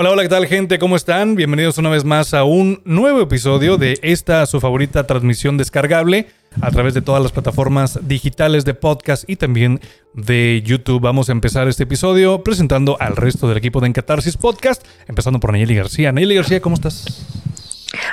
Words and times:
Hola, 0.00 0.12
hola, 0.12 0.22
¿qué 0.22 0.28
tal 0.28 0.46
gente? 0.46 0.78
¿Cómo 0.78 0.94
están? 0.94 1.34
Bienvenidos 1.34 1.76
una 1.76 1.90
vez 1.90 2.04
más 2.04 2.32
a 2.32 2.44
un 2.44 2.80
nuevo 2.84 3.20
episodio 3.20 3.78
de 3.78 3.98
esta 4.02 4.46
su 4.46 4.60
favorita 4.60 5.08
transmisión 5.08 5.56
descargable 5.56 6.28
a 6.60 6.70
través 6.70 6.94
de 6.94 7.02
todas 7.02 7.20
las 7.20 7.32
plataformas 7.32 7.98
digitales 8.06 8.64
de 8.64 8.74
podcast 8.74 9.28
y 9.28 9.34
también 9.34 9.80
de 10.14 10.62
YouTube. 10.64 11.00
Vamos 11.00 11.30
a 11.30 11.32
empezar 11.32 11.66
este 11.66 11.82
episodio 11.82 12.44
presentando 12.44 12.96
al 13.00 13.16
resto 13.16 13.48
del 13.48 13.58
equipo 13.58 13.80
de 13.80 13.88
Encatarsis 13.88 14.36
Podcast, 14.36 14.86
empezando 15.08 15.40
por 15.40 15.50
Nayeli 15.50 15.74
García. 15.74 16.12
Nayeli 16.12 16.36
García, 16.36 16.60
¿cómo 16.60 16.76
estás? 16.76 17.26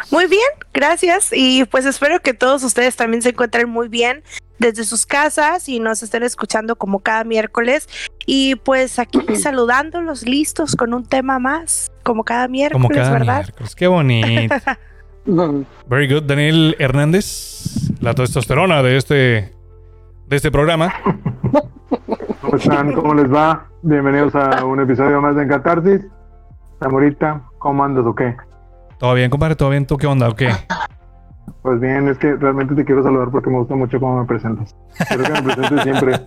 Muy 0.10 0.26
bien, 0.26 0.42
gracias. 0.74 1.30
Y 1.34 1.66
pues 1.66 1.86
espero 1.86 2.20
que 2.20 2.34
todos 2.34 2.64
ustedes 2.64 2.96
también 2.96 3.22
se 3.22 3.30
encuentren 3.30 3.70
muy 3.70 3.90
bien 3.90 4.24
desde 4.60 4.84
sus 4.84 5.06
casas 5.06 5.68
y 5.70 5.80
nos 5.80 6.04
estén 6.04 6.24
escuchando 6.24 6.76
como 6.76 7.00
cada 7.00 7.24
miércoles. 7.24 7.88
Y 8.26 8.56
pues 8.56 9.00
aquí 9.00 9.20
saludándolos 9.36 10.24
listos 10.24 10.76
con 10.76 10.94
un 10.94 11.06
tema 11.06 11.40
más, 11.40 11.92
como 12.04 12.24
cada 12.24 12.48
miércoles, 12.48 12.82
Como 12.82 12.90
cada 12.94 13.12
¿verdad? 13.12 13.44
miércoles. 13.44 13.76
Qué 13.76 13.88
bonito. 13.88 14.56
Very 15.88 16.08
good. 16.14 16.24
Daniel 16.24 16.76
Hernández, 16.80 17.92
la 18.00 18.14
testosterona 18.14 18.84
de 18.84 18.98
este, 18.98 19.54
de 20.28 20.36
este 20.36 20.52
programa. 20.52 20.94
¿Cómo 22.42 22.58
están? 22.58 22.94
¿Cómo 22.94 23.14
les 23.16 23.34
va? 23.34 23.68
Bienvenidos 23.82 24.36
a 24.36 24.64
un 24.66 24.80
episodio 24.82 25.22
más 25.22 25.36
de 25.36 25.44
Encatarsis. 25.44 26.02
Amorita, 26.80 27.42
¿cómo 27.58 27.84
andas 27.84 28.06
o 28.06 28.14
qué? 28.14 28.36
¿Todo 29.00 29.14
bien, 29.16 29.30
compadre? 29.30 29.56
¿Todo 29.56 29.70
bien? 29.70 29.86
¿Tú 29.88 29.98
qué 29.98 30.08
onda? 30.08 30.30
¿O 30.30 30.36
qué? 30.36 30.52
Pues 31.62 31.80
bien, 31.80 32.08
es 32.08 32.18
que 32.18 32.36
realmente 32.36 32.76
te 32.76 32.86
quiero 32.86 33.04
saludar 33.04 33.30
porque 33.32 33.50
me 33.50 33.58
gusta 33.58 33.76
mucho 33.76 34.00
cómo 34.00 34.20
me 34.20 34.26
presentas. 34.26 34.76
Quiero 35.08 35.24
que 35.24 35.32
me 35.32 35.42
presentes 35.42 35.84
siempre. 35.84 36.20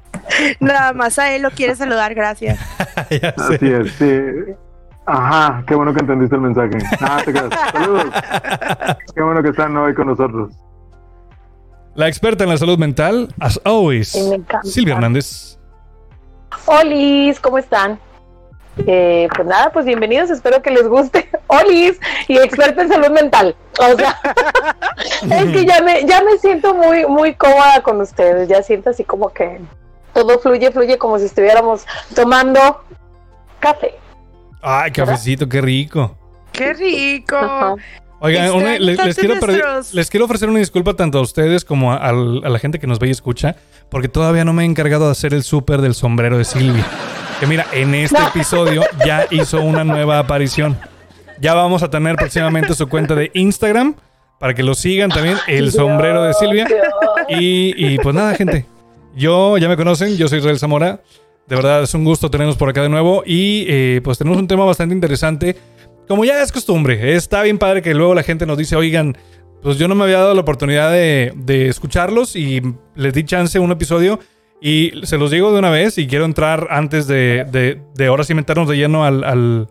Nada 0.60 0.92
más 0.92 1.18
a 1.18 1.34
él 1.34 1.42
lo 1.42 1.50
quiere 1.50 1.74
saludar, 1.74 2.14
gracias. 2.14 2.58
Así 3.36 3.66
es, 3.66 3.92
sí. 3.92 4.20
Ajá, 5.06 5.62
qué 5.66 5.74
bueno 5.74 5.92
que 5.94 6.00
entendiste 6.00 6.34
el 6.34 6.42
mensaje. 6.42 6.78
Ah, 7.00 7.22
te 7.24 7.32
quedas. 7.32 7.50
Saludos. 7.72 8.06
Qué 9.14 9.22
bueno 9.22 9.42
que 9.42 9.50
están 9.50 9.76
hoy 9.76 9.94
con 9.94 10.08
nosotros. 10.08 10.52
La 11.94 12.08
experta 12.08 12.44
en 12.44 12.50
la 12.50 12.58
salud 12.58 12.78
mental, 12.78 13.32
as 13.40 13.60
always. 13.64 14.16
Silvia 14.64 14.94
Hernández. 14.94 15.58
Olis, 16.66 17.38
¿cómo 17.40 17.58
están? 17.58 17.98
Eh, 18.86 19.28
pues 19.34 19.48
nada, 19.48 19.70
pues 19.72 19.86
bienvenidos, 19.86 20.28
espero 20.30 20.60
que 20.60 20.70
les 20.70 20.86
guste. 20.86 21.28
Olis 21.46 21.98
y 22.28 22.36
experta 22.36 22.82
en 22.82 22.88
salud 22.88 23.10
mental. 23.10 23.56
O 23.78 23.96
sea, 23.96 24.18
es 25.30 25.52
que 25.52 25.64
ya 25.64 25.80
me, 25.82 26.04
ya 26.04 26.22
me 26.22 26.36
siento 26.38 26.74
muy, 26.74 27.06
muy 27.06 27.34
cómoda 27.34 27.82
con 27.82 28.00
ustedes. 28.00 28.48
Ya 28.48 28.62
siento 28.62 28.90
así 28.90 29.04
como 29.04 29.30
que 29.30 29.60
todo 30.12 30.38
fluye, 30.38 30.70
fluye 30.72 30.98
como 30.98 31.18
si 31.18 31.26
estuviéramos 31.26 31.86
tomando 32.14 32.84
café. 33.60 33.94
Ay, 34.60 34.90
cafecito, 34.90 35.48
qué 35.48 35.60
rico. 35.60 36.16
¡Qué 36.52 36.72
rico! 36.72 37.36
Ajá. 37.36 37.74
Oigan, 38.18 38.50
una- 38.52 38.78
les, 38.78 38.98
quiero 39.16 39.34
les 39.92 40.10
quiero 40.10 40.24
ofrecer 40.24 40.48
una 40.48 40.58
disculpa 40.58 40.94
tanto 40.94 41.18
a 41.18 41.20
ustedes 41.20 41.64
como 41.66 41.92
a, 41.92 41.96
a 41.96 42.12
la 42.12 42.58
gente 42.58 42.78
que 42.78 42.86
nos 42.86 42.98
ve 42.98 43.08
y 43.08 43.10
escucha, 43.10 43.56
porque 43.90 44.08
todavía 44.08 44.44
no 44.44 44.54
me 44.54 44.62
he 44.62 44.66
encargado 44.66 45.04
de 45.06 45.12
hacer 45.12 45.34
el 45.34 45.42
súper 45.42 45.82
del 45.82 45.94
sombrero 45.94 46.38
de 46.38 46.44
Silvia. 46.44 46.86
Que 47.40 47.46
mira, 47.46 47.66
en 47.72 47.94
este 47.94 48.18
No. 48.18 48.28
episodio 48.28 48.82
ya 49.04 49.26
hizo 49.30 49.60
una 49.60 49.84
nueva 49.84 50.18
aparición. 50.18 50.78
Ya 51.40 51.54
vamos 51.54 51.82
a 51.82 51.90
tener 51.90 52.16
próximamente 52.16 52.74
su 52.74 52.88
cuenta 52.88 53.14
de 53.14 53.30
Instagram 53.34 53.94
para 54.38 54.54
que 54.54 54.62
lo 54.62 54.74
sigan 54.74 55.10
también, 55.10 55.36
el 55.46 55.70
sombrero 55.70 56.22
de 56.22 56.32
Silvia. 56.34 56.66
Y, 57.28 57.74
y 57.76 57.98
pues 57.98 58.14
nada, 58.14 58.34
gente. 58.34 58.64
Yo, 59.14 59.58
ya 59.58 59.68
me 59.68 59.76
conocen, 59.76 60.16
yo 60.16 60.28
soy 60.28 60.38
Israel 60.38 60.58
Zamora. 60.58 61.00
De 61.46 61.56
verdad, 61.56 61.82
es 61.82 61.94
un 61.94 62.04
gusto 62.04 62.30
tenernos 62.30 62.56
por 62.56 62.68
acá 62.70 62.82
de 62.82 62.88
nuevo. 62.88 63.22
Y 63.26 63.66
eh, 63.68 64.00
pues 64.02 64.16
tenemos 64.18 64.38
un 64.38 64.48
tema 64.48 64.64
bastante 64.64 64.94
interesante. 64.94 65.56
Como 66.08 66.24
ya 66.24 66.42
es 66.42 66.52
costumbre, 66.52 67.14
está 67.16 67.42
bien 67.42 67.58
padre 67.58 67.82
que 67.82 67.92
luego 67.94 68.14
la 68.14 68.22
gente 68.22 68.46
nos 68.46 68.56
dice, 68.56 68.76
oigan, 68.76 69.16
pues 69.62 69.76
yo 69.76 69.88
no 69.88 69.94
me 69.94 70.04
había 70.04 70.18
dado 70.18 70.34
la 70.34 70.40
oportunidad 70.40 70.90
de, 70.90 71.32
de 71.36 71.68
escucharlos 71.68 72.36
y 72.36 72.62
les 72.94 73.12
di 73.12 73.24
chance 73.24 73.58
un 73.58 73.72
episodio. 73.72 74.20
Y 74.60 74.92
se 75.04 75.18
los 75.18 75.30
digo 75.30 75.52
de 75.52 75.58
una 75.58 75.70
vez 75.70 75.98
y 75.98 76.06
quiero 76.06 76.24
entrar 76.24 76.68
antes 76.70 77.06
de, 77.06 77.46
de, 77.50 77.80
de 77.94 78.06
ahora 78.06 78.24
sí 78.24 78.34
meternos 78.34 78.68
de 78.68 78.76
lleno 78.76 79.04
al, 79.04 79.22
al, 79.22 79.68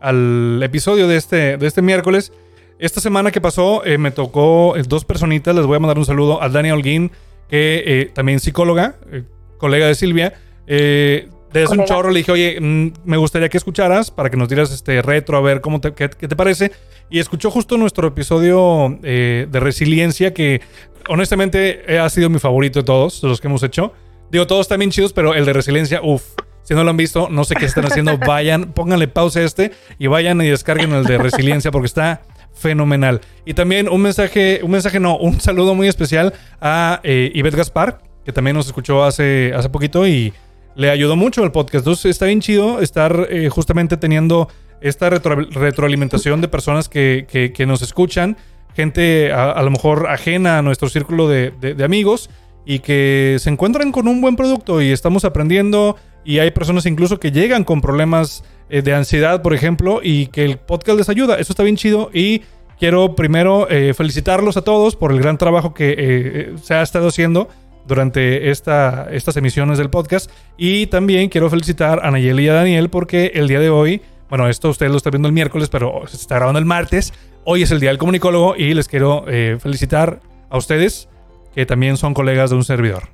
al 0.00 0.62
episodio 0.62 1.08
de 1.08 1.16
este, 1.16 1.56
de 1.56 1.66
este 1.66 1.82
miércoles. 1.82 2.32
Esta 2.78 3.00
semana 3.00 3.30
que 3.30 3.40
pasó 3.40 3.84
eh, 3.84 3.98
me 3.98 4.10
tocó 4.10 4.76
eh, 4.76 4.82
dos 4.86 5.04
personitas. 5.04 5.54
Les 5.54 5.66
voy 5.66 5.76
a 5.76 5.80
mandar 5.80 5.98
un 5.98 6.06
saludo 6.06 6.42
a 6.42 6.48
Dani 6.48 6.70
Holguín, 6.70 7.10
que 7.48 7.82
eh, 7.84 8.10
también 8.14 8.40
psicóloga, 8.40 8.94
eh, 9.10 9.24
colega 9.58 9.86
de 9.86 9.94
Silvia. 9.94 10.34
Desde 10.66 11.76
un 11.76 11.84
chorro 11.84 12.10
le 12.10 12.18
dije, 12.18 12.30
oye, 12.30 12.58
mm, 12.60 12.92
me 13.04 13.16
gustaría 13.16 13.48
que 13.48 13.58
escucharas 13.58 14.12
para 14.12 14.30
que 14.30 14.36
nos 14.36 14.48
dieras 14.48 14.70
este 14.70 15.02
retro, 15.02 15.36
a 15.36 15.40
ver 15.40 15.60
cómo 15.60 15.80
te, 15.80 15.92
qué, 15.92 16.08
qué 16.08 16.28
te 16.28 16.36
parece. 16.36 16.70
Y 17.10 17.18
escuchó 17.18 17.50
justo 17.50 17.76
nuestro 17.76 18.06
episodio 18.06 18.96
de 19.02 19.48
resiliencia, 19.52 20.32
que 20.32 20.60
honestamente 21.08 21.98
ha 21.98 22.08
sido 22.08 22.30
mi 22.30 22.38
favorito 22.38 22.78
de 22.78 22.84
todos, 22.84 23.20
de 23.20 23.26
los 23.26 23.40
que 23.40 23.48
hemos 23.48 23.64
hecho. 23.64 23.92
Digo, 24.30 24.46
todos 24.46 24.62
están 24.62 24.78
bien 24.78 24.90
chidos, 24.90 25.12
pero 25.12 25.34
el 25.34 25.44
de 25.44 25.52
resiliencia, 25.52 26.00
uff. 26.02 26.22
Si 26.62 26.74
no 26.74 26.84
lo 26.84 26.90
han 26.90 26.96
visto, 26.96 27.28
no 27.30 27.42
sé 27.44 27.56
qué 27.56 27.64
están 27.64 27.84
haciendo. 27.86 28.16
Vayan, 28.26 28.72
pónganle 28.72 29.08
pausa 29.08 29.40
a 29.40 29.42
este 29.42 29.72
y 29.98 30.06
vayan 30.06 30.40
y 30.40 30.48
descarguen 30.48 30.92
el 30.92 31.04
de 31.04 31.18
resiliencia 31.18 31.70
porque 31.72 31.86
está 31.86 32.22
fenomenal. 32.54 33.22
Y 33.44 33.54
también 33.54 33.88
un 33.88 34.02
mensaje, 34.02 34.60
un 34.62 34.70
mensaje 34.70 35.00
no, 35.00 35.16
un 35.16 35.40
saludo 35.40 35.74
muy 35.74 35.88
especial 35.88 36.32
a 36.60 37.00
eh, 37.02 37.32
Ivette 37.34 37.56
Gaspar, 37.56 37.98
que 38.24 38.32
también 38.32 38.54
nos 38.56 38.66
escuchó 38.66 39.02
hace, 39.04 39.52
hace 39.56 39.68
poquito 39.68 40.06
y 40.06 40.32
le 40.76 40.90
ayudó 40.90 41.16
mucho 41.16 41.42
el 41.42 41.50
podcast. 41.50 41.82
Entonces 41.86 42.04
está 42.12 42.26
bien 42.26 42.40
chido 42.40 42.80
estar 42.80 43.26
eh, 43.30 43.48
justamente 43.48 43.96
teniendo 43.96 44.48
esta 44.80 45.10
retro- 45.10 45.48
retroalimentación 45.50 46.40
de 46.40 46.46
personas 46.48 46.88
que, 46.88 47.26
que- 47.28 47.52
que 47.52 47.66
nos 47.66 47.82
escuchan, 47.82 48.36
gente 48.76 49.32
a, 49.32 49.50
a 49.50 49.62
lo 49.62 49.70
mejor 49.70 50.06
ajena 50.08 50.58
a 50.58 50.62
nuestro 50.62 50.88
círculo 50.88 51.26
de, 51.28 51.52
de- 51.60 51.74
de 51.74 51.84
amigos 51.84 52.30
y 52.64 52.80
que 52.80 53.36
se 53.40 53.50
encuentran 53.50 53.92
con 53.92 54.08
un 54.08 54.20
buen 54.20 54.36
producto 54.36 54.80
y 54.82 54.90
estamos 54.90 55.24
aprendiendo 55.24 55.96
y 56.24 56.38
hay 56.38 56.50
personas 56.50 56.86
incluso 56.86 57.18
que 57.18 57.32
llegan 57.32 57.64
con 57.64 57.80
problemas 57.80 58.44
eh, 58.68 58.82
de 58.82 58.94
ansiedad, 58.94 59.42
por 59.42 59.54
ejemplo, 59.54 60.00
y 60.02 60.26
que 60.26 60.44
el 60.44 60.58
podcast 60.58 60.98
les 60.98 61.08
ayuda. 61.08 61.36
Eso 61.38 61.52
está 61.52 61.62
bien 61.62 61.76
chido 61.76 62.10
y 62.12 62.42
quiero 62.80 63.14
primero 63.14 63.68
eh, 63.70 63.94
felicitarlos 63.94 64.56
a 64.56 64.62
todos 64.62 64.96
por 64.96 65.12
el 65.12 65.20
gran 65.20 65.38
trabajo 65.38 65.74
que 65.74 65.90
eh, 65.90 65.96
eh, 65.98 66.54
se 66.60 66.74
ha 66.74 66.82
estado 66.82 67.08
haciendo 67.08 67.48
durante 67.86 68.50
esta, 68.50 69.08
estas 69.10 69.36
emisiones 69.36 69.78
del 69.78 69.90
podcast. 69.90 70.30
Y 70.56 70.86
también 70.86 71.28
quiero 71.28 71.50
felicitar 71.50 72.00
a 72.04 72.10
Nayeli 72.10 72.44
y 72.44 72.48
a 72.48 72.54
Daniel 72.54 72.88
porque 72.88 73.32
el 73.34 73.48
día 73.48 73.60
de 73.60 73.68
hoy, 73.68 74.00
bueno, 74.28 74.48
esto 74.48 74.70
ustedes 74.70 74.90
lo 74.90 74.96
están 74.96 75.12
viendo 75.12 75.28
el 75.28 75.34
miércoles, 75.34 75.68
pero 75.68 76.02
se 76.06 76.16
está 76.16 76.36
grabando 76.36 76.58
el 76.58 76.64
martes. 76.64 77.12
Hoy 77.44 77.62
es 77.62 77.70
el 77.70 77.80
Día 77.80 77.90
del 77.90 77.98
Comunicólogo 77.98 78.56
y 78.56 78.74
les 78.74 78.88
quiero 78.88 79.24
eh, 79.28 79.58
felicitar 79.60 80.20
a 80.48 80.56
ustedes 80.56 81.08
que 81.54 81.66
también 81.66 81.96
son 81.96 82.14
colegas 82.14 82.50
de 82.50 82.56
un 82.56 82.64
servidor. 82.64 83.04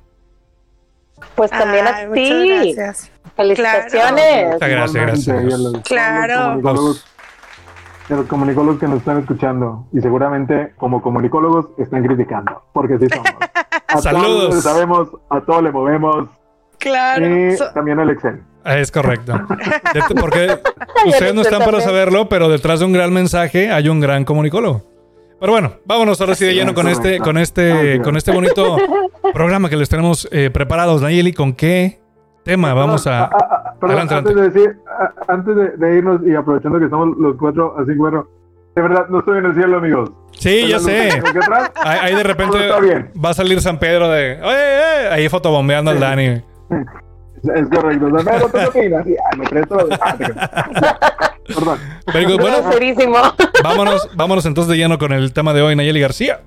Pues 1.35 1.49
también 1.51 1.85
Ay, 1.87 2.05
a 2.05 2.11
ti. 2.11 2.73
gracias. 2.75 3.11
Felicitaciones. 3.35 4.53
Muchas 4.53 4.69
gracias, 4.69 5.05
gracias. 5.05 5.43
los- 5.59 5.81
Claro. 5.83 6.55
los 6.55 8.25
comunicólogos- 8.27 8.65
los 8.67 8.79
que 8.79 8.87
nos 8.87 8.99
están 8.99 9.19
escuchando 9.19 9.87
y 9.93 9.99
seguramente 10.01 10.73
como 10.77 11.01
comunicólogos 11.01 11.67
están 11.77 12.03
criticando, 12.05 12.63
porque 12.73 12.97
sí 12.99 13.07
somos. 13.09 13.27
A 13.87 13.97
Saludos. 14.01 14.25
todos 14.49 14.55
le 14.55 14.61
sabemos, 14.61 15.09
a 15.29 15.41
todo 15.41 15.61
le 15.61 15.71
movemos 15.71 16.27
Claro. 16.79 17.25
y 17.25 17.55
So- 17.57 17.71
también 17.73 17.99
el 17.99 18.09
Excel. 18.09 18.41
Ah, 18.63 18.77
Es 18.77 18.91
correcto. 18.91 19.33
De- 19.93 20.15
Porque 20.19 20.59
ustedes 21.07 21.33
no 21.33 21.41
están 21.41 21.63
para 21.63 21.79
saberlo, 21.81 22.27
pero 22.27 22.49
detrás 22.49 22.79
de 22.81 22.85
un 22.85 22.91
gran 22.93 23.13
mensaje 23.13 23.71
hay 23.71 23.87
un 23.89 23.99
gran 24.01 24.25
comunicólogo. 24.25 24.83
Pero 25.39 25.51
bueno, 25.51 25.73
vámonos 25.85 26.19
ahora 26.19 26.35
sí 26.35 26.45
de 26.45 26.53
lleno 26.53 26.73
con 26.73 26.87
este, 26.87 27.19
con 27.19 27.37
este, 27.37 28.01
con 28.01 28.17
este 28.17 28.31
bonito 28.31 28.77
programa 29.33 29.69
que 29.69 29.77
les 29.77 29.89
tenemos 29.89 30.27
eh, 30.31 30.49
preparados. 30.49 31.01
Nayeli, 31.01 31.33
¿con 31.33 31.53
qué 31.53 31.99
tema. 32.43 32.73
Vamos 32.73 33.05
a. 33.05 33.29
Perdón, 33.79 33.97
Adelante, 33.99 34.15
antes 34.15 34.35
de 34.35 34.49
decir, 34.49 34.77
antes 35.27 35.55
de, 35.55 35.77
de 35.77 35.97
irnos 35.97 36.21
y 36.25 36.33
aprovechando 36.33 36.79
que 36.79 36.85
estamos 36.85 37.15
los 37.17 37.35
cuatro 37.37 37.75
así, 37.77 37.93
bueno, 37.93 38.27
de 38.75 38.81
verdad, 38.81 39.07
no 39.09 39.19
estoy 39.19 39.39
en 39.39 39.45
el 39.45 39.53
cielo, 39.53 39.77
amigos. 39.77 40.11
Sí, 40.31 40.67
ya 40.67 40.79
sé. 40.79 41.09
atrás, 41.09 41.71
Ahí, 41.75 41.99
ahí 42.03 42.15
de 42.15 42.23
repente 42.23 42.57
va 43.23 43.29
a 43.29 43.33
salir 43.33 43.61
San 43.61 43.77
Pedro 43.77 44.09
de. 44.09 44.39
¡Oye, 44.41 44.55
eh! 44.55 45.09
Ahí 45.11 45.29
fotobombeando 45.29 45.91
al 45.91 45.99
Dani. 45.99 46.41
Es 47.43 47.69
correcto. 47.69 48.07
O 48.07 48.19
sea, 48.19 48.39
¿tú 48.39 48.47
qué 48.51 48.65
opinas? 48.65 49.07
Y, 49.07 49.13
Perdón. 51.47 51.79
Good. 52.05 52.41
Bueno, 52.41 52.57
vámonos, 53.63 54.09
vámonos 54.15 54.45
entonces 54.45 54.69
de 54.71 54.77
lleno 54.77 54.97
con 54.97 55.13
el 55.13 55.33
tema 55.33 55.53
de 55.53 55.61
hoy, 55.61 55.75
Nayeli 55.75 55.99
García. 55.99 56.41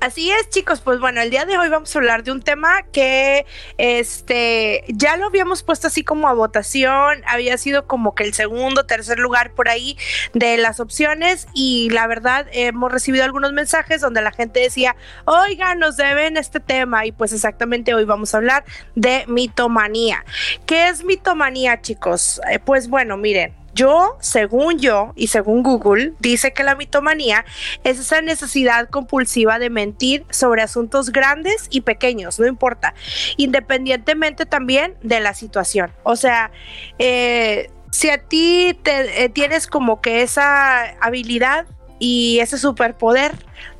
Así 0.00 0.30
es, 0.30 0.50
chicos. 0.50 0.80
Pues 0.80 1.00
bueno, 1.00 1.20
el 1.20 1.30
día 1.30 1.44
de 1.44 1.58
hoy 1.58 1.68
vamos 1.68 1.94
a 1.94 1.98
hablar 1.98 2.22
de 2.22 2.32
un 2.32 2.42
tema 2.42 2.82
que 2.92 3.46
este 3.76 4.84
ya 4.88 5.16
lo 5.16 5.26
habíamos 5.26 5.62
puesto 5.62 5.86
así 5.86 6.04
como 6.04 6.28
a 6.28 6.32
votación. 6.32 7.22
Había 7.26 7.58
sido 7.58 7.86
como 7.86 8.14
que 8.14 8.24
el 8.24 8.34
segundo, 8.34 8.86
tercer 8.86 9.18
lugar 9.18 9.52
por 9.52 9.68
ahí 9.68 9.96
de 10.34 10.56
las 10.56 10.80
opciones. 10.80 11.46
Y 11.54 11.90
la 11.90 12.06
verdad, 12.06 12.46
hemos 12.52 12.92
recibido 12.92 13.24
algunos 13.24 13.52
mensajes 13.52 14.00
donde 14.00 14.22
la 14.22 14.32
gente 14.32 14.60
decía, 14.60 14.96
oiga, 15.24 15.74
nos 15.74 15.96
deben 15.96 16.36
este 16.36 16.60
tema. 16.60 17.06
Y 17.06 17.12
pues 17.12 17.32
exactamente 17.32 17.94
hoy 17.94 18.04
vamos 18.04 18.34
a 18.34 18.38
hablar 18.38 18.64
de 18.94 19.24
mitomanía. 19.26 20.24
¿Qué 20.66 20.88
es 20.88 21.04
mitomanía, 21.04 21.80
chicos? 21.80 22.40
Eh, 22.50 22.58
pues 22.58 22.88
bueno, 22.88 23.16
miren. 23.16 23.54
Yo, 23.78 24.16
según 24.18 24.80
yo 24.80 25.12
y 25.14 25.28
según 25.28 25.62
Google, 25.62 26.14
dice 26.18 26.52
que 26.52 26.64
la 26.64 26.74
mitomanía 26.74 27.44
es 27.84 28.00
esa 28.00 28.20
necesidad 28.20 28.88
compulsiva 28.88 29.60
de 29.60 29.70
mentir 29.70 30.24
sobre 30.30 30.62
asuntos 30.62 31.10
grandes 31.12 31.68
y 31.70 31.82
pequeños, 31.82 32.40
no 32.40 32.48
importa, 32.48 32.94
independientemente 33.36 34.46
también 34.46 34.96
de 35.04 35.20
la 35.20 35.32
situación. 35.32 35.92
O 36.02 36.16
sea, 36.16 36.50
eh, 36.98 37.70
si 37.92 38.10
a 38.10 38.18
ti 38.18 38.76
te, 38.82 39.22
eh, 39.22 39.28
tienes 39.28 39.68
como 39.68 40.00
que 40.00 40.22
esa 40.22 40.82
habilidad 41.00 41.64
y 42.00 42.40
ese 42.40 42.58
superpoder 42.58 43.30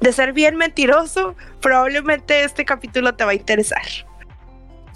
de 0.00 0.12
ser 0.12 0.32
bien 0.32 0.54
mentiroso, 0.54 1.34
probablemente 1.60 2.44
este 2.44 2.64
capítulo 2.64 3.16
te 3.16 3.24
va 3.24 3.32
a 3.32 3.34
interesar. 3.34 3.82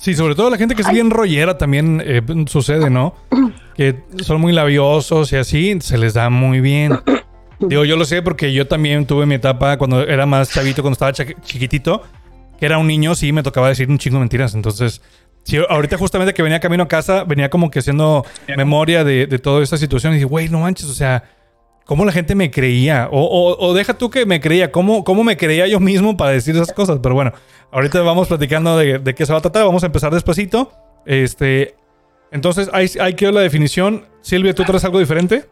Sí, 0.03 0.15
sobre 0.17 0.35
todo 0.35 0.51
la 0.51 0.59
gente 0.59 0.75
que 0.75 0.83
es 0.83 0.91
bien 0.91 1.11
rollera 1.11 1.57
también 1.57 2.03
eh, 2.05 2.21
sucede, 2.47 2.91
¿no? 2.91 3.15
Que 3.77 4.01
son 4.23 4.41
muy 4.41 4.53
labiosos 4.53 5.33
y 5.33 5.37
así, 5.37 5.79
se 5.81 5.97
les 5.97 6.13
da 6.15 6.29
muy 6.29 6.61
bien. 6.61 6.99
Digo, 7.61 7.85
yo 7.85 7.97
lo 7.97 8.05
sé 8.05 8.21
porque 8.21 8.53
yo 8.53 8.67
también 8.67 9.07
tuve 9.07 9.25
mi 9.27 9.37
etapa 9.37 9.79
cuando 9.79 10.03
era 10.07 10.27
más 10.27 10.51
chavito, 10.51 10.83
cuando 10.83 10.95
estaba 10.95 11.13
chiquitito, 11.13 12.03
que 12.59 12.67
era 12.67 12.79
un 12.79 12.89
niño, 12.89 13.15
sí, 13.15 13.33
me 13.33 13.43
tocaba 13.45 13.69
decir 13.69 13.89
un 13.89 13.97
chingo 13.99 14.17
de 14.17 14.21
mentiras. 14.21 14.55
Entonces, 14.57 15.01
sí, 15.45 15.57
ahorita 15.69 15.97
justamente 15.97 16.35
que 16.35 16.43
venía 16.43 16.59
camino 16.59 16.83
a 16.83 16.89
casa, 16.89 17.23
venía 17.25 17.49
como 17.49 17.71
que 17.71 17.79
haciendo 17.79 18.27
memoria 18.57 19.05
de, 19.05 19.27
de 19.29 19.39
toda 19.39 19.63
esta 19.63 19.77
situación 19.79 20.13
y 20.13 20.17
dije, 20.17 20.27
güey, 20.27 20.49
no 20.49 20.59
manches, 20.59 20.91
o 20.91 20.95
sea, 20.95 21.23
¿cómo 21.87 22.05
la 22.05 22.11
gente 22.13 22.35
me 22.35 22.51
creía? 22.51 23.09
O, 23.13 23.21
o- 23.23 23.69
o 23.69 23.73
deja 23.75 23.95
tú 23.95 24.11
que 24.11 24.27
me 24.27 24.41
creía, 24.41 24.71
¿cómo, 24.73 25.05
¿cómo 25.05 25.23
me 25.25 25.37
creía 25.37 25.67
yo 25.69 25.79
mismo 25.81 26.17
para 26.17 26.33
decir 26.33 26.55
esas 26.57 26.73
cosas? 26.73 26.99
Pero 27.03 27.15
bueno, 27.15 27.33
ahorita 27.73 28.01
vamos 28.03 28.29
platicando 28.29 28.77
de, 28.77 28.99
de 28.99 29.15
qué 29.15 29.27
se 29.27 29.33
va 29.33 29.39
a 29.39 29.43
tratar, 29.43 29.65
vamos 29.65 29.83
a 29.83 29.87
empezar 29.87 30.13
despacito. 30.13 30.71
Este, 31.05 31.75
entonces, 32.31 32.71
ahí, 32.73 32.89
ahí 33.01 33.15
quedó 33.15 33.33
la 33.33 33.41
definición. 33.41 34.07
Silvia, 34.21 34.55
¿tú 34.55 34.65
traes 34.65 34.85
algo 34.85 34.99
diferente? 34.99 35.49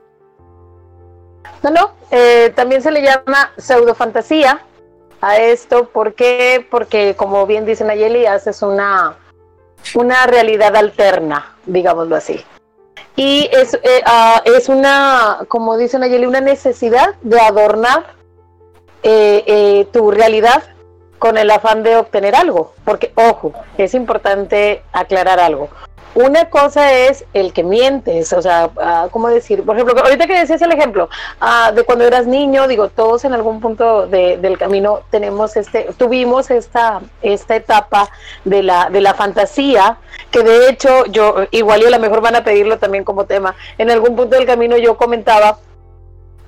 No, 1.62 1.70
no, 1.70 1.90
eh, 2.10 2.52
también 2.54 2.82
se 2.82 2.90
le 2.90 3.02
llama 3.02 3.52
pseudofantasía 3.56 4.60
a 5.20 5.36
esto. 5.38 5.88
¿Por 5.88 6.14
qué? 6.14 6.66
Porque, 6.70 7.14
como 7.16 7.46
bien 7.46 7.66
dice 7.66 7.84
Nayeli, 7.84 8.26
haces 8.26 8.62
una, 8.62 9.16
una 9.94 10.26
realidad 10.26 10.76
alterna, 10.76 11.56
digámoslo 11.66 12.16
así. 12.16 12.44
Y 13.16 13.50
es, 13.52 13.74
eh, 13.74 14.02
ah, 14.06 14.40
es 14.44 14.68
una, 14.68 15.40
como 15.48 15.76
dice 15.76 15.98
Nayeli, 15.98 16.26
una 16.26 16.40
necesidad 16.40 17.14
de 17.22 17.40
adornar 17.40 18.14
eh, 19.02 19.86
tu 19.92 20.10
realidad 20.10 20.62
con 21.20 21.38
el 21.38 21.48
afán 21.52 21.84
de 21.84 21.94
obtener 21.96 22.34
algo. 22.34 22.72
Porque, 22.84 23.12
ojo, 23.14 23.52
es 23.78 23.94
importante 23.94 24.82
aclarar 24.92 25.38
algo. 25.38 25.68
Una 26.12 26.50
cosa 26.50 26.92
es 26.92 27.24
el 27.34 27.52
que 27.52 27.62
mientes, 27.62 28.32
o 28.32 28.42
sea, 28.42 28.70
ah, 28.78 29.06
¿cómo 29.12 29.28
decir? 29.28 29.64
Por 29.64 29.76
ejemplo, 29.76 29.96
ahorita 30.02 30.26
que 30.26 30.36
decías 30.40 30.60
el 30.60 30.72
ejemplo 30.72 31.08
ah, 31.40 31.70
de 31.72 31.84
cuando 31.84 32.04
eras 32.04 32.26
niño, 32.26 32.66
digo, 32.66 32.88
todos 32.88 33.24
en 33.24 33.32
algún 33.32 33.60
punto 33.60 34.08
de- 34.08 34.36
del 34.38 34.58
camino 34.58 35.02
tenemos 35.10 35.56
este, 35.56 35.84
tuvimos 35.96 36.50
esta, 36.50 37.00
esta 37.22 37.54
etapa 37.54 38.08
de 38.44 38.64
la, 38.64 38.90
de 38.90 39.00
la 39.00 39.14
fantasía, 39.14 39.98
que 40.32 40.42
de 40.42 40.68
hecho 40.68 41.06
yo, 41.06 41.44
igual 41.52 41.82
y 41.82 41.86
a 41.86 41.90
lo 41.90 42.00
mejor 42.00 42.20
van 42.22 42.34
a 42.34 42.42
pedirlo 42.42 42.80
también 42.80 43.04
como 43.04 43.26
tema, 43.26 43.54
en 43.78 43.88
algún 43.92 44.16
punto 44.16 44.34
del 44.34 44.46
camino 44.46 44.76
yo 44.78 44.96
comentaba 44.96 45.58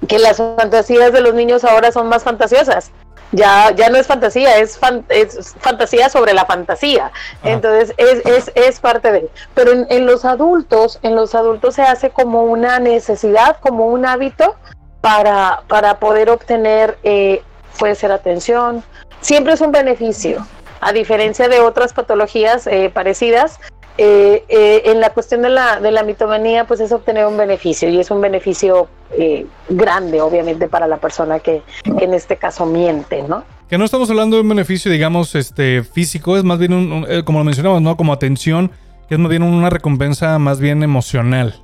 que 0.08 0.18
las 0.18 0.38
fantasías 0.38 1.12
de 1.12 1.20
los 1.20 1.34
niños 1.34 1.62
ahora 1.62 1.92
son 1.92 2.08
más 2.08 2.24
fantasiosas. 2.24 2.90
Ya, 3.32 3.70
ya 3.70 3.88
no 3.88 3.96
es 3.96 4.06
fantasía, 4.06 4.58
es, 4.58 4.76
fan- 4.78 5.04
es 5.08 5.54
fantasía 5.58 6.10
sobre 6.10 6.34
la 6.34 6.44
fantasía. 6.44 7.10
Entonces 7.42 7.94
es, 7.96 8.24
es, 8.26 8.52
es 8.54 8.78
parte 8.78 9.10
de. 9.10 9.30
Pero 9.54 9.72
en, 9.72 9.86
en 9.88 10.04
los 10.06 10.24
adultos, 10.26 10.98
en 11.02 11.14
los 11.16 11.34
adultos 11.34 11.74
se 11.76 11.82
hace 11.82 12.10
como 12.10 12.42
una 12.42 12.78
necesidad, 12.78 13.56
como 13.60 13.86
un 13.86 14.04
hábito 14.04 14.54
para, 15.00 15.62
para 15.66 15.98
poder 15.98 16.28
obtener, 16.28 16.98
eh, 17.04 17.42
puede 17.78 17.94
ser 17.94 18.12
atención. 18.12 18.84
Siempre 19.22 19.54
es 19.54 19.60
un 19.62 19.72
beneficio. 19.72 20.46
A 20.80 20.92
diferencia 20.92 21.48
de 21.48 21.60
otras 21.60 21.92
patologías 21.92 22.66
eh, 22.66 22.90
parecidas, 22.92 23.60
eh, 23.98 24.44
eh, 24.48 24.82
en 24.86 25.00
la 25.00 25.10
cuestión 25.10 25.42
de 25.42 25.50
la, 25.50 25.80
de 25.80 25.90
la 25.90 26.02
mitomanía, 26.02 26.64
pues 26.66 26.80
es 26.80 26.92
obtener 26.92 27.26
un 27.26 27.36
beneficio 27.36 27.88
y 27.88 27.98
es 28.00 28.10
un 28.10 28.20
beneficio 28.20 28.88
eh, 29.12 29.46
grande, 29.68 30.20
obviamente, 30.20 30.68
para 30.68 30.86
la 30.86 30.96
persona 30.96 31.38
que, 31.40 31.62
que 31.98 32.04
en 32.04 32.14
este 32.14 32.36
caso 32.36 32.64
miente, 32.66 33.22
¿no? 33.22 33.44
Que 33.68 33.78
no 33.78 33.84
estamos 33.84 34.08
hablando 34.10 34.36
de 34.36 34.42
un 34.42 34.48
beneficio, 34.48 34.90
digamos, 34.90 35.34
este, 35.34 35.82
físico, 35.82 36.36
es 36.36 36.44
más 36.44 36.58
bien, 36.58 36.72
un, 36.72 36.92
un- 36.92 37.06
eh, 37.08 37.22
como 37.24 37.38
lo 37.38 37.44
mencionamos, 37.44 37.80
¿no? 37.82 37.96
Como 37.96 38.12
atención, 38.12 38.70
que 39.08 39.14
es 39.14 39.20
más 39.20 39.30
bien 39.30 39.42
una 39.42 39.70
recompensa 39.70 40.38
más 40.38 40.58
bien 40.60 40.82
emocional. 40.82 41.54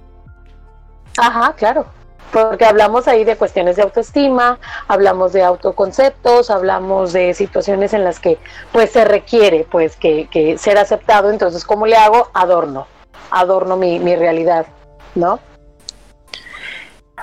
Ajá, 1.17 1.53
claro. 1.57 1.87
Porque 2.33 2.65
hablamos 2.65 3.09
ahí 3.09 3.25
de 3.25 3.37
cuestiones 3.37 3.77
de 3.77 3.83
autoestima, 3.83 4.59
hablamos 4.87 5.33
de 5.33 5.43
autoconceptos, 5.43 6.51
hablamos 6.51 7.13
de 7.13 7.35
situaciones 7.35 7.95
en 7.95 8.05
las 8.05 8.21
que 8.21 8.39
pues 8.73 8.91
se 8.91 9.05
requiere 9.05 9.67
pues 9.71 9.97
que, 9.97 10.29
que 10.31 10.59
ser 10.59 10.79
aceptado. 10.79 11.31
Entonces, 11.31 11.65
¿cómo 11.65 11.87
le 11.87 11.97
hago? 11.97 12.29
Adorno, 12.35 12.87
adorno 13.31 13.77
mi, 13.77 13.99
mi 13.99 14.17
realidad, 14.17 14.67
¿no? 15.15 15.41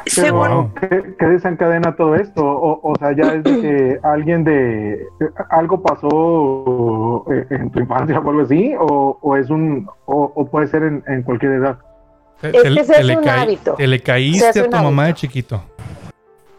Según, 0.07 0.49
Wow. 0.49 0.73
¿Qué, 0.75 1.15
qué 1.17 1.25
desencadena 1.25 1.95
todo 1.95 2.15
esto? 2.15 2.45
O, 2.45 2.91
o 2.91 2.95
sea, 2.97 3.13
ya 3.13 3.33
es 3.33 3.43
de 3.43 3.61
que 3.61 3.99
alguien 4.03 4.43
de 4.43 5.07
algo 5.49 5.81
pasó 5.81 7.25
eh, 7.31 7.45
en 7.49 7.71
tu 7.71 7.79
infancia 7.79 8.19
o 8.19 8.29
algo 8.29 8.41
así, 8.41 8.75
o, 8.77 9.17
o 9.21 9.35
es 9.37 9.49
un, 9.49 9.87
o, 10.05 10.31
o 10.35 10.45
puede 10.47 10.67
ser 10.67 10.83
en, 10.83 11.03
en 11.07 11.23
cualquier 11.23 11.53
edad. 11.53 11.79
Te, 12.41 12.49
Es 12.49 12.63
que 12.63 12.69
se 12.69 12.73
te 12.85 12.93
hace 12.93 13.03
le 13.03 13.17
un 13.17 13.29
hábito. 13.29 13.73
te 13.75 13.87
le 13.87 14.01
caíste 14.01 14.59
a 14.59 14.69
tu 14.69 14.77
mamá 14.77 15.07
de 15.07 15.13
chiquito. 15.13 15.63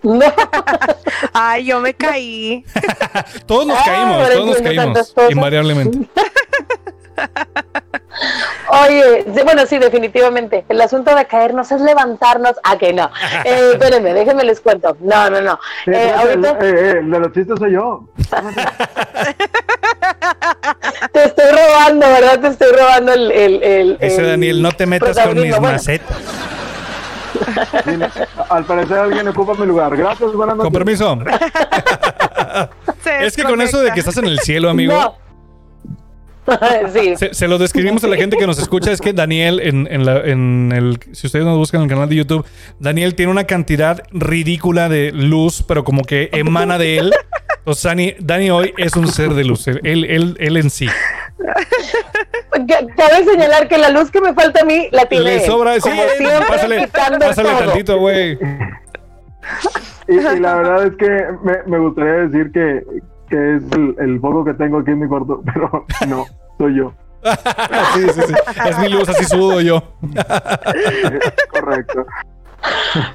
No, 0.02 0.21
ay, 1.33 1.64
yo 1.66 1.80
me 1.80 1.92
caí. 1.95 2.64
Todos 3.47 3.66
nos 3.66 3.78
Ah, 3.78 3.83
caímos, 3.85 4.28
todos 4.30 4.47
nos 4.47 4.56
caímos, 4.59 5.14
invariablemente. 5.30 6.09
Oye, 8.68 9.25
bueno, 9.45 9.64
sí, 9.66 9.78
definitivamente. 9.78 10.64
El 10.68 10.80
asunto 10.80 11.14
de 11.14 11.25
caernos 11.26 11.71
es 11.71 11.80
levantarnos. 11.80 12.54
Ah, 12.64 12.76
que 12.78 12.92
no. 12.92 13.11
Eh, 13.45 13.71
espérenme, 13.73 14.12
déjenme 14.14 14.45
les 14.45 14.61
cuento. 14.61 14.97
No, 15.00 15.30
no, 15.30 15.40
no. 15.40 15.59
Eh, 15.87 16.12
fíjate, 16.12 16.33
el, 16.33 16.45
ahorita 16.47 16.66
eh, 16.66 16.75
eh, 16.95 16.99
el 17.00 17.11
de 17.11 17.21
los 17.21 17.33
chistes 17.33 17.59
soy 17.59 17.73
yo. 17.73 18.09
Te 21.12 21.25
estoy 21.25 21.45
robando, 21.50 22.06
¿verdad? 22.06 22.40
Te 22.40 22.49
estoy 22.49 22.73
robando 22.73 23.12
el. 23.12 23.30
el, 23.33 23.62
el- 23.62 23.97
Ese 24.00 24.21
el 24.23 24.26
Daniel, 24.28 24.62
no 24.62 24.73
te 24.73 24.87
metas 24.87 25.18
con 25.18 25.35
mis. 25.40 25.50
Bueno, 25.50 25.73
macetas. 25.73 26.16
Sí, 27.85 27.90
al 28.49 28.64
parecer 28.64 28.99
alguien 28.99 29.28
ocupa 29.28 29.54
mi 29.54 29.66
lugar. 29.66 29.97
Gracias, 29.97 30.33
buenas 30.33 30.56
noches. 30.56 30.64
Con 30.64 30.73
permiso. 30.73 31.18
Es 33.21 33.37
que 33.37 33.42
con 33.45 33.61
eso 33.61 33.80
de 33.80 33.92
que 33.92 34.00
estás 34.00 34.16
en 34.16 34.26
el 34.26 34.38
cielo, 34.40 34.71
amigo. 34.71 34.92
No. 34.92 35.26
sí. 36.95 37.16
Se, 37.16 37.35
se 37.35 37.49
lo 37.49 37.59
describimos 37.59 38.04
a 38.04 38.06
la 38.09 38.16
gente 38.16 38.37
que 38.37 38.47
nos 38.47 38.59
escucha. 38.59 38.92
Es 38.92 39.00
que 39.00 39.12
Daniel, 39.12 39.61
en, 39.61 39.88
en 39.90 40.06
la- 40.06 40.21
en 40.21 40.73
el. 40.75 40.99
Si 41.12 41.26
ustedes 41.26 41.45
nos 41.45 41.56
buscan 41.59 41.80
en 41.80 41.85
el 41.85 41.90
canal 41.90 42.09
de 42.09 42.14
YouTube, 42.16 42.47
Daniel 42.78 43.14
tiene 43.14 43.33
una 43.33 43.45
cantidad 43.45 44.02
ridícula 44.12 44.88
de 44.88 45.11
luz, 45.12 45.62
pero 45.66 45.85
como 45.85 46.02
que 46.04 46.30
emana 46.33 46.78
de 46.78 46.99
él. 46.99 47.12
Entonces, 47.66 47.82
Dani, 47.82 48.14
Dani 48.20 48.49
hoy 48.52 48.73
es 48.76 48.94
un 48.94 49.08
ser 49.08 49.30
de 49.35 49.42
luz. 49.42 49.66
Él, 49.66 49.80
él, 49.82 50.37
él 50.38 50.56
en 50.56 50.70
sí. 50.70 50.87
Ca- 52.68 52.87
Cabe 52.96 53.25
señalar 53.25 53.66
que 53.66 53.76
la 53.76 53.88
luz 53.90 54.08
que 54.12 54.20
me 54.20 54.32
falta 54.35 54.61
a 54.62 54.64
mí 54.64 54.87
la 54.92 55.06
tiene. 55.06 55.25
Le 55.25 55.46
sobra. 55.46 55.75
Sí, 55.80 55.90
siempre, 56.16 56.46
pásale, 56.49 56.88
pásale 57.18 57.49
tantito, 57.58 57.99
güey. 57.99 58.38
Y, 60.06 60.14
y 60.14 60.38
la 60.38 60.54
verdad 60.54 60.87
es 60.87 60.92
que 60.96 61.08
me, 61.42 61.56
me 61.66 61.78
gustaría 61.80 62.12
decir 62.28 62.52
que, 62.52 62.85
que 63.28 63.56
es 63.56 63.62
el, 63.73 63.96
el 63.99 64.20
foco 64.20 64.44
que 64.44 64.54
tengo 64.54 64.78
aquí 64.78 64.92
en 64.92 65.00
mi 65.00 65.08
cuarto, 65.08 65.42
pero 65.52 65.85
no, 66.06 66.25
soy 66.58 66.76
yo. 66.76 66.92
sí, 67.94 68.08
sí, 68.14 68.20
sí. 68.28 68.35
Es 68.68 68.78
mi 68.78 68.88
luz, 68.90 69.08
así 69.08 69.25
sudo 69.25 69.61
yo. 69.61 69.82
Correcto. 71.50 72.06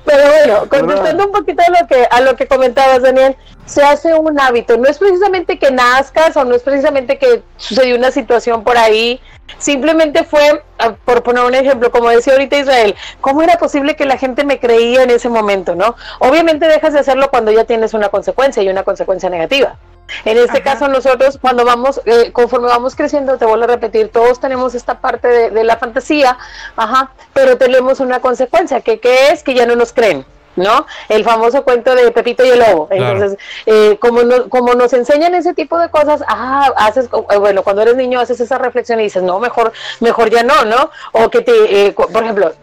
Pero 0.05 0.23
bueno, 0.27 0.69
contestando 0.69 1.25
un 1.27 1.31
poquito 1.31 1.61
a 1.65 1.81
lo 1.81 1.87
que 1.87 2.05
a 2.09 2.21
lo 2.21 2.35
que 2.35 2.47
comentabas, 2.47 3.01
Daniel, 3.01 3.35
se 3.71 3.83
hace 3.83 4.13
un 4.13 4.39
hábito. 4.39 4.77
No 4.77 4.87
es 4.87 4.97
precisamente 4.97 5.57
que 5.57 5.71
nazcas 5.71 6.35
o 6.35 6.43
no 6.43 6.55
es 6.55 6.61
precisamente 6.61 7.17
que 7.17 7.41
sucedió 7.57 7.95
una 7.95 8.11
situación 8.11 8.63
por 8.63 8.77
ahí. 8.77 9.21
Simplemente 9.57 10.23
fue, 10.23 10.63
ah, 10.77 10.93
por 11.05 11.23
poner 11.23 11.43
un 11.45 11.55
ejemplo, 11.55 11.91
como 11.91 12.09
decía 12.09 12.33
ahorita 12.33 12.57
Israel, 12.57 12.95
¿cómo 13.21 13.41
era 13.41 13.57
posible 13.57 13.95
que 13.95 14.05
la 14.05 14.17
gente 14.17 14.43
me 14.43 14.59
creía 14.59 15.03
en 15.03 15.09
ese 15.09 15.29
momento, 15.29 15.75
no? 15.75 15.95
Obviamente 16.19 16.67
dejas 16.67 16.93
de 16.93 16.99
hacerlo 16.99 17.29
cuando 17.29 17.51
ya 17.51 17.63
tienes 17.63 17.93
una 17.93 18.09
consecuencia 18.09 18.61
y 18.61 18.69
una 18.69 18.83
consecuencia 18.83 19.29
negativa. 19.29 19.77
En 20.25 20.37
este 20.37 20.61
caso 20.61 20.89
nosotros 20.89 21.37
cuando 21.41 21.63
vamos, 21.63 22.01
eh, 22.05 22.31
conforme 22.33 22.67
vamos 22.67 22.95
creciendo, 22.95 23.37
te 23.37 23.45
vuelvo 23.45 23.63
a 23.63 23.67
repetir, 23.67 24.09
todos 24.09 24.41
tenemos 24.41 24.75
esta 24.75 24.99
parte 24.99 25.49
de, 25.49 25.63
la 25.63 25.77
fantasía, 25.77 26.37
ajá, 26.75 27.11
pero 27.33 27.57
tenemos 27.57 28.01
una 28.01 28.19
consecuencia, 28.19 28.81
que, 28.81 28.99
que 28.99 29.29
es 29.29 29.43
que 29.43 29.53
ya 29.53 29.65
no 29.65 29.77
nos 29.77 29.93
creen. 29.93 30.25
¿No? 30.55 30.85
El 31.09 31.23
famoso 31.23 31.63
cuento 31.63 31.95
de 31.95 32.11
Pepito 32.11 32.45
y 32.45 32.49
el 32.49 32.59
Lobo. 32.59 32.87
Entonces, 32.91 33.37
eh, 33.65 33.97
como, 33.99 34.21
como 34.49 34.73
nos 34.73 34.93
enseñan 34.93 35.35
ese 35.35 35.53
tipo 35.53 35.77
de 35.79 35.89
cosas, 35.89 36.23
ah, 36.27 36.71
haces, 36.77 37.09
eh, 37.29 37.37
bueno, 37.37 37.63
cuando 37.63 37.81
eres 37.81 37.95
niño 37.95 38.19
haces 38.19 38.39
esa 38.39 38.57
reflexión 38.57 38.99
y 38.99 39.03
dices, 39.03 39.23
no, 39.23 39.39
mejor, 39.39 39.71
mejor 39.99 40.29
ya 40.29 40.43
no, 40.43 40.65
¿no? 40.65 40.89
O 41.13 41.29
que 41.29 41.41
te, 41.41 41.93
por 41.93 42.23
ejemplo, 42.23 42.53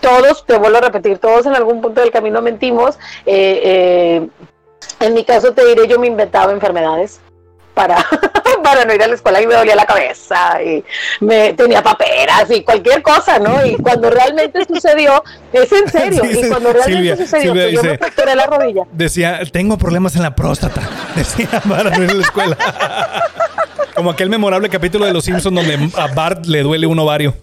todos, 0.00 0.44
te 0.46 0.56
vuelvo 0.56 0.78
a 0.78 0.82
repetir, 0.82 1.18
todos 1.18 1.46
en 1.46 1.54
algún 1.54 1.80
punto 1.80 2.00
del 2.00 2.10
camino 2.10 2.40
mentimos, 2.40 2.98
eh, 3.26 4.28
en 5.00 5.14
mi 5.14 5.24
caso 5.24 5.52
te 5.52 5.64
diré, 5.64 5.86
yo 5.86 5.98
me 5.98 6.06
inventaba 6.06 6.52
enfermedades 6.52 7.20
para, 7.78 8.04
para 8.64 8.84
no 8.84 8.92
ir 8.92 9.00
a 9.04 9.06
la 9.06 9.14
escuela 9.14 9.40
y 9.40 9.46
me 9.46 9.54
dolía 9.54 9.76
la 9.76 9.86
cabeza 9.86 10.60
y 10.60 10.84
me 11.20 11.52
tenía 11.52 11.80
paperas 11.80 12.50
y 12.50 12.64
cualquier 12.64 13.02
cosa, 13.02 13.38
¿no? 13.38 13.64
Y 13.64 13.76
cuando 13.76 14.10
realmente 14.10 14.64
sucedió, 14.64 15.22
es 15.52 15.70
en 15.70 15.88
serio, 15.88 16.24
y 16.24 16.48
cuando 16.48 16.72
realmente 16.72 17.16
sucedió, 17.16 17.54
que 17.54 17.72
yo 17.72 17.82
me 17.84 17.96
fracturé 17.96 18.34
la 18.34 18.46
rodilla. 18.46 18.82
Decía, 18.90 19.40
tengo 19.52 19.78
problemas 19.78 20.16
en 20.16 20.22
la 20.22 20.34
próstata, 20.34 20.82
decía 21.14 21.62
para 21.68 21.90
no 21.90 22.02
ir 22.02 22.10
a 22.10 22.14
la 22.14 22.22
escuela. 22.22 22.58
Como 23.94 24.10
aquel 24.10 24.28
memorable 24.28 24.68
capítulo 24.68 25.06
de 25.06 25.12
Los 25.12 25.24
Simpsons 25.24 25.54
donde 25.54 25.90
a 25.96 26.08
Bart 26.08 26.46
le 26.46 26.62
duele 26.62 26.88
un 26.88 26.98
ovario. 26.98 27.34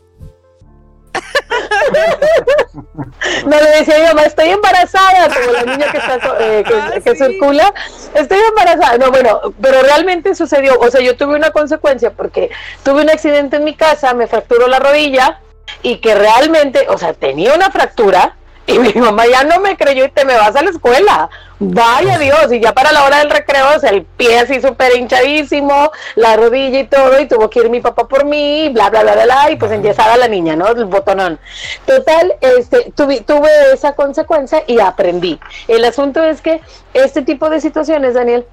No 3.46 3.60
le 3.60 3.70
decía 3.78 3.96
a 3.96 4.00
mi 4.00 4.06
mamá, 4.06 4.24
estoy 4.24 4.50
embarazada, 4.50 5.34
como 5.34 5.52
la 5.52 5.64
niña 5.64 5.92
que, 5.92 5.98
está, 5.98 6.20
eh, 6.40 6.64
ah, 6.74 6.92
que, 7.04 7.16
circula, 7.16 7.74
estoy 8.14 8.40
embarazada. 8.50 8.98
No, 8.98 9.12
bueno, 9.12 9.42
pero 9.62 9.82
realmente 9.82 10.36
sucedió, 10.36 10.80
o 10.80 10.90
sea, 10.90 11.02
yo 11.02 11.16
tuve 11.16 11.36
una 11.36 11.52
consecuencia 11.52 12.12
porque 12.12 12.50
tuve 12.84 13.02
un 13.02 13.10
accidente 13.10 13.58
en 13.58 13.64
mi 13.64 13.76
casa, 13.76 14.14
me 14.14 14.28
fracturó 14.28 14.68
la 14.68 14.80
rodilla 14.80 15.42
y 15.82 15.98
que 15.98 16.16
realmente, 16.16 16.88
o 16.90 16.98
sea, 16.98 17.14
tenía 17.14 17.54
una 17.54 17.70
fractura 17.72 18.36
y 18.68 18.80
mi 18.80 18.94
mamá 18.94 19.26
ya 19.28 19.44
no 19.44 19.60
me 19.60 19.78
creyó 19.78 20.06
y 20.06 20.10
te 20.10 20.26
me 20.26 20.36
vas 20.36 20.56
a 20.56 20.64
la 20.64 20.72
escuela. 20.72 21.30
Vaya 21.60 22.18
Dios, 22.18 22.52
y 22.52 22.60
ya 22.60 22.74
para 22.74 22.92
la 22.92 23.06
hora 23.06 23.20
del 23.20 23.30
recreo, 23.30 23.78
o 23.78 23.80
sea, 23.80 23.92
el 23.92 24.04
pie 24.04 24.40
así 24.40 24.60
súper 24.60 24.98
hinchadísimo, 24.98 25.90
la 26.16 26.36
rodilla 26.36 26.80
y 26.80 26.88
todo, 26.88 27.18
y 27.20 27.28
tuvo 27.28 27.50
que 27.50 27.60
ir 27.60 27.70
mi 27.70 27.80
papá 27.80 28.10
por 28.10 28.26
mí, 28.26 28.70
bla, 28.74 28.90
bla, 28.90 29.04
bla, 29.04 29.24
bla, 29.24 29.52
y 29.52 29.56
pues 29.56 29.72
enyesada 29.72 30.18
la 30.18 30.28
niña, 30.28 30.58
¿no? 30.58 30.68
El 30.68 30.86
botonón. 30.86 31.40
Total, 31.86 32.34
este, 32.42 32.92
tuve, 32.94 33.22
tuve 33.22 33.50
esa 33.74 33.94
consecuencia 33.94 34.64
y 34.68 34.80
aprendí. 34.82 35.40
El 35.70 35.86
asunto 35.86 36.24
es 36.24 36.42
que 36.42 36.60
este 36.94 37.22
tipo 37.22 37.50
de 37.50 37.62
situaciones, 37.62 38.16
Daniel, 38.16 38.46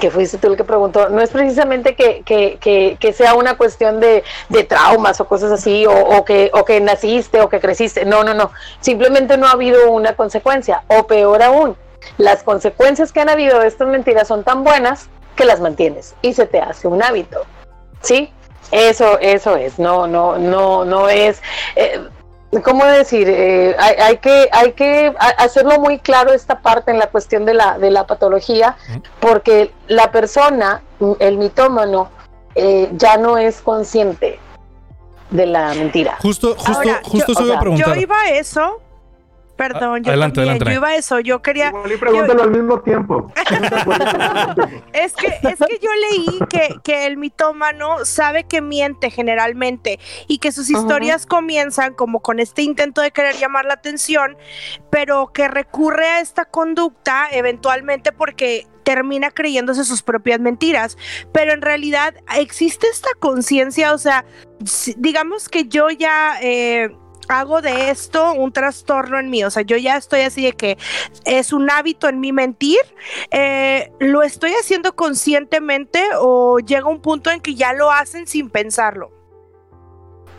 que 0.00 0.10
fuiste 0.10 0.38
tú 0.38 0.48
el 0.48 0.56
que 0.56 0.64
preguntó, 0.64 1.08
no 1.08 1.20
es 1.20 1.30
precisamente 1.30 1.94
que, 1.94 2.22
que, 2.22 2.96
que, 2.98 3.12
sea 3.12 3.34
una 3.34 3.56
cuestión 3.56 4.00
de, 4.00 4.24
de, 4.48 4.64
traumas 4.64 5.20
o 5.20 5.26
cosas 5.26 5.52
así, 5.52 5.86
o, 5.86 5.92
o, 5.92 6.24
que, 6.24 6.50
o 6.54 6.64
que 6.64 6.80
naciste 6.80 7.40
o 7.40 7.48
que 7.48 7.60
creciste, 7.60 8.04
no, 8.04 8.24
no, 8.24 8.34
no, 8.34 8.50
simplemente 8.80 9.36
no 9.36 9.46
ha 9.46 9.52
habido 9.52 9.90
una 9.90 10.14
consecuencia, 10.14 10.82
o 10.88 11.06
peor 11.06 11.42
aún, 11.42 11.76
las 12.18 12.42
consecuencias 12.42 13.12
que 13.12 13.20
han 13.20 13.28
habido 13.28 13.60
de 13.60 13.68
estas 13.68 13.88
mentiras 13.88 14.28
son 14.28 14.44
tan 14.44 14.64
buenas 14.64 15.08
que 15.36 15.44
las 15.44 15.60
mantienes 15.60 16.14
y 16.22 16.32
se 16.32 16.46
te 16.46 16.60
hace 16.60 16.88
un 16.88 17.02
hábito, 17.02 17.42
¿sí? 18.00 18.32
Eso, 18.70 19.18
eso 19.20 19.56
es, 19.56 19.78
no, 19.78 20.06
no, 20.06 20.38
no, 20.38 20.84
no 20.84 21.08
es... 21.08 21.42
Eh, 21.76 22.00
¿cómo 22.62 22.84
decir? 22.84 23.28
Eh, 23.28 23.76
hay, 23.78 24.18
que, 24.18 24.48
hay 24.52 24.72
que 24.72 25.14
hacerlo 25.38 25.78
muy 25.80 25.98
claro 25.98 26.32
esta 26.32 26.60
parte 26.60 26.90
en 26.90 26.98
la 26.98 27.08
cuestión 27.08 27.44
de 27.44 27.54
la, 27.54 27.78
de 27.78 27.90
la 27.90 28.06
patología, 28.06 28.76
porque 29.20 29.72
la 29.88 30.10
persona, 30.12 30.82
el 31.18 31.38
mitómano, 31.38 32.10
eh, 32.54 32.88
ya 32.92 33.16
no 33.16 33.38
es 33.38 33.60
consciente 33.60 34.38
de 35.30 35.46
la 35.46 35.74
mentira. 35.74 36.16
Justo, 36.20 36.54
justo, 36.56 36.88
justo 37.02 37.32
yo, 37.32 37.46
iba 37.46 37.56
a 37.56 37.60
preguntar. 37.60 37.94
Yo 37.94 38.00
iba 38.00 38.20
a 38.20 38.30
eso 38.30 38.80
Perdón, 39.56 40.02
yo, 40.02 40.10
adelante, 40.10 40.40
adelante. 40.40 40.64
yo 40.64 40.72
iba 40.72 40.88
a 40.88 40.96
eso, 40.96 41.20
yo 41.20 41.40
quería... 41.40 41.72
pregúntalo 42.00 42.42
al 42.42 42.50
mismo 42.50 42.80
tiempo. 42.80 43.32
es, 44.92 45.12
que, 45.12 45.26
es 45.26 45.58
que 45.58 45.78
yo 45.80 45.90
leí 46.10 46.38
que, 46.48 46.76
que, 46.82 47.06
el 47.06 47.16
mitómano 47.16 48.04
sabe 48.04 48.44
que 48.44 48.60
miente 48.60 49.10
generalmente 49.10 50.00
y 50.26 50.38
que 50.38 50.50
sus 50.50 50.70
historias 50.70 51.26
comienzan 51.26 51.94
como 51.94 52.20
con 52.20 52.40
este 52.40 52.62
intento 52.62 53.00
de 53.00 53.12
querer 53.12 53.36
llamar 53.36 53.64
la 53.64 53.74
atención, 53.74 54.36
pero 54.90 55.30
que 55.32 55.46
recurre 55.46 56.06
a 56.06 56.20
esta 56.20 56.44
conducta 56.44 57.28
eventualmente 57.30 58.10
porque 58.10 58.66
termina 58.84 59.30
creyéndose 59.30 59.84
sus 59.84 60.02
propias 60.02 60.40
mentiras, 60.40 60.96
pero 61.32 61.52
en 61.52 61.62
realidad 61.62 62.14
existe 62.36 62.86
esta 62.88 63.10
conciencia, 63.18 63.92
o 63.92 63.98
sea, 63.98 64.24
digamos 64.96 65.48
que 65.48 65.66
yo 65.66 65.90
ya... 65.90 66.38
Eh, 66.40 66.94
hago 67.28 67.60
de 67.62 67.90
esto 67.90 68.32
un 68.32 68.52
trastorno 68.52 69.18
en 69.18 69.30
mí, 69.30 69.44
o 69.44 69.50
sea, 69.50 69.62
yo 69.62 69.76
ya 69.76 69.96
estoy 69.96 70.20
así 70.20 70.44
de 70.44 70.52
que 70.52 70.78
es 71.24 71.52
un 71.52 71.70
hábito 71.70 72.08
en 72.08 72.20
mí 72.20 72.32
mentir, 72.32 72.80
eh, 73.30 73.92
lo 73.98 74.22
estoy 74.22 74.52
haciendo 74.52 74.94
conscientemente 74.94 76.02
o 76.18 76.58
llega 76.58 76.88
un 76.88 77.00
punto 77.00 77.30
en 77.30 77.40
que 77.40 77.54
ya 77.54 77.72
lo 77.72 77.90
hacen 77.90 78.26
sin 78.26 78.50
pensarlo. 78.50 79.10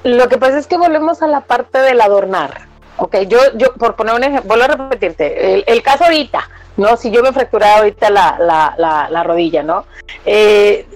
Lo 0.04 0.30
que 0.30 0.38
pasa 0.38 0.60
es 0.60 0.68
que 0.68 0.78
volvemos 0.78 1.24
a 1.24 1.28
la 1.28 1.42
parte 1.42 1.80
del 1.80 2.00
adornar. 2.00 2.68
Ok, 2.98 3.18
yo, 3.28 3.40
yo 3.56 3.74
por 3.74 3.96
poner 3.96 4.14
un 4.14 4.24
ejemplo, 4.24 4.48
vuelvo 4.48 4.66
a 4.66 4.68
repetirte, 4.68 5.70
el, 5.70 5.82
caso 5.82 6.06
ahorita, 6.06 6.48
¿no? 6.78 6.96
Si 6.96 7.12
yo 7.12 7.22
me 7.24 7.34
fracturaba 7.34 7.78
ahorita 7.78 8.10
la, 8.10 8.38
la, 8.40 9.08
la, 9.10 9.24
rodilla, 9.24 9.64
¿no? 9.64 9.86
Eh, 10.26 10.88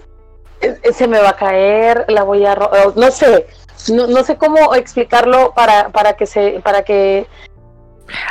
eh, 0.61 0.93
se 0.93 1.07
me 1.07 1.19
va 1.19 1.29
a 1.29 1.35
caer, 1.35 2.05
la 2.07 2.23
voy 2.23 2.45
a... 2.45 2.55
No 2.95 3.11
sé, 3.11 3.47
no, 3.91 4.07
no 4.07 4.23
sé 4.23 4.37
cómo 4.37 4.75
explicarlo 4.75 5.53
para, 5.55 5.89
para 5.89 6.13
que 6.13 6.25
se, 6.25 6.59
para 6.63 6.83
que 6.83 7.27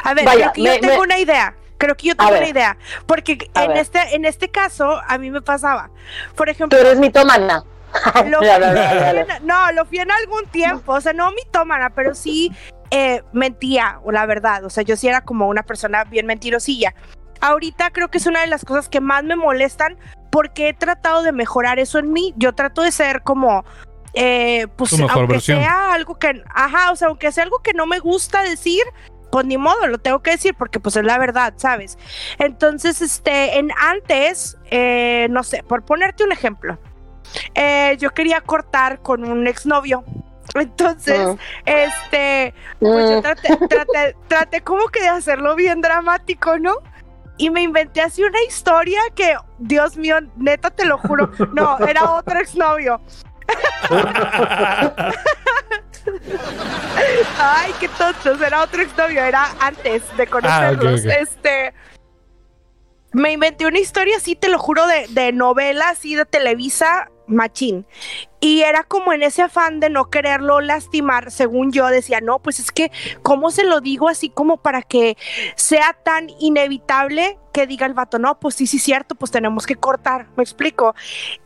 a 0.04 0.14
ver, 0.14 0.24
creo 0.24 0.52
que 0.52 0.62
yo 0.62 0.80
tengo 0.80 1.02
una 1.02 1.18
idea. 1.18 1.54
Creo 1.78 1.96
que 1.96 2.08
yo 2.08 2.16
tengo 2.16 2.30
una 2.30 2.48
idea. 2.48 2.76
Porque 3.06 3.38
en 3.54 3.76
este, 3.76 4.14
en 4.14 4.24
este 4.24 4.50
caso, 4.50 5.00
a 5.06 5.18
mí 5.18 5.30
me 5.30 5.42
pasaba. 5.42 5.90
Por 6.34 6.48
ejemplo. 6.48 6.78
Tú 6.78 6.84
eres 6.84 6.98
mitómana. 6.98 7.64
Lo 8.26 8.40
no, 9.42 9.72
lo 9.72 9.84
fui 9.86 9.98
en 9.98 10.10
algún 10.10 10.44
tiempo. 10.46 10.92
O 10.92 11.00
sea, 11.00 11.12
no 11.12 11.30
mitómana, 11.32 11.90
pero 11.90 12.14
sí 12.14 12.52
eh, 12.90 13.22
mentía, 13.32 14.00
la 14.10 14.26
verdad. 14.26 14.64
O 14.64 14.70
sea, 14.70 14.82
yo 14.82 14.96
sí 14.96 15.08
era 15.08 15.22
como 15.22 15.48
una 15.48 15.62
persona 15.62 16.04
bien 16.04 16.26
mentirosilla. 16.26 16.94
Ahorita 17.40 17.90
creo 17.90 18.08
que 18.08 18.18
es 18.18 18.26
una 18.26 18.40
de 18.40 18.48
las 18.48 18.64
cosas 18.64 18.88
que 18.88 19.00
más 19.00 19.22
me 19.22 19.36
molestan 19.36 19.96
porque 20.30 20.68
he 20.68 20.74
tratado 20.74 21.22
de 21.22 21.30
mejorar 21.30 21.78
eso 21.78 21.98
en 22.00 22.12
mí. 22.12 22.34
Yo 22.36 22.52
trato 22.54 22.82
de 22.82 22.90
ser 22.90 23.22
como 23.22 23.64
eh, 24.20 24.66
pues 24.74 24.98
aunque 24.98 25.38
sea 25.38 25.92
algo 25.92 26.18
que, 26.18 26.42
ajá, 26.52 26.90
o 26.90 26.96
sea, 26.96 27.06
aunque 27.06 27.30
sea 27.30 27.44
algo 27.44 27.60
que 27.60 27.72
no 27.72 27.86
me 27.86 28.00
gusta 28.00 28.42
decir, 28.42 28.82
pues 29.30 29.46
ni 29.46 29.56
modo, 29.56 29.86
lo 29.86 29.98
tengo 29.98 30.18
que 30.24 30.32
decir 30.32 30.56
porque 30.58 30.80
pues 30.80 30.96
es 30.96 31.04
la 31.04 31.18
verdad, 31.18 31.54
¿sabes? 31.56 31.96
Entonces, 32.40 33.00
este, 33.00 33.58
en 33.58 33.70
antes, 33.80 34.58
eh, 34.72 35.28
no 35.30 35.44
sé, 35.44 35.62
por 35.62 35.84
ponerte 35.84 36.24
un 36.24 36.32
ejemplo, 36.32 36.80
eh, 37.54 37.96
yo 38.00 38.10
quería 38.10 38.40
cortar 38.40 39.02
con 39.02 39.22
un 39.24 39.46
exnovio. 39.46 40.04
Entonces, 40.56 41.20
ah. 41.20 41.36
este, 41.64 42.54
pues 42.80 43.10
yo 43.10 43.18
mm. 43.18 43.22
traté, 43.22 44.16
traté, 44.26 44.60
como 44.62 44.88
que 44.88 45.00
de 45.00 45.08
hacerlo 45.08 45.54
bien 45.54 45.80
dramático, 45.80 46.58
¿no? 46.58 46.74
y 47.36 47.50
me 47.50 47.62
inventé 47.62 48.00
así 48.00 48.24
una 48.24 48.42
historia 48.42 49.00
que, 49.14 49.36
Dios 49.60 49.96
mío, 49.96 50.16
neta 50.36 50.70
te 50.70 50.84
lo 50.84 50.98
juro, 50.98 51.30
no, 51.52 51.78
era 51.86 52.14
otro 52.14 52.40
exnovio. 52.40 53.00
Ay, 57.38 57.72
qué 57.80 57.88
tontos. 57.88 58.40
Era 58.40 58.62
otro 58.62 58.82
exnovio, 58.82 59.22
era 59.22 59.54
antes 59.60 60.02
de 60.16 60.22
ah, 60.22 60.26
conocerlos. 60.26 61.04
Este. 61.04 61.74
Me 63.12 63.32
inventé 63.32 63.66
una 63.66 63.78
historia 63.78 64.18
así, 64.18 64.36
te 64.36 64.48
lo 64.48 64.58
juro, 64.58 64.86
de, 64.86 65.06
de 65.08 65.32
novela, 65.32 65.88
así 65.88 66.14
de 66.14 66.26
Televisa, 66.26 67.10
machín. 67.28 67.86
Y 68.40 68.62
era 68.62 68.84
como 68.84 69.12
en 69.12 69.22
ese 69.22 69.42
afán 69.42 69.80
de 69.80 69.90
no 69.90 70.10
quererlo 70.10 70.60
lastimar, 70.60 71.30
según 71.30 71.72
yo 71.72 71.86
decía, 71.88 72.20
no, 72.20 72.38
pues 72.38 72.60
es 72.60 72.70
que, 72.70 72.90
¿cómo 73.22 73.50
se 73.50 73.64
lo 73.64 73.80
digo 73.80 74.08
así 74.08 74.28
como 74.28 74.58
para 74.58 74.82
que 74.82 75.16
sea 75.56 75.96
tan 76.04 76.30
inevitable 76.38 77.38
que 77.52 77.66
diga 77.66 77.86
el 77.86 77.94
vato, 77.94 78.18
no, 78.18 78.38
pues 78.38 78.54
sí, 78.54 78.66
sí, 78.66 78.78
cierto, 78.78 79.16
pues 79.16 79.32
tenemos 79.32 79.66
que 79.66 79.74
cortar, 79.74 80.28
me 80.36 80.42
explico. 80.44 80.94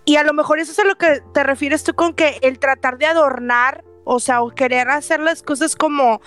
Y 0.04 0.16
a 0.16 0.24
lo 0.24 0.34
mejor 0.34 0.58
eso 0.58 0.72
es 0.72 0.78
a 0.78 0.84
lo 0.84 0.96
que 0.96 1.22
te 1.32 1.42
refieres 1.42 1.84
tú 1.84 1.94
con 1.94 2.12
que 2.12 2.38
el 2.42 2.58
tratar 2.58 2.98
de 2.98 3.06
adornar, 3.06 3.84
o 4.04 4.20
sea, 4.20 4.42
o 4.42 4.50
querer 4.50 4.90
hacer 4.90 5.20
las 5.20 5.42
cosas 5.42 5.76
como 5.76 6.20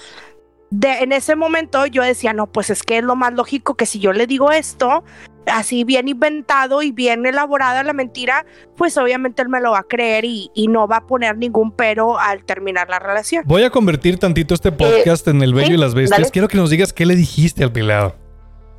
de, 0.69 1.00
en 1.00 1.12
ese 1.12 1.36
momento 1.36 1.86
yo 1.86 2.03
decía, 2.03 2.34
no, 2.34 2.48
pues 2.48 2.69
es 2.69 2.84
que 2.84 2.98
es 2.98 3.03
lo 3.03 3.15
más 3.15 3.34
lógico 3.34 3.75
que 3.75 3.86
si 3.86 4.00
yo 4.00 4.13
le 4.13 4.27
digo 4.27 4.51
esto, 4.51 5.03
así 5.48 5.84
bien 5.84 6.07
inventado 6.07 6.81
y 6.81 6.91
bien 6.91 7.25
elaborada 7.25 7.84
la 7.84 7.93
mentira, 7.93 8.45
pues 8.75 8.98
obviamente 8.98 9.41
él 9.41 9.50
me 9.50 9.62
lo 9.62 9.72
va 9.72 9.79
a 9.79 9.84
creer 9.84 10.25
y, 10.25 10.51
y 10.53 10.67
no 10.67 10.88
va 10.88 10.98
a 10.98 11.07
poner 11.07 11.38
ningún 11.38 11.72
pero 11.72 12.19
al 12.19 12.43
terminar 12.43 12.89
la 12.89 13.00
relación. 13.00 13.43
Voy 13.45 13.63
a 13.63 13.69
convertir 13.69 14.17
tantito 14.17 14.53
este 14.53 14.72
podcast 14.72 15.27
en 15.27 15.41
El 15.41 15.53
Bello 15.53 15.67
sí, 15.67 15.74
y 15.74 15.77
las 15.77 15.93
Bestias. 15.93 16.19
dale. 16.19 16.31
Quiero 16.31 16.48
que 16.48 16.57
nos 16.57 16.69
digas 16.69 16.93
qué 16.93 17.05
le 17.05 17.15
dijiste 17.15 17.63
al 17.63 17.72
pelado. 17.72 18.15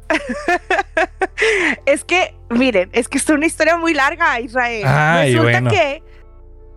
es 1.86 2.04
que, 2.04 2.34
miren, 2.50 2.90
es 2.92 3.08
que 3.08 3.18
es 3.18 3.28
una 3.28 3.46
historia 3.46 3.76
muy 3.76 3.94
larga, 3.94 4.40
Israel. 4.40 4.84
Ay, 4.86 5.32
resulta 5.34 5.60
bueno. 5.60 5.70
que 5.70 6.02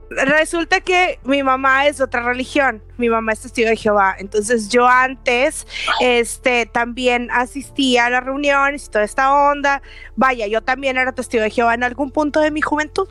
resulta 0.10 0.82
que 0.82 1.20
mi 1.24 1.44
mamá 1.44 1.88
es 1.88 1.98
de 1.98 2.04
otra 2.04 2.24
religión. 2.24 2.82
Mi 2.98 3.10
mamá 3.10 3.32
es 3.32 3.42
testigo 3.42 3.70
de 3.70 3.78
Jehová. 3.78 4.16
Entonces 4.18 4.70
yo 4.70 4.88
antes 4.88 5.68
este 6.02 6.66
también 6.66 7.30
asistía 7.32 8.08
a 8.08 8.10
las 8.10 8.24
reuniones 8.24 8.88
y 8.88 8.90
toda 8.90 9.06
esta 9.06 9.34
onda. 9.34 9.82
Vaya, 10.16 10.48
yo 10.48 10.62
también 10.62 10.98
era 10.98 11.12
testigo 11.14 11.44
de 11.44 11.50
Jehová 11.50 11.74
en 11.76 11.84
algún 11.84 12.12
punto 12.12 12.40
de 12.42 12.52
mi 12.52 12.62
juventud. 12.62 13.08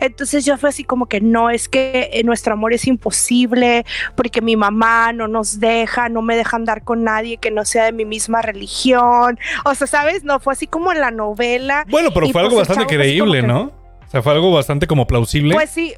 Entonces 0.00 0.44
yo 0.44 0.56
fue 0.56 0.70
así 0.70 0.84
como 0.84 1.06
que 1.06 1.20
no, 1.20 1.50
es 1.50 1.68
que 1.68 2.10
eh, 2.12 2.24
nuestro 2.24 2.54
amor 2.54 2.72
es 2.72 2.86
imposible 2.86 3.84
porque 4.16 4.40
mi 4.40 4.56
mamá 4.56 5.12
no 5.12 5.28
nos 5.28 5.60
deja, 5.60 6.08
no 6.08 6.22
me 6.22 6.36
deja 6.36 6.56
andar 6.56 6.82
con 6.82 7.04
nadie 7.04 7.36
que 7.36 7.50
no 7.50 7.64
sea 7.64 7.84
de 7.84 7.92
mi 7.92 8.04
misma 8.04 8.42
religión. 8.42 9.38
O 9.64 9.74
sea, 9.74 9.86
¿sabes? 9.86 10.24
No, 10.24 10.40
fue 10.40 10.54
así 10.54 10.66
como 10.66 10.92
en 10.92 11.00
la 11.00 11.10
novela. 11.10 11.84
Bueno, 11.88 12.10
pero 12.12 12.26
fue 12.26 12.32
pues, 12.32 12.44
algo 12.44 12.56
bastante 12.56 12.86
creíble, 12.86 13.42
¿no? 13.42 13.72
O 14.06 14.10
sea, 14.10 14.22
fue 14.22 14.32
algo 14.32 14.50
bastante 14.50 14.86
como 14.86 15.06
plausible. 15.06 15.54
Pues 15.54 15.70
sí. 15.70 15.94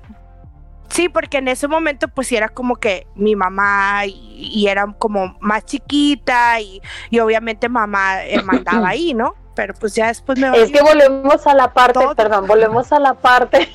Sí, 0.90 1.09
porque 1.09 1.38
en 1.38 1.49
ese 1.49 1.68
momento 1.68 2.09
pues 2.09 2.26
sí 2.28 2.37
era 2.37 2.49
como 2.49 2.76
que 2.76 3.06
mi 3.14 3.37
mamá 3.37 4.06
y, 4.06 4.50
y 4.52 4.66
era 4.68 4.87
como 4.99 5.37
más 5.40 5.64
chiquita 5.64 6.61
y, 6.61 6.82
y 7.11 7.18
obviamente 7.20 7.68
mamá 7.68 8.25
eh, 8.25 8.42
mandaba 8.44 8.88
ahí, 8.88 9.14
¿no? 9.14 9.35
Pero 9.54 9.75
pues 9.75 9.94
ya 9.94 10.06
después 10.09 10.38
me 10.38 10.49
Es 10.56 10.70
que 10.70 10.80
volvemos 10.80 11.47
a 11.47 11.54
la 11.54 11.73
parte, 11.73 12.00
Todo. 12.00 12.14
perdón, 12.14 12.47
volvemos 12.47 12.92
a 12.92 12.99
la 13.00 13.14
parte, 13.14 13.68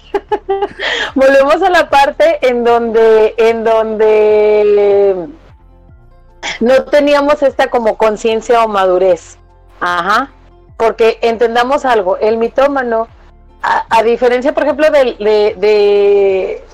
volvemos 1.16 1.62
a 1.62 1.70
la 1.70 1.90
parte 1.90 2.40
en 2.48 2.64
donde, 2.64 3.36
en 3.38 3.64
donde 3.64 5.28
no 6.60 6.84
teníamos 6.86 7.44
esta 7.44 7.68
como 7.70 7.98
conciencia 7.98 8.64
o 8.64 8.68
madurez. 8.68 9.38
Ajá. 9.80 10.32
Porque 10.78 11.20
entendamos 11.22 11.86
algo, 11.86 12.18
el 12.18 12.38
mitómano, 12.38 13.08
a, 13.62 13.86
a 13.90 14.04
diferencia, 14.04 14.54
por 14.54 14.64
ejemplo, 14.64 14.90
del- 14.90 15.18
de, 15.18 15.56
de 15.58 16.66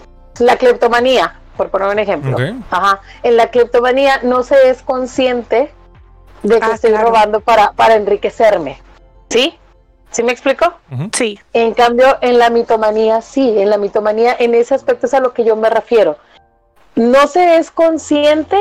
la 0.42 0.58
cleptomanía, 0.58 1.36
por 1.58 1.70
poner 1.70 1.90
un 1.90 2.00
ejemplo. 2.00 2.38
Ajá. 2.70 3.02
En 3.24 3.38
la 3.38 3.48
cleptomanía 3.48 4.20
no 4.24 4.44
se 4.44 4.70
es 4.70 4.82
consciente 4.82 5.72
de 6.44 6.60
que 6.60 6.66
Ah, 6.66 6.72
estoy 6.74 6.92
claro. 6.92 7.08
robando 7.08 7.40
para, 7.42 7.72
para 7.74 7.96
enriquecerme. 7.96 8.82
¿Sí? 9.30 9.58
¿Sí 10.10 10.24
me 10.24 10.32
explico? 10.34 10.74
Sí, 11.14 11.40
En 11.54 11.74
cambio, 11.74 12.18
en 12.22 12.38
la 12.38 12.50
mitomanía 12.50 13.22
sí, 13.22 13.56
en 13.62 13.70
la 13.70 13.78
mitomanía 13.78 14.36
en 14.40 14.56
ese 14.56 14.76
aspecto 14.76 15.06
es 15.06 15.14
a 15.14 15.20
lo 15.22 15.34
que 15.34 15.46
yo 15.46 15.56
me 15.56 15.70
refiero. 15.70 16.18
No 16.96 17.28
se 17.28 17.56
es 17.56 17.72
consciente 17.72 18.58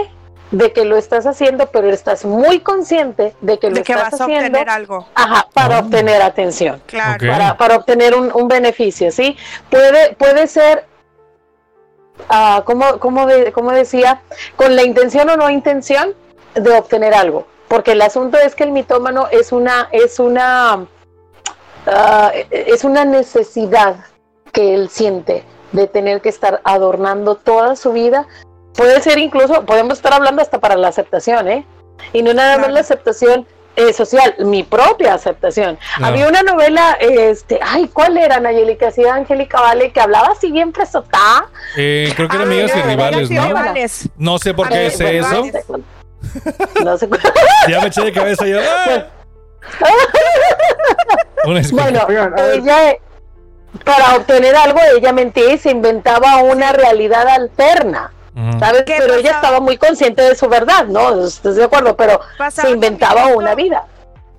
de 0.53 0.73
que 0.73 0.85
lo 0.85 0.97
estás 0.97 1.27
haciendo, 1.27 1.67
pero 1.73 1.89
estás 1.91 2.25
muy 2.25 2.61
consciente 2.61 3.35
de 3.41 3.59
que 3.59 3.69
lo 3.71 3.77
de 3.77 3.83
que 3.83 3.93
estás 3.93 4.13
vas 4.13 4.21
a 4.21 4.25
haciendo 4.25 4.47
obtener 4.47 4.69
algo. 4.69 5.07
ajá, 5.15 5.49
para 5.53 5.77
Ah. 5.77 5.81
obtener 5.81 6.23
atención, 6.23 6.83
Claro. 6.87 7.27
Para, 7.27 7.57
para 7.57 7.77
obtener 7.77 8.15
un, 8.15 8.31
un 8.33 8.47
beneficio, 8.47 9.11
¿sí? 9.11 9.37
Puede, 9.71 10.13
puede 10.15 10.47
ser, 10.47 10.87
ah, 12.29 12.63
como, 12.65 12.99
como, 12.99 13.27
de- 13.27 13.53
como 13.53 13.73
decía, 13.73 14.21
con 14.57 14.77
la 14.77 14.83
intención 14.83 15.29
o 15.31 15.37
no 15.37 15.51
intención 15.51 16.15
de 16.55 16.71
obtener 16.77 17.15
algo. 17.15 17.47
Porque 17.69 17.93
el 17.93 18.03
asunto 18.03 18.37
es 18.39 18.55
que 18.55 18.65
el 18.65 18.73
mitómano 18.73 19.29
es 19.31 19.53
una, 19.53 19.89
es 19.93 20.19
una, 20.19 20.87
ah, 21.87 22.33
es 22.51 22.85
una 22.85 23.05
necesidad 23.05 23.97
que 24.53 24.75
él 24.75 24.89
siente 24.89 25.45
de 25.73 25.87
tener 25.87 26.21
que 26.21 26.29
estar 26.29 26.61
adornando 26.65 27.37
toda 27.37 27.77
su 27.77 27.93
vida. 27.93 28.27
Puede 28.75 29.01
ser 29.01 29.19
incluso, 29.19 29.65
podemos 29.65 29.95
estar 29.95 30.13
hablando 30.13 30.43
hasta 30.43 30.59
para 30.59 30.77
la 30.77 30.89
aceptación, 30.89 31.49
¿eh? 31.49 31.65
Y 32.13 32.23
no 32.23 32.33
nada 32.35 32.53
más 32.57 32.59
Claro. 32.67 32.75
la 32.75 32.81
aceptación 32.81 33.47
eh, 33.89 33.93
social, 33.93 34.35
mi 34.41 34.63
propia 34.63 35.15
aceptación. 35.15 35.79
Había 36.01 36.29
una 36.29 36.43
novela, 36.43 36.97
este, 37.01 37.59
ay, 37.63 37.89
¿cuál 37.89 38.17
era, 38.19 38.39
Nayeli? 38.41 38.77
Que 38.77 38.87
hacía 38.87 39.15
Angélica 39.15 39.61
Vale, 39.61 39.93
que 39.93 40.01
hablaba 40.01 40.29
así 40.29 40.53
bien 40.53 40.73
presotá. 40.73 41.49
Eh, 41.77 42.13
creo 42.15 42.29
que 42.29 42.37
eran 42.37 42.49
Ah, 42.49 42.53
amigas 42.53 42.73
y 42.75 42.79
no, 42.79 42.85
rivales, 42.87 43.31
¿no? 43.31 43.47
rivales. 43.47 44.09
No 44.17 44.39
sé 44.39 44.55
por 44.55 44.69
qué 44.69 44.91
sé 44.91 45.21
bueno, 45.21 45.45
eso. 45.45 45.81
No 46.85 46.99
sé. 46.99 47.09
Ya 47.69 47.81
me 47.81 47.87
eché 47.89 48.03
de 48.03 48.13
cabeza 48.13 48.47
yo. 48.47 48.59
¡ah! 48.61 49.07
Bueno, 51.45 52.07
ella, 52.53 52.97
para 53.85 54.17
obtener 54.17 54.55
algo, 54.57 54.81
ella 54.97 55.13
mentía 55.13 55.55
y 55.55 55.59
se 55.59 55.71
inventaba 55.71 56.43
una 56.43 56.73
realidad 56.73 57.27
alterna. 57.29 58.13
¿Sabes? 58.59 58.83
¿Qué 58.87 58.97
Pero 58.99 59.15
ella 59.15 59.33
estaba 59.33 59.61
muy 59.61 59.77
consciente 59.77 60.23
de 60.23 60.35
su 60.35 60.49
verdad, 60.49 60.87
¿no? 60.87 61.25
¿Estás 61.25 61.57
de 61.57 61.65
acuerdo? 61.65 61.97
Pero 61.97 62.21
Pasaba 62.39 62.69
se 62.69 62.75
inventaba 62.75 63.15
también 63.23 63.39
una 63.39 63.51
esto- 63.51 63.63
vida. 63.63 63.87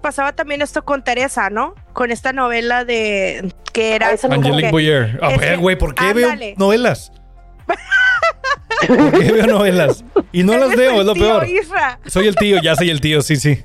Pasaba 0.02 0.34
también 0.34 0.62
esto 0.64 0.84
con 0.84 1.04
Teresa, 1.04 1.50
¿no? 1.52 1.76
Con 1.94 2.10
esta 2.12 2.34
novela 2.34 2.86
de 2.86 3.54
que 3.72 3.96
era 3.96 4.08
Ah, 4.08 4.12
Angelique 4.34 4.64
que- 4.68 4.72
Boyer. 4.72 5.20
A 5.22 5.30
ver, 5.38 5.58
güey, 5.60 5.78
¿por 5.78 5.94
qué 5.94 6.06
ándale. 6.06 6.46
veo 6.48 6.56
novelas? 6.58 7.12
¿Por 8.88 9.12
qué 9.12 9.32
veo 9.32 9.46
novelas? 9.48 10.04
Y 10.32 10.44
no 10.44 10.58
las 10.58 10.76
veo, 10.76 11.00
es 11.02 11.06
lo 11.06 11.14
tío 11.14 11.24
peor. 11.40 11.48
Isra. 11.48 12.00
Soy 12.08 12.28
el 12.28 12.36
tío, 12.36 12.60
ya 12.62 12.76
soy 12.76 12.90
el 12.90 13.00
tío, 13.02 13.22
sí, 13.22 13.36
sí. 13.36 13.64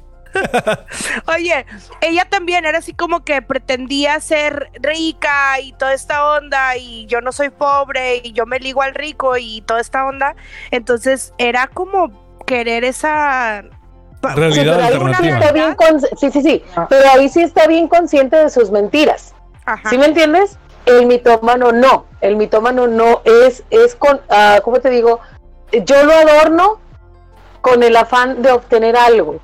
Oye, 1.26 1.66
ella 2.00 2.26
también 2.28 2.64
era 2.64 2.78
así 2.78 2.92
como 2.92 3.24
que 3.24 3.42
pretendía 3.42 4.20
ser 4.20 4.70
rica 4.74 5.60
y 5.60 5.72
toda 5.72 5.94
esta 5.94 6.36
onda 6.36 6.76
y 6.76 7.06
yo 7.06 7.20
no 7.20 7.32
soy 7.32 7.50
pobre 7.50 8.20
y 8.22 8.32
yo 8.32 8.46
me 8.46 8.58
ligo 8.58 8.82
al 8.82 8.94
rico 8.94 9.36
y 9.36 9.62
toda 9.62 9.80
esta 9.80 10.06
onda. 10.06 10.36
Entonces 10.70 11.32
era 11.38 11.66
como 11.68 12.38
querer 12.46 12.84
esa... 12.84 13.62
Sí, 13.62 14.32
Realidad 14.34 14.64
pero 14.64 14.86
ahí 14.86 14.92
alternativa. 14.92 15.38
está 15.38 15.52
bien 15.52 15.76
sí, 16.18 16.30
sí, 16.32 16.42
sí. 16.42 16.64
Pero 16.88 17.08
ahí 17.10 17.28
sí 17.28 17.42
está 17.42 17.66
bien 17.66 17.86
consciente 17.86 18.36
de 18.36 18.50
sus 18.50 18.70
mentiras. 18.70 19.34
Ajá. 19.66 19.88
¿Sí 19.88 19.98
me 19.98 20.06
entiendes? 20.06 20.58
El 20.84 21.06
mitómano 21.06 21.70
no. 21.70 22.06
El 22.20 22.36
mitómano 22.36 22.86
no 22.86 23.20
es, 23.24 23.62
es 23.70 23.94
con, 23.94 24.20
ah, 24.30 24.60
¿cómo 24.64 24.80
te 24.80 24.90
digo? 24.90 25.20
Yo 25.84 26.02
lo 26.04 26.12
adorno 26.12 26.80
con 27.60 27.82
el 27.82 27.96
afán 27.96 28.42
de 28.42 28.52
obtener 28.52 28.96
algo. 28.96 29.40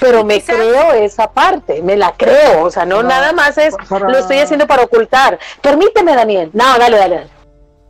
Pero 0.00 0.24
me 0.24 0.34
quizás- 0.34 0.56
creo 0.56 0.92
esa 0.92 1.30
parte, 1.32 1.82
me 1.82 1.96
la 1.96 2.12
creo. 2.16 2.62
O 2.64 2.70
sea, 2.70 2.84
no, 2.86 3.02
No, 3.02 3.08
nada 3.08 3.32
más 3.32 3.56
es, 3.58 3.74
para- 3.88 4.08
lo 4.08 4.18
estoy 4.18 4.38
haciendo 4.38 4.66
para 4.66 4.82
ocultar. 4.84 5.38
Permíteme, 5.60 6.14
Daniel. 6.14 6.50
No, 6.52 6.78
dale, 6.78 6.96
dale. 6.98 7.14
dale. 7.16 7.30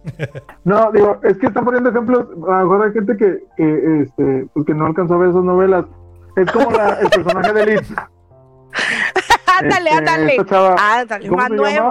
No, 0.64 0.90
digo, 0.92 1.18
es 1.22 1.37
que 1.38 1.46
están 1.46 1.64
poniendo 1.64 1.90
ejemplos. 1.90 2.26
A 2.48 2.61
lo 2.61 2.66
mejor 2.68 2.87
hay 2.87 2.92
gente 2.92 3.16
que, 3.16 3.38
que, 3.57 4.02
este, 4.02 4.46
pues 4.52 4.66
que 4.66 4.74
no 4.74 4.87
alcanzó 4.87 5.14
a 5.14 5.18
ver 5.18 5.30
esas 5.30 5.42
novelas. 5.44 5.85
Es 6.37 6.50
como 6.52 6.70
la- 6.70 6.98
el 7.00 7.09
personaje 7.11 7.52
de 7.52 7.66
Liz. 7.66 7.80
ándale, 9.59 9.90
Este, 9.90 9.98
ándale. 9.98 10.37
chava, 10.46 10.76
Ándale, 10.78 11.28
¿cómo 11.28 11.40
más 11.40 11.50
nuevo. 11.50 11.87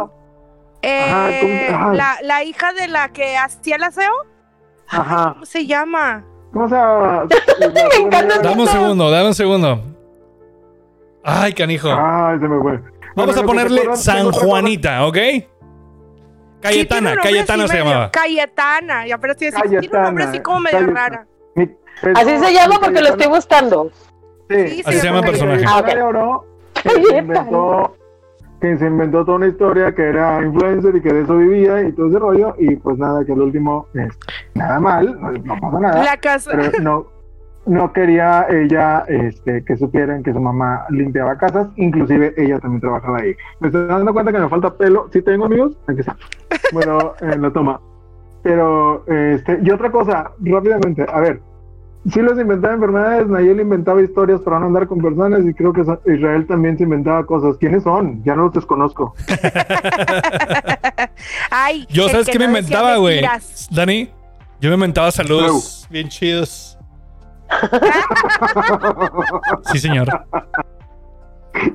Ajá, 0.85 1.29
Eh, 1.31 1.37
¿cómo 1.41 1.53
se- 1.53 1.73
ajá. 1.73 1.93
la, 1.93 2.17
la 2.23 2.43
hija 2.43 2.73
de 2.73 2.87
la 2.89 3.09
que 3.09 3.37
hacía 3.37 3.77
el 3.77 3.83
aseo, 3.83 4.11
Ajá. 4.89 5.31
¿cómo 5.33 5.45
se 5.45 5.65
llama? 5.65 6.25
¿Cómo 6.51 6.67
se 6.67 6.75
llama? 6.75 7.23
Me 7.59 8.05
encanta 8.05 8.39
Dame 8.39 8.61
un 8.63 8.67
segundo, 8.67 9.09
dame 9.11 9.27
un 9.27 9.33
segundo. 9.35 9.81
Ay, 11.23 11.53
canijo. 11.53 11.89
Ay, 11.91 12.39
se 12.39 12.47
me 12.47 12.61
fue. 12.61 12.79
Vamos 13.15 13.37
a 13.37 13.43
ponerle 13.43 13.95
San. 13.95 14.31
Juanita, 14.31 15.05
¿ok? 15.05 15.17
Cayetana, 16.61 17.15
Cayetana 17.17 17.67
se 17.67 17.77
llamaba. 17.77 18.11
Cayetana, 18.11 19.05
ya 19.05 19.17
pero 19.17 19.33
sí, 19.33 19.49
tiene 19.51 19.79
un 19.79 20.01
nombre 20.03 20.23
así 20.23 20.39
como 20.39 20.61
medio 20.61 20.87
rara. 20.87 21.25
Así 22.15 22.37
se 22.39 22.53
llama 22.53 22.79
porque 22.81 23.01
lo 23.01 23.09
estoy 23.09 23.27
buscando. 23.27 23.89
Sí, 24.49 24.67
Sí, 24.67 24.83
Así 24.85 24.99
se 24.99 25.05
llama 25.07 25.19
el 25.19 25.25
personaje. 25.25 25.65
Ah, 25.67 25.81
Cayetana. 25.83 27.19
inventó, 27.19 27.95
que 28.61 28.77
se 28.77 28.85
inventó 28.85 29.25
toda 29.25 29.37
una 29.37 29.47
historia 29.47 29.93
que 29.93 30.03
era 30.03 30.41
influencer 30.41 30.95
y 30.95 31.01
que 31.01 31.13
de 31.13 31.21
eso 31.23 31.37
vivía 31.37 31.81
y 31.81 31.91
todo 31.93 32.07
ese 32.07 32.19
rollo 32.19 32.55
y 32.57 32.75
pues 32.77 32.97
nada, 32.97 33.23
que 33.25 33.33
el 33.33 33.41
último 33.41 33.87
es 33.93 34.13
nada 34.53 34.79
mal, 34.79 35.19
no, 35.19 35.31
no 35.31 35.59
pasa 35.59 35.79
nada, 35.79 36.03
La 36.03 36.17
casa. 36.17 36.51
pero 36.51 36.71
no, 36.81 37.07
no 37.65 37.93
quería 37.93 38.45
ella 38.49 39.05
este, 39.07 39.63
que 39.63 39.77
supieran 39.77 40.23
que 40.23 40.33
su 40.33 40.39
mamá 40.39 40.85
limpiaba 40.89 41.37
casas, 41.37 41.67
inclusive 41.75 42.33
ella 42.37 42.59
también 42.59 42.81
trabajaba 42.81 43.19
ahí. 43.19 43.35
Me 43.59 43.67
estoy 43.67 43.87
dando 43.87 44.13
cuenta 44.13 44.31
que 44.31 44.39
me 44.39 44.49
falta 44.49 44.75
pelo. 44.75 45.09
Sí 45.11 45.21
tengo 45.21 45.45
amigos, 45.45 45.77
aquí 45.87 46.01
está. 46.01 46.17
Bueno, 46.73 47.13
eh, 47.21 47.37
lo 47.37 47.51
toma. 47.51 47.79
Pero, 48.41 49.05
este, 49.07 49.59
y 49.63 49.71
otra 49.71 49.91
cosa, 49.91 50.31
rápidamente, 50.41 51.05
a 51.07 51.19
ver, 51.21 51.39
si 52.11 52.21
los 52.21 52.37
inventaba 52.37 52.73
enfermedades, 52.73 53.27
Nayel 53.27 53.61
inventaba 53.61 54.01
historias 54.01 54.41
para 54.41 54.59
no 54.59 54.65
andar 54.65 54.87
con 54.87 54.99
personas 54.99 55.39
y 55.45 55.53
creo 55.53 55.71
que 55.71 55.83
Israel 56.13 56.45
también 56.47 56.77
se 56.77 56.83
inventaba 56.83 57.25
cosas. 57.25 57.55
¿Quiénes 57.57 57.83
son? 57.83 58.21
Ya 58.25 58.35
no 58.35 58.43
los 58.43 58.53
desconozco. 58.53 59.15
Ay, 61.49 61.87
Yo, 61.89 62.09
¿sabes 62.09 62.25
que 62.25 62.33
qué 62.33 62.39
me 62.39 62.45
no 62.45 62.57
inventaba, 62.57 62.97
güey? 62.97 63.21
Dani, 63.71 64.09
yo 64.59 64.69
me 64.69 64.75
inventaba 64.75 65.11
saludos 65.11 65.87
bien 65.89 66.09
chidos. 66.09 66.72
Sí, 69.71 69.79
señor. 69.79 70.07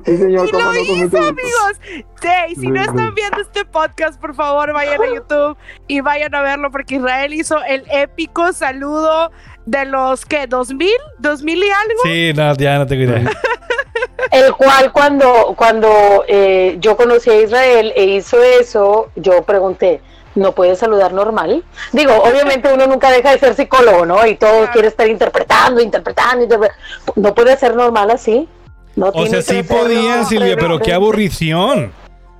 Sí, 0.05 0.17
señor, 0.17 0.47
Y 0.47 0.51
lo 0.51 0.75
hizo, 0.75 1.17
amigos. 1.17 1.73
Sí, 2.21 2.55
si 2.59 2.67
no 2.67 2.81
están 2.81 3.15
viendo 3.15 3.41
este 3.41 3.65
podcast, 3.65 4.19
por 4.19 4.35
favor, 4.35 4.73
vayan 4.73 5.01
a 5.01 5.07
YouTube 5.07 5.57
y 5.87 6.01
vayan 6.01 6.35
a 6.35 6.41
verlo 6.41 6.69
porque 6.69 6.95
Israel 6.95 7.33
hizo 7.33 7.63
el 7.63 7.85
épico 7.89 8.51
saludo 8.51 9.31
de 9.65 9.85
los 9.85 10.25
que 10.25 10.47
2000, 10.47 10.89
2000 11.19 11.57
y 11.57 11.69
algo. 11.69 12.01
Sí, 12.03 12.33
no, 12.35 12.53
ya 12.55 12.77
no 12.79 12.87
tengo 12.87 13.03
idea. 13.03 13.31
El 14.31 14.53
cual 14.53 14.91
cuando, 14.91 15.55
cuando 15.57 16.23
eh, 16.27 16.77
yo 16.79 16.95
conocí 16.97 17.29
a 17.29 17.41
Israel 17.41 17.93
e 17.95 18.03
hizo 18.03 18.41
eso, 18.43 19.11
yo 19.15 19.43
pregunté, 19.43 20.01
¿no 20.35 20.53
puede 20.53 20.75
saludar 20.75 21.13
normal? 21.13 21.63
Digo, 21.91 22.13
obviamente 22.23 22.71
uno 22.73 22.87
nunca 22.87 23.11
deja 23.11 23.31
de 23.31 23.39
ser 23.39 23.55
psicólogo, 23.55 24.05
¿no? 24.05 24.25
Y 24.25 24.35
todo 24.35 24.51
Claro. 24.59 24.71
quiere 24.73 24.87
estar 24.87 25.07
interpretando, 25.07 25.81
interpretando, 25.81 26.45
interpre- 26.45 26.71
¿No 27.15 27.33
puede 27.33 27.55
ser 27.57 27.75
normal 27.75 28.11
así? 28.11 28.47
No 28.95 29.07
O 29.07 29.11
tiene 29.11 29.41
sea, 29.41 29.41
sí 29.41 29.63
podía, 29.63 30.23
Silvia, 30.25 30.55
pero 30.59 30.79
qué 30.79 30.93
aburrición. 30.93 31.91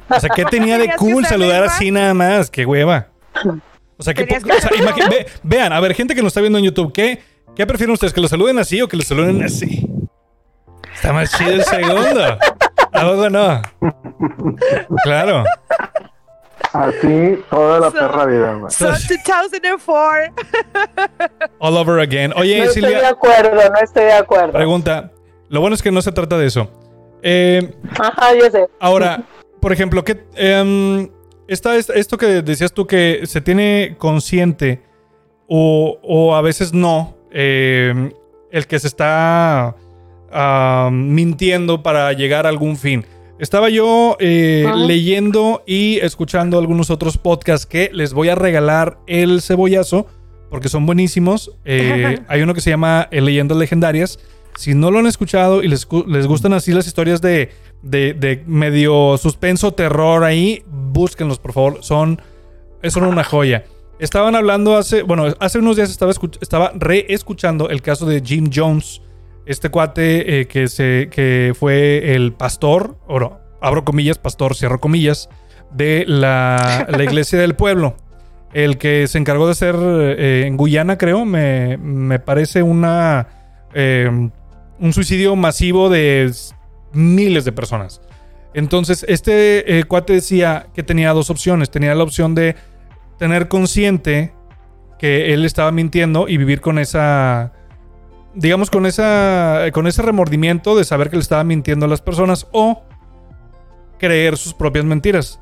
O 0.10 0.20
sea, 0.20 0.30
¿qué 0.30 0.44
tenía 0.52 0.78
de 0.78 0.94
cool 0.96 1.26
saludar 1.26 1.66
más- 1.66 1.76
así 1.76 1.92
nada 1.92 2.14
más? 2.14 2.50
¡Qué 2.50 2.66
hueva! 2.66 3.08
O 3.98 4.04
sea, 4.04 4.14
que, 4.14 4.24
o 4.24 4.60
sea, 4.60 4.70
ve- 5.10 5.28
vean, 5.44 5.74
a 5.74 5.80
ver, 5.80 5.94
gente 5.94 6.16
que 6.16 6.22
nos 6.22 6.30
está 6.32 6.42
viendo 6.42 6.58
en 6.60 6.66
YouTube, 6.66 6.94
¿qué, 6.94 7.22
¿qué 7.56 7.66
prefieren 7.68 7.94
ustedes? 7.94 8.14
¿Que 8.14 8.22
lo 8.22 8.28
saluden 8.28 8.58
así 8.60 8.82
o 8.82 8.88
que 8.88 8.96
lo 8.98 9.04
saluden 9.04 9.44
así? 9.44 9.88
Está 10.94 11.12
más 11.14 11.32
chido 11.38 11.52
el 11.52 11.64
segundo. 11.64 12.38
¿A 12.92 13.02
poco 13.02 13.30
no? 13.30 13.62
Claro. 15.04 15.44
Así 16.74 17.40
toda 17.50 17.80
la 17.80 17.88
So- 17.92 17.98
perra 17.98 18.26
vida, 18.26 18.54
güey. 18.56 18.72
So 18.72 18.88
2004. 18.88 20.34
All 21.60 21.78
over 21.78 22.00
again. 22.00 22.30
No 22.32 22.38
Oye, 22.42 22.60
estoy 22.64 22.82
de 22.82 22.88
Silvia, 22.90 23.10
acuerdo, 23.10 23.56
no 23.70 23.80
estoy 23.82 24.04
de 24.06 24.14
acuerdo. 24.14 24.54
pregunta. 24.54 25.12
Lo 25.50 25.62
bueno 25.62 25.74
es 25.76 25.82
que 25.82 25.92
no 25.92 26.02
se 26.02 26.12
trata 26.12 26.38
de 26.38 26.46
eso. 26.46 26.70
Eh, 27.24 27.74
Ajá, 27.98 28.34
yo 28.36 28.50
sé. 28.52 28.68
Ahora, 28.80 29.24
por 29.60 29.74
ejemplo, 29.74 30.04
¿qué, 30.04 30.24
está 31.48 31.76
es- 31.76 31.90
esto 31.90 32.18
que 32.18 32.42
decías 32.44 32.72
tú 32.72 32.86
que 32.86 33.22
se 33.26 33.42
tiene 33.42 33.96
consciente 33.98 34.84
o, 35.48 35.98
o 36.04 36.36
a 36.36 36.42
veces 36.42 36.72
no, 36.74 37.16
em, 37.32 38.12
el 38.52 38.68
que 38.68 38.78
se 38.80 38.88
está 38.88 39.76
mintiendo 40.92 41.82
para 41.82 42.14
llegar 42.14 42.46
a 42.46 42.50
algún 42.50 42.78
fin. 42.78 43.04
Estaba 43.40 43.70
yo 43.70 44.18
eh, 44.20 44.70
leyendo 44.76 45.64
y 45.66 45.98
escuchando 46.00 46.60
algunos 46.60 46.90
otros 46.90 47.18
podcasts 47.18 47.66
que 47.66 47.90
les 47.94 48.14
voy 48.14 48.30
a 48.30 48.36
regalar 48.36 49.00
el 49.08 49.42
cebollazo 49.42 50.08
porque 50.50 50.68
son 50.68 50.86
buenísimos. 50.86 51.52
Eh, 51.64 52.20
hay 52.28 52.42
uno 52.42 52.54
que 52.54 52.62
se 52.62 52.70
llama 52.70 53.08
eh, 53.12 53.22
Leyendas 53.22 53.58
Legendarias. 53.58 54.20
Si 54.58 54.74
no 54.74 54.92
lo 54.92 55.00
han 55.00 55.08
escuchado 55.08 55.64
y 55.64 55.70
les, 55.70 55.88
gu- 55.88 56.06
les 56.08 56.28
gustan 56.28 56.52
así 56.54 56.74
las 56.74 56.86
historias 56.86 57.22
de, 57.22 57.52
de, 57.82 58.14
de 58.14 58.44
medio 58.46 59.18
suspenso, 59.18 59.72
terror 59.74 60.24
ahí, 60.26 60.64
búsquenlos, 60.68 61.40
por 61.40 61.54
favor. 61.54 61.78
Son, 61.82 62.22
son 62.90 63.04
una 63.06 63.24
joya. 63.24 63.64
Estaban 64.00 64.36
hablando 64.36 64.76
hace, 64.76 65.04
bueno, 65.04 65.28
hace 65.40 65.60
unos 65.60 65.78
días 65.78 65.90
estaba, 65.90 66.12
estaba 66.42 66.72
reescuchando 66.76 67.70
el 67.70 67.82
caso 67.82 68.06
de 68.06 68.22
Jim 68.22 68.50
Jones, 68.54 69.02
este 69.50 69.70
cuate 69.70 70.42
eh, 70.42 70.48
que, 70.48 70.68
se, 70.68 71.10
que 71.12 71.54
fue 71.58 72.16
el 72.16 72.34
pastor, 72.34 72.98
o 73.08 73.20
no, 73.20 73.40
abro 73.62 73.84
comillas, 73.84 74.18
pastor, 74.18 74.56
cierro 74.56 74.80
comillas, 74.80 75.30
de 75.72 76.06
la, 76.08 76.88
la 76.90 77.04
iglesia 77.04 77.40
del 77.40 77.56
pueblo. 77.56 77.96
El 78.54 78.78
que 78.78 79.08
se 79.08 79.18
encargó 79.18 79.46
de 79.46 79.52
hacer 79.52 79.76
eh, 79.78 80.46
en 80.48 80.58
Guyana, 80.58 80.98
creo, 80.98 81.26
me, 81.26 81.78
me 81.78 82.20
parece 82.20 82.64
una 82.64 83.28
eh, 83.74 84.10
un 84.80 84.94
suicidio 84.94 85.36
masivo 85.36 85.90
de 85.90 86.32
miles 86.94 87.46
de 87.46 87.52
personas. 87.52 88.02
Entonces, 88.54 89.06
este 89.08 89.78
eh, 89.78 89.84
cuate 89.84 90.14
decía 90.14 90.68
que 90.74 90.84
tenía 90.84 91.14
dos 91.14 91.30
opciones. 91.30 91.70
Tenía 91.70 91.94
la 91.94 92.04
opción 92.04 92.34
de 92.34 92.56
tener 93.18 93.48
consciente 93.48 94.34
que 94.98 95.34
él 95.34 95.46
estaba 95.46 95.72
mintiendo 95.72 96.28
y 96.28 96.38
vivir 96.38 96.62
con 96.62 96.80
esa, 96.80 97.54
digamos, 98.34 98.70
con 98.70 98.86
esa, 98.86 99.66
con 99.74 99.88
ese 99.88 100.02
remordimiento 100.02 100.76
de 100.76 100.84
saber 100.84 101.10
que 101.10 101.18
le 101.18 101.22
estaba 101.22 101.44
mintiendo 101.44 101.86
a 101.86 101.90
las 101.90 102.02
personas 102.02 102.48
o 102.52 102.84
creer 103.98 104.38
sus 104.38 104.54
propias 104.54 104.86
mentiras. 104.86 105.42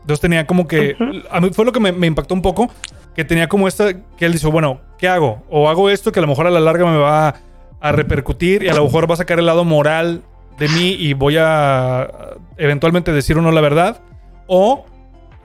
Entonces 0.00 0.20
tenía 0.20 0.46
como 0.46 0.66
que, 0.66 0.96
a 1.30 1.40
mí 1.40 1.50
fue 1.50 1.64
lo 1.64 1.72
que 1.72 1.80
me, 1.80 1.92
me 1.92 2.06
impactó 2.06 2.34
un 2.34 2.42
poco, 2.42 2.68
que 3.14 3.24
tenía 3.24 3.48
como 3.48 3.68
esta, 3.68 3.92
que 4.16 4.24
él 4.24 4.32
dijo, 4.32 4.50
bueno, 4.50 4.80
¿qué 4.98 5.08
hago? 5.08 5.42
O 5.50 5.68
hago 5.68 5.90
esto 5.90 6.12
que 6.12 6.20
a 6.20 6.22
lo 6.22 6.28
mejor 6.28 6.46
a 6.46 6.50
la 6.50 6.60
larga 6.60 6.86
me 6.86 6.96
va 6.96 7.34
a 7.80 7.92
repercutir 7.92 8.62
y 8.62 8.68
a 8.68 8.74
lo 8.74 8.84
mejor 8.84 9.08
va 9.08 9.14
a 9.14 9.18
sacar 9.18 9.38
el 9.38 9.46
lado 9.46 9.64
moral 9.64 10.22
de 10.58 10.68
mí 10.68 10.96
y 10.98 11.14
voy 11.14 11.36
a 11.38 12.36
eventualmente 12.56 13.12
decir 13.12 13.38
o 13.38 13.42
no 13.42 13.50
la 13.50 13.60
verdad. 13.60 14.00
O 14.46 14.84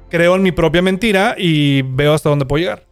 creo 0.09 0.35
en 0.35 0.43
mi 0.43 0.51
propia 0.51 0.81
mentira 0.81 1.35
y 1.37 1.81
veo 1.83 2.13
hasta 2.13 2.29
dónde 2.29 2.45
puedo 2.45 2.61
llegar. 2.61 2.84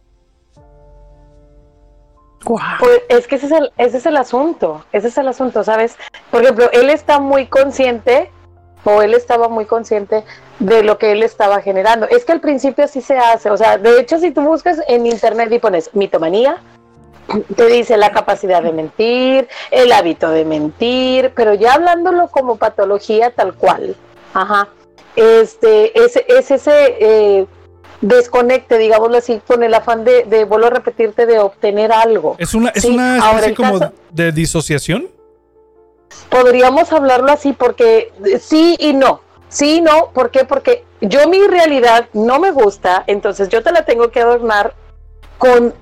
Pues 2.78 3.02
es 3.08 3.26
que 3.26 3.36
ese 3.36 3.46
es, 3.46 3.52
el, 3.52 3.72
ese 3.78 3.96
es 3.98 4.06
el 4.06 4.16
asunto, 4.16 4.84
ese 4.92 5.08
es 5.08 5.18
el 5.18 5.28
asunto, 5.28 5.64
¿sabes? 5.64 5.96
Por 6.30 6.42
ejemplo, 6.42 6.68
él 6.72 6.90
está 6.90 7.18
muy 7.18 7.46
consciente, 7.46 8.30
o 8.84 9.02
él 9.02 9.14
estaba 9.14 9.48
muy 9.48 9.64
consciente 9.64 10.24
de 10.58 10.82
lo 10.82 10.98
que 10.98 11.12
él 11.12 11.22
estaba 11.22 11.62
generando. 11.62 12.06
Es 12.06 12.24
que 12.24 12.32
al 12.32 12.40
principio 12.40 12.84
así 12.84 13.00
se 13.00 13.16
hace, 13.16 13.50
o 13.50 13.56
sea, 13.56 13.78
de 13.78 13.98
hecho 13.98 14.18
si 14.18 14.30
tú 14.30 14.42
buscas 14.42 14.78
en 14.88 15.06
internet 15.06 15.50
y 15.52 15.58
pones 15.58 15.90
mitomanía, 15.94 16.58
te 17.56 17.66
dice 17.66 17.96
la 17.96 18.12
capacidad 18.12 18.62
de 18.62 18.72
mentir, 18.72 19.48
el 19.70 19.92
hábito 19.92 20.28
de 20.30 20.44
mentir, 20.44 21.32
pero 21.34 21.54
ya 21.54 21.72
hablándolo 21.72 22.28
como 22.28 22.56
patología 22.56 23.30
tal 23.30 23.54
cual, 23.54 23.96
ajá, 24.34 24.68
este, 25.16 25.98
es, 25.98 26.16
es 26.28 26.50
ese... 26.50 26.96
eh, 27.00 27.46
desconecte, 28.00 28.78
digámoslo 28.78 29.16
así, 29.18 29.40
con 29.46 29.62
el 29.62 29.72
afán 29.74 30.04
de, 30.04 30.24
de 30.24 30.44
vuelvo 30.44 30.66
a 30.66 30.70
repetirte, 30.70 31.26
de 31.26 31.38
obtener 31.38 31.92
algo. 31.92 32.36
Es 32.38 32.54
una, 32.54 32.70
es 32.70 32.82
Sí, 32.82 32.88
una 32.94 33.18
especie 33.30 33.54
como 33.54 33.78
caso- 33.78 33.92
de 34.10 34.32
disociación. 34.32 35.08
Podríamos 36.28 36.92
hablarlo 36.92 37.32
así 37.32 37.52
porque 37.52 38.12
sí 38.40 38.76
y 38.78 38.92
no. 38.92 39.20
Sí 39.48 39.76
y 39.76 39.80
no, 39.80 40.10
¿por 40.12 40.30
qué? 40.30 40.44
Porque 40.44 40.84
yo 41.00 41.28
mi 41.28 41.40
realidad 41.46 42.06
no 42.12 42.38
me 42.40 42.50
gusta, 42.50 43.04
entonces 43.06 43.48
yo 43.48 43.62
te 43.62 43.72
la 43.72 43.84
tengo 43.84 44.10
que 44.10 44.20
adornar 44.20 44.74
con... 45.38 45.74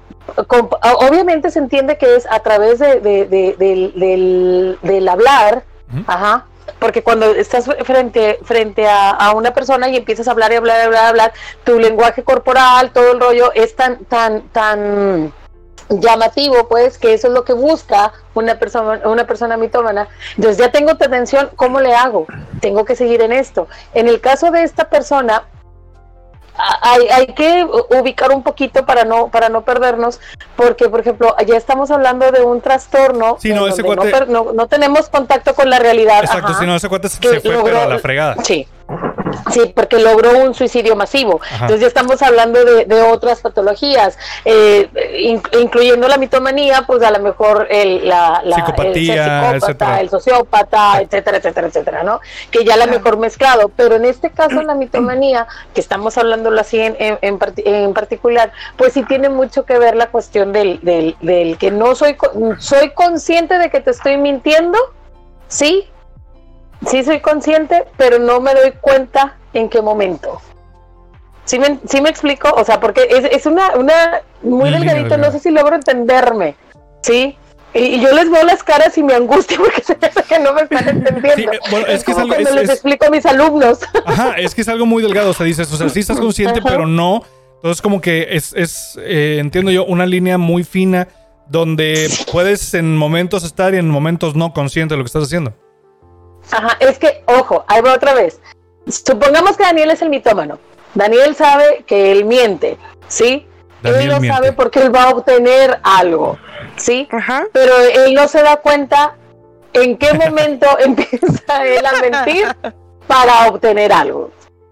con- 0.46 0.68
obviamente 1.00 1.50
se 1.50 1.58
entiende 1.58 1.96
que 1.98 2.16
es 2.16 2.26
a 2.30 2.40
través 2.40 2.78
de, 2.78 3.00
de- 3.00 3.26
de- 3.26 3.56
del, 3.58 3.92
del- 3.98 4.78
del 4.82 5.08
hablar, 5.08 5.64
ajá, 6.06 6.46
porque 6.78 7.02
cuando 7.02 7.26
estás 7.26 7.66
frente, 7.84 8.38
frente 8.42 8.86
a, 8.86 9.10
a 9.10 9.32
una 9.32 9.52
persona 9.54 9.88
y 9.88 9.96
empiezas 9.96 10.28
a 10.28 10.32
hablar 10.32 10.52
y 10.52 10.56
hablar 10.56 10.80
y 10.80 10.86
hablar, 10.86 11.04
hablar, 11.06 11.32
tu 11.64 11.78
lenguaje 11.78 12.22
corporal, 12.22 12.92
todo 12.92 13.12
el 13.12 13.20
rollo 13.20 13.52
es 13.54 13.76
tan, 13.76 14.04
tan, 14.04 14.42
tan 14.48 15.32
llamativo, 15.88 16.68
pues, 16.68 16.98
que 16.98 17.14
eso 17.14 17.28
es 17.28 17.34
lo 17.34 17.44
que 17.44 17.52
busca 17.52 18.12
una 18.34 18.58
persona, 18.58 19.06
una 19.08 19.26
persona 19.26 19.56
mitómana. 19.56 20.08
Entonces 20.36 20.58
ya 20.58 20.70
tengo 20.70 20.96
tensión, 20.96 21.50
¿cómo 21.56 21.80
le 21.80 21.94
hago? 21.94 22.26
Tengo 22.60 22.84
que 22.84 22.96
seguir 22.96 23.22
en 23.22 23.32
esto. 23.32 23.68
En 23.94 24.08
el 24.08 24.20
caso 24.20 24.50
de 24.50 24.62
esta 24.62 24.88
persona, 24.88 25.44
hay, 26.82 27.08
hay 27.08 27.26
que 27.28 27.64
ubicar 28.00 28.30
un 28.32 28.42
poquito 28.42 28.84
para 28.86 29.04
no, 29.04 29.28
para 29.28 29.48
no 29.48 29.62
perdernos, 29.62 30.20
porque, 30.56 30.88
por 30.88 31.00
ejemplo, 31.00 31.34
ya 31.46 31.56
estamos 31.56 31.90
hablando 31.90 32.30
de 32.30 32.42
un 32.42 32.60
trastorno 32.60 33.36
Sí, 33.40 33.52
no, 33.52 33.66
ese 33.66 33.82
donde 33.82 34.02
cuate- 34.02 34.10
no, 34.12 34.18
per- 34.18 34.28
no- 34.28 34.52
no 34.52 34.66
tenemos 34.68 35.08
contacto 35.08 35.54
con 35.54 35.68
la 35.70 35.78
realidad. 35.78 36.24
Exacto, 36.24 36.54
si 36.54 36.66
no, 36.66 36.76
ese 36.76 36.88
cuate 36.88 37.08
se 37.08 37.20
Que 37.20 37.28
se 37.30 37.40
fue 37.40 37.50
logró- 37.52 37.64
pero 37.64 37.80
a 37.82 37.86
la 37.86 37.98
fregada. 37.98 38.36
Sí. 38.44 38.66
Sí, 39.50 39.72
porque 39.74 39.98
logró 39.98 40.38
un 40.38 40.54
suicidio 40.54 40.96
masivo. 40.96 41.40
Ajá. 41.42 41.54
Entonces 41.54 41.80
ya 41.80 41.86
estamos 41.86 42.22
hablando 42.22 42.64
de, 42.64 42.84
de 42.84 43.02
otras 43.02 43.40
patologías, 43.40 44.18
eh, 44.44 44.88
in- 45.18 45.42
incluyendo 45.60 46.08
la 46.08 46.16
mitomanía, 46.16 46.84
pues 46.86 47.02
a 47.02 47.10
lo 47.10 47.20
mejor 47.20 47.66
el, 47.70 48.08
la, 48.08 48.40
la- 48.44 48.56
Psicopatía, 48.56 48.92
el 48.92 49.04
ser 49.06 49.24
psicópata, 49.24 49.56
etcétera. 49.66 50.00
el 50.00 50.10
sociópata, 50.10 51.00
etcétera, 51.00 51.36
etcétera, 51.38 51.66
etcétera, 51.68 52.02
¿no? 52.02 52.20
Que 52.50 52.64
ya 52.64 52.76
la 52.76 52.84
Claro. 52.84 52.98
mejor 52.98 53.16
mezclado. 53.18 53.70
Pero 53.76 53.96
en 53.96 54.04
este 54.04 54.30
caso 54.30 54.62
la 54.62 54.74
mitomanía, 54.74 55.46
que 55.74 55.80
estamos 55.80 56.18
hablándolo 56.18 56.60
así 56.60 56.80
en, 56.80 56.96
en, 56.98 57.18
en 57.22 57.38
parti- 57.38 57.62
en 57.64 57.92
particular, 57.94 58.52
pues 58.76 58.92
sí 58.92 59.02
tiene 59.04 59.28
mucho 59.28 59.64
que 59.64 59.78
ver 59.78 59.96
la 59.96 60.08
cuestión 60.10 60.52
del, 60.52 60.80
del, 60.82 61.16
del 61.20 61.58
que 61.58 61.70
no 61.70 61.94
soy, 61.94 62.16
soy 62.58 62.90
consciente 62.90 63.58
de 63.58 63.70
que 63.70 63.80
te 63.80 63.90
estoy 63.90 64.16
mintiendo, 64.16 64.78
sí, 65.48 65.88
sí 66.88 67.02
soy 67.04 67.20
consciente, 67.20 67.84
pero 67.96 68.18
no 68.18 68.40
me 68.40 68.54
doy 68.54 68.72
cuenta 68.80 69.36
en 69.52 69.68
qué 69.68 69.80
momento. 69.82 70.40
¿Sí 71.44 71.58
me, 71.58 71.78
sí 71.88 72.00
me 72.00 72.08
explico? 72.08 72.48
O 72.56 72.64
sea, 72.64 72.78
porque 72.80 73.06
es, 73.10 73.24
es 73.24 73.46
una, 73.46 73.72
una 73.76 74.20
muy 74.42 74.70
línea 74.70 74.80
delgadito, 74.94 75.08
no 75.16 75.22
delgada. 75.24 75.32
sé 75.32 75.38
si 75.40 75.50
logro 75.50 75.74
entenderme, 75.74 76.54
¿sí? 77.02 77.36
Y, 77.74 77.78
y 77.78 78.00
yo 78.00 78.12
les 78.12 78.30
veo 78.30 78.44
las 78.44 78.62
caras 78.62 78.96
y 78.98 79.02
me 79.02 79.14
angustia 79.14 79.56
porque 79.62 79.82
se 79.82 79.96
me 80.00 80.06
hace 80.06 80.22
que 80.22 80.38
no 80.38 80.52
me 80.52 80.62
están 80.62 80.88
entendiendo. 80.88 81.36
Sí, 81.36 81.42
eh, 81.56 81.58
bueno, 81.70 81.86
es 81.86 82.04
que 82.04 82.12
es 82.12 82.18
algo- 82.18 82.28
cuando 82.34 82.48
es- 82.50 82.54
les 82.54 82.64
es- 82.64 82.70
explico 82.70 83.06
a 83.06 83.10
mis 83.10 83.26
alumnos. 83.26 83.78
Ajá, 84.06 84.34
es 84.38 84.54
que 84.54 84.60
es 84.60 84.68
algo 84.68 84.86
muy 84.86 85.02
delgado. 85.02 85.30
O 85.30 85.34
sea, 85.34 85.44
dices, 85.46 85.72
o 85.72 85.76
sea, 85.76 85.88
sí 85.88 86.00
estás 86.00 86.20
consciente, 86.20 86.60
Ajá. 86.60 86.68
pero 86.68 86.86
no. 86.86 87.22
Entonces, 87.56 87.82
como 87.82 88.00
que 88.00 88.28
es, 88.30 88.52
es 88.54 88.98
eh, 89.02 89.38
entiendo 89.40 89.70
yo, 89.70 89.84
una 89.84 90.04
línea 90.06 90.36
muy 90.38 90.64
fina 90.64 91.08
donde 91.48 92.08
puedes 92.30 92.72
en 92.74 92.96
momentos 92.96 93.42
estar 93.44 93.74
y 93.74 93.78
en 93.78 93.88
momentos 93.88 94.34
no 94.36 94.52
consciente 94.52 94.94
de 94.94 94.98
lo 94.98 95.04
que 95.04 95.08
estás 95.08 95.24
haciendo. 95.24 95.54
Ajá, 96.50 96.76
es 96.80 96.98
que, 96.98 97.22
ojo, 97.26 97.64
ahí 97.68 97.80
va 97.80 97.94
otra 97.94 98.14
vez. 98.14 98.40
Supongamos 98.86 99.56
que 99.56 99.64
Daniel 99.64 99.90
es 99.90 100.02
el 100.02 100.10
mitómano. 100.10 100.58
Daniel 100.94 101.34
sabe 101.34 101.84
que 101.86 102.12
él 102.12 102.24
miente, 102.24 102.78
¿sí? 103.08 103.46
Daniel 103.82 104.02
él 104.02 104.08
lo 104.08 104.20
miente. 104.20 104.36
sabe 104.36 104.52
porque 104.52 104.80
él 104.80 104.94
va 104.94 105.04
a 105.04 105.10
obtener 105.10 105.80
algo, 105.82 106.38
¿sí? 106.76 107.08
Ajá. 107.10 107.46
Pero 107.52 107.74
él 107.78 108.14
no 108.14 108.28
se 108.28 108.42
da 108.42 108.56
cuenta 108.56 109.16
en 109.72 109.96
qué 109.96 110.12
momento 110.14 110.66
empieza 110.78 111.66
él 111.66 111.86
a 111.86 112.00
mentir 112.00 112.56
para 113.06 113.48
obtener 113.48 113.92
algo. 113.92 114.30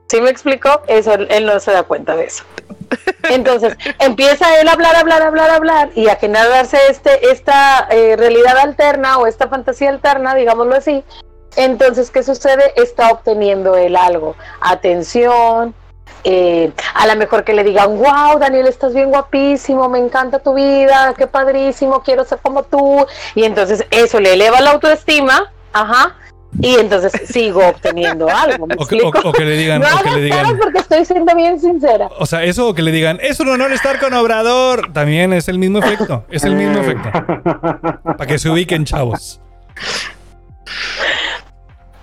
¿Sí 0.08 0.20
me 0.20 0.30
explico? 0.30 0.82
Eso 0.88 1.14
él 1.14 1.46
no 1.46 1.60
se 1.60 1.72
da 1.72 1.84
cuenta 1.84 2.16
de 2.16 2.24
eso. 2.24 2.44
Entonces 3.22 3.76
empieza 3.98 4.60
él 4.60 4.68
a 4.68 4.72
hablar, 4.72 4.96
hablar, 4.96 5.22
hablar, 5.22 5.50
hablar 5.50 5.90
y 5.94 6.08
a 6.08 6.16
generarse 6.16 6.78
este, 6.88 7.30
esta 7.30 7.86
eh, 7.90 8.16
realidad 8.16 8.58
alterna 8.58 9.18
o 9.18 9.26
esta 9.26 9.48
fantasía 9.48 9.90
alterna, 9.90 10.34
digámoslo 10.34 10.74
así. 10.74 11.04
Entonces, 11.56 12.10
¿qué 12.10 12.22
sucede? 12.22 12.72
Está 12.76 13.10
obteniendo 13.10 13.76
él 13.76 13.96
algo, 13.96 14.36
atención, 14.60 15.74
eh, 16.24 16.70
a 16.94 17.06
lo 17.06 17.16
mejor 17.16 17.44
que 17.44 17.54
le 17.54 17.64
digan, 17.64 17.96
wow, 17.96 18.38
Daniel, 18.38 18.66
estás 18.66 18.94
bien 18.94 19.08
guapísimo, 19.10 19.88
me 19.88 19.98
encanta 19.98 20.38
tu 20.38 20.54
vida, 20.54 21.14
qué 21.16 21.26
padrísimo, 21.26 22.02
quiero 22.02 22.24
ser 22.24 22.38
como 22.42 22.62
tú. 22.62 23.06
Y 23.34 23.44
entonces 23.44 23.84
eso 23.90 24.20
le 24.20 24.34
eleva 24.34 24.60
la 24.60 24.72
autoestima, 24.72 25.50
ajá, 25.72 26.16
y 26.60 26.74
entonces 26.76 27.12
sigo 27.28 27.66
obteniendo 27.66 28.28
algo. 28.34 28.66
¿me 28.66 28.74
O 28.74 28.86
que, 28.86 28.96
explico? 28.96 29.18
o- 29.24 29.28
o 29.30 29.32
que 29.32 29.44
le 29.44 29.56
digan, 29.56 29.80
no 29.80 29.86
o 29.86 30.02
que 30.02 30.10
le 30.10 30.20
digan. 30.22 30.58
porque 30.58 30.78
estoy 30.78 31.04
siendo 31.04 31.34
bien 31.34 31.58
sincera. 31.60 32.08
O 32.18 32.26
sea, 32.26 32.44
eso 32.44 32.68
o 32.68 32.74
que 32.74 32.82
le 32.82 32.92
digan, 32.92 33.18
es 33.22 33.40
un 33.40 33.48
honor 33.48 33.72
estar 33.72 33.98
con 33.98 34.12
Obrador. 34.14 34.92
También 34.92 35.32
es 35.32 35.48
el 35.48 35.58
mismo 35.58 35.78
efecto. 35.78 36.24
Es 36.30 36.44
el 36.44 36.54
mismo 36.54 36.80
efecto. 36.80 37.08
Para 38.04 38.26
que 38.26 38.38
se 38.38 38.50
ubiquen, 38.50 38.84
chavos. 38.84 39.40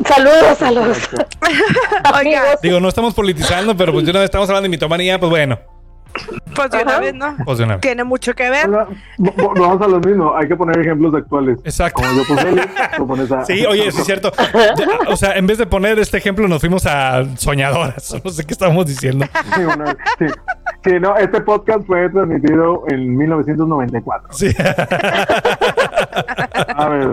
Saludos 0.07 0.61
a 0.61 0.71
los 0.71 0.97
Oiga. 2.19 2.41
Digo, 2.61 2.79
no 2.79 2.87
estamos 2.89 3.13
politizando, 3.13 3.75
pero 3.75 3.91
pues 3.93 4.05
de 4.05 4.11
una 4.11 4.19
vez 4.19 4.25
estamos 4.25 4.49
hablando 4.49 4.63
de 4.63 4.69
mitomanía, 4.69 5.19
pues 5.19 5.29
bueno, 5.29 5.59
pues 6.55 6.71
de 6.71 6.81
una 6.81 6.91
Ajá. 6.93 6.99
vez, 7.01 7.13
¿no? 7.13 7.35
pues 7.45 7.57
de 7.59 7.63
una 7.65 7.73
vez. 7.75 7.81
Tiene 7.81 8.03
mucho 8.03 8.33
que 8.33 8.49
ver. 8.49 8.67
Vo- 8.67 9.53
Vamos 9.59 9.81
a 9.81 9.87
lo 9.87 9.99
mismo, 9.99 10.35
hay 10.35 10.47
que 10.47 10.55
poner 10.55 10.79
ejemplos 10.79 11.13
actuales. 11.13 11.59
Exacto. 11.63 12.01
Como 12.01 12.15
yo 12.15 12.23
puse 12.27 12.49
Eli, 12.49 12.61
tú 12.95 13.07
pones 13.07 13.31
a... 13.31 13.45
Sí, 13.45 13.65
oye, 13.67 13.91
sí 13.91 13.99
es 13.99 14.05
cierto. 14.05 14.31
O 15.09 15.15
sea, 15.15 15.33
en 15.37 15.45
vez 15.45 15.57
de 15.59 15.67
poner 15.67 15.99
este 15.99 16.17
ejemplo, 16.17 16.47
nos 16.47 16.59
fuimos 16.59 16.85
a 16.87 17.23
soñadoras. 17.37 18.15
No 18.23 18.31
sé 18.31 18.45
qué 18.45 18.53
estábamos 18.53 18.85
diciendo. 18.87 19.25
Sí, 19.55 19.61
una- 19.63 19.95
sí. 20.17 20.25
Sí, 20.83 20.91
no, 21.01 21.15
este 21.17 21.41
podcast 21.41 21.85
fue 21.85 22.09
transmitido 22.09 22.83
en 22.87 23.15
1994. 23.17 24.29
Sí. 24.31 24.47
A 26.75 26.89
ver. 26.89 27.09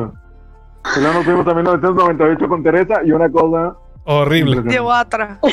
Y 0.97 1.01
luego 1.01 1.15
nos 1.15 1.25
fuimos 1.25 1.47
a 1.47 1.55
1998 1.55 2.49
con 2.49 2.63
Teresa 2.63 3.01
y 3.05 3.13
una 3.13 3.31
cosa. 3.31 3.77
Horrible. 4.05 4.63
Llevo 4.71 4.91
otra. 4.93 5.39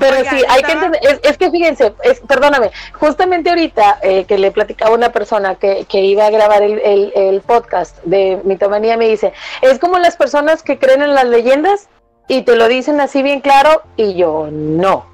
Pero 0.00 0.16
Oiga, 0.16 0.30
sí, 0.30 0.42
hay 0.48 0.62
que 0.62 0.72
entender, 0.72 1.00
es, 1.02 1.20
es 1.22 1.36
que 1.36 1.50
fíjense, 1.50 1.92
es, 2.04 2.20
perdóname, 2.20 2.70
justamente 2.94 3.50
ahorita 3.50 3.98
eh, 4.02 4.24
que 4.24 4.38
le 4.38 4.50
platicaba 4.50 4.92
a 4.92 4.94
una 4.94 5.10
persona 5.10 5.56
que, 5.56 5.84
que 5.86 6.00
iba 6.00 6.24
a 6.26 6.30
grabar 6.30 6.62
el, 6.62 6.78
el- 6.78 7.12
el 7.14 7.40
podcast 7.42 8.02
de 8.04 8.40
Mitomanía, 8.44 8.96
me 8.96 9.08
dice, 9.08 9.34
es 9.60 9.78
como 9.78 9.98
las 9.98 10.16
personas 10.16 10.62
que 10.62 10.78
creen 10.78 11.02
en 11.02 11.14
las 11.14 11.26
leyendas 11.26 11.88
y 12.28 12.42
te 12.42 12.56
lo 12.56 12.66
dicen 12.68 12.98
así 13.00 13.22
bien 13.22 13.40
claro 13.42 13.82
y 13.96 14.14
yo 14.14 14.48
no. 14.50 15.04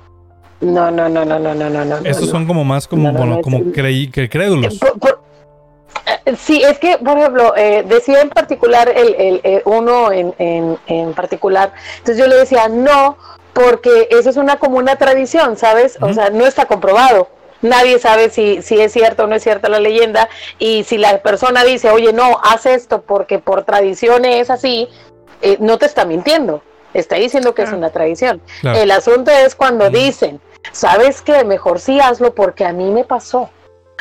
No, 0.61 0.91
no, 0.93 1.09
no, 1.09 1.25
no, 1.25 1.39
no, 1.41 1.55
no, 1.55 1.69
no, 1.71 1.85
no. 1.85 1.97
Estos 2.05 2.27
no. 2.27 2.33
son 2.33 2.47
como 2.47 2.63
más 2.65 2.87
como, 2.87 3.05
No, 3.05 3.13
no, 3.13 3.19
bueno, 3.19 3.37
no, 3.37 3.43
como 3.43 3.73
creí, 3.73 4.09
que 4.11 4.29
crédulos. 4.29 4.79
Por- 4.79 4.99
por- 5.01 5.20
sí, 6.39 6.63
es 6.63 6.79
que, 6.79 6.99
por 6.99 7.19
ejemplo, 7.19 7.55
eh, 7.57 7.85
decía 7.87 8.21
en 8.21 8.31
particular 8.31 8.89
el, 8.89 9.15
el, 9.15 9.41
eh, 9.45 9.63
uno 9.65 10.13
en, 10.13 10.35
en, 10.39 10.79
en 10.87 11.13
particular, 11.15 11.73
entonces 11.99 12.19
yo 12.19 12.27
le 12.27 12.37
decía 12.37 12.69
no, 12.69 13.17
porque 13.53 14.09
eso 14.11 14.31
es 14.31 14.37
una 14.37 14.59
como 14.59 14.79
una 14.79 14.97
tradición, 14.97 15.57
¿sabes? 15.57 15.99
O 16.01 16.13
sea, 16.13 16.31
no 16.31 16.47
está 16.47 16.67
comprobado. 16.67 17.29
Nadie 17.63 17.99
sabe 17.99 18.31
si, 18.31 18.63
si 18.63 18.81
es 18.81 18.93
cierto 18.93 19.25
o 19.25 19.27
no 19.27 19.35
es 19.35 19.43
cierta 19.43 19.69
la 19.69 19.81
leyenda. 19.81 20.29
Y 20.59 20.85
si 20.85 20.97
la 20.97 21.19
persona 21.19 21.63
dice, 21.65 21.91
oye, 21.91 22.13
no, 22.13 22.41
haz 22.43 22.67
esto 22.67 23.03
porque 23.03 23.39
por 23.39 23.65
tradición 23.65 24.25
es 24.25 24.51
así, 24.51 24.89
eh, 25.43 25.57
no 25.61 25.79
te 25.79 25.87
está 25.87 26.05
mintiendo. 26.05 26.63
Está 26.95 27.17
diciendo 27.17 27.55
que 27.55 27.63
es 27.63 27.73
una 27.73 27.91
tradición. 27.91 28.41
Claro. 28.63 28.79
El 28.79 28.91
asunto 28.91 29.31
es 29.31 29.55
cuando 29.55 29.91
dicen, 29.91 30.41
¿sabes 30.73 31.23
qué? 31.23 31.45
Mejor 31.45 31.81
sí 31.81 32.01
hazlo 32.01 32.35
porque 32.35 32.65
a 32.65 32.73
mí 32.73 32.91
me 32.91 33.05
pasó. 33.05 33.51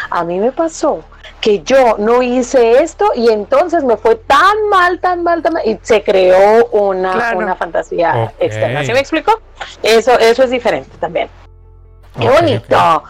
A 0.09 0.23
mí 0.23 0.39
me 0.39 0.51
pasó 0.51 1.03
que 1.41 1.61
yo 1.61 1.95
no 1.97 2.21
hice 2.21 2.81
esto 2.83 3.11
y 3.15 3.29
entonces 3.29 3.83
me 3.83 3.95
fue 3.97 4.15
tan 4.15 4.67
mal, 4.69 4.99
tan 4.99 5.23
mal, 5.23 5.41
tan 5.41 5.53
mal 5.53 5.63
y 5.65 5.79
se 5.81 6.03
creó 6.03 6.65
una, 6.71 7.13
Claro. 7.13 7.37
una 7.37 7.55
fantasía 7.55 8.33
externa. 8.39 8.83
¿Sí 8.83 8.91
me 8.91 8.99
explico? 8.99 9.39
Eso, 9.83 10.17
eso 10.19 10.43
es 10.43 10.49
diferente 10.49 10.91
también. 10.99 11.29
Qué 12.19 12.29
bonito. 12.29 13.03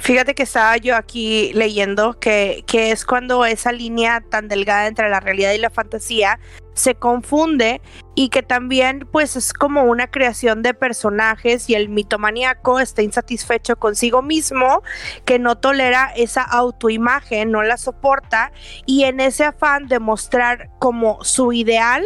Fíjate 0.00 0.34
que 0.34 0.44
estaba 0.44 0.76
yo 0.78 0.96
aquí 0.96 1.52
leyendo 1.52 2.18
que, 2.18 2.64
que 2.66 2.90
es 2.90 3.04
cuando 3.04 3.44
esa 3.44 3.70
línea 3.70 4.22
tan 4.22 4.48
delgada 4.48 4.86
entre 4.86 5.10
la 5.10 5.20
realidad 5.20 5.52
y 5.52 5.58
la 5.58 5.70
fantasía 5.70 6.38
se 6.74 6.94
confunde 6.94 7.82
y 8.14 8.30
que 8.30 8.42
también 8.42 9.06
pues 9.12 9.36
es 9.36 9.52
como 9.52 9.82
una 9.84 10.10
creación 10.10 10.62
de 10.62 10.72
personajes 10.72 11.68
y 11.68 11.74
el 11.74 11.88
mitomaníaco 11.88 12.80
está 12.80 13.02
insatisfecho 13.02 13.76
consigo 13.76 14.22
mismo, 14.22 14.82
que 15.24 15.38
no 15.38 15.58
tolera 15.58 16.12
esa 16.16 16.42
autoimagen, 16.42 17.50
no 17.50 17.62
la 17.62 17.76
soporta 17.76 18.52
y 18.86 19.04
en 19.04 19.20
ese 19.20 19.44
afán 19.44 19.86
de 19.86 19.98
mostrar 19.98 20.70
como 20.78 21.22
su 21.24 21.52
ideal 21.52 22.04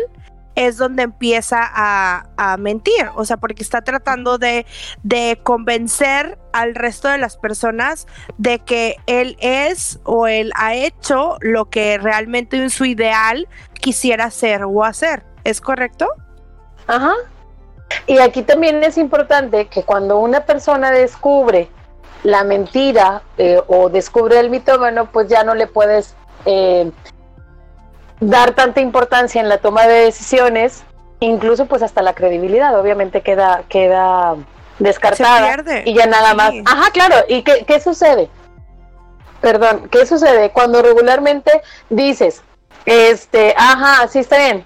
es 0.54 0.76
donde 0.76 1.02
empieza 1.02 1.58
a, 1.62 2.26
a 2.36 2.56
mentir, 2.56 3.10
o 3.16 3.24
sea, 3.24 3.36
porque 3.36 3.62
está 3.62 3.82
tratando 3.82 4.38
de, 4.38 4.66
de 5.02 5.38
convencer 5.42 6.38
al 6.52 6.74
resto 6.74 7.08
de 7.08 7.18
las 7.18 7.36
personas 7.36 8.06
de 8.38 8.60
que 8.60 8.96
él 9.06 9.36
es 9.40 9.98
o 10.04 10.26
él 10.26 10.52
ha 10.56 10.74
hecho 10.74 11.36
lo 11.40 11.66
que 11.66 11.98
realmente 11.98 12.56
en 12.56 12.70
su 12.70 12.84
ideal 12.84 13.48
quisiera 13.80 14.30
ser 14.30 14.64
o 14.64 14.84
hacer. 14.84 15.24
¿Es 15.44 15.60
correcto? 15.60 16.08
Ajá. 16.86 17.14
Y 18.06 18.18
aquí 18.18 18.42
también 18.42 18.82
es 18.82 18.96
importante 18.98 19.66
que 19.66 19.82
cuando 19.82 20.18
una 20.18 20.46
persona 20.46 20.90
descubre 20.90 21.68
la 22.22 22.44
mentira 22.44 23.22
eh, 23.36 23.60
o 23.66 23.90
descubre 23.90 24.38
el 24.38 24.50
mitómano, 24.50 25.10
pues 25.10 25.28
ya 25.28 25.44
no 25.44 25.54
le 25.54 25.66
puedes 25.66 26.14
eh, 26.46 26.90
dar 28.28 28.52
tanta 28.54 28.80
importancia 28.80 29.40
en 29.40 29.48
la 29.48 29.58
toma 29.58 29.86
de 29.86 30.04
decisiones, 30.04 30.82
incluso 31.20 31.66
pues 31.66 31.82
hasta 31.82 32.02
la 32.02 32.14
credibilidad, 32.14 32.78
obviamente 32.78 33.20
queda, 33.22 33.62
queda 33.68 34.34
descartada. 34.78 35.38
Se 35.56 35.62
pierde. 35.62 35.82
Y 35.86 35.94
ya 35.94 36.06
nada 36.06 36.30
Sí. 36.30 36.36
más. 36.36 36.52
Ajá, 36.66 36.90
claro. 36.92 37.16
¿Y 37.28 37.42
qué, 37.42 37.64
qué 37.66 37.80
sucede? 37.80 38.28
Perdón, 39.40 39.88
¿qué 39.90 40.06
sucede? 40.06 40.50
Cuando 40.50 40.80
regularmente 40.82 41.50
dices, 41.90 42.42
este, 42.86 43.54
ajá, 43.56 44.08
sí 44.08 44.18
está 44.20 44.38
bien. 44.38 44.64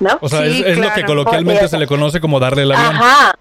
¿No? 0.00 0.18
O 0.20 0.28
sea, 0.28 0.40
Sí, 0.42 0.60
es, 0.60 0.72
es 0.72 0.78
lo 0.78 0.92
que 0.92 1.04
coloquialmente 1.04 1.68
se 1.68 1.78
le 1.78 1.86
conoce 1.86 2.20
como 2.20 2.38
darle 2.38 2.62
avión. 2.62 2.96
Ajá, 2.96 3.34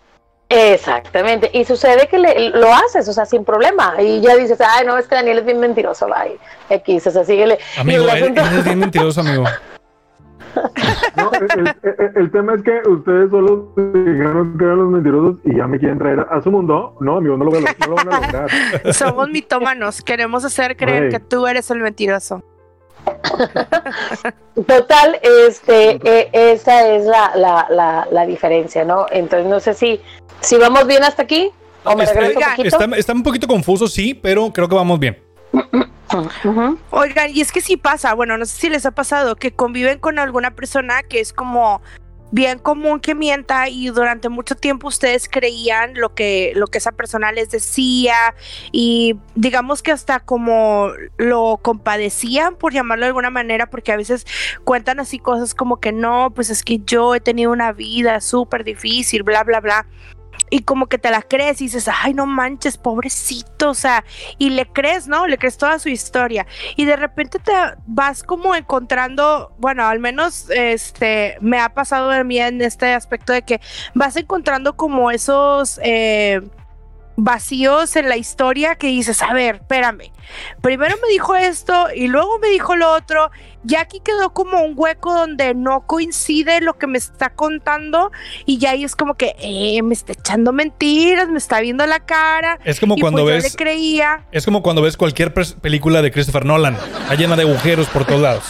exactamente. 0.50 1.50
Y 1.54 1.66
sucede 1.66 2.08
que 2.08 2.18
le- 2.20 2.50
lo 2.52 2.74
haces, 2.74 3.08
o 3.10 3.14
sea, 3.14 3.26
sin 3.26 3.44
problema. 3.46 3.96
Y 4.02 4.22
ya 4.22 4.36
dices, 4.36 4.60
ay, 4.62 4.86
no, 4.86 4.98
es 4.98 5.08
que 5.08 5.16
Daniel 5.16 5.40
es 5.40 5.46
bien 5.46 5.60
mentiroso, 5.60 6.08
bye. 6.08 6.38
X, 6.70 7.08
o 7.08 7.12
sea, 7.12 7.24
síguele. 7.24 7.58
Amigo, 7.78 8.04
eres, 8.08 8.24
asunto- 8.24 8.42
eres 8.42 8.64
bien 8.66 8.80
mentiroso, 8.80 9.22
amigo. 9.22 9.44
No, 11.18 11.32
el, 11.34 11.68
el- 11.84 12.12
el 12.16 12.32
tema 12.32 12.54
es 12.56 12.64
que 12.64 12.80
ustedes 12.88 13.30
solo 13.30 13.74
dijeron 13.76 14.58
que 14.58 14.64
eran 14.64 14.78
los 14.78 14.88
mentirosos 14.90 15.36
y 15.44 15.58
ya 15.58 15.68
me 15.68 15.78
quieren 15.78 15.98
traer 15.98 16.26
a 16.30 16.42
su 16.42 16.50
mundo. 16.50 16.96
No, 17.02 17.18
amigo, 17.18 17.36
no 17.36 17.44
lo, 17.44 17.52
voy 17.52 17.66
a- 17.66 17.76
no 17.86 17.88
lo 17.88 17.96
van 17.96 18.14
a 18.14 18.22
lograr. 18.22 18.50
Somos 18.94 19.28
mitómanos, 19.30 20.02
queremos 20.02 20.46
hacer 20.46 20.78
creer 20.78 21.10
que 21.10 21.20
tú 21.20 21.46
eres 21.46 21.70
el 21.72 21.80
mentiroso. 21.80 22.42
Total, 24.68 25.20
este, 25.22 26.00
eh, 26.04 26.30
esa 26.32 26.88
es 26.88 27.06
la, 27.06 27.32
la, 27.36 27.68
la, 27.70 28.08
la 28.10 28.26
diferencia, 28.26 28.86
¿no? 28.86 29.06
Entonces 29.12 29.48
no 29.50 29.60
sé 29.60 29.74
si, 29.74 30.02
si 30.46 30.58
vamos 30.58 30.86
bien 30.88 31.04
hasta 31.04 31.24
aquí 31.24 31.52
o 31.84 31.96
me 31.96 32.04
Está- 32.04 32.20
poquito. 32.22 32.64
Está, 32.64 32.98
está 32.98 33.14
un 33.14 33.24
poquito 33.24 33.48
confuso, 33.48 33.88
sí, 33.88 34.14
pero 34.14 34.52
creo 34.52 34.68
que 34.70 34.76
vamos 34.76 35.00
bien. 35.00 35.22
Oigan, 36.92 37.32
y 37.34 37.42
es 37.42 37.52
que 37.52 37.62
sí 37.62 37.78
pasa, 37.78 38.14
bueno, 38.14 38.38
no 38.38 38.46
sé 38.46 38.58
si 38.58 38.70
les 38.70 38.86
ha 38.86 38.92
pasado 38.92 39.36
que 39.36 39.52
conviven 39.52 40.00
con 40.00 40.20
alguna 40.20 40.52
persona 40.52 41.04
que 41.04 41.20
es 41.20 41.34
como 41.34 41.82
bien 42.32 42.60
común 42.60 43.00
que 43.00 43.16
mienta 43.16 43.70
y 43.70 43.88
durante 43.88 44.30
mucho 44.30 44.56
tiempo 44.56 44.88
ustedes 44.88 45.30
creían 45.30 45.94
lo 45.94 46.14
que 46.16 46.52
lo 46.56 46.68
que 46.68 46.80
esa 46.80 46.92
persona 46.92 47.32
les 47.32 47.50
decía 47.52 48.16
y 48.72 49.16
digamos 49.36 49.82
que 49.84 49.92
hasta 49.92 50.20
como 50.20 50.90
lo 51.18 51.60
compadecían 51.62 52.56
por 52.56 52.74
llamarlo 52.74 53.06
de 53.06 53.10
alguna 53.10 53.30
manera 53.30 53.68
porque 53.70 53.92
a 53.92 53.96
veces 53.98 54.26
cuentan 54.64 55.00
así 55.00 55.20
cosas 55.20 55.54
como 55.54 55.80
que 55.80 55.92
no, 55.92 56.32
pues 56.36 56.50
es 56.50 56.64
que 56.64 56.80
yo 56.86 57.16
he 57.16 57.22
tenido 57.22 57.52
una 57.52 57.72
vida 57.72 58.20
súper 58.20 58.64
difícil, 58.64 59.24
bla, 59.24 59.44
bla, 59.44 59.62
bla. 59.62 59.86
Y 60.50 60.62
como 60.62 60.88
que 60.88 60.98
te 60.98 61.10
la 61.10 61.22
crees 61.22 61.62
y 61.62 61.66
dices, 61.66 61.90
ay, 62.02 62.14
no 62.14 62.26
manches, 62.26 62.78
pobrecito, 62.78 63.72
o 63.72 63.74
sea, 63.74 64.04
y 64.38 64.52
le 64.52 64.68
crees, 64.68 65.08
¿no? 65.08 65.28
Le 65.28 65.38
crees 65.38 65.58
toda 65.58 65.80
su 65.80 65.90
historia 65.90 66.46
y 66.76 66.86
de 66.86 66.96
repente 66.96 67.40
te 67.40 67.54
vas 67.88 68.24
como 68.24 68.56
encontrando, 68.56 69.54
bueno, 69.58 69.86
al 69.86 70.00
menos 70.00 70.50
este 70.50 71.38
me 71.42 71.60
ha 71.60 71.74
pasado 71.74 72.12
a 72.12 72.24
mí 72.24 72.40
en 72.40 72.62
este 72.62 72.94
aspecto 72.94 73.34
de 73.34 73.42
que 73.42 73.62
vas 73.94 74.16
encontrando 74.16 74.76
como 74.76 75.12
esos 75.12 75.80
eh, 75.84 76.42
vacíos 77.18 77.96
en 77.96 78.10
la 78.10 78.18
historia 78.18 78.76
que 78.76 78.88
dices, 78.88 79.22
a 79.22 79.34
ver, 79.34 79.56
espérame, 79.56 80.12
primero 80.62 80.96
me 81.02 81.08
dijo 81.10 81.36
esto 81.36 81.88
y 81.96 82.08
luego 82.08 82.40
me 82.40 82.50
dijo 82.50 82.76
lo 82.76 82.92
otro, 82.92 83.32
ya 83.64 83.82
aquí 83.82 84.00
quedó 84.02 84.32
como 84.34 84.60
un 84.64 84.74
hueco 84.76 85.14
donde 85.14 85.54
no 85.54 85.88
coincide 85.88 86.60
lo 86.62 86.78
que 86.78 86.88
me 86.88 86.98
está 86.98 87.30
contando 87.30 88.12
y 88.46 88.58
ya 88.58 88.72
ahí 88.72 88.84
es 88.84 88.96
como 88.96 89.16
que 89.16 89.36
eh, 89.40 89.82
me 89.82 89.94
está 89.94 90.12
echando 90.14 90.52
mentiras, 90.52 91.30
me 91.30 91.38
está 91.38 91.62
viendo 91.62 91.86
la 91.86 92.00
cara. 92.02 92.60
Es 92.66 92.80
como 92.80 92.96
y 92.98 93.02
cuando 93.02 93.24
pues 93.24 93.38
yo 93.38 93.44
ves. 93.44 93.54
le 93.54 93.58
creía. 93.58 94.26
Es 94.32 94.44
como 94.46 94.62
cuando 94.62 94.82
ves 94.82 94.98
cualquier 94.98 95.34
película 95.34 96.02
de 96.02 96.12
Christopher 96.12 96.46
Nolan. 96.46 96.76
Está 96.76 97.16
llena 97.16 97.36
de 97.36 97.44
agujeros 97.44 97.88
por 97.88 98.06
todos 98.06 98.22
lados. 98.22 98.44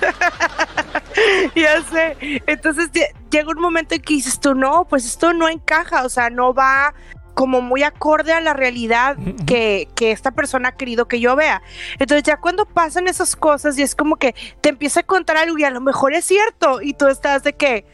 ya 1.54 1.82
sé. 1.90 2.16
Entonces 2.46 2.90
lle- 2.92 3.12
llega 3.30 3.48
un 3.50 3.60
momento 3.60 3.94
en 3.94 4.02
que 4.02 4.14
dices 4.14 4.38
tú, 4.40 4.54
no, 4.54 4.84
pues 4.88 5.04
esto 5.04 5.32
no 5.32 5.48
encaja, 5.48 6.04
o 6.04 6.08
sea, 6.08 6.30
no 6.30 6.54
va 6.54 6.94
como 7.34 7.60
muy 7.60 7.82
acorde 7.82 8.32
a 8.32 8.40
la 8.40 8.52
realidad 8.52 9.16
que, 9.46 9.88
que 9.94 10.12
esta 10.12 10.32
persona 10.32 10.70
ha 10.70 10.72
querido 10.72 11.06
que 11.08 11.20
yo 11.20 11.36
vea. 11.36 11.62
Entonces 11.98 12.22
ya 12.24 12.36
cuando 12.36 12.66
pasan 12.66 13.08
esas 13.08 13.36
cosas 13.36 13.78
y 13.78 13.82
es 13.82 13.94
como 13.94 14.16
que 14.16 14.34
te 14.60 14.68
empieza 14.68 15.00
a 15.00 15.02
contar 15.02 15.36
algo 15.36 15.58
y 15.58 15.64
a 15.64 15.70
lo 15.70 15.80
mejor 15.80 16.14
es 16.14 16.24
cierto 16.24 16.80
y 16.82 16.94
tú 16.94 17.08
estás 17.08 17.42
de 17.42 17.54
que... 17.54 17.86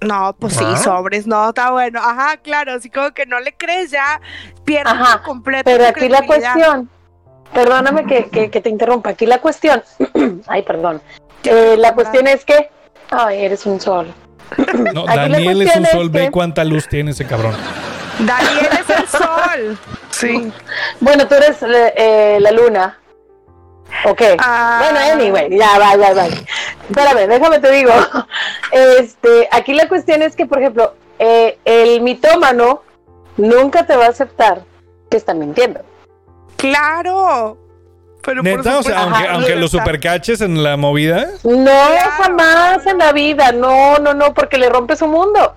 No, 0.00 0.34
pues 0.36 0.54
sí, 0.54 0.64
sobres, 0.82 1.28
no, 1.28 1.50
está 1.50 1.70
bueno. 1.70 2.00
Ajá, 2.00 2.36
claro, 2.38 2.72
así 2.72 2.90
como 2.90 3.12
que 3.12 3.24
no 3.24 3.38
le 3.38 3.54
crees 3.54 3.92
ya, 3.92 4.20
pierdes 4.64 4.92
Ajá, 4.92 5.18
por 5.18 5.22
completo. 5.22 5.62
Pero 5.64 5.86
aquí 5.86 6.08
la 6.08 6.26
cuestión, 6.26 6.90
perdóname 7.54 8.04
que, 8.06 8.28
que, 8.28 8.50
que 8.50 8.60
te 8.60 8.68
interrumpa, 8.68 9.10
aquí 9.10 9.26
la 9.26 9.40
cuestión, 9.40 9.80
ay, 10.48 10.62
perdón, 10.62 11.00
Eh, 11.44 11.76
la 11.78 11.94
cuestión 11.94 12.26
es 12.26 12.44
que, 12.44 12.70
ay, 13.10 13.44
eres 13.44 13.64
un 13.64 13.80
sol. 13.80 14.12
No, 14.92 15.04
Aquí 15.08 15.32
Daniel 15.32 15.62
es 15.62 15.76
un 15.76 15.86
sol. 15.86 16.10
Ve 16.10 16.30
cuánta 16.30 16.64
luz 16.64 16.88
tiene 16.88 17.12
ese 17.12 17.24
cabrón. 17.24 17.54
Daniel 18.26 18.68
es 18.80 18.90
el 18.90 19.08
sol. 19.08 19.78
Sí. 20.10 20.52
Bueno, 21.00 21.26
tú 21.26 21.34
eres 21.34 21.62
eh, 21.62 21.94
eh, 21.96 22.38
la 22.40 22.52
luna. 22.52 22.98
Ok. 24.04 24.22
Ah. 24.38 24.80
Bueno, 24.82 24.98
anyway, 25.12 25.56
ya 25.56 25.78
va, 25.78 25.96
ya 25.96 26.14
va. 26.14 26.26
Espérame, 26.26 27.28
déjame 27.28 27.58
te 27.58 27.70
digo. 27.70 27.92
Este, 28.72 29.48
aquí 29.50 29.74
la 29.74 29.86
cuestión 29.86 30.22
es 30.22 30.34
que, 30.34 30.46
por 30.46 30.58
ejemplo, 30.58 30.94
eh, 31.18 31.58
el 31.66 32.00
mitómano 32.00 32.82
nunca 33.36 33.86
te 33.86 33.94
va 33.96 34.06
a 34.06 34.08
aceptar 34.08 34.62
que 35.10 35.18
está 35.18 35.34
mintiendo. 35.34 35.82
Claro. 36.56 37.58
Pero 38.22 38.42
por 38.42 38.56
Neta, 38.56 38.78
o 38.78 38.82
sea, 38.82 39.02
aunque, 39.02 39.28
aunque 39.28 39.56
lo 39.56 39.68
supercaches 39.68 40.40
en 40.40 40.62
la 40.62 40.78
movida. 40.78 41.26
No, 41.44 41.64
Claro, 41.64 42.10
jamás 42.22 42.86
en 42.86 42.98
la 42.98 43.12
vida, 43.12 43.52
no, 43.52 43.98
no, 43.98 44.14
no, 44.14 44.32
porque 44.32 44.56
le 44.56 44.70
rompe 44.70 44.96
su 44.96 45.06
mundo. 45.06 45.54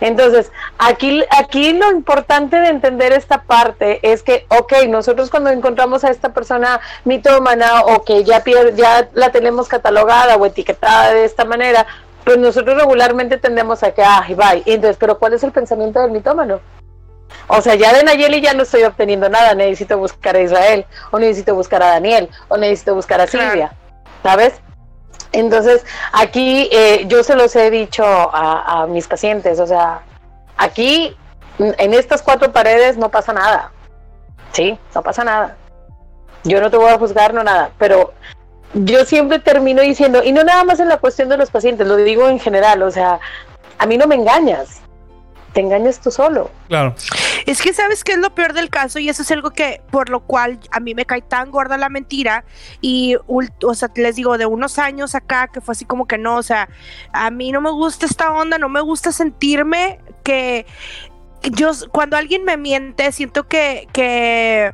Entonces, 0.00 0.50
aquí, 0.78 1.24
aquí 1.30 1.72
lo 1.72 1.90
importante 1.90 2.56
de 2.60 2.68
entender 2.68 3.12
esta 3.12 3.42
parte 3.42 4.00
es 4.02 4.22
que, 4.22 4.46
ok, 4.48 4.72
nosotros 4.88 5.30
cuando 5.30 5.50
encontramos 5.50 6.04
a 6.04 6.10
esta 6.10 6.32
persona 6.32 6.80
mitómana 7.04 7.82
o 7.82 8.04
que 8.04 8.24
ya, 8.24 8.42
pier- 8.44 8.74
ya 8.74 9.08
la 9.14 9.30
tenemos 9.30 9.68
catalogada 9.68 10.36
o 10.36 10.46
etiquetada 10.46 11.12
de 11.12 11.24
esta 11.24 11.44
manera, 11.44 11.86
pues 12.24 12.38
nosotros 12.38 12.76
regularmente 12.76 13.36
tendemos 13.38 13.82
a 13.82 13.92
que, 13.92 14.02
ay, 14.02 14.34
bye. 14.34 14.62
Y 14.64 14.72
Entonces, 14.72 14.96
pero 14.98 15.18
¿cuál 15.18 15.34
es 15.34 15.42
el 15.44 15.52
pensamiento 15.52 16.00
del 16.00 16.10
mitómano? 16.10 16.60
O 17.48 17.60
sea, 17.60 17.74
ya 17.74 17.92
de 17.92 18.02
Nayeli 18.04 18.40
ya 18.40 18.54
no 18.54 18.62
estoy 18.62 18.84
obteniendo 18.84 19.28
nada, 19.28 19.54
necesito 19.54 19.98
buscar 19.98 20.36
a 20.36 20.40
Israel, 20.40 20.86
o 21.10 21.18
necesito 21.18 21.54
buscar 21.54 21.82
a 21.82 21.88
Daniel, 21.88 22.30
o 22.48 22.56
necesito 22.56 22.94
buscar 22.94 23.20
a. 23.20 23.26
Silvia, 23.26 23.72
¿sabes? 24.22 24.54
Entonces, 25.34 25.84
aquí 26.12 26.68
eh, 26.72 27.04
yo 27.08 27.22
se 27.24 27.34
los 27.34 27.54
he 27.56 27.70
dicho 27.70 28.04
a, 28.04 28.82
a 28.82 28.86
mis 28.86 29.06
pacientes, 29.08 29.58
o 29.58 29.66
sea, 29.66 30.00
aquí 30.56 31.16
n- 31.58 31.74
en 31.78 31.92
estas 31.92 32.22
cuatro 32.22 32.52
paredes 32.52 32.96
no 32.96 33.08
pasa 33.10 33.32
nada, 33.32 33.72
¿sí? 34.52 34.78
No 34.94 35.02
pasa 35.02 35.24
nada. 35.24 35.56
Yo 36.44 36.60
no 36.60 36.70
te 36.70 36.76
voy 36.76 36.90
a 36.90 36.98
juzgar, 36.98 37.34
no 37.34 37.42
nada, 37.42 37.70
pero 37.78 38.12
yo 38.74 39.04
siempre 39.04 39.38
termino 39.40 39.82
diciendo, 39.82 40.22
y 40.22 40.30
no 40.32 40.44
nada 40.44 40.62
más 40.62 40.78
en 40.78 40.88
la 40.88 40.98
cuestión 40.98 41.28
de 41.28 41.36
los 41.36 41.50
pacientes, 41.50 41.86
lo 41.86 41.96
digo 41.96 42.28
en 42.28 42.38
general, 42.38 42.82
o 42.82 42.90
sea, 42.90 43.18
a 43.78 43.86
mí 43.86 43.96
no 43.98 44.06
me 44.06 44.14
engañas, 44.14 44.80
te 45.52 45.60
engañas 45.60 46.00
tú 46.00 46.10
solo. 46.10 46.50
Claro. 46.68 46.94
Es 47.46 47.60
que 47.60 47.72
sabes 47.72 48.04
qué 48.04 48.12
es 48.12 48.18
lo 48.18 48.34
peor 48.34 48.52
del 48.52 48.70
caso 48.70 48.98
y 48.98 49.08
eso 49.08 49.22
es 49.22 49.30
algo 49.30 49.50
que 49.50 49.82
por 49.90 50.08
lo 50.08 50.20
cual 50.20 50.58
a 50.70 50.80
mí 50.80 50.94
me 50.94 51.04
cae 51.04 51.22
tan 51.22 51.50
gorda 51.50 51.76
la 51.76 51.88
mentira. 51.88 52.44
Y 52.80 53.16
o 53.26 53.74
sea, 53.74 53.90
les 53.96 54.16
digo 54.16 54.38
de 54.38 54.46
unos 54.46 54.78
años 54.78 55.14
acá 55.14 55.48
que 55.48 55.60
fue 55.60 55.72
así 55.72 55.84
como 55.84 56.06
que 56.06 56.18
no, 56.18 56.36
o 56.36 56.42
sea, 56.42 56.68
a 57.12 57.30
mí 57.30 57.52
no 57.52 57.60
me 57.60 57.70
gusta 57.70 58.06
esta 58.06 58.32
onda, 58.32 58.58
no 58.58 58.68
me 58.68 58.80
gusta 58.80 59.12
sentirme 59.12 60.00
que 60.22 60.66
yo 61.52 61.72
cuando 61.92 62.16
alguien 62.16 62.44
me 62.44 62.56
miente 62.56 63.12
siento 63.12 63.46
que 63.46 63.86
que 63.92 64.72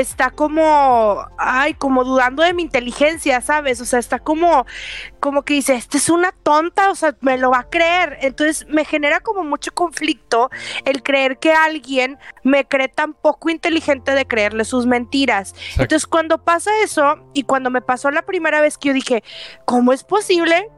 está 0.00 0.30
como, 0.30 1.26
ay, 1.38 1.74
como 1.74 2.04
dudando 2.04 2.42
de 2.42 2.52
mi 2.54 2.62
inteligencia, 2.62 3.40
¿sabes? 3.40 3.80
O 3.80 3.84
sea, 3.84 3.98
está 3.98 4.18
como, 4.18 4.66
como 5.20 5.42
que 5.42 5.54
dice, 5.54 5.74
esta 5.74 5.96
es 5.96 6.08
una 6.10 6.32
tonta, 6.32 6.90
o 6.90 6.94
sea, 6.94 7.16
me 7.20 7.38
lo 7.38 7.50
va 7.50 7.60
a 7.60 7.70
creer. 7.70 8.18
Entonces 8.20 8.66
me 8.68 8.84
genera 8.84 9.20
como 9.20 9.44
mucho 9.44 9.72
conflicto 9.72 10.50
el 10.84 11.02
creer 11.02 11.38
que 11.38 11.52
alguien 11.52 12.18
me 12.42 12.66
cree 12.66 12.88
tan 12.88 13.14
poco 13.14 13.50
inteligente 13.50 14.12
de 14.12 14.26
creerle 14.26 14.64
sus 14.64 14.86
mentiras. 14.86 15.52
Exacto. 15.52 15.82
Entonces 15.82 16.06
cuando 16.06 16.44
pasa 16.44 16.70
eso 16.82 17.30
y 17.32 17.44
cuando 17.44 17.70
me 17.70 17.80
pasó 17.80 18.10
la 18.10 18.22
primera 18.22 18.60
vez 18.60 18.78
que 18.78 18.88
yo 18.88 18.94
dije, 18.94 19.24
¿cómo 19.64 19.92
es 19.92 20.04
posible 20.04 20.68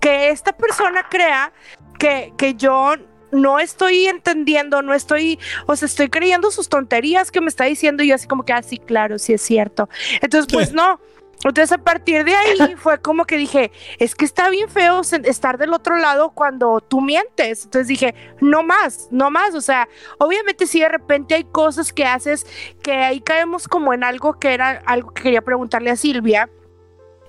que 0.00 0.30
esta 0.30 0.56
persona 0.56 1.08
crea 1.08 1.52
que, 1.98 2.32
que 2.36 2.54
yo 2.54 2.96
no 3.32 3.58
estoy 3.58 4.06
entendiendo, 4.06 4.82
no 4.82 4.94
estoy, 4.94 5.38
o 5.66 5.76
sea, 5.76 5.86
estoy 5.86 6.08
creyendo 6.08 6.50
sus 6.50 6.68
tonterías 6.68 7.30
que 7.30 7.40
me 7.40 7.48
está 7.48 7.64
diciendo 7.64 8.02
y 8.02 8.08
yo 8.08 8.14
así 8.14 8.26
como 8.26 8.44
que, 8.44 8.52
ah, 8.52 8.62
sí, 8.62 8.78
claro, 8.78 9.18
sí 9.18 9.32
es 9.32 9.42
cierto. 9.42 9.88
Entonces, 10.20 10.52
pues 10.52 10.72
no. 10.72 11.00
Entonces 11.44 11.70
a 11.72 11.78
partir 11.78 12.24
de 12.24 12.34
ahí 12.34 12.74
fue 12.76 12.98
como 13.00 13.24
que 13.24 13.36
dije, 13.36 13.70
es 13.98 14.14
que 14.14 14.24
está 14.24 14.48
bien 14.48 14.68
feo 14.68 15.02
estar 15.02 15.58
del 15.58 15.72
otro 15.72 15.96
lado 15.96 16.30
cuando 16.30 16.80
tú 16.80 17.00
mientes. 17.00 17.64
Entonces 17.64 17.88
dije, 17.88 18.14
no 18.40 18.62
más, 18.62 19.08
no 19.10 19.30
más. 19.30 19.54
O 19.54 19.60
sea, 19.60 19.88
obviamente 20.18 20.66
si 20.66 20.80
de 20.80 20.88
repente 20.88 21.34
hay 21.34 21.44
cosas 21.44 21.92
que 21.92 22.04
haces 22.04 22.46
que 22.82 22.92
ahí 22.92 23.20
caemos 23.20 23.68
como 23.68 23.92
en 23.92 24.04
algo 24.04 24.38
que 24.38 24.54
era 24.54 24.82
algo 24.86 25.12
que 25.12 25.24
quería 25.24 25.42
preguntarle 25.42 25.90
a 25.90 25.96
Silvia. 25.96 26.48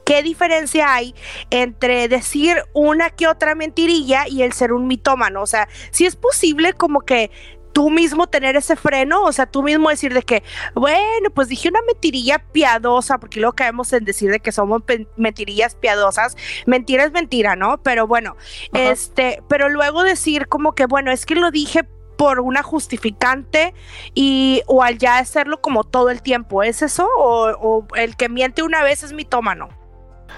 ¿Qué 0.07 0.23
diferencia 0.23 0.93
hay 0.93 1.13
entre 1.49 2.07
decir 2.07 2.63
una 2.73 3.09
que 3.09 3.27
otra 3.27 3.55
mentirilla 3.55 4.25
y 4.25 4.41
el 4.41 4.53
ser 4.53 4.71
un 4.71 4.87
mitómano? 4.87 5.41
O 5.41 5.45
sea, 5.45 5.67
si 5.91 6.05
es 6.05 6.15
posible 6.15 6.71
como 6.71 7.01
que 7.01 7.29
tú 7.73 7.89
mismo 7.89 8.25
tener 8.27 8.55
ese 8.55 8.77
freno, 8.77 9.21
o 9.23 9.33
sea, 9.33 9.47
tú 9.47 9.63
mismo 9.63 9.89
decir 9.89 10.13
de 10.13 10.21
que, 10.21 10.43
bueno, 10.75 11.29
pues 11.35 11.49
dije 11.49 11.67
una 11.67 11.81
mentirilla 11.81 12.39
piadosa, 12.39 13.17
porque 13.17 13.41
luego 13.41 13.53
caemos 13.53 13.91
en 13.91 14.05
decir 14.05 14.31
de 14.31 14.39
que 14.39 14.53
somos 14.53 14.81
mentirillas 15.17 15.75
piadosas, 15.75 16.37
mentira 16.65 17.03
es 17.03 17.11
mentira, 17.11 17.57
¿no? 17.57 17.83
Pero 17.83 18.07
bueno, 18.07 18.37
Ajá. 18.71 18.91
este, 18.91 19.43
pero 19.49 19.67
luego 19.67 20.03
decir 20.03 20.47
como 20.47 20.73
que, 20.73 20.85
bueno, 20.85 21.11
es 21.11 21.25
que 21.25 21.35
lo 21.35 21.51
dije 21.51 21.83
por 22.17 22.39
una 22.39 22.63
justificante 22.63 23.73
y 24.15 24.61
o 24.67 24.83
al 24.83 24.99
ya 24.99 25.17
hacerlo 25.17 25.59
como 25.59 25.83
todo 25.83 26.11
el 26.11 26.21
tiempo, 26.21 26.63
¿es 26.63 26.81
eso? 26.81 27.09
O, 27.17 27.49
o 27.59 27.87
el 27.97 28.15
que 28.15 28.29
miente 28.29 28.63
una 28.63 28.83
vez 28.83 29.03
es 29.03 29.11
mitómano. 29.11 29.67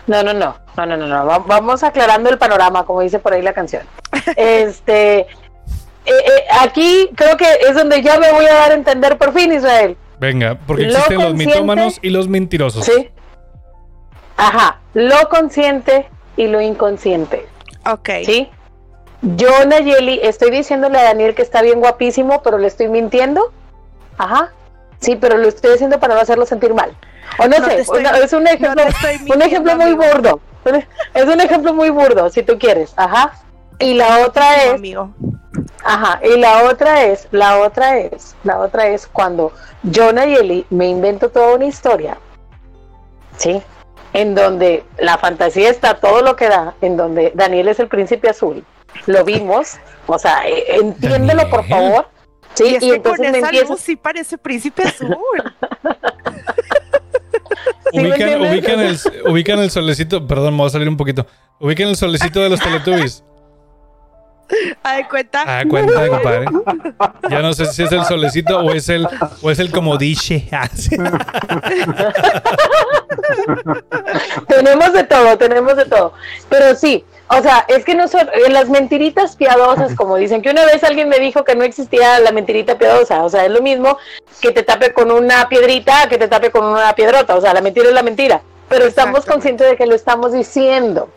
No, 0.08 0.24
no, 0.24 0.34
no, 0.34 0.56
no, 0.78 0.86
no, 0.86 0.98
no, 0.98 1.08
no. 1.08 1.26
Va- 1.26 1.40
Vamos 1.40 1.84
aclarando 1.84 2.30
el 2.30 2.38
panorama, 2.38 2.86
como 2.86 3.02
dice 3.02 3.20
por 3.20 3.34
ahí 3.34 3.42
la 3.42 3.54
canción. 3.54 3.84
Este, 4.36 5.20
eh, 5.20 5.26
eh, 6.06 6.44
aquí 6.62 7.10
creo 7.16 7.38
que 7.38 7.46
es 7.68 7.76
donde 7.76 8.02
ya 8.02 8.18
me 8.20 8.32
voy 8.32 8.46
a 8.46 8.54
dar 8.54 8.72
a 8.72 8.74
entender 8.76 9.18
por 9.18 9.34
fin, 9.34 9.54
Israel. 9.54 9.96
Venga, 10.20 10.58
porque 10.68 10.84
Lo 10.84 10.90
existen 10.90 11.20
los 11.22 11.34
mitómanos 11.36 12.00
y 12.02 12.10
los 12.10 12.28
mentirosos. 12.28 12.86
Sí. 12.86 13.10
Ajá, 14.38 14.80
lo 14.94 15.30
consciente 15.30 16.08
y 16.38 16.48
lo 16.48 16.62
inconsciente. 16.62 17.46
Ok. 17.90 18.10
¿Sí? 18.26 18.50
Yo, 19.22 19.50
Nayeli, 19.66 20.20
estoy 20.24 20.50
diciéndole 20.52 20.98
a 20.98 21.04
Daniel 21.04 21.36
que 21.36 21.42
está 21.42 21.62
bien 21.62 21.80
guapísimo, 21.80 22.42
pero 22.42 22.58
le 22.58 22.68
estoy 22.68 22.88
mintiendo. 22.88 23.52
Ajá. 24.18 24.52
Sí, 25.02 25.16
pero 25.18 25.38
lo 25.38 25.48
estoy 25.48 25.74
haciendo 25.74 26.00
para 26.00 26.16
no 26.16 26.22
hacerlo 26.22 26.46
sentir 26.46 26.74
mal. 26.74 26.96
O 27.38 27.48
no, 27.48 27.56
sé, 27.66 27.80
estoy- 27.82 28.00
una- 28.00 28.18
es 28.18 28.34
un 28.34 28.48
ejemplo, 28.48 28.84
no 28.86 29.36
un 29.36 29.42
ejemplo 29.42 29.76
muy 29.76 29.84
amigo. 29.86 30.04
burdo. 30.14 30.40
Es 31.14 31.26
un 31.26 31.40
ejemplo 31.42 31.74
muy 31.74 31.90
burdo, 31.90 32.30
si 32.30 32.44
tú 32.44 32.58
quieres. 32.60 32.94
Ajá. 32.98 33.34
Y 33.80 33.94
la 33.94 34.26
otra 34.26 34.46
No, 34.58 34.62
es, 34.64 34.74
amigo. 34.74 35.10
ajá, 35.86 36.20
y 36.24 36.38
la 36.38 36.64
otra 36.66 37.04
es, 37.06 37.28
la 37.32 37.60
otra 37.60 37.98
es, 37.98 38.36
la 38.44 38.60
otra 38.60 38.88
es 38.88 39.08
cuando 39.08 39.54
yo, 39.84 40.12
Nayeli, 40.12 40.66
me 40.70 40.88
invento 40.88 41.30
toda 41.30 41.56
una 41.56 41.66
historia. 41.66 42.18
¿Sí? 43.38 43.62
En 44.12 44.36
donde 44.36 44.84
la 44.98 45.18
fantasía 45.18 45.70
está 45.70 45.94
todo 45.96 46.22
lo 46.22 46.36
que 46.36 46.50
da, 46.50 46.74
en 46.82 46.98
donde 46.98 47.32
Daniel 47.36 47.70
es 47.70 47.80
el 47.80 47.88
príncipe 47.88 48.30
azul. 48.30 48.66
Lo 49.06 49.24
vimos, 49.24 49.78
o 50.08 50.20
sea, 50.20 50.46
eh, 50.48 50.66
entiéndelo 50.82 51.50
por 51.50 51.66
favor. 51.68 52.08
Sí, 52.56 52.64
y 52.66 52.68
y, 52.68 52.76
es 52.76 52.80
que 52.82 52.88
con 52.88 52.96
entonces 52.96 53.32
me 53.32 53.38
esa 53.38 53.48
empiezas. 53.48 53.70
luz 53.70 53.80
sí 53.80 53.96
parece 53.96 54.38
príncipe 54.38 54.84
azul. 54.84 55.16
¿Sí 57.92 58.00
me 58.00 58.10
ubican, 58.10 58.42
ubican, 58.42 58.80
el, 58.80 59.00
ubican 59.26 59.60
el 59.60 59.72
solecito, 59.72 60.28
perdón, 60.28 60.54
me 60.54 60.60
voy 60.60 60.68
a 60.68 60.70
salir 60.72 60.90
un 60.90 60.98
poquito. 60.98 61.26
Ubican 61.60 61.88
el 61.90 61.96
solecito 61.96 62.42
de 62.42 62.50
los 62.50 62.60
Teletubbies. 62.60 63.24
¿A 64.84 64.98
de 64.98 65.08
cuenta? 65.08 65.44
Ah, 65.46 65.64
cuenta, 65.70 66.08
compadre. 66.10 66.46
Ya 67.30 67.42
no 67.42 67.54
sé 67.54 67.66
si 67.66 67.84
es 67.84 67.92
el 67.92 68.04
solecito 68.06 68.60
o 68.60 68.72
es 68.72 68.90
el, 68.90 69.08
o 69.42 69.52
es 69.52 69.60
el 69.60 69.72
como 69.72 69.98
dice. 69.98 70.48
Ah, 70.60 70.68
tenemos 74.48 74.94
de 74.94 75.04
todo, 75.04 75.38
tenemos 75.38 75.76
de 75.76 75.86
todo. 75.86 76.14
Pero 76.50 76.76
sí, 76.76 77.06
o 77.30 77.42
sea, 77.44 77.64
es 77.68 77.86
que 77.86 77.94
no 77.94 78.08
son 78.08 78.28
en 78.46 78.54
las 78.54 78.70
mentiritas 78.70 79.36
piadosas, 79.36 79.96
como 79.96 80.16
dicen, 80.16 80.42
que 80.42 80.50
una 80.50 80.66
vez 80.66 80.84
alguien 80.84 81.08
me 81.10 81.20
dijo 81.20 81.44
que 81.44 81.56
no 81.56 81.64
existía 81.64 82.20
la 82.20 82.32
mentirita 82.32 82.78
piadosa, 82.78 83.24
o 83.24 83.30
sea, 83.30 83.46
es 83.46 83.52
lo 83.52 83.62
mismo 83.62 83.98
que 84.42 84.52
te 84.52 84.64
tape 84.64 84.94
con 84.94 85.12
una 85.12 85.48
piedrita 85.48 86.04
a 86.04 86.10
que 86.10 86.18
te 86.18 86.28
tape 86.28 86.50
con 86.50 86.66
una 86.66 86.94
piedrota, 86.96 87.36
o 87.36 87.42
sea, 87.42 87.54
la 87.54 87.62
mentira 87.62 87.88
es 87.88 87.94
la 87.94 88.02
mentira, 88.04 88.42
pero 88.68 88.86
estamos 88.86 89.26
conscientes 89.26 89.70
de 89.70 89.78
que 89.78 89.86
lo 89.86 89.94
estamos 89.94 90.34
diciendo, 90.34 91.10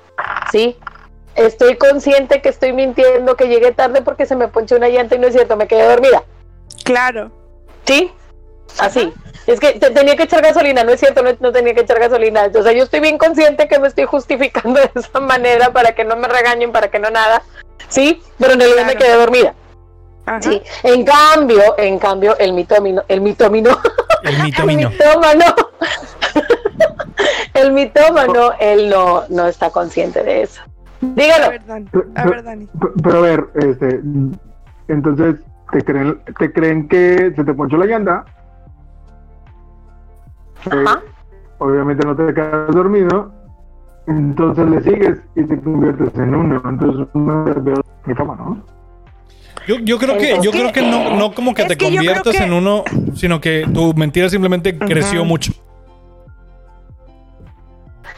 ¿sí? 0.50 0.76
Estoy 1.34 1.76
consciente 1.76 2.42
que 2.42 2.48
estoy 2.50 2.72
mintiendo, 2.72 3.36
que 3.36 3.48
llegué 3.48 3.72
tarde 3.72 4.02
porque 4.02 4.26
se 4.26 4.36
me 4.36 4.48
ponchó 4.48 4.76
una 4.76 4.88
llanta 4.88 5.14
y 5.14 5.18
no 5.18 5.26
es 5.28 5.32
cierto, 5.34 5.56
me 5.56 5.66
quedé 5.66 5.84
dormida. 5.88 6.22
Claro. 6.84 7.30
¿Sí? 7.86 8.12
Así. 8.78 9.12
Es 9.46 9.58
que 9.60 9.72
te- 9.72 9.90
tenía 9.90 10.14
que 10.16 10.22
echar 10.24 10.42
gasolina, 10.42 10.84
no 10.84 10.92
es 10.92 11.00
cierto, 11.00 11.22
no, 11.22 11.30
no 11.40 11.52
tenía 11.52 11.74
que 11.74 11.80
echar 11.80 11.98
gasolina. 11.98 12.48
O 12.54 12.62
sea, 12.62 12.72
yo 12.72 12.84
estoy 12.84 13.00
bien 13.00 13.18
consciente 13.18 13.66
que 13.68 13.78
me 13.78 13.88
estoy 13.88 14.04
justificando 14.04 14.78
de 14.80 14.90
esa 14.94 15.20
manera 15.20 15.72
para 15.72 15.94
que 15.94 16.04
no 16.04 16.16
me 16.16 16.28
regañen, 16.28 16.70
para 16.72 16.90
que 16.90 16.98
no 16.98 17.10
nada. 17.10 17.42
Sí, 17.88 18.22
pero 18.38 18.52
en 18.54 18.60
realidad 18.60 18.86
me 18.86 18.96
quedé 18.96 19.14
dormida. 19.14 19.54
Ajá. 20.24 20.40
Sí. 20.42 20.62
En 20.84 21.04
cambio, 21.04 21.74
en 21.78 21.98
cambio, 21.98 22.36
el 22.38 22.52
mitómino, 22.52 23.02
el 23.08 23.20
mitómino, 23.20 23.78
El 24.22 24.34
el 24.36 24.42
mitomino. 24.44 24.90
mitómano, 24.90 25.44
el 27.54 27.72
mitómano, 27.72 28.52
él 28.60 28.88
no, 28.88 29.24
no 29.28 29.46
está 29.48 29.70
consciente 29.70 30.22
de 30.22 30.42
eso. 30.42 30.62
A 31.02 31.06
Dígalo. 31.20 31.50
ver, 31.50 31.66
Dani. 31.66 31.86
Pero- 31.90 32.04
A 32.14 32.24
ver, 32.26 32.42
Dani. 32.44 32.68
Pero 33.02 33.18
a 33.18 33.20
ver, 33.20 33.44
este, 33.56 34.00
entonces, 34.88 35.36
¿te 35.72 35.82
creen, 35.84 36.18
te 36.38 36.52
creen 36.52 36.88
que 36.88 37.32
se 37.34 37.44
te 37.44 37.54
ponchó 37.54 37.76
la 37.76 37.86
llanta? 37.86 38.24
Eh, 40.66 40.84
Ajá. 40.86 41.00
obviamente 41.58 42.06
no 42.06 42.14
te 42.14 42.32
quedas 42.32 42.68
dormido, 42.72 43.32
entonces 44.06 44.68
le 44.68 44.80
sigues 44.82 45.18
y 45.34 45.42
te 45.44 45.60
conviertes 45.60 46.14
en 46.14 46.34
uno. 46.34 46.62
Entonces, 46.64 47.06
uno 47.14 47.48
es 47.48 47.54
peor 47.56 47.84
que 48.04 48.14
cama, 48.14 48.36
¿no? 48.36 48.62
Yo, 49.66 49.76
yo 49.80 49.98
creo 49.98 50.18
que, 50.18 50.38
yo 50.42 50.50
creo 50.50 50.72
que 50.72 50.82
no, 50.82 51.16
no 51.16 51.32
como 51.34 51.54
que 51.54 51.62
es 51.62 51.68
te 51.68 51.76
que 51.76 51.84
conviertas 51.84 52.36
que- 52.36 52.42
en 52.44 52.52
uno, 52.52 52.82
sino 53.14 53.40
que 53.40 53.64
tu 53.72 53.92
mentira 53.94 54.28
simplemente 54.28 54.76
creció 54.76 55.24
mucho. 55.24 55.52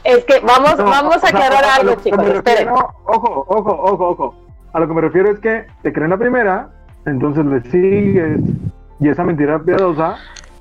Es 0.05 0.25
que 0.25 0.41
vamos, 0.41 0.77
No, 0.77 0.85
vamos 0.85 1.25
a 1.25 1.29
aclarar 1.29 1.65
algo, 1.65 1.95
chicos. 2.03 2.27
Esperen. 2.27 2.69
Ojo, 2.69 3.45
ojo, 3.49 3.71
ojo, 3.83 4.09
ojo. 4.11 4.35
A 4.73 4.81
lo 4.81 4.89
que 4.89 4.95
me 4.95 5.01
refiero 5.01 5.31
es 5.31 5.39
que 5.39 5.67
te 5.83 5.93
creen 5.93 6.11
la 6.11 6.19
primera, 6.19 6.69
entonces 7.07 7.45
le 7.47 7.63
sigues 7.71 8.41
y 9.01 9.09
esa 9.09 9.25
mentira 9.25 9.59
piadosa, 9.59 10.17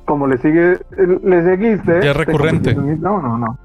como 0.05 0.27
le 0.27 0.37
sigue, 0.37 0.79
le 0.97 1.43
seguiste. 1.43 1.91
Ya 2.03 2.11
es 2.11 2.17
te 2.17 2.25
recurrente. 2.25 2.73
No, 2.75 3.21
no, 3.21 3.37
no. 3.37 3.57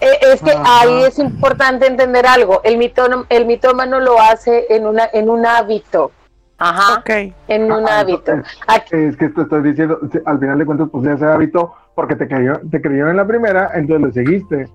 Eh, 0.00 0.18
es 0.32 0.42
que 0.42 0.50
Ajá. 0.50 0.82
ahí 0.82 1.04
es 1.04 1.18
importante 1.18 1.86
entender 1.86 2.26
algo. 2.26 2.60
El 2.64 2.76
mitómano, 2.76 3.24
el 3.28 3.46
mitómano 3.46 4.00
lo 4.00 4.20
hace 4.20 4.66
en 4.68 4.86
una, 4.86 5.08
en 5.12 5.30
un 5.30 5.46
hábito. 5.46 6.10
Ajá. 6.58 6.98
Ok. 7.00 7.10
En 7.48 7.70
un 7.70 7.86
Ah, 7.88 8.00
hábito. 8.00 8.32
Aquí- 8.66 8.96
Es 8.96 9.16
que 9.16 9.28
te 9.28 9.42
estás 9.42 9.62
diciendo, 9.62 9.98
al 10.24 10.38
final 10.38 10.58
de 10.58 10.66
cuentas, 10.66 10.88
pues 10.90 11.04
ya 11.04 11.12
ese 11.12 11.26
hábito, 11.26 11.74
porque 11.94 12.16
te 12.16 12.26
creyó, 12.26 12.60
te 12.70 12.80
creyó 12.80 13.08
en 13.08 13.16
la 13.16 13.26
primera, 13.26 13.70
entonces 13.74 14.06
le 14.06 14.12
seguiste. 14.24 14.68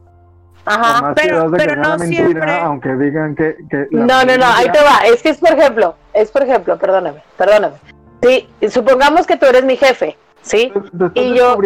Ajá. 0.64 1.02
más 1.02 1.14
pero- 1.16 1.50
que 1.52 1.58
pero 1.58 1.76
no 1.82 1.98
mentira, 1.98 2.26
siempre. 2.28 2.60
aunque 2.60 2.96
digan 2.96 3.36
que. 3.36 3.56
que 3.68 3.88
No, 3.90 4.24
no, 4.24 4.38
no, 4.38 4.46
ahí 4.46 4.70
te 4.72 4.80
va. 4.84 5.00
Es 5.12 5.24
que 5.24 5.30
es 5.30 5.40
por 5.40 5.50
ejemplo, 5.54 5.96
es 6.14 6.30
por 6.30 6.44
ejemplo, 6.44 6.78
perdóname, 6.78 7.24
perdóname. 7.36 7.76
Sí, 8.22 8.48
supongamos 8.70 9.26
que 9.26 9.38
tú 9.38 9.48
eres 9.48 9.64
mi 9.64 9.76
jefe, 9.76 10.16
¿sí? 10.44 10.72
Te, 11.00 11.10
te 11.10 11.20
Y 11.20 11.36
yo- 11.36 11.58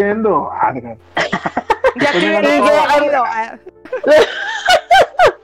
Ya 1.98 2.12
Pues 2.12 2.14
te 2.14 2.20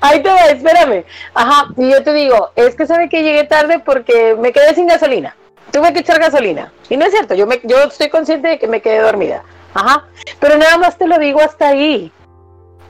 Ahí 0.00 0.22
te 0.22 0.28
va, 0.28 0.46
espérame. 0.46 1.04
Ajá, 1.34 1.68
y 1.76 1.90
yo 1.90 2.02
te 2.02 2.12
digo, 2.12 2.50
es 2.56 2.74
que 2.74 2.86
sabe 2.86 3.08
que 3.08 3.22
llegué 3.22 3.44
tarde 3.44 3.78
porque 3.78 4.36
me 4.38 4.52
quedé 4.52 4.74
sin 4.74 4.86
gasolina. 4.86 5.36
Tuve 5.70 5.92
que 5.92 6.00
echar 6.00 6.18
gasolina. 6.18 6.72
Y 6.88 6.96
no 6.96 7.04
es 7.04 7.12
cierto, 7.12 7.34
yo, 7.34 7.46
me, 7.46 7.60
yo 7.64 7.82
estoy 7.84 8.08
consciente 8.08 8.48
de 8.48 8.58
que 8.58 8.68
me 8.68 8.80
quedé 8.80 9.00
dormida. 9.00 9.42
Ajá, 9.74 10.06
pero 10.40 10.56
nada 10.56 10.78
más 10.78 10.96
te 10.96 11.06
lo 11.06 11.18
digo 11.18 11.40
hasta 11.40 11.68
ahí. 11.68 12.10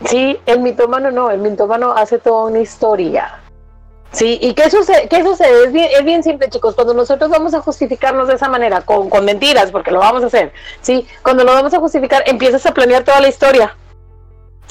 Sí, 0.04 0.38
el 0.46 0.60
mitómano 0.60 1.10
no, 1.10 1.30
el 1.30 1.38
mitómano 1.38 1.92
hace 1.92 2.18
toda 2.18 2.44
una 2.44 2.60
historia. 2.60 3.40
Sí, 4.12 4.38
¿y 4.40 4.54
qué 4.54 4.70
sucede? 4.70 5.08
¿Qué 5.08 5.22
sucede? 5.22 5.64
Es 5.64 5.72
bien, 5.72 5.88
es 5.92 6.04
bien 6.04 6.22
simple, 6.22 6.48
chicos. 6.48 6.74
Cuando 6.74 6.94
nosotros 6.94 7.28
vamos 7.28 7.52
a 7.52 7.60
justificarnos 7.60 8.28
de 8.28 8.34
esa 8.34 8.48
manera, 8.48 8.80
con, 8.82 9.10
con 9.10 9.24
mentiras, 9.24 9.70
porque 9.70 9.90
lo 9.90 9.98
vamos 9.98 10.22
a 10.22 10.26
hacer, 10.28 10.52
¿sí? 10.80 11.06
Cuando 11.22 11.44
lo 11.44 11.52
vamos 11.52 11.74
a 11.74 11.80
justificar, 11.80 12.22
empiezas 12.26 12.64
a 12.64 12.72
planear 12.72 13.04
toda 13.04 13.20
la 13.20 13.28
historia 13.28 13.76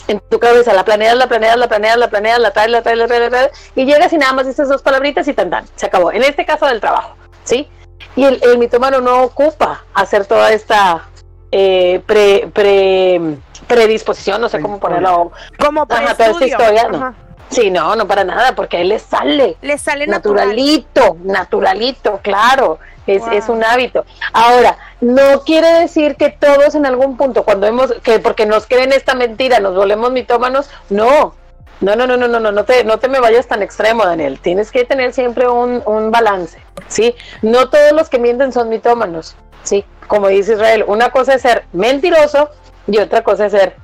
en 0.07 0.19
tu 0.29 0.39
cabeza, 0.39 0.73
la 0.73 0.83
planeas, 0.85 1.15
la 1.15 1.27
planeas, 1.27 1.57
la 1.57 1.67
planeas, 1.67 1.97
la 1.97 2.07
planeas, 2.09 2.39
la 2.39 2.51
traes, 2.51 2.69
la 2.71 2.81
traes, 2.81 2.97
la 2.97 3.07
traes, 3.07 3.21
la 3.23 3.29
traes, 3.29 3.51
y 3.75 3.85
llegas 3.85 4.13
y 4.13 4.17
nada 4.17 4.33
más 4.33 4.47
dices 4.47 4.69
dos 4.69 4.81
palabritas 4.81 5.27
y 5.27 5.33
tan 5.33 5.49
tan, 5.49 5.65
se 5.75 5.85
acabó. 5.87 6.11
En 6.11 6.23
este 6.23 6.45
caso 6.45 6.65
del 6.65 6.79
trabajo, 6.79 7.15
¿sí? 7.43 7.69
Y 8.15 8.23
el, 8.23 8.39
el 8.43 8.57
mitómano 8.57 9.01
no 9.01 9.23
ocupa 9.23 9.83
hacer 9.93 10.25
toda 10.25 10.51
esta 10.51 11.07
eh, 11.51 12.01
pre, 12.05 12.49
pre, 12.53 13.19
predisposición, 13.67 14.41
no 14.41 14.49
sé 14.49 14.59
cómo 14.59 14.79
ponerlo. 14.79 15.31
Como 15.59 15.85
para 15.87 16.11
Ajá, 16.11 16.23
esta 16.23 16.45
historia, 16.45 16.87
no. 16.89 16.97
Ajá. 16.97 17.13
Sí, 17.49 17.71
no, 17.71 17.95
no 17.95 18.05
para 18.07 18.25
nada, 18.25 18.53
porque 18.55 18.75
a 18.77 18.79
él 18.81 18.89
le 18.89 18.99
sale 18.99 19.55
Le 19.61 19.77
sale 19.77 20.05
natural. 20.05 20.47
naturalito, 20.47 21.17
naturalito, 21.23 22.19
claro, 22.21 22.77
es, 23.05 23.21
Wow. 23.21 23.31
es 23.31 23.47
un 23.49 23.63
hábito. 23.63 24.05
Ahora, 24.33 24.77
no 25.01 25.41
quiere 25.43 25.67
decir 25.79 26.15
que 26.15 26.29
todos 26.29 26.75
en 26.75 26.85
algún 26.85 27.17
punto, 27.17 27.43
cuando 27.43 27.67
hemos, 27.67 27.93
que 28.03 28.19
porque 28.19 28.45
nos 28.45 28.65
creen 28.65 28.91
esta 28.91 29.13
mentira, 29.13 29.59
nos 29.59 29.75
volvemos 29.75 30.11
mitómanos, 30.11 30.69
no. 30.89 31.35
No, 31.79 31.95
no, 31.95 32.07
no, 32.07 32.17
no, 32.17 32.27
no, 32.27 32.39
no, 32.39 32.51
no 32.51 32.65
te, 32.65 32.83
no 32.83 32.97
te 32.97 33.07
me 33.07 33.19
vayas 33.19 33.47
tan 33.47 33.61
extremo, 33.61 34.03
Daniel. 34.03 34.39
Tienes 34.39 34.71
que 34.71 34.83
tener 34.83 35.13
siempre 35.13 35.47
un, 35.47 35.83
un 35.85 36.09
balance, 36.09 36.59
¿sí? 36.87 37.13
No 37.43 37.69
todos 37.69 37.91
los 37.91 38.09
que 38.09 38.17
mienten 38.17 38.51
son 38.51 38.69
mitómanos, 38.69 39.35
¿sí? 39.61 39.85
Como 40.07 40.27
dice 40.27 40.53
Israel, 40.53 40.85
una 40.87 41.11
cosa 41.11 41.35
es 41.35 41.43
ser 41.43 41.65
mentiroso 41.73 42.49
y 42.87 42.97
otra 42.97 43.23
cosa 43.23 43.45
es 43.45 43.51
ser 43.51 43.75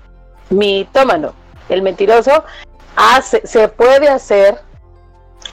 mitómano. 0.49 1.36
El 1.70 1.84
mentiroso 1.84 2.43
hace, 2.95 3.45
se 3.45 3.68
puede 3.68 4.09
hacer 4.09 4.59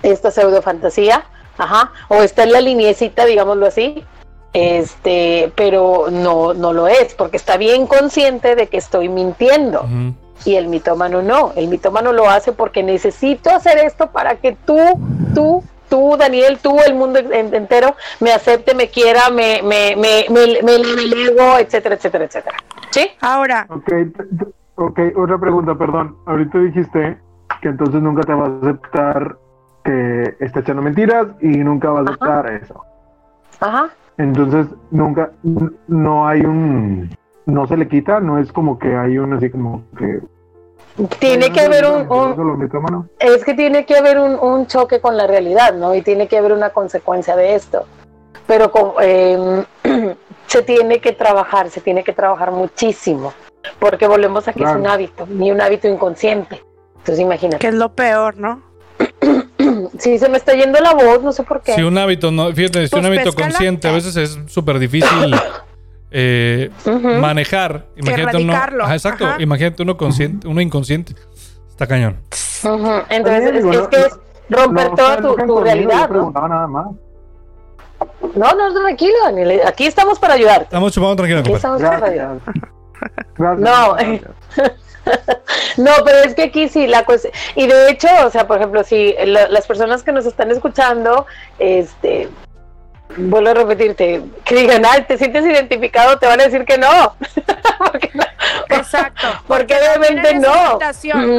esta 0.03 0.31
pseudo 0.31 0.63
fantasía, 0.63 1.27
ajá, 1.59 1.93
o 2.09 2.23
está 2.23 2.45
en 2.45 2.53
la 2.53 2.63
liniecita, 2.63 3.27
digámoslo 3.27 3.67
así, 3.67 4.03
este, 4.53 5.53
pero 5.55 6.07
no, 6.11 6.55
no 6.55 6.73
lo 6.73 6.89
es, 6.89 7.15
porque 7.15 7.37
está 7.37 7.57
bien 7.57 7.87
consciente 7.87 8.55
de 8.57 8.67
que 8.69 8.77
estoy 8.79 9.09
mintiendo. 9.09 9.87
Y 10.45 10.57
el 10.57 10.69
mitómano 10.69 11.21
no, 11.23 11.53
el 11.57 11.69
mitómano 11.69 12.13
lo 12.13 12.29
hace 12.31 12.53
porque 12.53 12.83
necesito 12.83 13.51
hacer 13.51 13.79
esto 13.79 14.11
para 14.11 14.37
que 14.37 14.57
tú, 14.65 14.79
tú, 15.35 15.63
tú, 15.91 16.17
Daniel, 16.19 16.59
tú, 16.63 16.79
el 16.81 16.95
mundo 16.95 17.19
en- 17.19 17.55
entero, 17.55 17.95
me 18.21 18.33
acepte, 18.33 18.75
me 18.75 18.89
quiera, 18.89 19.29
me, 19.29 19.61
me, 19.63 19.95
me, 19.97 20.25
me, 20.31 20.63
me 20.63 20.75
eleve 20.77 21.03
el 21.03 21.13
ego, 21.29 21.59
etcétera, 21.59 21.95
etcétera, 21.97 22.25
etcétera. 22.25 22.57
¿Sí? 22.91 23.07
Ahora, 23.21 23.67
Ok, 23.69 23.93
ok, 24.77 24.99
otra 25.17 25.39
pregunta, 25.39 25.75
perdón. 25.77 26.17
Ahorita 26.27 26.59
dijiste 26.59 27.19
que 27.61 27.69
entonces 27.69 28.01
nunca 28.01 28.23
te 28.23 28.33
vas 28.33 28.49
a 28.49 28.57
aceptar 28.67 29.37
que 29.85 30.37
está 30.41 30.61
echando 30.61 30.81
mentiras 30.83 31.27
y 31.43 31.49
nunca 31.49 31.91
vas 31.91 32.07
a 32.07 32.11
aceptar 32.13 32.47
eso. 32.63 32.83
Ajá. 33.61 33.91
Entonces, 34.21 34.67
nunca, 34.91 35.33
no 35.89 36.29
hay 36.29 36.43
un, 36.43 37.09
no 37.47 37.67
se 37.67 37.77
le 37.79 37.89
quita, 37.89 38.21
no 38.21 38.39
es 38.39 38.53
como 38.53 38.79
que 38.79 38.95
hay 38.95 39.17
un 39.17 39.33
así 39.33 39.49
como 39.49 39.83
que... 39.97 40.21
Tiene 41.19 41.51
que 41.51 41.61
haber 41.61 41.87
un, 41.87 42.07
es 43.19 43.45
que 43.45 43.55
tiene 43.55 43.87
que 43.87 43.97
haber 43.97 44.19
un, 44.19 44.39
un 44.39 44.67
choque 44.67 45.01
con 45.01 45.17
la 45.17 45.27
realidad, 45.27 45.73
¿no? 45.73 45.95
Y 45.95 46.03
tiene 46.03 46.29
que 46.29 46.37
haber 46.37 46.53
una 46.53 46.71
consecuencia 46.71 47.35
de 47.35 47.55
esto. 47.55 47.87
Pero 48.47 48.71
eh, 49.01 49.65
se 50.47 50.63
tiene 50.63 51.01
que 51.01 51.13
trabajar, 51.13 51.71
se 51.71 51.81
tiene 51.81 52.05
que 52.05 52.13
trabajar 52.13 52.51
muchísimo, 52.51 53.33
porque 53.79 54.07
volvemos 54.07 54.47
a 54.49 54.53
que 54.53 54.61
Claro. 54.61 54.75
es 54.75 54.85
un 54.85 54.91
hábito, 54.91 55.27
y 55.31 55.51
un 55.51 55.63
hábito 55.63 55.89
inconsciente. 55.89 56.63
Entonces 56.99 57.21
imagínate. 57.21 57.59
Que 57.59 57.69
es 57.69 57.75
lo 57.75 57.95
peor, 57.95 58.37
¿no? 58.37 58.61
Sí, 59.99 60.19
se 60.19 60.29
me 60.29 60.37
está 60.39 60.53
yendo 60.55 60.79
la 60.81 60.95
voz, 60.95 61.23
no 61.23 61.33
sé 61.33 61.43
por 61.43 61.63
qué. 61.63 61.75
Si 61.75 61.83
un 61.83 61.97
hábito, 61.99 62.31
no, 62.31 62.53
fíjate, 62.53 62.85
si 62.87 62.91
Pues 62.91 63.01
un 63.01 63.07
hábito 63.07 63.25
péscala. 63.25 63.49
consciente 63.49 63.89
a 63.89 63.93
veces 63.93 64.17
es 64.17 64.39
súper 64.47 64.79
difícil 64.79 65.35
eh, 66.13 66.71
manejar. 67.21 67.87
Imagínate 67.97 68.37
uno. 68.39 68.53
Ajá, 68.55 68.93
exacto. 68.95 69.27
Ajá. 69.27 69.43
Imagínate 69.43 69.83
uno 69.83 69.97
consciente, 69.97 70.47
uno 70.47 70.61
inconsciente. 70.61 71.15
Está 71.69 71.87
cañón. 71.87 72.19
Entonces, 73.09 73.41
Oye, 73.41 73.49
es, 73.49 73.55
digo, 73.55 73.73
es 73.73 73.79
no- 73.81 73.89
que 73.89 73.97
es 73.97 74.19
romper 74.49 74.89
No 74.91 74.95
toda 74.95 75.17
tu, 75.21 75.61
realidad, 75.61 76.09
¿no? 76.11 76.31
nada 76.31 76.67
más. 76.67 76.87
No, 78.35 78.53
no, 78.55 78.81
tranquilo, 78.83 79.15
Daniel. 79.25 79.61
Aquí 79.67 79.87
estamos 79.87 80.19
para 80.19 80.35
ayudarte. 80.35 80.65
Estamos 80.65 80.93
chupando 80.93 81.17
tranquilo, 81.17 81.41
Aquí 81.41 81.51
compadre. 81.51 81.77
estamos 81.77 82.01
para 82.01 82.13
ayudar. 82.13 82.39
Gracias. 82.45 82.65
Gracias. 83.37 83.61
No. 83.61 83.95
Gracias. 83.95 84.80
No, 85.77 85.93
pero 86.05 86.19
es 86.19 86.35
que 86.35 86.45
aquí 86.45 86.69
sí, 86.69 86.87
la 86.87 87.05
cuestión. 87.05 87.33
Y 87.55 87.67
de 87.67 87.91
hecho, 87.91 88.09
o 88.25 88.31
sea, 88.31 88.47
por 88.47 88.59
ejemplo, 88.59 88.83
si 88.85 89.15
la- 89.25 89.49
las 89.49 89.67
personas 89.67 90.03
que 90.03 90.13
nos 90.13 90.27
están 90.27 90.51
escuchando, 90.51 91.27
este. 91.59 92.29
Vuelvo 93.17 93.51
a 93.51 93.55
repetirte, 93.55 94.23
que 94.45 94.55
digan, 94.55 94.83
ay, 94.89 95.03
¿te 95.03 95.19
sientes 95.19 95.45
identificado? 95.45 96.19
Te 96.19 96.27
van 96.27 96.41
a 96.41 96.45
decir 96.45 96.65
que 96.65 96.79
no. 96.79 97.17
Porque 97.79 98.11
no. 98.15 98.25
Exacto. 98.69 99.27
Porque 99.49 99.75
obviamente 99.75 100.35
no. 100.35 100.79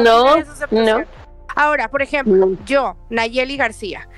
No, 0.02 0.36
no. 0.70 1.04
Ahora, 1.54 1.88
por 1.88 2.02
ejemplo, 2.02 2.50
yo, 2.66 2.96
Nayeli 3.10 3.56
García, 3.56 4.08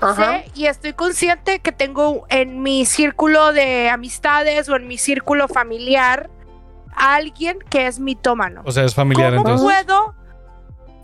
Ajá. 0.00 0.42
sé 0.42 0.50
y 0.54 0.66
estoy 0.66 0.92
consciente 0.92 1.60
que 1.60 1.72
tengo 1.72 2.24
en 2.28 2.62
mi 2.62 2.84
círculo 2.86 3.52
de 3.52 3.88
amistades 3.88 4.68
o 4.68 4.76
en 4.76 4.86
mi 4.86 4.98
círculo 4.98 5.48
familiar 5.48 6.28
a 6.96 7.14
alguien 7.14 7.58
que 7.70 7.86
es 7.86 7.98
mitómano. 8.00 8.62
O 8.64 8.72
sea, 8.72 8.84
es 8.84 8.94
familiar 8.94 9.34
¿Cómo 9.34 9.48
entonces. 9.50 9.84
puedo, 9.86 10.14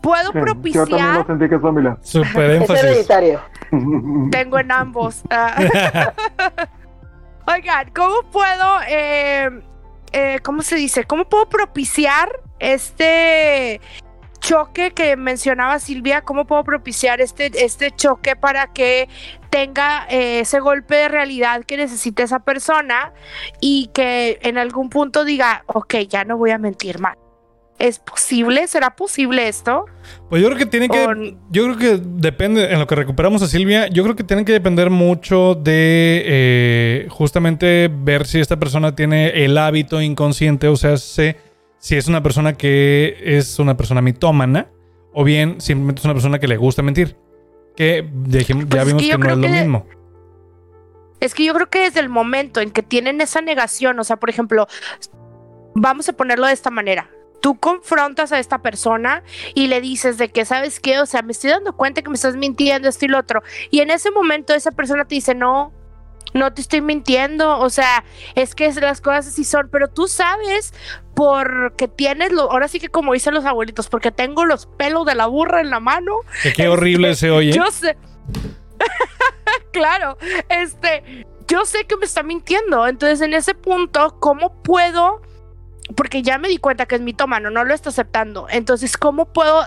puedo 0.03 0.23
Sí, 0.23 0.27
Yo 0.27 0.33
también 0.33 0.45
propiciar? 0.55 1.15
lo 1.17 1.27
sentí 1.27 1.49
que 1.49 1.55
es 1.57 1.63
familiar. 1.63 1.99
Súper 2.03 2.51
Es 2.51 2.61
énfasis. 2.63 2.85
hereditario. 2.85 3.41
Tengo 4.31 4.59
en 4.59 4.73
ambos. 4.73 5.23
Ah. 5.31 6.13
Oigan, 7.47 7.91
¿cómo 7.95 8.17
puedo, 8.31 8.81
eh, 8.89 9.49
eh, 10.13 10.39
cómo 10.43 10.61
se 10.63 10.77
dice? 10.77 11.05
¿Cómo 11.05 11.25
puedo 11.29 11.49
propiciar 11.49 12.29
este 12.59 13.81
choque 14.41 14.93
que 14.93 15.17
mencionaba 15.17 15.79
Silvia? 15.79 16.23
¿Cómo 16.23 16.47
puedo 16.47 16.65
propiciar 16.65 17.21
este, 17.21 17.51
este 17.65 17.91
choque 17.91 18.37
para 18.37 18.73
que 18.73 19.09
tenga 19.51 20.07
eh, 20.11 20.41
ese 20.41 20.61
golpe 20.61 20.95
de 20.97 21.09
realidad 21.09 21.65
que 21.65 21.77
necesita 21.77 22.23
esa 22.23 22.41
persona 22.41 23.13
y 23.61 23.91
que 23.95 24.39
en 24.43 24.59
algún 24.59 24.91
punto 24.91 25.25
diga, 25.25 25.65
ok, 25.67 25.95
ya 26.09 26.25
no 26.25 26.37
voy 26.37 26.51
a 26.51 26.59
mentir 26.59 26.99
más? 26.99 27.17
¿Es 27.79 28.01
posible? 28.01 28.67
¿Será 28.67 28.97
posible 28.97 29.47
esto? 29.47 29.85
Pues 30.29 30.43
yo 30.43 30.49
creo 30.49 30.59
que 30.59 30.67
tiene 30.67 30.89
que. 30.89 30.99
O- 31.07 31.15
Yo 31.51 31.63
creo 31.63 31.77
que 31.77 32.01
depende, 32.05 32.73
en 32.73 32.81
lo 32.81 32.89
que 32.89 32.97
recuperamos 32.97 33.41
a 33.43 33.47
Silvia, 33.47 33.87
yo 33.87 34.03
creo 34.03 34.17
que 34.17 34.25
tiene 34.25 34.45
que 34.45 34.51
depender 34.51 34.91
mucho 34.91 35.55
de 35.55 36.23
eh, 36.27 37.07
justamente 37.09 37.89
ver 37.89 38.27
si 38.27 38.41
esta 38.41 38.57
persona 38.59 38.97
tiene 38.97 39.45
el 39.45 39.57
hábito 39.57 40.03
inconsciente, 40.03 40.67
o 40.67 40.75
sea, 40.75 40.97
sé 40.97 41.37
si 41.79 41.97
es 41.97 42.09
una 42.09 42.23
persona 42.23 42.55
que 42.55 43.17
es 43.23 43.59
una 43.59 43.77
persona 43.77 44.01
mitómana, 44.03 44.69
o 45.13 45.25
bien 45.25 45.61
simplemente 45.61 46.01
es 46.01 46.05
una 46.05 46.15
persona 46.15 46.39
que 46.39 46.49
le 46.49 46.57
gusta 46.57 46.83
mentir. 46.83 47.17
Que 47.77 48.03
Pues 48.03 48.47
ya 48.69 48.83
es 48.83 48.87
vimos 48.87 49.03
que 49.03 49.19
no 49.19 49.31
es 49.31 49.37
lo 49.37 49.43
que- 49.43 49.49
mismo. 49.49 49.87
Es 51.21 51.35
que 51.35 51.45
yo 51.45 51.55
creo 51.55 51.69
que 51.69 51.81
desde 51.81 52.01
el 52.01 52.09
momento 52.09 52.61
en 52.61 52.71
que 52.71 52.83
tienen 52.83 53.21
esa 53.21 53.41
negación, 53.41 53.99
o 53.99 54.05
sea, 54.05 54.17
por 54.17 54.31
ejemplo, 54.31 54.67
vamos 55.75 56.09
a 56.09 56.13
ponerlo 56.13 56.47
de 56.47 56.53
esta 56.53 56.71
manera. 56.71 57.11
Tú 57.41 57.59
confrontas 57.59 58.33
a 58.33 58.39
esta 58.41 58.63
persona 58.63 59.23
y 59.55 59.69
le 59.69 59.81
dices 59.81 60.19
de 60.19 60.29
que, 60.29 60.45
¿sabes 60.45 60.81
qué? 60.81 60.99
O 61.01 61.07
sea, 61.07 61.23
me 61.23 61.33
estoy 61.33 61.51
dando 61.51 61.77
cuenta 61.77 62.03
que 62.03 62.09
me 62.09 62.17
estás 62.17 62.37
mintiendo, 62.37 62.89
esto 62.89 63.05
y 63.05 63.09
lo 63.09 63.19
otro. 63.19 63.43
Y 63.71 63.81
en 63.81 63.91
ese 63.91 64.11
momento 64.11 64.55
esa 64.55 64.73
persona 64.73 65.05
te 65.05 65.15
dice, 65.17 65.35
no, 65.35 65.73
no 66.35 66.53
te 66.53 66.61
estoy 66.61 66.81
mintiendo. 66.81 67.59
O 67.59 67.71
sea, 67.71 68.05
es 68.35 68.55
que 68.55 68.73
las 68.81 69.01
cosas 69.01 69.29
así 69.29 69.45
son, 69.45 69.69
pero 69.71 69.89
tú 69.89 70.09
sabes 70.09 70.73
porque 71.15 71.89
tienes, 71.89 72.33
lo, 72.33 72.51
ahora 72.51 72.69
sí 72.69 72.79
que 72.79 72.89
como 72.89 73.13
dicen 73.13 73.35
los 73.35 73.45
abuelitos, 73.45 73.89
porque 73.89 74.13
tengo 74.13 74.45
los 74.45 74.67
pelos 74.67 75.05
de 75.05 75.15
la 75.15 75.27
burra 75.27 75.61
en 75.61 75.71
la 75.71 75.81
mano 75.81 76.19
Que 76.43 76.53
qué 76.53 76.69
horrible 76.69 77.15
se 77.17 77.31
oye. 77.31 77.53
yo 77.53 77.71
sé. 77.71 77.97
claro, 79.73 80.17
este, 80.49 81.27
yo 81.49 81.65
sé 81.65 81.85
que 81.87 81.97
me 81.97 82.05
está 82.05 82.23
mintiendo. 82.23 82.87
Entonces, 82.87 83.21
en 83.21 83.35
ese 83.35 83.55
punto, 83.55 84.17
¿cómo 84.21 84.63
puedo? 84.63 85.23
Porque 85.97 86.23
ya 86.23 86.39
me 86.39 86.49
di 86.49 86.59
cuenta 86.59 86.87
que 86.87 86.95
es 86.95 87.01
mitómano, 87.01 87.51
no 87.51 87.65
lo 87.65 87.75
está 87.75 87.89
aceptando. 87.89 88.47
Entonces, 88.51 88.97
¿cómo 88.97 89.33
puedo 89.33 89.67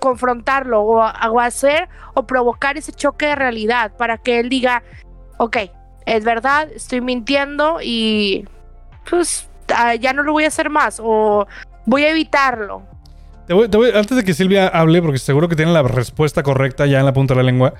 confrontarlo 0.00 0.82
o, 0.82 0.98
o 0.98 1.40
hacer 1.40 1.88
o 2.14 2.26
provocar 2.26 2.76
ese 2.76 2.92
choque 2.92 3.26
de 3.26 3.36
realidad 3.36 3.96
para 3.96 4.18
que 4.18 4.40
él 4.40 4.48
diga, 4.48 4.82
ok, 5.38 5.56
es 6.16 6.24
verdad, 6.24 6.68
estoy 6.74 7.00
mintiendo 7.00 7.78
y 7.82 8.46
pues 9.08 9.48
ah, 9.74 9.94
ya 9.94 10.12
no 10.12 10.22
lo 10.22 10.32
voy 10.32 10.44
a 10.44 10.48
hacer 10.48 10.70
más 10.70 11.00
o 11.02 11.46
voy 11.86 12.04
a 12.04 12.10
evitarlo. 12.10 12.82
Te 13.46 13.54
voy- 13.54 13.68
te 13.68 13.76
voy- 13.78 13.90
antes 13.94 14.16
de 14.16 14.24
que 14.24 14.34
Silvia 14.34 14.68
hable, 14.68 15.00
porque 15.00 15.18
seguro 15.18 15.48
que 15.48 15.56
tiene 15.56 15.72
la 15.72 15.82
respuesta 15.82 16.42
correcta 16.42 16.86
ya 16.86 16.98
en 17.00 17.06
la 17.06 17.12
punta 17.12 17.34
de 17.34 17.38
la 17.38 17.44
lengua, 17.44 17.72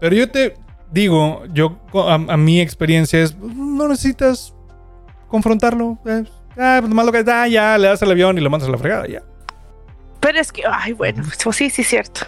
pero 0.00 0.14
yo 0.14 0.30
te 0.30 0.54
digo, 0.90 1.42
yo 1.52 1.78
a, 1.94 2.14
a 2.14 2.36
mi 2.36 2.60
experiencia 2.60 3.22
es, 3.22 3.36
no 3.38 3.88
necesitas 3.88 4.54
confrontarlo. 5.28 5.98
eh, 6.06 6.24
ah, 6.58 6.76
pues 6.80 6.88
nomás 6.88 7.06
lo 7.06 7.12
que 7.12 7.24
da, 7.24 7.48
ya 7.48 7.78
le 7.78 7.88
das 7.88 8.02
al 8.02 8.10
avión 8.10 8.36
y 8.38 8.40
lo 8.42 8.50
mandas 8.50 8.68
a 8.68 8.72
la 8.72 8.78
fregada, 8.78 9.06
ya. 9.06 9.22
Pero 10.20 10.38
es 10.38 10.52
que, 10.52 10.62
ay, 10.70 10.92
bueno, 10.92 11.22
pues 11.40 11.56
sí, 11.56 11.70
sí, 11.70 11.82
es 11.82 11.88
cierto. 11.88 12.20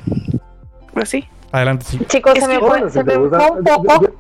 Pues 0.93 1.09
sí. 1.11 1.27
Adelante, 1.53 1.85
sí. 1.89 1.99
Chicos, 2.09 2.35
Es 2.37 2.45
se 2.45 2.49
me 2.49 2.59
fue, 2.59 2.91
se 2.91 3.05
me 3.05 3.13
fue 3.15 3.29
un 3.51 3.65
poco, 3.65 4.15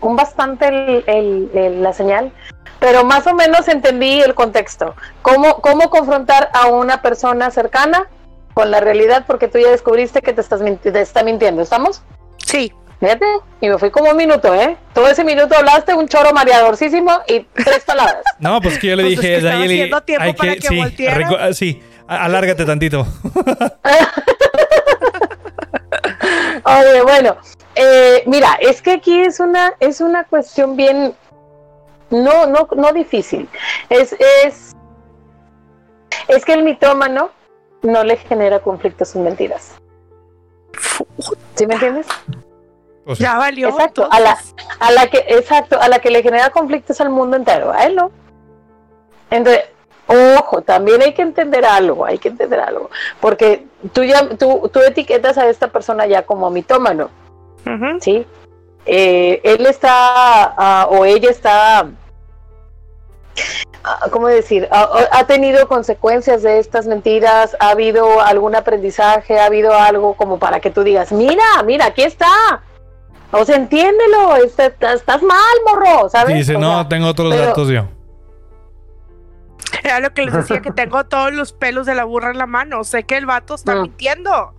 un 0.00 0.16
bastante 0.16 0.68
el- 0.68 1.04
el- 1.06 1.50
el- 1.54 1.82
la 1.82 1.92
señal, 1.92 2.32
pero 2.80 3.04
más 3.04 3.26
o 3.26 3.34
menos 3.34 3.68
entendí 3.68 4.20
el 4.20 4.34
contexto. 4.34 4.94
¿Cómo, 5.22 5.60
cómo 5.60 5.90
confrontar 5.90 6.50
a 6.52 6.66
una 6.68 7.02
persona 7.02 7.50
cercana 7.50 8.06
con 8.54 8.70
la 8.70 8.80
realidad 8.80 9.24
porque 9.26 9.48
tú 9.48 9.58
ya 9.58 9.70
descubriste 9.70 10.22
que 10.22 10.32
te, 10.32 10.40
estás 10.40 10.60
minti- 10.62 10.90
te 10.92 11.00
está 11.00 11.22
mintiendo, 11.22 11.62
¿estamos? 11.62 12.02
Sí. 12.44 12.72
Fíjate, 12.98 13.26
y 13.60 13.68
me 13.68 13.76
fui 13.76 13.90
como 13.90 14.10
un 14.10 14.16
minuto, 14.16 14.54
¿eh? 14.54 14.74
Todo 14.94 15.06
ese 15.08 15.22
minuto 15.22 15.54
hablaste 15.54 15.92
un 15.92 16.08
choro 16.08 16.32
mareadorcísimo 16.32 17.12
y 17.28 17.40
tres 17.40 17.84
palabras. 17.84 18.22
No, 18.38 18.58
pues 18.62 18.78
que 18.78 18.86
yo 18.88 18.96
le 18.96 19.02
Pues 19.02 19.14
es 19.14 19.20
dije, 19.20 19.28
que 19.32 19.36
estaba 19.38 19.54
Dayeli, 19.56 19.74
haciendo 19.74 20.00
tiempo 20.02 20.24
hay 20.24 20.32
para 20.32 20.52
que, 20.54 20.60
que 20.60 20.68
sí, 20.68 21.06
ah, 21.38 21.52
sí, 21.52 21.82
alárgate 22.08 22.64
tantito. 22.64 23.06
Oye, 26.66 27.02
bueno, 27.02 27.36
eh, 27.76 28.24
mira, 28.26 28.58
es 28.60 28.82
que 28.82 28.92
aquí 28.92 29.20
es 29.20 29.38
una, 29.38 29.74
es 29.78 30.00
una 30.00 30.24
cuestión 30.24 30.76
bien, 30.76 31.14
no, 32.10 32.46
no, 32.46 32.68
no 32.74 32.92
difícil. 32.92 33.48
Es, 33.88 34.12
es, 34.44 34.74
es 36.26 36.44
que 36.44 36.54
el 36.54 36.64
mitómano 36.64 37.30
no 37.82 38.02
le 38.02 38.16
genera 38.16 38.58
conflictos 38.60 39.10
sus 39.10 39.22
mentiras. 39.22 39.74
¿Sí 41.54 41.66
me 41.66 41.74
entiendes? 41.74 42.06
O 43.04 43.14
sea, 43.14 43.32
Ya 43.32 43.38
valió. 43.38 43.68
Exacto, 43.68 44.08
a 44.10 44.18
la, 44.18 44.36
a 44.80 44.90
la 44.90 45.06
que, 45.06 45.18
exacto, 45.28 45.80
a 45.80 45.88
la 45.88 46.00
que 46.00 46.10
le 46.10 46.22
genera 46.22 46.50
conflictos 46.50 47.00
al 47.00 47.10
mundo 47.10 47.36
entero, 47.36 47.72
a 47.72 47.84
él 47.84 47.94
no. 47.94 48.10
Entonces, 49.30 49.66
ojo, 50.06 50.62
también 50.62 51.02
hay 51.02 51.12
que 51.14 51.22
entender 51.22 51.64
algo, 51.64 52.04
hay 52.04 52.18
que 52.18 52.28
entender 52.28 52.60
algo, 52.60 52.90
porque 53.20 53.66
tú 53.92 54.04
ya, 54.04 54.28
tú, 54.36 54.70
tú 54.72 54.80
etiquetas 54.80 55.36
a 55.38 55.48
esta 55.48 55.68
persona 55.68 56.06
ya 56.06 56.22
como 56.22 56.50
mitómano. 56.50 57.10
¿sí? 58.00 58.24
Eh, 58.86 59.40
él 59.42 59.66
está, 59.66 59.90
ah, 60.56 60.86
o 60.88 61.04
ella 61.04 61.30
está, 61.30 61.86
ah, 63.84 64.00
¿cómo 64.10 64.28
decir? 64.28 64.68
Ah, 64.70 64.88
ha 65.10 65.26
tenido 65.26 65.66
consecuencias 65.66 66.42
de 66.44 66.58
estas 66.60 66.86
mentiras, 66.86 67.56
ha 67.58 67.70
habido 67.70 68.20
algún 68.20 68.54
aprendizaje, 68.54 69.38
ha 69.40 69.46
habido 69.46 69.74
algo 69.74 70.14
como 70.14 70.38
para 70.38 70.60
que 70.60 70.70
tú 70.70 70.84
digas, 70.84 71.10
mira, 71.10 71.42
mira, 71.64 71.86
aquí 71.86 72.02
está. 72.02 72.62
O 73.32 73.44
sea, 73.44 73.56
entiéndelo, 73.56 74.36
estás, 74.36 74.72
estás 74.94 75.20
mal, 75.22 75.40
morro, 75.66 76.08
¿sabes? 76.08 76.36
dice, 76.36 76.54
O 76.54 76.60
no, 76.60 76.86
tengo 76.86 77.08
otros 77.08 77.34
pero- 77.34 77.46
datos 77.46 77.68
yo. 77.68 77.86
Era 79.86 80.00
lo 80.00 80.12
que 80.12 80.22
les 80.24 80.34
decía 80.34 80.60
que 80.60 80.72
tengo 80.72 81.04
todos 81.04 81.32
los 81.32 81.52
pelos 81.52 81.86
de 81.86 81.94
la 81.94 82.04
burra 82.04 82.30
en 82.30 82.38
la 82.38 82.46
mano. 82.46 82.82
Sé 82.84 83.04
que 83.04 83.16
el 83.16 83.26
vato 83.26 83.54
está 83.54 83.74
Mm. 83.76 83.82
mintiendo. 83.82 84.54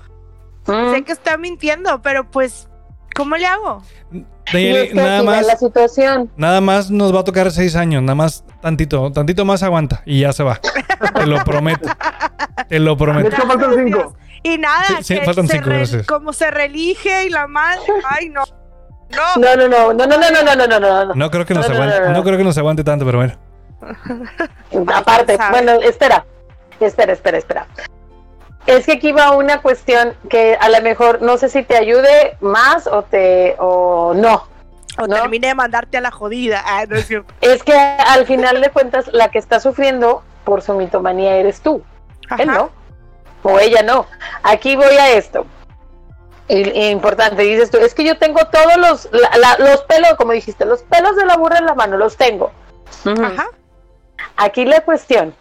Mm. 0.68 0.92
Sé 0.94 1.04
que 1.04 1.12
está 1.12 1.38
mintiendo, 1.38 2.02
pero 2.02 2.30
pues, 2.30 2.68
¿cómo 3.16 3.36
le 3.38 3.46
hago? 3.46 3.82
Y 4.12 4.26
Nayeli, 4.54 4.78
es 4.78 4.90
que 4.90 4.96
nada 4.96 5.24
más, 5.24 5.46
la 5.46 5.56
situación. 5.58 6.32
nada 6.38 6.62
más 6.62 6.90
nos 6.90 7.14
va 7.14 7.20
a 7.20 7.24
tocar 7.26 7.52
seis 7.52 7.76
años, 7.76 8.02
nada 8.02 8.16
más 8.16 8.46
tantito, 8.62 9.12
tantito 9.12 9.44
más 9.44 9.62
aguanta 9.64 10.02
y 10.06 10.22
ya 10.22 10.32
se 10.32 10.44
va. 10.44 10.60
Te 11.14 11.26
lo 11.28 11.44
prometo. 11.44 11.90
Te 12.70 12.80
lo 12.80 12.92
De 12.92 12.98
prometo. 12.98 13.28
hecho, 13.36 13.46
faltan 13.48 13.72
cinco. 13.76 14.16
Y 14.44 14.58
nada, 14.58 14.86
Sí, 14.86 14.96
sí, 15.02 15.20
que 15.20 15.26
faltan 15.26 15.48
se 15.48 15.54
cinco 15.58 15.70
re- 15.70 16.06
como 16.06 16.32
se 16.32 16.50
relige 16.52 17.26
y 17.26 17.30
la 17.30 17.48
madre. 17.48 17.82
Ay, 18.10 18.30
no. 18.30 18.44
No. 19.10 19.42
No, 19.42 19.56
no, 19.56 19.68
no, 19.68 19.94
no, 19.94 20.06
no, 20.08 20.18
no, 20.18 20.18
no, 20.18 20.44
no, 20.44 20.56
no, 20.56 20.68
no, 20.68 20.80
no, 20.80 21.06
no. 21.06 21.14
No 21.16 21.32
creo 21.32 21.46
que 21.46 21.54
nos 21.54 21.68
No, 21.68 21.74
no, 21.76 21.82
aguante, 21.82 22.00
no, 22.02 22.08
no. 22.08 22.14
no 22.14 22.24
creo 22.24 22.38
que 22.38 22.44
nos 22.46 22.58
aguante 22.58 22.84
tanto, 22.84 23.06
pero 23.06 23.18
bueno. 23.18 23.34
Aparte, 24.94 25.38
bueno, 25.52 25.74
espera, 25.74 26.26
espera, 26.80 27.14
espera, 27.14 27.38
espera. 27.38 27.68
Es 28.66 28.86
que 28.86 28.94
aquí 28.94 29.12
va 29.14 29.32
una 29.32 29.62
cuestión 29.62 30.14
que 30.30 30.58
a 30.60 30.68
lo 30.70 30.82
mejor 30.82 31.22
no 31.22 31.38
sé 31.38 31.48
si 31.48 31.64
te 31.64 31.78
ayude 31.78 32.36
más 32.42 32.86
o 32.88 33.04
te 33.04 33.56
o 33.60 34.14
no. 34.14 34.48
O 35.00 35.06
¿no? 35.08 35.16
termine 35.16 35.48
de 35.50 35.56
mandarte 35.56 35.98
a 35.98 36.02
la 36.02 36.12
jodida. 36.12 36.64
Ah, 36.66 36.84
no 36.88 36.98
es 36.98 37.08
cierto. 37.08 37.34
Es 37.40 37.64
que 37.64 37.74
al 37.74 38.26
final 38.26 38.60
de 38.62 38.70
cuentas 38.72 39.08
la 39.14 39.30
que 39.30 39.38
está 39.40 39.60
sufriendo 39.60 40.24
por 40.44 40.62
su 40.62 40.74
mitomanía 40.74 41.36
eres 41.38 41.62
tú, 41.62 41.84
él 42.40 42.50
Ajá. 42.50 42.58
no, 42.60 42.70
o 43.44 43.60
ella 43.60 43.84
no. 43.84 44.06
Aquí 44.44 44.76
voy 44.76 44.96
a 44.98 45.12
esto. 45.12 45.46
Importante, 46.50 47.42
dices 47.44 47.70
tú, 47.70 47.78
es 47.78 47.94
que 47.94 48.06
yo 48.06 48.18
tengo 48.18 48.40
todos 48.48 48.78
los, 48.78 49.10
la- 49.12 49.38
la- 49.38 49.58
los 49.60 49.82
pelos, 49.84 50.14
como 50.18 50.32
dijiste, 50.32 50.66
los 50.66 50.82
pelos 50.84 51.16
de 51.18 51.26
la 51.26 51.36
burra 51.36 51.58
en 51.58 51.66
la 51.66 51.76
mano, 51.76 51.98
los 51.98 52.16
tengo. 52.16 52.52
Ajá. 53.06 53.48
Aquí 54.38 54.66
la 54.66 54.82
cuestión, 54.82 55.34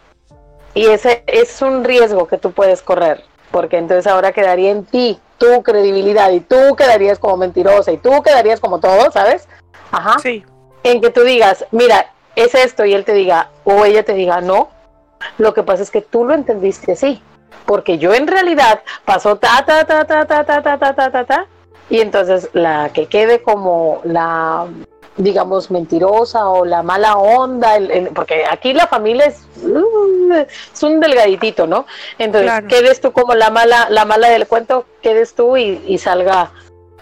y 0.73 0.87
ese 0.87 1.23
es 1.27 1.61
un 1.61 1.83
riesgo 1.83 2.27
que 2.27 2.37
tú 2.37 2.51
puedes 2.51 2.81
correr, 2.81 3.23
porque 3.51 3.77
entonces 3.77 4.07
ahora 4.07 4.31
quedaría 4.31 4.71
en 4.71 4.85
ti 4.85 5.19
tu 5.37 5.61
credibilidad 5.61 6.31
y 6.31 6.39
tú 6.39 6.75
quedarías 6.75 7.19
como 7.19 7.37
mentirosa 7.37 7.91
y 7.91 7.97
tú 7.97 8.23
quedarías 8.23 8.59
como 8.59 8.79
todo, 8.79 9.11
¿sabes? 9.11 9.47
Ajá. 9.91 10.17
Sí. 10.19 10.43
En 10.83 10.99
que 10.99 11.11
tú 11.11 11.21
digas, 11.21 11.65
mira, 11.71 12.11
es 12.35 12.55
esto 12.55 12.85
y 12.85 12.93
él 12.93 13.05
te 13.05 13.13
diga, 13.13 13.49
o 13.63 13.85
ella 13.85 14.03
te 14.03 14.13
diga, 14.13 14.41
no, 14.41 14.69
lo 15.37 15.53
que 15.53 15.63
pasa 15.63 15.83
es 15.83 15.91
que 15.91 16.01
tú 16.01 16.25
lo 16.25 16.33
entendiste 16.33 16.93
así, 16.93 17.21
porque 17.65 17.97
yo 17.99 18.13
en 18.13 18.27
realidad 18.27 18.81
pasó 19.05 19.35
ta, 19.35 19.63
ta, 19.65 19.85
ta, 19.85 20.05
ta, 20.05 20.25
ta, 20.25 20.43
ta, 20.43 20.61
ta, 20.61 20.77
ta, 20.77 20.95
ta, 20.95 21.11
ta, 21.11 21.25
ta, 21.25 21.47
y 21.89 22.01
entonces 22.01 22.49
la 22.53 22.89
que 22.93 23.05
quede 23.05 23.41
como 23.41 24.01
la 24.03 24.67
digamos 25.17 25.71
mentirosa 25.71 26.47
o 26.49 26.63
la 26.65 26.83
mala 26.83 27.17
onda 27.17 27.75
el- 27.75 27.91
el- 27.91 28.07
porque 28.09 28.45
aquí 28.49 28.73
la 28.73 28.87
familia 28.87 29.25
es, 29.25 29.41
uh, 29.63 30.33
es 30.33 30.83
un 30.83 30.99
delgaditito 30.99 31.65
no 31.67 31.85
entonces 32.19 32.49
Claro. 32.51 32.67
quedes 32.67 33.01
tú 33.01 33.11
como 33.11 33.33
la 33.33 33.49
mala 33.49 33.87
la 33.89 34.05
mala 34.05 34.29
del 34.29 34.47
cuento 34.47 34.85
quedes 35.01 35.33
tú 35.33 35.57
y, 35.57 35.81
y 35.87 35.97
salga 35.97 36.51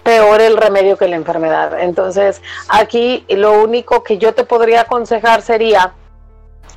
peor 0.03 0.39
el 0.39 0.55
remedio 0.55 0.97
que 0.97 1.07
la 1.07 1.15
enfermedad. 1.15 1.79
Entonces 1.81 2.39
aquí 2.69 3.25
lo 3.27 3.53
único 3.63 4.03
que 4.03 4.19
yo 4.19 4.35
te 4.35 4.43
podría 4.45 4.81
aconsejar 4.81 5.41
sería 5.41 5.93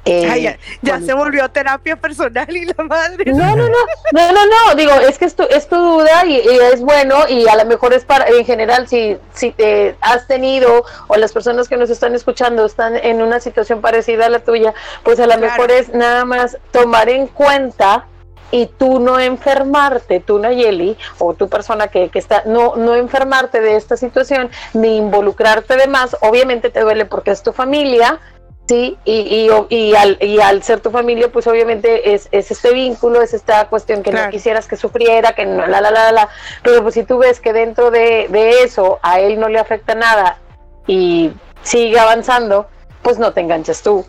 eh, 0.05 0.29
Ay, 0.31 0.43
ya 0.43 0.59
ya 0.83 0.93
cuando- 0.93 1.07
se 1.07 1.13
volvió 1.15 1.49
terapia 1.51 1.97
personal 1.97 2.49
y 2.57 2.65
la 2.65 2.85
madre. 2.85 3.25
no, 3.33 3.57
no, 3.57 3.69
no, 3.69 3.77
no, 4.13 4.33
no, 4.33 4.47
no, 4.47 4.75
digo, 4.75 4.93
es 4.93 5.19
que 5.19 5.25
es 5.27 5.35
tu, 5.35 5.43
es 5.45 5.69
tu 5.69 5.77
duda 5.77 6.25
y, 6.25 6.37
y 6.37 6.59
es 6.73 6.81
bueno 6.81 7.29
y 7.29 7.47
a 7.49 7.57
lo 7.57 7.65
mejor 7.67 7.93
es 7.93 8.05
para, 8.05 8.27
en 8.29 8.45
general, 8.45 8.89
si, 8.89 9.17
si 9.35 9.51
te 9.51 9.97
has 10.01 10.27
tenido 10.27 10.85
o 11.09 11.17
las 11.17 11.33
personas 11.33 11.69
que 11.69 11.77
nos 11.77 11.91
están 11.91 12.15
escuchando 12.15 12.65
están 12.65 12.97
en 12.97 13.23
una 13.23 13.41
situación 13.41 13.81
parecida 13.81 14.27
a 14.27 14.29
la 14.29 14.39
tuya, 14.41 14.73
pues 15.03 15.19
a 15.21 15.27
lo 15.27 15.35
Claro. 15.35 15.43
mejor 15.53 15.71
es 15.71 15.89
nada 15.95 16.25
más 16.25 16.57
tomar 16.71 17.09
en 17.09 17.27
cuenta 17.27 18.07
y 18.51 18.65
tú 18.67 18.99
no 18.99 19.21
enfermarte, 19.21 20.21
tú 20.21 20.39
Nayeli, 20.39 20.97
o 21.19 21.35
tu 21.35 21.51
persona 21.51 21.89
que, 21.89 22.09
que 22.09 22.19
está, 22.19 22.45
no, 22.47 22.77
no 22.77 22.95
enfermarte 22.97 23.61
de 23.61 23.77
esta 23.77 23.97
situación, 23.99 24.51
ni 24.73 24.97
involucrarte 24.97 25.77
de 25.77 25.87
más, 25.87 26.17
obviamente 26.23 26.71
te 26.71 26.81
duele 26.81 27.05
porque 27.05 27.31
es 27.31 27.43
tu 27.43 27.53
familia, 27.53 28.19
Sí, 28.69 28.99
y, 29.07 29.49
y, 29.49 29.51
y, 29.75 29.95
al, 29.97 30.19
y 30.21 30.41
al 30.41 30.63
ser 30.63 30.81
tu 30.81 30.91
familia, 30.91 31.33
pues 31.33 31.47
obviamente 31.47 32.13
es, 32.13 32.29
es 32.33 32.51
este 32.51 32.73
vínculo, 32.75 33.23
es 33.23 33.33
esta 33.33 33.67
cuestión 33.69 34.03
que 34.03 34.11
Claro. 34.11 34.27
no 34.27 34.31
quisieras 34.31 34.69
que 34.69 34.77
sufriera, 34.77 35.33
que 35.33 35.47
no, 35.47 35.67
la, 35.67 35.81
la, 35.81 35.91
la, 35.91 36.13
la, 36.13 36.29
pero 36.63 36.83
pues 36.83 36.93
si 36.95 37.03
tú 37.05 37.17
ves 37.17 37.41
que 37.41 37.55
dentro 37.55 37.91
de, 37.91 38.29
de 38.29 38.63
eso 38.65 38.99
a 39.03 39.21
él 39.21 39.41
no 39.41 39.49
le 39.49 39.59
afecta 39.59 39.95
nada 39.95 40.39
y 40.87 41.33
sigue 41.63 41.99
avanzando, 41.99 42.67
pues 43.01 43.19
no 43.19 43.33
te 43.33 43.41
enganches 43.41 43.81
tú 43.83 44.05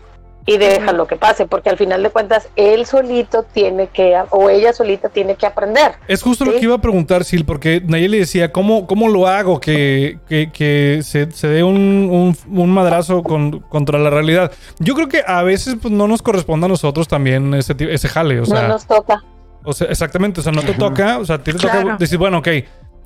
y 0.52 0.58
deja 0.58 0.92
lo 0.92 1.06
que 1.06 1.14
pase, 1.16 1.46
porque 1.46 1.70
al 1.70 1.76
final 1.76 2.02
de 2.02 2.10
cuentas 2.10 2.48
él 2.56 2.84
solito 2.84 3.44
tiene 3.44 3.86
que, 3.86 4.16
o 4.30 4.50
ella 4.50 4.72
solita 4.72 5.08
tiene 5.08 5.36
que 5.36 5.46
aprender. 5.46 5.92
Es 6.08 6.22
justo 6.22 6.44
lo 6.44 6.52
que 6.52 6.60
iba 6.60 6.74
a 6.74 6.80
preguntar, 6.80 7.22
Sil, 7.22 7.44
porque 7.46 7.80
Nayeli 7.86 8.18
decía, 8.18 8.50
¿cómo, 8.50 8.86
cómo 8.88 9.08
lo 9.08 9.28
hago 9.28 9.60
que, 9.60 10.18
que, 10.28 10.50
que 10.52 11.00
se, 11.04 11.30
se 11.30 11.46
dé 11.46 11.62
un, 11.62 11.76
un- 11.76 12.36
un 12.58 12.70
madrazo 12.70 13.22
con- 13.22 13.60
contra 13.60 13.98
la 14.00 14.10
realidad? 14.10 14.50
Yo 14.80 14.94
creo 14.94 15.08
que 15.08 15.22
a 15.24 15.42
veces 15.44 15.76
pues, 15.80 15.92
no 15.94 16.08
nos 16.08 16.20
corresponde 16.22 16.66
a 16.66 16.68
nosotros 16.68 17.06
también 17.06 17.54
ese, 17.54 17.76
ese 17.78 18.08
jale, 18.08 18.40
o 18.40 18.44
sea, 18.46 18.62
no 18.62 18.68
nos 18.68 18.86
toca. 18.86 19.22
o 19.62 19.72
sea, 19.72 19.86
exactamente, 19.88 20.40
o 20.40 20.42
sea, 20.42 20.50
no 20.52 20.62
te 20.62 20.74
toca, 20.74 21.18
o 21.18 21.24
sea, 21.24 21.38
te 21.38 21.52
toca 21.52 21.80
Claro. 21.82 21.96
decir, 21.98 22.18
bueno, 22.18 22.38
ok, 22.38 22.48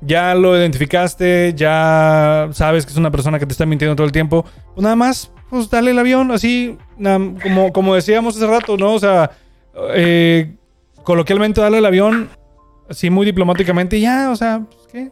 ya 0.01 0.33
lo 0.35 0.57
identificaste, 0.57 1.53
ya 1.55 2.49
sabes 2.51 2.85
que 2.85 2.91
es 2.91 2.97
una 2.97 3.11
persona 3.11 3.39
que 3.39 3.45
te 3.45 3.51
está 3.53 3.65
mintiendo 3.65 3.95
todo 3.95 4.05
el 4.05 4.11
tiempo, 4.13 4.43
pues 4.73 4.83
nada 4.83 4.95
más, 4.95 5.31
pues 5.49 5.69
dale 5.69 5.91
el 5.91 5.99
avión, 5.99 6.31
así, 6.31 6.77
na- 6.97 7.33
como, 7.41 7.71
como 7.73 7.95
decíamos 7.95 8.35
hace 8.35 8.47
rato, 8.47 8.77
¿no? 8.77 8.93
O 8.93 8.99
sea, 8.99 9.31
eh, 9.93 10.53
coloquialmente 11.03 11.61
dale 11.61 11.77
el 11.79 11.85
avión, 11.85 12.29
así 12.89 13.09
muy 13.09 13.25
diplomáticamente, 13.25 13.97
y 13.97 14.01
ya, 14.01 14.29
o 14.31 14.35
sea, 14.35 14.61
pues, 14.67 14.87
¿qué? 14.91 15.11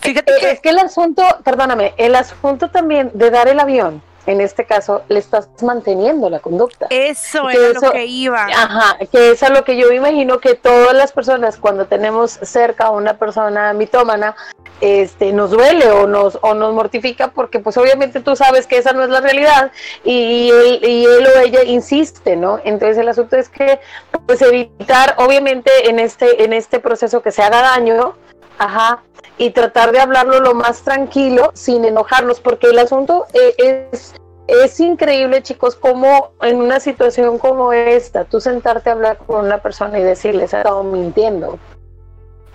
Fíjate 0.00 0.32
que 0.40 0.50
Es 0.52 0.60
que 0.60 0.70
el 0.70 0.78
asunto, 0.78 1.22
perdóname, 1.44 1.92
el 1.96 2.14
asunto 2.14 2.68
también 2.70 3.10
de 3.14 3.30
dar 3.30 3.48
el 3.48 3.60
avión, 3.60 4.02
en 4.26 4.40
este 4.40 4.64
caso, 4.64 5.02
le 5.08 5.18
estás 5.18 5.48
manteniendo 5.62 6.30
la 6.30 6.38
conducta. 6.40 6.86
eso 6.90 7.46
que 7.48 7.70
eso- 7.70 7.86
lo 7.86 7.92
que 7.92 8.06
iba. 8.06 8.44
Ajá, 8.44 8.98
que 9.10 9.30
es 9.32 9.42
a 9.42 9.48
lo 9.48 9.64
que 9.64 9.76
yo 9.76 9.92
imagino 9.92 10.38
que 10.38 10.54
todas 10.54 10.94
las 10.94 11.12
personas 11.12 11.56
cuando 11.56 11.86
tenemos 11.86 12.30
cerca 12.42 12.86
a 12.86 12.90
una 12.90 13.14
persona 13.18 13.72
mitómana, 13.72 14.34
este, 14.80 15.32
nos 15.32 15.50
duele 15.52 15.90
o 15.92 16.06
nos, 16.08 16.38
o 16.42 16.54
nos 16.54 16.74
mortifica 16.74 17.28
porque 17.28 17.60
pues 17.60 17.76
obviamente 17.76 18.18
tú 18.20 18.34
sabes 18.34 18.66
que 18.66 18.78
esa 18.78 18.92
no 18.92 19.04
es 19.04 19.10
la 19.10 19.20
realidad 19.20 19.70
y, 20.04 20.50
él, 20.50 20.80
y 20.82 21.04
él 21.04 21.24
o 21.26 21.38
ella 21.40 21.62
insiste, 21.62 22.34
¿no? 22.34 22.58
Entonces 22.64 22.98
el 22.98 23.08
asunto 23.08 23.36
es 23.36 23.48
que 23.48 23.78
pues 24.26 24.42
evitar 24.42 25.14
obviamente 25.18 25.88
en 25.88 26.00
este, 26.00 26.42
en 26.42 26.52
este 26.52 26.80
proceso 26.80 27.22
que 27.22 27.30
se 27.30 27.42
haga 27.42 27.62
daño, 27.62 28.16
ajá, 28.58 29.02
y 29.38 29.50
tratar 29.50 29.92
de 29.92 30.00
hablarlo 30.00 30.40
lo 30.40 30.54
más 30.54 30.82
tranquilo 30.82 31.50
sin 31.54 31.84
enojarnos 31.84 32.40
porque 32.40 32.68
el 32.68 32.78
asunto 32.78 33.26
eh, 33.34 33.54
es 33.90 34.14
es 34.46 34.80
increíble, 34.80 35.42
chicos, 35.42 35.76
como 35.76 36.32
en 36.42 36.56
una 36.56 36.80
situación 36.80 37.38
como 37.38 37.72
esta, 37.72 38.24
tú 38.24 38.40
sentarte 38.40 38.90
a 38.90 38.92
hablar 38.92 39.18
con 39.18 39.46
una 39.46 39.58
persona 39.58 39.98
y 39.98 40.02
decirle, 40.02 40.48
se 40.48 40.56
ha 40.56 40.60
estado 40.60 40.82
mintiendo. 40.82 41.58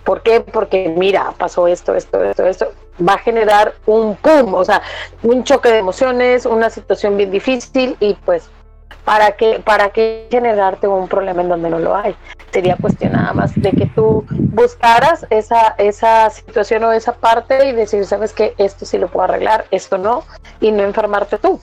¿Por 0.04 0.22
qué? 0.22 0.42
Porque 0.42 0.90
mira, 0.90 1.34
pasó 1.38 1.68
esto, 1.68 1.96
esto, 1.96 2.24
esto, 2.24 2.46
esto. 2.46 2.72
Va 3.06 3.14
a 3.14 3.18
generar 3.18 3.74
un 3.86 4.16
pum, 4.16 4.54
o 4.54 4.64
sea, 4.64 4.82
un 5.24 5.44
choque 5.44 5.70
de 5.70 5.80
emociones, 5.80 6.46
una 6.46 6.70
situación 6.70 7.18
bien 7.18 7.32
difícil 7.32 7.96
y 8.00 8.14
pues, 8.14 8.50
¿para 9.06 9.32
qué, 9.34 9.62
para 9.64 9.90
qué 9.90 10.28
generarte 10.32 10.88
un 10.88 11.08
problema 11.08 11.42
en 11.42 11.50
donde 11.50 11.70
no 11.70 11.80
lo 11.80 11.96
hay? 11.96 12.16
Sería 12.52 12.76
cuestión 12.80 13.14
nada 13.14 13.34
más 13.34 13.52
de 13.56 13.72
que 13.72 13.86
tú 13.88 14.26
buscaras 14.30 15.26
esa, 15.30 15.76
esa 15.78 16.30
situación 16.30 16.84
o 16.86 16.92
esa 16.92 17.14
parte 17.14 17.68
y 17.68 17.74
decir, 17.74 18.06
sabes 18.06 18.34
que 18.34 18.54
esto 18.58 18.86
sí 18.86 18.98
lo 18.98 19.08
puedo 19.10 19.26
arreglar, 19.26 19.66
esto 19.72 19.98
no, 19.98 20.24
y 20.60 20.72
no 20.72 20.84
enfermarte 20.84 21.38
tú. 21.38 21.60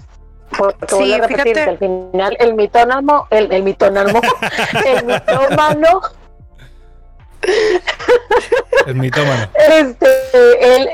Porque 0.56 0.86
Sí, 0.88 0.94
voy 0.96 1.12
a 1.14 1.18
repetir 1.18 1.42
fíjate. 1.56 1.64
que 1.64 1.70
al 1.70 1.78
final 1.78 2.36
el 2.38 2.54
mitónamo, 2.54 3.26
el, 3.30 3.50
el 3.52 3.62
mitónamo, 3.64 4.20
el 4.86 5.04
mitómano, 5.06 6.00
Es 8.86 8.94
mitómano. 8.94 9.48
este, 9.68 10.76
él, 10.76 10.88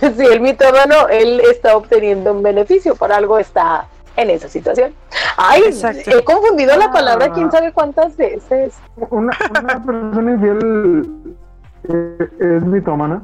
sí, 0.16 0.24
el 0.26 0.40
mitómano, 0.40 1.08
él 1.08 1.40
está 1.50 1.76
obteniendo 1.76 2.32
un 2.32 2.42
beneficio, 2.42 2.94
por 2.96 3.12
algo 3.12 3.38
está 3.38 3.86
en 4.16 4.30
esa 4.30 4.48
situación. 4.48 4.94
Ay, 5.36 5.62
Exacto. 5.66 6.10
he 6.18 6.24
confundido 6.24 6.76
la 6.76 6.90
palabra 6.90 7.30
quién 7.32 7.50
sabe 7.50 7.72
cuántas 7.72 8.16
veces. 8.16 8.74
Una, 9.10 9.36
una 9.50 9.82
persona 9.84 10.32
infiel 10.32 11.34
eh, 11.88 12.28
es 12.56 12.62
mitómana. 12.64 13.22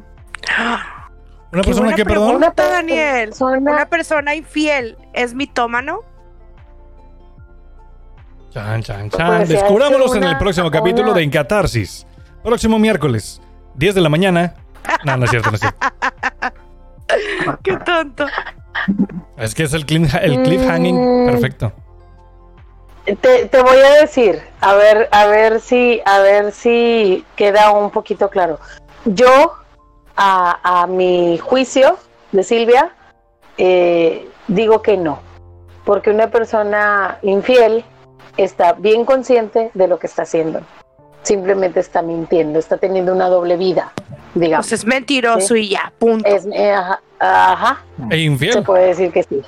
¿Una 1.53 1.63
persona 1.63 1.95
que, 1.95 2.05
perdón? 2.05 2.39
pregunta, 2.39 2.69
Daniel. 2.71 3.29
Persona- 3.31 3.59
¿Una 3.73 3.87
persona 3.87 4.35
infiel 4.35 4.97
es 5.13 5.35
mitómano? 5.35 6.01
Chan, 8.51 8.83
chan, 8.83 9.09
chan. 9.11 9.49
Descubrámoslos 9.49 10.15
en 10.17 10.25
el 10.25 10.31
una- 10.31 10.39
próximo 10.39 10.71
capítulo 10.71 11.09
una- 11.11 11.19
de 11.19 11.23
Encatarsis. 11.25 12.07
Próximo 12.43 12.79
miércoles, 12.79 13.41
10 13.77 13.95
de 13.95 14.01
la 14.01 14.09
mañana. 14.09 14.55
No, 15.05 15.17
no 15.17 15.25
es 15.25 15.31
cierto, 15.31 15.51
no 15.51 15.55
es 15.57 15.61
cierto. 15.61 15.79
Qué 17.63 17.77
tonto. 17.79 18.27
Es 19.37 19.55
que 19.55 19.65
es 19.65 19.73
el, 19.73 19.87
cliff, 19.87 20.15
el 20.21 20.43
cliffhanging 20.43 21.25
Mm. 21.25 21.27
perfecto. 21.27 21.73
te, 23.05 23.47
te 23.47 23.63
voy 23.63 23.79
a 23.79 24.01
decir, 24.01 24.41
a 24.61 24.75
ver, 24.75 25.09
a 25.11 25.27
ver 25.27 25.61
si, 25.61 26.01
a 26.05 26.21
ver 26.21 26.53
si 26.53 27.25
queda 27.37 27.71
un 27.73 27.91
poquito 27.91 28.29
claro. 28.31 28.59
Yo, 29.05 29.53
a, 30.17 30.83
a 30.83 30.87
mi 30.87 31.39
juicio 31.39 31.99
de 32.31 32.43
Silvia, 32.45 32.93
eh, 33.59 34.29
digo 34.49 34.83
que 34.83 34.97
no, 34.97 35.21
porque 35.85 36.11
una 36.11 36.31
persona 36.31 37.19
infiel 37.23 37.85
está 38.37 38.73
bien 38.75 39.05
consciente 39.05 39.71
de 39.75 39.89
lo 39.89 39.99
que 39.99 40.07
está 40.07 40.23
haciendo. 40.23 40.61
Simplemente 41.23 41.81
está 41.81 42.03
mintiendo, 42.03 42.59
está 42.59 42.77
teniendo 42.79 43.13
una 43.13 43.29
doble 43.29 43.57
vida, 43.57 43.93
digamos. 44.35 44.67
Pues 44.69 44.81
es 44.81 44.87
mentiroso 44.87 45.55
Sí. 45.55 45.61
y 45.61 45.69
ya, 45.71 45.93
punto. 45.99 46.29
Es, 46.29 46.47
eh, 46.53 46.73
ajá, 46.73 47.01
ajá, 47.21 47.85
E 48.11 48.15
se 48.15 48.21
infiel. 48.23 48.63
puede 48.65 48.87
decir 48.89 49.13
que 49.13 49.23
sí. 49.23 49.43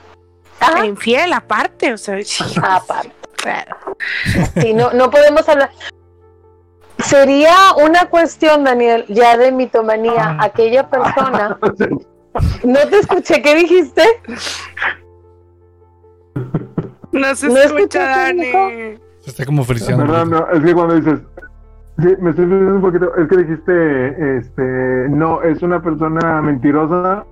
Ajá, 0.61 0.87
Infiel 0.87 1.33
aparte, 1.33 1.93
o 1.93 1.99
sea, 1.99 2.16
aparte. 2.62 3.11
Claro. 3.37 3.77
Sí, 4.61 4.72
no, 4.72 4.93
no 4.93 5.11
podemos 5.11 5.47
hablar. 5.49 5.70
Sería 6.99 7.55
una 7.77 8.09
cuestión, 8.09 8.64
Daniel, 8.64 9.05
ya 9.09 9.37
de 9.37 9.51
mitomanía. 9.53 10.39
Aquella 10.41 10.89
persona. 10.89 11.59
No 12.62 12.79
te 12.89 12.99
escuché, 13.01 13.43
¿qué 13.43 13.55
dijiste? 13.57 14.03
No 17.12 17.35
se 17.35 17.49
¿No 17.49 17.59
escucha, 17.59 18.01
Dani. 18.05 18.53
Se 19.20 19.31
está 19.31 19.45
como. 19.45 19.64
Perdón, 19.64 20.31
no, 20.31 20.49
es 20.53 20.62
que 20.64 20.75
cuando 20.75 20.95
dices, 20.95 21.20
sí, 21.99 22.15
me 22.21 22.31
estoy 22.31 22.47
perdiendo 22.47 22.77
un 22.77 22.83
poquito, 22.83 23.15
es 23.17 23.29
que 23.29 23.37
dijiste, 23.37 24.37
este, 24.39 24.63
no, 25.11 25.43
es 25.43 25.63
una 25.63 25.83
persona 25.83 26.41
mentirosa, 26.43 27.25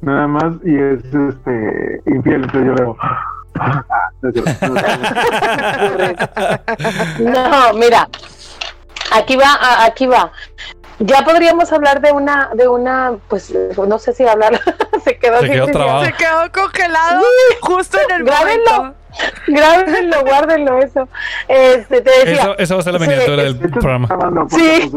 nada 0.00 0.26
más, 0.26 0.54
y 0.64 0.76
es, 0.76 1.04
este, 1.04 2.02
infiel, 2.06 2.42
entonces 2.44 2.66
yo 2.66 2.74
leo, 2.74 2.96
ah, 3.58 3.84
no 7.18 7.72
mira. 7.74 8.08
Aquí 9.12 9.36
va, 9.36 9.84
aquí 9.84 10.06
va. 10.06 10.32
Ya 10.98 11.22
podríamos 11.22 11.72
hablar 11.72 12.00
de 12.00 12.12
una, 12.12 12.50
de 12.54 12.68
una, 12.68 13.12
pues, 13.28 13.52
no 13.76 13.98
sé 13.98 14.14
si 14.14 14.26
hablar. 14.26 14.58
se 15.04 15.18
quedó, 15.18 15.40
Se 15.40 15.48
quedó. 15.48 15.66
Se 16.04 16.12
quedó 16.12 16.52
congelado 16.52 17.22
justo 17.60 17.98
en 18.08 18.16
el 18.16 18.24
Grábenlo. 18.24 18.72
momento. 18.72 18.98
Grábenlo, 19.46 20.16
guárdenlo 20.24 20.78
eso. 20.82 21.08
Este, 21.48 22.00
te 22.00 22.10
decía. 22.10 22.32
Esa, 22.32 22.52
esa 22.58 22.74
va 22.74 22.80
a 22.80 22.84
ser 22.84 22.92
la 22.94 22.98
Sí, 23.00 23.06
miniatura 23.08 23.42
del 23.44 23.58
programa. 23.58 24.06
grabando 24.08 24.46
Sí. 24.50 24.92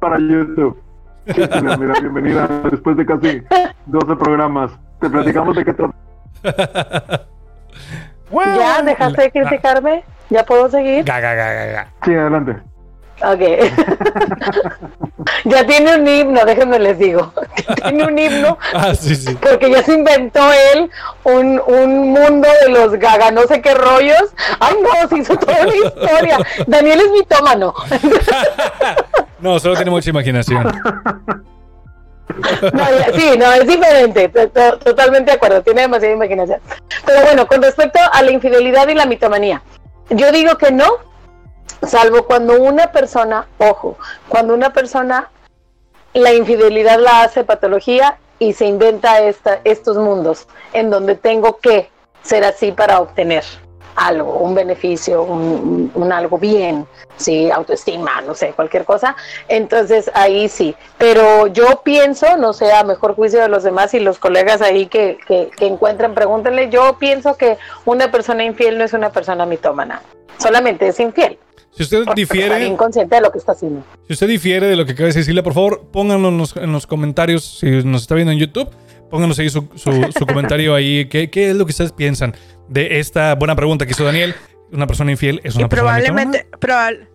para 0.00 0.18
YouTube. 0.18 0.80
Sí, 1.26 1.34
mira, 1.62 1.76
mira, 1.76 2.00
bienvenida 2.00 2.48
después 2.70 2.96
de 2.96 3.04
casi 3.06 3.42
12 3.86 4.16
programas. 4.16 4.70
Te 5.00 5.10
platicamos 5.10 5.54
de 5.56 5.64
qué 5.64 5.72
trata. 5.74 5.94
¿Ya 8.32 8.82
dejaste 8.82 9.22
de 9.22 9.30
criticarme? 9.30 10.04
¿Ya 10.30 10.44
puedo 10.44 10.68
seguir? 10.68 11.04
Ga, 11.04 11.20
ga, 11.20 11.34
ga. 11.34 11.88
Sí, 12.04 12.14
adelante. 12.14 12.56
Ok. 13.20 13.40
ya 15.44 15.66
tiene 15.66 15.96
un 15.96 16.06
himno, 16.06 16.44
déjenme 16.44 16.78
les 16.78 16.98
digo. 16.98 17.32
tiene 17.82 18.04
un 18.04 18.18
himno 18.18 18.58
Ah, 18.74 18.94
sí, 18.94 19.16
sí. 19.16 19.36
porque 19.40 19.70
ya 19.70 19.82
se 19.82 19.94
inventó 19.94 20.40
él 20.72 20.90
un, 21.24 21.60
un 21.66 22.10
mundo 22.12 22.48
de 22.64 22.70
los 22.70 22.92
gaga, 22.92 23.30
no 23.30 23.42
sé 23.42 23.60
qué 23.60 23.74
rollos. 23.74 24.32
Ay, 24.60 24.74
no, 24.82 25.08
se 25.08 25.18
hizo 25.18 25.36
toda 25.36 25.62
una 25.62 25.74
historia. 25.76 26.38
Daniel 26.66 27.00
es 27.00 27.10
mitómano. 27.10 27.74
No, 29.40 29.58
solo 29.58 29.74
tiene 29.76 29.90
mucha 29.90 30.10
imaginación. 30.10 30.64
No, 32.72 32.84
sí, 33.14 33.30
no, 33.38 33.52
es 33.52 33.66
diferente. 33.66 34.28
to- 34.28 34.48
to- 34.50 34.78
Totalmente 34.78 35.30
de 35.30 35.36
acuerdo, 35.36 35.62
tiene 35.62 35.82
demasiada 35.82 36.14
imaginación. 36.14 36.60
Pero 37.04 37.22
bueno, 37.22 37.46
con 37.46 37.62
respecto 37.62 37.98
a 38.12 38.22
la 38.22 38.30
infidelidad 38.30 38.86
y 38.88 38.94
la 38.94 39.06
mitomanía, 39.06 39.62
yo 40.10 40.30
digo 40.32 40.56
que 40.56 40.70
no, 40.70 40.86
salvo 41.86 42.24
cuando 42.24 42.60
una 42.60 42.92
persona, 42.92 43.46
ojo, 43.58 43.96
cuando 44.28 44.54
una 44.54 44.72
persona 44.72 45.30
la 46.14 46.32
infidelidad 46.32 46.98
la 46.98 47.22
hace 47.22 47.44
patología 47.44 48.18
y 48.38 48.52
se 48.52 48.66
inventa 48.66 49.20
esta, 49.20 49.60
estos 49.64 49.96
mundos 49.96 50.46
en 50.72 50.90
donde 50.90 51.14
tengo 51.14 51.58
que 51.58 51.90
ser 52.22 52.44
así 52.44 52.72
para 52.72 53.00
obtener 53.00 53.44
algo, 53.96 54.34
un 54.34 54.54
beneficio, 54.54 55.24
un, 55.24 56.12
algo 56.12 56.38
bien, 56.38 56.86
sí, 57.16 57.50
autoestima, 57.50 58.20
no 58.20 58.34
sé, 58.34 58.52
cualquier 58.52 58.84
cosa. 58.84 59.16
Entonces 59.48 60.08
ahí 60.14 60.48
sí. 60.48 60.76
Pero 60.98 61.48
yo 61.48 61.82
pienso, 61.82 62.36
no 62.36 62.52
sé, 62.52 62.72
a 62.72 62.84
mejor 62.84 63.16
juicio 63.16 63.40
de 63.40 63.48
los 63.48 63.64
demás 63.64 63.92
y 63.94 64.00
los 64.00 64.18
colegas 64.18 64.62
ahí 64.62 64.86
que, 64.86 65.18
que, 65.26 65.50
que 65.56 65.66
encuentren, 65.66 66.14
pregúntenle, 66.14 66.70
yo 66.70 66.96
pienso 66.98 67.36
que 67.36 67.58
una 67.84 68.10
persona 68.12 68.44
infiel 68.44 68.78
no 68.78 68.84
es 68.84 68.92
una 68.92 69.10
persona 69.10 69.46
mitómana, 69.46 70.02
solamente 70.38 70.86
es 70.86 71.00
infiel. 71.00 71.38
Si 71.78 71.96
usted 71.96 72.04
difiere, 72.14 72.58
bien 72.58 72.76
consciente 72.76 73.14
de 73.14 73.20
lo 73.20 73.30
que 73.32 73.38
está 73.38 73.52
haciendo. 73.52 73.84
si 74.06 74.12
usted 74.12 74.28
difiere 74.28 74.66
de 74.66 74.76
lo 74.76 74.84
que 74.84 74.92
acaba 74.92 75.04
de 75.04 75.08
decir 75.10 75.24
Silvia, 75.24 75.42
por 75.42 75.54
favor, 75.54 75.82
pónganlo 75.92 76.28
en 76.28 76.38
los, 76.38 76.56
en 76.56 76.72
los 76.72 76.86
comentarios. 76.86 77.58
Si 77.60 77.66
nos 77.84 78.02
está 78.02 78.14
viendo 78.14 78.32
en 78.32 78.38
YouTube, 78.38 78.68
pónganos 79.10 79.38
ahí 79.38 79.48
su, 79.48 79.68
su- 79.76 80.12
su 80.18 80.26
comentario 80.26 80.74
ahí. 80.74 81.06
¿Qué, 81.08 81.30
¿Qué 81.30 81.50
es 81.50 81.56
lo 81.56 81.64
que 81.66 81.70
ustedes 81.70 81.92
piensan 81.92 82.34
de 82.68 82.98
esta 82.98 83.34
buena 83.36 83.54
pregunta 83.56 83.86
que 83.86 83.92
hizo 83.92 84.04
Daniel? 84.04 84.34
¿Una 84.72 84.86
persona 84.86 85.10
infiel 85.12 85.40
es 85.44 85.54
Y 85.54 85.58
una 85.58 85.68
persona 85.68 85.92
probablemente, 85.92 86.46
probable- 86.60 87.08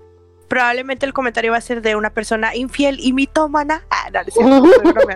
probablemente 0.47 1.05
el 1.05 1.13
comentario 1.13 1.51
va 1.51 1.57
a 1.57 1.61
ser 1.61 1.81
de 1.81 1.95
una 1.95 2.11
persona 2.11 2.55
infiel 2.55 2.97
y 2.99 3.13
mitómana. 3.13 3.83
Ah, 3.91 4.09
no, 4.39 4.49
no 4.49 4.61
mitómana? 4.63 5.15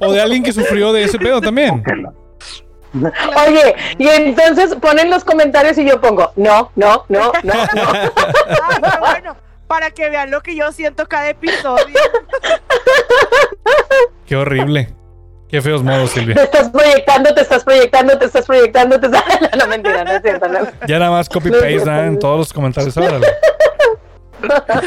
O 0.00 0.12
de 0.12 0.20
alguien 0.20 0.42
que 0.42 0.52
sufrió 0.52 0.92
de 0.92 1.04
ese 1.04 1.18
pedo 1.18 1.40
también. 1.40 1.82
Oye, 3.46 3.74
y 3.98 4.08
entonces 4.08 4.74
ponen 4.76 5.10
los 5.10 5.24
comentarios 5.24 5.76
y 5.78 5.84
yo 5.86 6.00
pongo, 6.00 6.32
no, 6.36 6.70
no, 6.76 7.04
no, 7.08 7.32
no, 7.42 7.54
no. 7.54 7.82
Ah, 8.62 8.78
pero 8.80 9.00
bueno, 9.00 9.36
para 9.66 9.90
que 9.90 10.08
vean 10.08 10.30
lo 10.30 10.40
que 10.42 10.54
yo 10.56 10.72
siento 10.72 11.06
cada 11.06 11.28
episodio. 11.28 11.94
Qué 14.26 14.36
horrible. 14.36 14.94
Qué 15.48 15.62
feos 15.62 15.82
modos, 15.82 16.12
Te 16.12 16.20
Silvia. 16.20 16.42
estás 16.42 16.68
proyectando, 16.68 17.34
te 17.34 17.40
estás 17.40 17.64
proyectando, 17.64 18.18
te 18.18 18.24
estás 18.26 18.44
proyectando, 18.44 19.00
te 19.00 19.06
estás... 19.06 19.24
No, 19.58 19.66
mentira, 19.66 20.04
no 20.04 20.10
es 20.12 20.22
cierto. 20.22 20.46
no. 20.46 20.58
Ya 20.86 20.98
nada 20.98 21.10
más 21.10 21.28
copy-paste 21.28 21.84
¿no? 21.86 22.04
en 22.04 22.18
todos 22.18 22.38
los 22.38 22.52
comentarios. 22.52 22.94
Órale. 22.96 23.26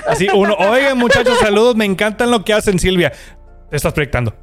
Así, 0.08 0.28
uno, 0.34 0.54
oigan 0.54 0.98
muchachos, 0.98 1.38
saludos, 1.40 1.76
me 1.76 1.86
encantan 1.86 2.30
lo 2.30 2.44
que 2.46 2.54
hacen, 2.54 2.78
Silvia. 2.78 3.12
Te 3.72 3.76
estás 3.76 3.94
proyectando. 3.94 4.36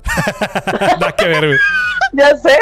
da 0.99 1.13
que 1.13 1.29
ver, 1.29 1.47
güey. 1.47 1.59
Ya 2.15 2.37
sé. 2.37 2.59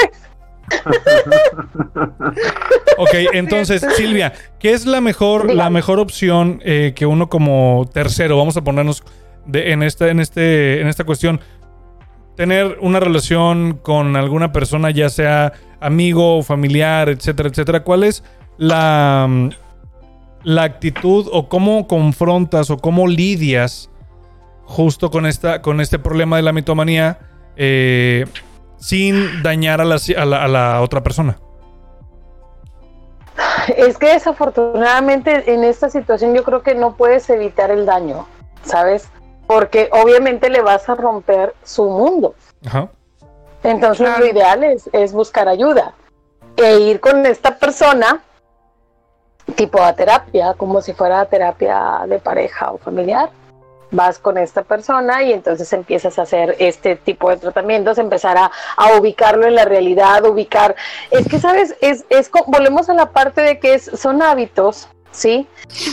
Ok, 2.98 3.10
entonces, 3.34 3.84
Silvia, 3.96 4.32
¿qué 4.58 4.72
es 4.72 4.86
la 4.86 5.02
mejor, 5.02 5.52
la 5.52 5.68
mejor 5.68 5.98
opción 5.98 6.60
eh, 6.64 6.92
que 6.96 7.04
uno 7.04 7.28
como 7.28 7.88
tercero, 7.92 8.38
vamos 8.38 8.56
a 8.56 8.64
ponernos 8.64 9.02
de- 9.44 9.72
en, 9.72 9.82
esta, 9.82 10.08
en, 10.08 10.18
este, 10.20 10.80
en 10.80 10.88
esta 10.88 11.04
cuestión, 11.04 11.40
tener 12.36 12.78
una 12.80 12.98
relación 13.00 13.78
con 13.82 14.16
alguna 14.16 14.50
persona, 14.52 14.90
ya 14.90 15.10
sea 15.10 15.52
amigo, 15.80 16.42
familiar, 16.42 17.10
etcétera, 17.10 17.50
etcétera? 17.50 17.84
¿Cuál 17.84 18.04
es 18.04 18.24
la, 18.56 19.28
la 20.42 20.62
actitud 20.62 21.26
o 21.32 21.48
cómo 21.50 21.86
confrontas 21.86 22.70
o 22.70 22.78
cómo 22.78 23.06
lidias 23.08 23.90
justo 24.64 25.10
con, 25.10 25.26
esta, 25.26 25.60
con 25.60 25.80
este 25.82 25.98
problema 25.98 26.36
de 26.36 26.42
la 26.42 26.52
mitomanía 26.52 27.18
eh, 27.56 28.24
sin 28.78 29.42
dañar 29.42 29.80
a 29.80 29.84
la, 29.84 29.96
a 30.16 30.24
la- 30.24 30.44
a 30.44 30.48
la 30.48 30.80
otra 30.82 31.02
persona? 31.02 31.38
Es 33.76 33.98
que 33.98 34.06
desafortunadamente 34.12 35.52
en 35.52 35.64
esta 35.64 35.90
situación 35.90 36.34
yo 36.34 36.44
creo 36.44 36.62
que 36.62 36.74
no 36.74 36.94
puedes 36.96 37.28
evitar 37.30 37.70
el 37.70 37.84
daño, 37.84 38.26
¿sabes? 38.62 39.08
Porque 39.46 39.88
obviamente 39.92 40.48
le 40.50 40.62
vas 40.62 40.88
a 40.88 40.94
romper 40.94 41.54
su 41.62 41.84
mundo. 41.84 42.34
Ajá. 42.66 42.88
Entonces 43.62 44.06
Claro. 44.06 44.24
lo 44.24 44.30
ideal 44.30 44.64
es, 44.64 44.88
es 44.92 45.12
buscar 45.12 45.48
ayuda 45.48 45.94
e 46.56 46.78
ir 46.80 47.00
con 47.00 47.26
esta 47.26 47.56
persona 47.58 48.22
tipo 49.54 49.82
a 49.82 49.92
terapia, 49.94 50.54
como 50.54 50.80
si 50.80 50.92
fuera 50.92 51.24
terapia 51.26 52.02
de 52.08 52.18
pareja 52.18 52.72
o 52.72 52.78
familiar. 52.78 53.30
Vas 53.92 54.18
con 54.18 54.36
esta 54.36 54.62
persona 54.62 55.22
y 55.22 55.32
entonces 55.32 55.72
empiezas 55.72 56.18
a 56.18 56.22
hacer 56.22 56.56
este 56.58 56.96
tipo 56.96 57.30
de 57.30 57.36
tratamientos, 57.36 57.98
empezar 57.98 58.36
a, 58.36 58.50
a 58.76 58.98
ubicarlo 58.98 59.46
en 59.46 59.54
la 59.54 59.64
realidad, 59.64 60.24
ubicar. 60.24 60.74
Es 61.10 61.28
que, 61.28 61.38
¿sabes? 61.38 61.76
Es, 61.80 62.04
es, 62.08 62.30
volvemos 62.46 62.88
a 62.90 62.94
la 62.94 63.10
parte 63.12 63.42
de 63.42 63.60
que 63.60 63.74
es, 63.74 63.84
son 63.84 64.22
hábitos, 64.22 64.88
¿sí? 65.12 65.46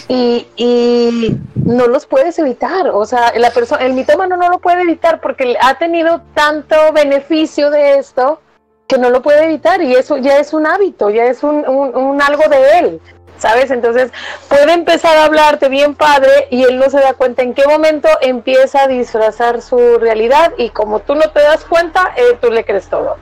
Y, 0.08 0.48
y 0.56 1.38
no 1.56 1.86
los 1.88 2.08
puedes 2.08 2.38
evitar. 2.40 2.90
O 2.90 3.06
sea, 3.06 3.32
la 3.38 3.52
persona, 3.52 3.84
el 3.86 3.94
mitómano 3.94 4.38
no 4.38 4.50
lo 4.50 4.58
puede 4.58 4.82
evitar 4.82 5.22
porque 5.22 5.56
ha 5.62 5.76
tenido 5.78 6.22
tanto 6.34 6.76
beneficio 6.94 7.70
de 7.70 8.00
esto 8.00 8.42
que 8.88 8.98
no 8.98 9.10
lo 9.12 9.22
puede 9.22 9.46
evitar 9.46 9.82
y 9.82 9.94
eso 9.96 10.18
ya 10.18 10.38
es 10.40 10.52
un 10.54 10.68
hábito, 10.68 11.10
ya 11.10 11.26
es 11.26 11.42
un- 11.44 11.66
un 11.68 12.22
algo 12.22 12.44
de 12.50 12.80
él. 12.80 13.02
¿Sabes? 13.44 13.72
Entonces 13.72 14.10
puede 14.48 14.72
empezar 14.72 15.18
a 15.18 15.26
hablarte 15.26 15.68
bien 15.68 15.96
padre 15.96 16.48
y 16.50 16.64
él 16.64 16.80
no 16.80 16.90
se 16.90 17.02
da 17.02 17.14
cuenta 17.14 17.42
en 17.42 17.54
qué 17.54 17.68
momento 17.68 18.08
empieza 18.22 18.84
a 18.84 18.88
disfrazar 18.88 19.62
su 19.62 19.98
realidad 20.00 20.54
y 20.58 20.70
como 20.70 21.02
tú 21.02 21.14
no 21.14 21.30
te 21.30 21.42
das 21.42 21.66
cuenta, 21.66 22.14
eh, 22.16 22.38
tú 22.40 22.50
le 22.50 22.64
crees 22.64 22.88
todo. 22.88 23.18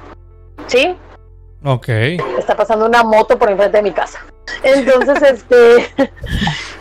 ¿Sí? 0.68 0.96
Ok. 1.66 1.88
Está 2.38 2.56
pasando 2.56 2.86
una 2.86 3.02
moto 3.02 3.40
por 3.40 3.50
enfrente 3.50 3.78
de 3.78 3.82
mi 3.82 3.94
casa. 3.94 4.24
Entonces, 4.62 5.24
este, 5.32 5.92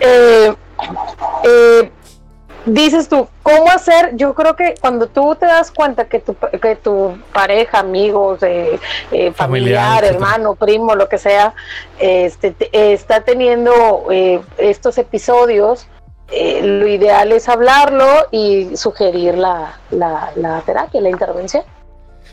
eh, 0.00 0.54
eh, 1.44 1.90
dices 2.66 3.08
tú, 3.08 3.28
¿cómo 3.42 3.68
hacer? 3.70 4.16
Yo 4.16 4.34
creo 4.34 4.54
que 4.56 4.74
cuando 4.80 5.06
tú 5.06 5.34
te 5.34 5.46
das 5.46 5.70
cuenta 5.70 6.04
que 6.06 6.20
tu, 6.20 6.34
que 6.34 6.76
tu 6.76 7.18
pareja, 7.32 7.78
amigos, 7.80 8.42
eh, 8.42 8.78
eh, 9.10 9.32
familiar, 9.32 10.04
etcétera. 10.04 10.14
hermano, 10.14 10.54
primo, 10.54 10.94
lo 10.94 11.08
que 11.08 11.18
sea, 11.18 11.54
este, 11.98 12.52
te- 12.52 12.92
está 12.92 13.22
teniendo 13.22 14.06
eh, 14.10 14.40
estos 14.58 14.98
episodios, 14.98 15.86
eh, 16.32 16.60
lo 16.62 16.86
ideal 16.86 17.32
es 17.32 17.48
hablarlo 17.48 18.06
y 18.30 18.76
sugerir 18.76 19.36
la, 19.36 19.78
la, 19.90 20.30
la 20.36 20.60
terapia, 20.60 21.00
la 21.00 21.10
intervención. 21.10 21.64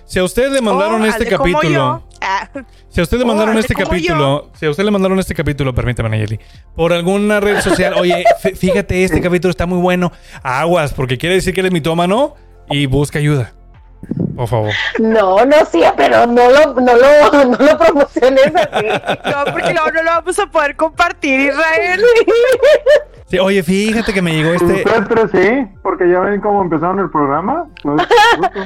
Si 0.08 0.20
a 0.20 0.24
usted 0.24 0.52
le 0.52 0.62
mandaron 0.62 1.02
Oh, 1.02 1.06
este 1.06 1.26
capítulo, 1.28 1.70
yo. 1.70 2.04
Ah, 2.22 2.50
si 2.90 3.00
a 3.00 3.04
usted 3.04 3.18
le 3.18 3.24
Oh, 3.24 3.28
mandaron 3.28 3.50
hazle 3.52 3.62
este 3.62 3.76
capítulo, 3.76 4.50
si 4.54 4.66
a 4.66 4.70
usted 4.72 4.84
le 4.84 4.92
mandaron 4.92 5.20
este 5.20 5.36
capítulo, 5.36 5.76
permítame, 5.76 6.10
Nayeli, 6.10 6.40
por 6.76 6.94
alguna 6.94 7.40
red 7.40 7.60
social, 7.62 7.94
oye, 8.00 8.24
fí- 8.42 8.56
fíjate, 8.56 9.04
este 9.04 9.22
capítulo 9.22 9.52
está 9.52 9.66
muy 9.66 9.80
bueno, 9.80 10.12
aguas, 10.44 10.94
porque 10.94 11.18
quiere 11.18 11.36
decir 11.36 11.54
que 11.54 11.60
eres 11.60 11.72
mitómano 11.74 12.36
y 12.70 12.86
busca 12.88 13.20
ayuda. 13.20 13.54
Por 14.36 14.48
favor. 14.48 14.72
No, 15.00 15.44
no, 15.46 15.56
sí, 15.72 15.82
pero 15.98 16.28
no 16.28 16.50
lo, 16.52 16.74
no 16.76 16.94
lo, 16.96 17.46
no 17.46 17.58
lo 17.66 17.78
promociones 17.78 18.52
así. 18.56 18.86
no, 19.26 19.52
porque 19.52 19.74
luego 19.74 19.92
no 19.94 20.04
lo 20.04 20.12
vamos 20.12 20.40
a 20.40 20.46
poder 20.48 20.76
compartir, 20.76 21.40
Israel. 21.42 22.02
Sí, 23.26 23.40
oye, 23.40 23.62
fíjate 23.62 24.14
que 24.14 24.22
me 24.22 24.32
llegó 24.34 24.52
este. 24.54 24.86
Ustedes 24.88 25.32
sí, 25.34 25.68
porque 25.84 26.10
ya 26.10 26.20
ven 26.22 26.40
cómo 26.40 26.62
empezaron 26.62 27.00
el 27.00 27.10
programa. 27.10 27.66
No 27.84 27.98
es 27.98 28.08
justo. 28.08 28.60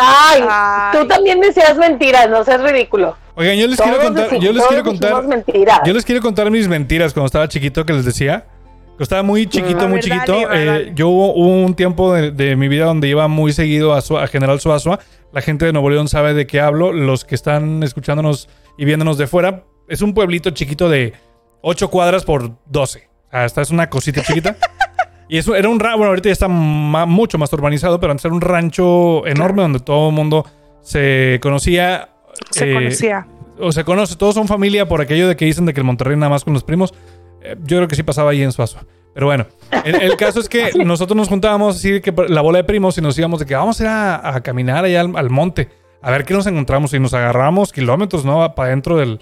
Ay, 0.00 0.42
Ay. 0.48 0.98
tú 0.98 1.06
también 1.08 1.40
decías 1.40 1.76
mentiras, 1.76 2.28
no 2.30 2.44
seas 2.44 2.62
ridículo. 2.62 3.16
Oigan, 3.34 3.56
yo 3.56 3.66
les 3.66 3.76
quiero 3.80 3.92
Todos 3.98 4.06
contar, 4.08 4.30
deci- 4.30 4.40
yo 4.40 4.52
les 4.52 4.66
quiero 4.66 4.82
contar, 4.84 5.26
mentiras. 5.26 5.80
yo 5.84 5.92
les 5.92 6.04
quiero 6.04 6.20
contar 6.22 6.50
mis 6.50 6.66
mentiras 6.68 7.12
cuando 7.12 7.26
estaba 7.26 7.48
chiquito 7.48 7.84
que 7.86 7.92
les 7.92 8.04
decía. 8.04 8.46
Cuando 8.88 9.02
estaba 9.04 9.22
muy 9.22 9.46
chiquito, 9.46 9.80
A 9.82 9.86
muy 9.86 9.94
ver, 10.00 10.04
chiquito. 10.04 10.32
dale, 10.32 10.46
dale, 10.46 10.62
eh, 10.62 10.66
dale. 10.66 10.92
yo 10.96 11.08
hubo, 11.08 11.32
hubo 11.34 11.48
un 11.64 11.74
tiempo 11.74 12.12
de, 12.14 12.32
de 12.32 12.56
mi 12.56 12.66
vida 12.66 12.84
donde 12.86 13.06
iba 13.06 13.28
muy 13.28 13.52
seguido 13.52 13.94
a, 13.94 14.00
Sua- 14.00 14.24
a 14.24 14.26
General 14.26 14.58
Suazua. 14.60 14.98
La 15.32 15.40
gente 15.40 15.66
de 15.66 15.72
Nuevo 15.72 15.88
León 15.90 16.08
sabe 16.08 16.34
de 16.34 16.46
qué 16.48 16.60
hablo. 16.60 16.92
Los 16.92 17.24
que 17.24 17.36
están 17.36 17.82
escuchándonos 17.84 18.48
y 18.76 18.84
viéndonos 18.86 19.16
de 19.18 19.26
fuera, 19.28 19.62
es 19.88 20.02
un 20.02 20.14
pueblito 20.14 20.50
chiquito 20.50 20.88
de 20.88 21.12
8 21.60 21.90
cuadras 21.90 22.24
por 22.24 22.50
12. 22.66 23.08
O 23.28 23.30
sea, 23.30 23.44
esta 23.44 23.62
es 23.62 23.70
una 23.70 23.88
cosita 23.88 24.22
chiquita. 24.22 24.56
Y 25.28 25.36
eso 25.38 25.54
era 25.54 25.68
un 25.68 25.78
rancho, 25.78 25.98
bueno, 25.98 26.10
ahorita 26.10 26.28
ya 26.28 26.32
está 26.32 26.48
mucho 26.48 27.36
más 27.38 27.52
urbanizado, 27.52 28.00
pero 28.00 28.12
antes 28.12 28.24
era 28.24 28.34
un 28.34 28.40
rancho 28.40 29.26
enorme 29.26 29.62
donde 29.62 29.80
todo 29.80 30.08
el 30.08 30.14
mundo 30.14 30.46
se 30.80 31.38
conocía. 31.42 32.08
Se 32.50 32.70
eh, 32.70 32.74
conocía. 32.74 33.26
o 33.60 33.72
se 33.72 33.84
conoce, 33.84 34.16
todos 34.16 34.34
son 34.34 34.48
familia 34.48 34.86
por 34.88 35.00
aquello 35.00 35.28
de 35.28 35.36
que 35.36 35.44
dicen 35.44 35.66
de 35.66 35.74
que 35.74 35.80
el 35.80 35.84
Monterrey 35.86 36.16
nada 36.16 36.30
más 36.30 36.44
con 36.44 36.54
los 36.54 36.64
primos. 36.64 36.94
Eh, 37.42 37.56
yo 37.64 37.76
creo 37.76 37.88
que 37.88 37.94
sí 37.96 38.02
pasaba 38.02 38.30
ahí 38.30 38.42
en 38.42 38.52
Suazo. 38.52 38.78
Pero 39.14 39.26
bueno, 39.26 39.46
el, 39.84 39.96
el 39.96 40.16
caso 40.16 40.38
es 40.40 40.48
que 40.48 40.70
nosotros 40.84 41.16
nos 41.16 41.28
juntábamos 41.28 41.76
así 41.76 41.90
de 41.90 42.00
que 42.00 42.12
la 42.28 42.40
bola 42.40 42.58
de 42.58 42.64
primos 42.64 42.96
y 42.98 43.00
nos 43.02 43.18
íbamos 43.18 43.40
de 43.40 43.46
que 43.46 43.54
vamos 43.54 43.80
a 43.80 43.82
ir 43.82 43.88
a, 43.88 44.28
a 44.36 44.40
caminar 44.42 44.84
allá 44.84 45.00
al, 45.00 45.16
al 45.16 45.28
monte 45.30 45.68
a 46.00 46.10
ver 46.12 46.24
qué 46.24 46.32
nos 46.32 46.46
encontramos 46.46 46.94
y 46.94 47.00
nos 47.00 47.12
agarramos 47.12 47.72
kilómetros, 47.72 48.24
¿no? 48.24 48.54
Para 48.54 48.70
dentro 48.70 48.96
del, 48.96 49.18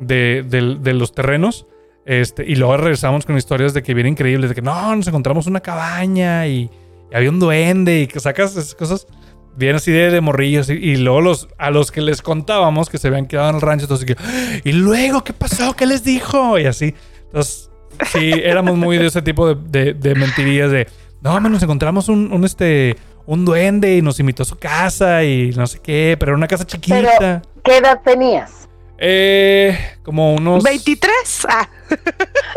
de, 0.00 0.44
del- 0.46 0.82
de 0.82 0.92
los 0.94 1.12
terrenos. 1.12 1.66
Este, 2.06 2.44
y 2.46 2.54
luego 2.54 2.76
regresamos 2.76 3.26
con 3.26 3.36
historias 3.36 3.74
de 3.74 3.82
que 3.82 3.92
bien 3.92 4.06
increíbles, 4.06 4.48
de 4.48 4.54
que 4.54 4.62
no, 4.62 4.94
nos 4.94 5.08
encontramos 5.08 5.48
una 5.48 5.60
cabaña 5.60 6.46
y, 6.46 6.70
y 7.10 7.14
había 7.14 7.28
un 7.30 7.40
duende 7.40 8.02
y 8.02 8.06
que 8.06 8.20
sacas 8.20 8.52
esas 8.52 8.76
cosas 8.76 9.08
bien 9.56 9.74
así 9.74 9.90
de, 9.90 10.10
de 10.12 10.20
morrillos. 10.20 10.70
Y, 10.70 10.74
y 10.74 10.96
luego 10.98 11.20
los, 11.20 11.48
a 11.58 11.70
los 11.70 11.90
que 11.90 12.00
les 12.00 12.22
contábamos 12.22 12.88
que 12.88 12.98
se 12.98 13.08
habían 13.08 13.26
quedado 13.26 13.50
en 13.50 13.56
el 13.56 13.60
rancho, 13.60 13.86
entonces 13.86 14.06
que, 14.06 14.16
"Ah, 14.22 14.60
y 14.62 14.72
luego, 14.72 15.24
¿qué 15.24 15.32
pasó? 15.32 15.74
¿Qué 15.74 15.84
les 15.84 16.04
dijo? 16.04 16.58
Y 16.60 16.66
así. 16.66 16.94
Entonces, 17.24 17.70
sí, 18.12 18.30
éramos 18.34 18.76
muy 18.76 18.98
de 18.98 19.06
ese 19.06 19.20
tipo 19.22 19.52
de, 19.52 19.56
de, 19.68 19.94
de 19.94 20.14
mentirillas 20.14 20.70
de, 20.70 20.86
no, 21.22 21.40
me 21.40 21.48
nos 21.50 21.62
encontramos 21.62 22.08
un, 22.08 22.32
un, 22.32 22.44
este, 22.44 22.96
un 23.26 23.44
duende 23.44 23.96
y 23.96 24.02
nos 24.02 24.20
invitó 24.20 24.44
a 24.44 24.46
su 24.46 24.56
casa 24.56 25.24
y 25.24 25.50
no 25.56 25.66
sé 25.66 25.80
qué, 25.80 26.16
pero 26.20 26.30
era 26.32 26.36
una 26.36 26.46
casa 26.46 26.64
chiquita. 26.64 27.16
Pero, 27.18 27.42
¿qué 27.64 27.78
edad 27.78 28.00
tenías? 28.04 28.65
Eh, 28.98 29.78
como 30.02 30.34
unos 30.34 30.62
23. 30.64 31.46
Ah, 31.48 31.68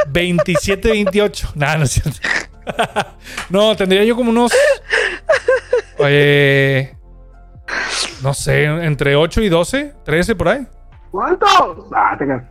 27, 0.08 0.90
28. 0.90 1.50
Nada, 1.56 1.78
no 1.78 1.84
es 1.84 1.92
cierto. 1.92 2.20
no, 3.50 3.76
tendría 3.76 4.04
yo 4.04 4.16
como 4.16 4.30
unos. 4.32 4.52
Oye. 5.98 6.96
No 8.24 8.34
sé, 8.34 8.64
entre 8.66 9.16
8 9.16 9.42
y 9.42 9.50
12, 9.50 9.94
13 10.06 10.36
por 10.36 10.48
ahí. 10.50 10.68
¿Cuántos? 11.12 11.50
Ah, 11.94 12.16
te 12.18 12.26
creas. 12.26 12.44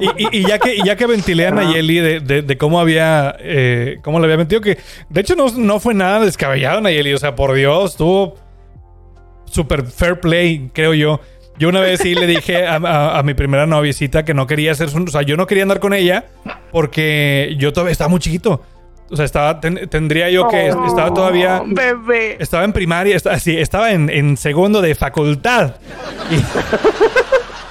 Y, 0.00 0.06
y- 0.06 0.28
y 0.40 0.46
ya 0.48 0.58
que, 0.58 0.74
y 0.76 0.82
ya 0.84 0.96
que 0.96 1.06
ventilé 1.06 1.46
a 1.46 1.50
Nayeli 1.50 1.96
de, 1.98 2.20
de- 2.20 2.42
de 2.42 2.58
cómo 2.58 2.80
había. 2.80 3.34
eh, 3.40 3.98
cómo 4.02 4.18
le 4.20 4.26
había 4.26 4.36
mentido, 4.36 4.60
que 4.60 4.78
de 5.08 5.20
hecho 5.20 5.34
no, 5.34 5.48
no 5.50 5.80
fue 5.80 5.94
nada 5.94 6.20
descabellado, 6.20 6.80
Nayeli. 6.80 7.12
O 7.14 7.18
sea, 7.18 7.34
por 7.34 7.52
Dios, 7.54 7.92
estuvo 7.92 8.36
super 9.52 9.84
fair 9.86 10.18
play, 10.20 10.70
creo 10.72 10.94
yo. 10.94 11.20
Yo 11.58 11.68
una 11.68 11.80
vez 11.80 12.00
sí 12.00 12.14
le 12.14 12.26
dije 12.26 12.66
a, 12.66 12.76
a- 12.76 13.18
a 13.18 13.22
mi 13.22 13.34
primera 13.34 13.66
noviecita 13.66 14.24
que 14.24 14.34
no 14.34 14.46
quería 14.46 14.72
hacer 14.72 14.88
su. 14.90 15.02
O 15.02 15.06
sea, 15.08 15.22
yo 15.22 15.36
no 15.36 15.46
quería 15.46 15.62
andar 15.64 15.80
con 15.80 15.92
ella 15.94 16.24
porque 16.72 17.54
yo 17.58 17.72
todavía 17.72 17.92
estaba 17.92 18.08
muy 18.08 18.20
chiquito. 18.20 18.62
O 19.10 19.16
sea, 19.16 19.26
estaba, 19.26 19.60
ten- 19.60 19.88
tendría 19.90 20.30
yo 20.30 20.48
que. 20.48 20.72
Oh. 20.72 20.86
Estaba 20.86 21.12
todavía. 21.12 21.62
bebé. 21.66 22.36
Estaba 22.40 22.64
en 22.64 22.72
primaria, 22.72 23.14
estaba, 23.14 23.38
sí, 23.38 23.56
estaba 23.58 23.92
en, 23.92 24.08
en 24.08 24.36
segundo 24.38 24.80
de 24.80 24.94
facultad. 24.94 25.76
Y, 26.30 26.36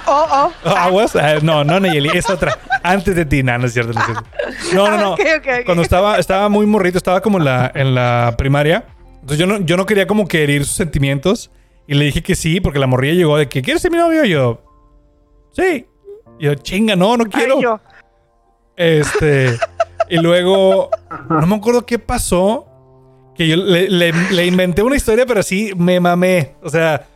Oh, 0.04 0.26
oh. 0.30 0.52
Oh, 0.64 0.68
¿Aguas? 0.76 1.16
Ah, 1.16 1.36
no, 1.40 1.64
no, 1.64 1.78
Nayeli, 1.80 2.10
es 2.12 2.28
otra. 2.28 2.58
Antes 2.82 3.14
de 3.16 3.24
ti, 3.24 3.42
no, 3.42 3.56
no 3.56 3.66
es 3.66 3.72
cierto. 3.72 3.92
No, 3.92 4.00
es 4.00 4.06
cierto. 4.06 4.24
no, 4.74 4.90
no. 4.90 4.96
no. 4.98 5.12
Ok, 5.14 5.20
ok, 5.38 5.46
ok. 5.60 5.64
Cuando 5.64 5.82
estaba, 5.82 6.18
estaba 6.18 6.48
muy 6.48 6.66
morrito, 6.66 6.98
estaba 6.98 7.20
como 7.22 7.38
en 7.38 7.44
la, 7.44 7.70
en 7.74 7.94
la 7.94 8.34
primaria. 8.36 8.84
Entonces 9.14 9.38
yo 9.38 9.46
no, 9.46 9.60
yo 9.64 9.76
no 9.76 9.86
quería 9.86 10.06
como 10.06 10.26
que 10.26 10.42
herir 10.42 10.64
sus 10.66 10.74
sentimientos. 10.74 11.50
Y 11.92 11.94
le 11.94 12.06
dije 12.06 12.22
que 12.22 12.34
sí, 12.34 12.60
porque 12.60 12.78
la 12.78 12.86
morrilla 12.86 13.12
llegó 13.14 13.36
de 13.36 13.48
que, 13.48 13.60
¿quieres 13.60 13.82
ser 13.82 13.90
mi 13.90 13.98
novio? 13.98 14.24
Y 14.24 14.30
yo, 14.30 14.62
sí. 15.52 15.84
Y 16.38 16.44
yo, 16.46 16.54
chinga, 16.54 16.96
no, 16.96 17.16
no 17.18 17.24
quiero. 17.26 17.56
Ay, 17.56 17.62
yo. 17.62 17.80
Este. 18.76 19.58
y 20.08 20.16
luego, 20.16 20.88
no 21.28 21.46
me 21.46 21.54
acuerdo 21.56 21.84
qué 21.84 21.98
pasó. 21.98 22.66
Que 23.34 23.48
yo 23.48 23.56
le, 23.56 23.88
le- 23.90 24.12
le 24.30 24.46
inventé 24.46 24.82
una 24.82 24.96
historia, 24.96 25.26
pero 25.26 25.42
sí 25.42 25.72
me 25.76 26.00
mamé. 26.00 26.54
O 26.62 26.68
sea, 26.70 27.06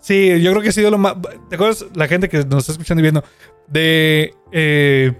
sí, 0.00 0.40
yo 0.42 0.50
creo 0.50 0.62
que 0.62 0.68
ha 0.68 0.72
sido 0.72 0.90
lo 0.90 0.98
más. 0.98 1.14
¿Te 1.48 1.54
acuerdas 1.56 1.86
la 1.94 2.06
gente 2.08 2.28
que 2.28 2.38
nos 2.44 2.58
está 2.60 2.72
escuchando 2.72 3.00
y 3.00 3.02
viendo? 3.02 3.24
De. 3.66 4.34
eh, 4.52 5.12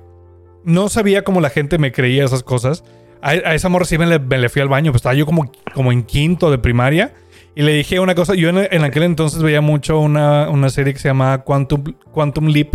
no 0.64 0.88
sabía 0.88 1.24
cómo 1.24 1.40
la 1.40 1.50
gente 1.50 1.78
me 1.78 1.92
creía 1.92 2.24
esas 2.24 2.42
cosas. 2.42 2.84
A, 3.22 3.30
a 3.30 3.54
esa 3.54 3.68
morra 3.68 3.84
sí 3.84 3.96
me 3.98 4.06
le, 4.06 4.18
me 4.18 4.38
le 4.38 4.48
fui 4.48 4.62
al 4.62 4.68
baño, 4.68 4.92
pues 4.92 5.00
estaba 5.00 5.14
yo 5.14 5.26
como, 5.26 5.50
como 5.74 5.92
en 5.92 6.02
quinto 6.04 6.50
de 6.50 6.58
primaria. 6.58 7.12
Y 7.54 7.62
le 7.62 7.72
dije 7.72 8.00
una 8.00 8.14
cosa. 8.14 8.34
Yo 8.34 8.48
en, 8.48 8.58
en 8.58 8.84
aquel 8.84 9.02
entonces 9.02 9.42
veía 9.42 9.60
mucho 9.60 9.98
una, 9.98 10.48
una 10.48 10.70
serie 10.70 10.92
que 10.92 11.00
se 11.00 11.08
llamaba 11.08 11.44
Quantum, 11.44 11.94
Quantum 12.12 12.46
Leap 12.46 12.74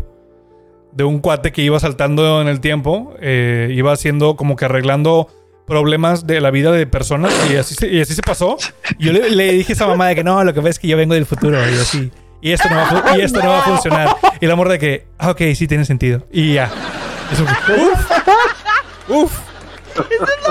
de 0.91 1.03
un 1.03 1.19
cuate 1.19 1.51
que 1.51 1.61
iba 1.61 1.79
saltando 1.79 2.41
en 2.41 2.47
el 2.47 2.59
tiempo, 2.59 3.13
eh, 3.21 3.71
iba 3.71 3.91
haciendo 3.91 4.35
como 4.35 4.55
que 4.55 4.65
arreglando 4.65 5.29
problemas 5.67 6.25
de 6.25 6.41
la 6.41 6.49
vida 6.49 6.71
de 6.71 6.87
personas 6.87 7.33
y 7.51 7.55
así 7.55 7.75
se, 7.75 7.87
y 7.87 8.01
así 8.01 8.13
se 8.15 8.21
pasó. 8.23 8.57
Yo 8.97 9.13
le, 9.13 9.29
le 9.29 9.51
dije 9.51 9.73
a 9.73 9.75
esa 9.75 9.87
mamá 9.87 10.07
de 10.07 10.15
que 10.15 10.23
no, 10.23 10.43
lo 10.43 10.53
que 10.53 10.59
ves 10.59 10.75
es 10.75 10.79
que 10.79 10.87
yo 10.87 10.97
vengo 10.97 11.13
del 11.13 11.25
futuro 11.25 11.57
y 11.59 11.73
así. 11.75 12.11
Y 12.41 12.51
esto 12.51 12.69
no 12.69 12.75
va, 12.77 13.11
a 13.11 13.17
y 13.17 13.21
esto 13.21 13.41
no 13.41 13.49
va 13.49 13.59
a 13.59 13.63
funcionar. 13.63 14.15
Y 14.39 14.47
la 14.47 14.55
morra 14.55 14.73
de 14.73 14.79
que, 14.79 15.07
ah, 15.17 15.31
ok, 15.31 15.41
sí 15.55 15.67
tiene 15.67 15.85
sentido. 15.85 16.25
Y 16.31 16.53
ya. 16.53 16.71
Eso 17.31 17.45
fue, 17.45 17.75
uf, 19.17 19.39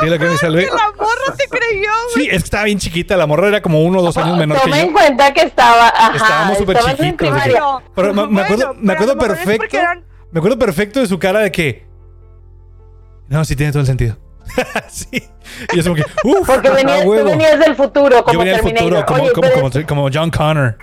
Y 0.02 0.06
lo 0.06 0.18
que 0.18 0.24
me 0.26 0.36
salvé. 0.36 0.66
La 0.66 0.90
morra 0.96 1.34
te 1.36 1.46
creyó, 1.48 1.90
güey. 2.14 2.24
Sí, 2.26 2.30
es 2.30 2.42
que 2.42 2.44
estaba 2.44 2.64
bien 2.64 2.78
chiquita. 2.78 3.16
La 3.16 3.26
morra 3.26 3.48
era 3.48 3.62
como 3.62 3.82
uno 3.82 4.00
o 4.00 4.02
dos 4.02 4.16
años 4.16 4.36
menor 4.36 4.58
que 4.58 4.64
Toma 4.64 4.80
en 4.80 4.86
yo. 4.88 4.92
cuenta 4.92 5.32
que 5.32 5.42
estaba. 5.42 5.88
Ajá, 5.88 6.16
Estábamos 6.16 6.58
súper 6.58 6.76
chiquitos, 6.78 6.98
de 6.98 7.06
que- 7.10 7.16
primaria. 7.16 7.62
Pero 7.94 8.14
me, 8.14 8.26
me 8.28 8.42
acuerdo, 8.42 8.74
Bueno, 8.74 9.14
me 9.14 9.16
perfecto. 9.16 9.76
eran- 9.76 10.04
Me 10.30 10.38
acuerdo 10.38 10.58
perfecto 10.58 11.00
de 11.00 11.06
su 11.06 11.18
cara 11.18 11.40
de 11.40 11.50
que. 11.52 11.86
No, 13.28 13.44
sí 13.44 13.56
tiene 13.56 13.72
todo 13.72 13.80
el 13.80 13.86
sentido. 13.86 14.16
sí. 14.88 15.08
Y 15.72 15.78
es 15.78 15.84
como 15.84 15.96
que. 15.96 16.04
Uf, 16.24 16.46
Porque 16.46 16.70
venías, 16.70 17.02
tú 17.02 17.10
venías 17.10 17.58
del 17.58 17.74
futuro, 17.74 18.22
como 18.22 18.32
Yo 18.32 18.38
venía 18.38 18.54
del 18.54 18.62
futuro 18.62 19.04
como, 19.06 19.22
Oye, 19.22 19.32
como, 19.32 19.48
pero 19.48 19.60
como, 19.70 19.86
como 19.86 20.10
John 20.12 20.30
Connor. 20.30 20.76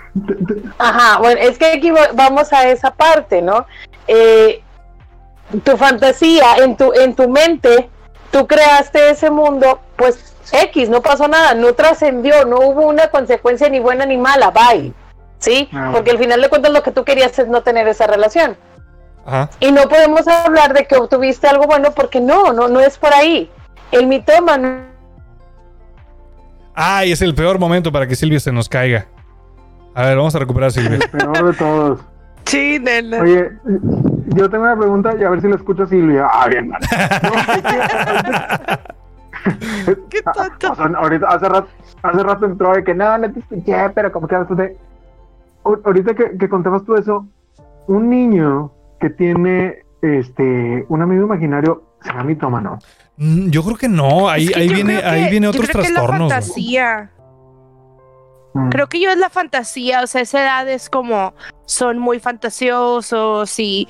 Ajá, 0.78 1.18
bueno, 1.18 1.40
es 1.40 1.56
que 1.58 1.72
aquí 1.72 1.90
va- 1.90 2.10
vamos 2.14 2.52
a 2.52 2.68
esa 2.68 2.90
parte, 2.94 3.40
¿no? 3.40 3.66
Eh, 4.06 4.60
tu 5.64 5.76
fantasía, 5.76 6.56
en 6.58 6.76
tu, 6.76 6.92
en 6.92 7.14
tu 7.14 7.28
mente, 7.28 7.88
tú 8.34 8.48
creaste 8.48 9.10
ese 9.10 9.30
mundo, 9.30 9.78
pues 9.94 10.34
X, 10.50 10.88
no 10.88 11.00
pasó 11.02 11.28
nada, 11.28 11.54
no 11.54 11.72
trascendió, 11.72 12.44
no 12.44 12.56
hubo 12.58 12.88
una 12.88 13.06
consecuencia 13.06 13.68
ni 13.68 13.78
buena 13.78 14.06
ni 14.06 14.16
mala, 14.16 14.50
bye. 14.50 14.92
¿Sí? 15.38 15.68
Ah, 15.72 15.90
Porque 15.92 16.10
al 16.10 16.18
final 16.18 16.42
de 16.42 16.48
cuentas 16.48 16.72
lo 16.72 16.82
que 16.82 16.90
tú 16.90 17.04
querías 17.04 17.38
es 17.38 17.46
no 17.46 17.62
tener 17.62 17.86
esa 17.86 18.08
relación. 18.08 18.56
Ajá. 19.24 19.50
Y 19.60 19.70
no 19.70 19.88
podemos 19.88 20.26
hablar 20.26 20.74
de 20.74 20.84
que 20.84 20.96
obtuviste 20.96 21.46
algo 21.46 21.66
bueno 21.66 21.92
porque 21.92 22.20
no, 22.20 22.52
no, 22.52 22.66
no 22.66 22.80
es 22.80 22.98
por 22.98 23.14
ahí. 23.14 23.48
El 23.92 24.08
mitómano 24.08 24.92
Ay, 26.74 27.12
es 27.12 27.22
el 27.22 27.36
peor 27.36 27.60
momento 27.60 27.92
para 27.92 28.08
que 28.08 28.16
Silvia 28.16 28.40
se 28.40 28.50
nos 28.50 28.68
caiga. 28.68 29.06
A 29.94 30.06
ver, 30.06 30.16
vamos 30.16 30.34
a 30.34 30.40
recuperar 30.40 30.70
a 30.70 30.72
Silvia. 30.72 30.98
El 31.00 31.08
peor 31.08 31.52
de 31.52 31.56
todos. 31.56 32.00
Sí, 32.46 32.80
nena. 32.80 33.20
Oye, 33.20 33.52
yo 34.26 34.48
tengo 34.50 34.64
una 34.64 34.76
pregunta 34.76 35.14
y 35.18 35.24
a 35.24 35.30
ver 35.30 35.40
si 35.40 35.48
la 35.48 35.56
escucha 35.56 35.86
Silvia. 35.86 36.26
Ah, 36.30 36.48
bien. 36.48 36.72
Qué 40.10 40.22
tonto. 40.22 40.72
O 40.72 40.74
sea, 40.74 40.86
ahorita, 40.86 41.26
hace 41.28 41.48
rato, 41.48 41.68
hace 42.02 42.22
rato 42.22 42.46
entró 42.46 42.72
de 42.72 42.84
que 42.84 42.94
no, 42.94 43.18
no 43.18 43.32
te 43.32 43.40
escuché, 43.40 43.90
pero 43.94 44.10
como 44.12 44.26
que 44.28 44.36
de... 44.36 44.76
Ahorita 45.64 46.14
que, 46.14 46.36
que 46.38 46.48
contabas 46.48 46.84
tú 46.84 46.94
eso, 46.94 47.26
un 47.86 48.10
niño 48.10 48.70
que 49.00 49.10
tiene 49.10 49.78
este 50.02 50.84
un 50.88 51.00
amigo 51.02 51.24
imaginario 51.24 51.82
será 52.02 52.22
mitómano. 52.22 52.78
Mm, 53.16 53.48
Yo 53.48 53.62
creo 53.64 53.76
que 53.76 53.88
no, 53.88 54.28
ahí, 54.28 54.44
Es 54.44 54.50
que 54.52 54.60
ahí 54.60 54.68
yo 54.68 54.74
viene, 54.74 54.96
ahí 54.98 55.30
viene 55.30 55.44
yo 55.46 55.50
otros 55.50 55.68
creo 55.68 55.82
que 55.82 55.88
es 55.88 55.94
la 55.94 56.00
trastornos. 56.00 56.32
fantasía. 56.32 57.10
Mm. 58.54 58.70
Creo 58.70 58.88
que 58.88 59.00
yo 59.00 59.10
es 59.10 59.18
la 59.18 59.30
fantasía, 59.30 60.02
o 60.02 60.06
sea, 60.06 60.22
esa 60.22 60.42
edad 60.42 60.68
es 60.68 60.88
como 60.88 61.34
son 61.66 61.98
muy 61.98 62.20
fantasiosos 62.20 63.58
y 63.58 63.88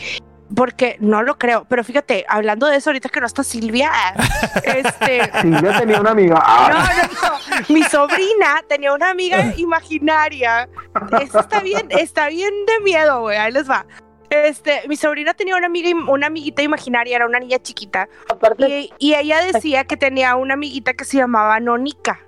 porque 0.55 0.97
no 1.01 1.23
lo 1.23 1.37
creo, 1.39 1.65
pero 1.69 1.83
fíjate, 1.85 2.25
hablando 2.29 2.67
de 2.67 2.77
eso 2.77 2.91
ahorita 2.91 3.09
que 3.09 3.21
no 3.21 3.27
está 3.27 3.43
Silvia, 3.43 3.91
este 4.65 5.31
Silvia 5.41 5.79
tenía 5.79 6.01
una 6.01 6.11
amiga. 6.11 6.35
no, 6.35 6.43
Ah, 6.45 6.93
no, 6.97 7.29
no, 7.29 7.65
mi 7.69 7.83
sobrina 7.85 8.63
tenía 8.69 8.93
una 8.95 9.11
amiga 9.11 9.55
imaginaria. 9.57 10.69
Eso 11.21 11.41
está 11.41 11.61
bien, 11.61 11.87
está 11.91 12.29
bien 12.29 12.53
de 12.67 12.85
miedo, 12.85 13.21
güey, 13.21 13.37
ahí 13.37 13.53
les 13.53 13.69
va. 13.69 13.87
Este, 14.31 14.83
mi 14.89 14.97
sobrina 14.97 15.35
tenía 15.35 15.57
una 15.57 15.67
amiga, 15.67 15.91
una 16.09 16.27
amiguita 16.27 16.63
imaginaria, 16.63 17.17
era 17.17 17.27
una 17.27 17.39
niña 17.39 17.59
chiquita, 17.59 18.09
Aparte, 18.29 18.69
y, 18.69 18.93
y 18.99 19.15
ella 19.15 19.45
decía 19.45 19.85
que 19.85 19.97
tenía 19.97 20.35
una 20.37 20.55
amiguita 20.55 20.95
que 20.95 21.05
se 21.05 21.19
llamaba 21.19 21.61
Nonica. 21.61 22.21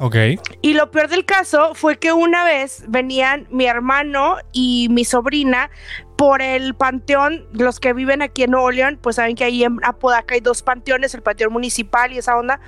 Ok. 0.00 0.16
Y 0.60 0.74
lo 0.74 0.90
peor 0.90 1.08
del 1.08 1.24
caso 1.24 1.74
fue 1.74 1.98
que 1.98 2.12
una 2.12 2.44
vez 2.44 2.84
venían 2.88 3.46
mi 3.50 3.66
hermano 3.66 4.38
y 4.52 4.88
mi 4.90 5.04
sobrina 5.04 5.70
por 6.16 6.42
el 6.42 6.74
panteón, 6.74 7.46
los 7.52 7.78
que 7.78 7.92
viven 7.92 8.20
aquí 8.20 8.42
en 8.42 8.52
Nuevo 8.52 8.70
León, 8.70 8.98
pues 9.00 9.16
saben 9.16 9.36
que 9.36 9.44
ahí 9.44 9.62
en 9.62 9.78
Apodaca 9.84 10.34
hay 10.34 10.40
dos 10.40 10.62
panteones, 10.62 11.14
el 11.14 11.22
panteón 11.22 11.52
municipal 11.52 12.12
y 12.12 12.18
esa 12.18 12.36
onda. 12.36 12.60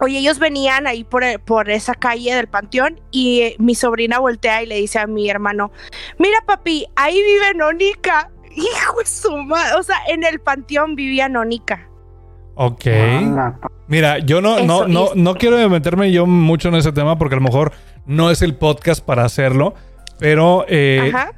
Oye, 0.00 0.18
ellos 0.18 0.38
venían 0.38 0.86
ahí 0.86 1.04
por, 1.04 1.22
por 1.42 1.70
esa 1.70 1.94
calle 1.94 2.34
del 2.34 2.48
panteón 2.48 3.00
y 3.10 3.42
eh, 3.42 3.56
mi 3.58 3.74
sobrina 3.74 4.18
voltea 4.18 4.62
y 4.62 4.66
le 4.66 4.76
dice 4.76 4.98
a 4.98 5.06
mi 5.06 5.28
hermano, 5.28 5.70
mira 6.18 6.42
papi, 6.46 6.86
ahí 6.96 7.14
vive 7.22 7.54
Nonica. 7.54 8.30
Hijo 8.56 8.98
de 8.98 9.06
su 9.06 9.36
madre, 9.36 9.74
o 9.76 9.82
sea, 9.82 9.96
en 10.08 10.24
el 10.24 10.40
panteón 10.40 10.96
vivía 10.96 11.28
Nonica. 11.28 11.91
Ok. 12.54 12.84
Mira, 13.88 14.18
yo 14.18 14.40
no, 14.40 14.60
no, 14.64 14.84
Eso, 14.84 14.88
no, 14.88 15.08
no 15.14 15.34
quiero 15.34 15.68
meterme 15.68 16.12
yo 16.12 16.26
mucho 16.26 16.68
en 16.68 16.74
ese 16.76 16.92
tema 16.92 17.18
porque 17.18 17.34
a 17.34 17.38
lo 17.38 17.44
mejor 17.44 17.72
no 18.06 18.30
es 18.30 18.42
el 18.42 18.54
podcast 18.54 19.04
para 19.04 19.24
hacerlo. 19.24 19.74
Pero 20.18 20.64
eh, 20.68 21.10
Ajá. 21.14 21.32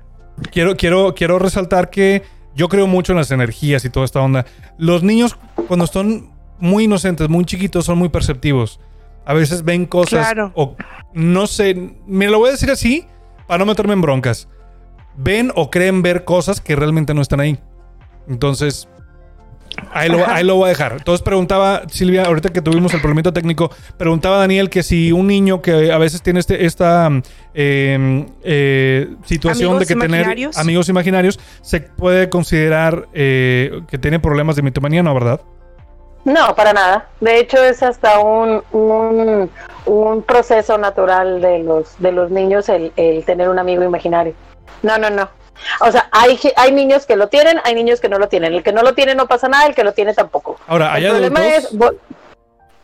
quiero, 0.50 0.76
quiero, 0.76 1.14
quiero 1.14 1.38
resaltar 1.38 1.90
que 1.90 2.22
yo 2.54 2.68
creo 2.68 2.86
mucho 2.86 3.12
en 3.12 3.18
las 3.18 3.30
energías 3.30 3.84
y 3.84 3.90
toda 3.90 4.04
esta 4.04 4.20
onda. 4.20 4.44
Los 4.78 5.02
niños, 5.02 5.36
cuando 5.68 5.86
son 5.86 6.30
muy 6.58 6.84
inocentes, 6.84 7.28
muy 7.28 7.44
chiquitos, 7.44 7.84
son 7.84 7.98
muy 7.98 8.08
perceptivos. 8.08 8.80
A 9.24 9.32
veces 9.34 9.64
ven 9.64 9.86
cosas 9.86 10.26
Claro. 10.26 10.52
o 10.54 10.76
no 11.14 11.46
sé, 11.46 11.92
me 12.06 12.28
lo 12.28 12.38
voy 12.38 12.48
a 12.50 12.52
decir 12.52 12.70
así 12.70 13.06
para 13.46 13.58
no 13.58 13.66
meterme 13.66 13.94
en 13.94 14.02
broncas. 14.02 14.48
Ven 15.16 15.50
o 15.54 15.70
creen 15.70 16.02
ver 16.02 16.24
cosas 16.24 16.60
que 16.60 16.76
realmente 16.76 17.14
no 17.14 17.22
están 17.22 17.40
ahí. 17.40 17.58
Entonces, 18.28 18.88
ahí 19.93 20.09
lo, 20.09 20.27
ahí 20.27 20.45
lo 20.45 20.57
voy 20.57 20.66
a 20.66 20.68
dejar. 20.68 20.93
Entonces 20.93 21.22
preguntaba, 21.22 21.83
Silvia, 21.89 22.25
ahorita 22.25 22.51
que 22.51 22.61
tuvimos 22.61 22.93
el 22.95 23.01
problemito 23.01 23.33
técnico, 23.33 23.70
preguntaba 23.97 24.39
Daniel 24.39 24.70
que 24.70 24.83
si 24.83 25.12
un 25.12 25.27
niño 25.27 25.62
que 25.62 25.93
a 25.93 25.99
veces 25.99 26.22
tiene 26.22 26.41
este, 26.41 26.64
esta 26.66 27.11
eh, 27.55 28.27
eh, 28.43 29.14
situación 29.25 29.70
Amigos 29.70 29.89
de 29.89 29.95
que 29.95 30.01
tener 30.01 30.51
amigos 30.57 30.89
imaginarios, 30.89 31.39
se 31.62 31.81
puede 31.81 32.29
considerar 32.29 33.09
eh, 33.12 33.81
que 33.89 33.99
tiene 33.99 34.18
problemas 34.20 34.57
de 34.57 34.62
mitomanía, 34.62 35.03
¿no? 35.03 35.14
¿Verdad? 35.14 35.41
No, 36.25 36.55
para 36.55 36.72
nada. 36.72 37.09
De 37.20 37.39
hecho, 37.39 37.62
es 37.62 37.83
hasta 37.83 38.18
un, 38.18 38.62
un, 38.72 39.51
un 39.85 40.22
proceso 40.22 40.79
natural 40.79 41.43
de 41.43 41.59
los, 41.59 41.99
de 41.99 42.12
los 42.12 42.31
niños 42.31 42.68
el, 42.70 42.93
el 42.97 43.25
tener 43.25 43.51
un 43.51 43.59
amigo 43.59 43.85
imaginario. 43.85 44.33
No, 44.83 44.97
no, 44.97 45.11
no. 45.11 45.29
O 45.80 45.90
sea, 45.90 46.09
hay, 46.12 46.38
hay 46.57 46.72
niños 46.72 47.07
que 47.07 47.16
lo 47.16 47.28
tienen, 47.28 47.59
hay 47.64 47.74
niños 47.74 48.00
que 48.00 48.09
no 48.09 48.18
lo 48.18 48.28
tienen. 48.28 48.55
El 48.55 48.62
que 48.62 48.72
no 48.72 48.82
lo 48.82 48.94
tiene 48.94 49.14
no 49.14 49.26
pasa 49.26 49.48
nada, 49.48 49.66
el 49.66 49.74
que 49.74 49.84
lo 49.84 49.92
tiene 49.92 50.14
tampoco. 50.14 50.59
Ahora, 50.66 50.92
hay 50.92 51.05
el 51.05 51.11
problema 51.12 51.46
es... 51.46 51.68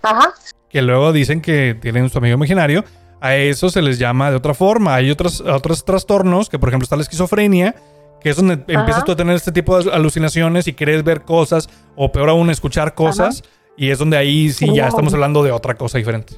Ajá. 0.02 0.32
que 0.70 0.80
luego 0.80 1.12
dicen 1.12 1.42
que 1.42 1.76
tienen 1.80 2.08
su 2.08 2.18
amigo 2.18 2.34
imaginario. 2.34 2.84
A 3.20 3.34
eso 3.36 3.68
se 3.68 3.82
les 3.82 3.98
llama 3.98 4.30
de 4.30 4.36
otra 4.36 4.54
forma. 4.54 4.94
Hay 4.94 5.10
otros, 5.10 5.42
otros 5.42 5.84
trastornos, 5.84 6.48
que 6.48 6.58
por 6.58 6.70
ejemplo 6.70 6.84
está 6.84 6.96
la 6.96 7.02
esquizofrenia, 7.02 7.74
que 8.20 8.30
es 8.30 8.36
donde 8.36 8.54
empiezas 8.54 9.04
tú 9.04 9.12
a 9.12 9.16
tener 9.16 9.36
este 9.36 9.52
tipo 9.52 9.78
de 9.78 9.92
alucinaciones 9.92 10.66
y 10.68 10.72
quieres 10.72 11.04
ver 11.04 11.22
cosas, 11.22 11.68
o 11.96 12.10
peor 12.12 12.30
aún, 12.30 12.48
escuchar 12.48 12.94
cosas. 12.94 13.42
Y 13.76 13.90
es 13.90 13.98
donde 13.98 14.16
ahí 14.16 14.50
sí 14.50 14.74
ya 14.74 14.88
estamos 14.88 15.12
hablando 15.12 15.42
de 15.42 15.52
otra 15.52 15.74
cosa 15.74 15.98
diferente. 15.98 16.34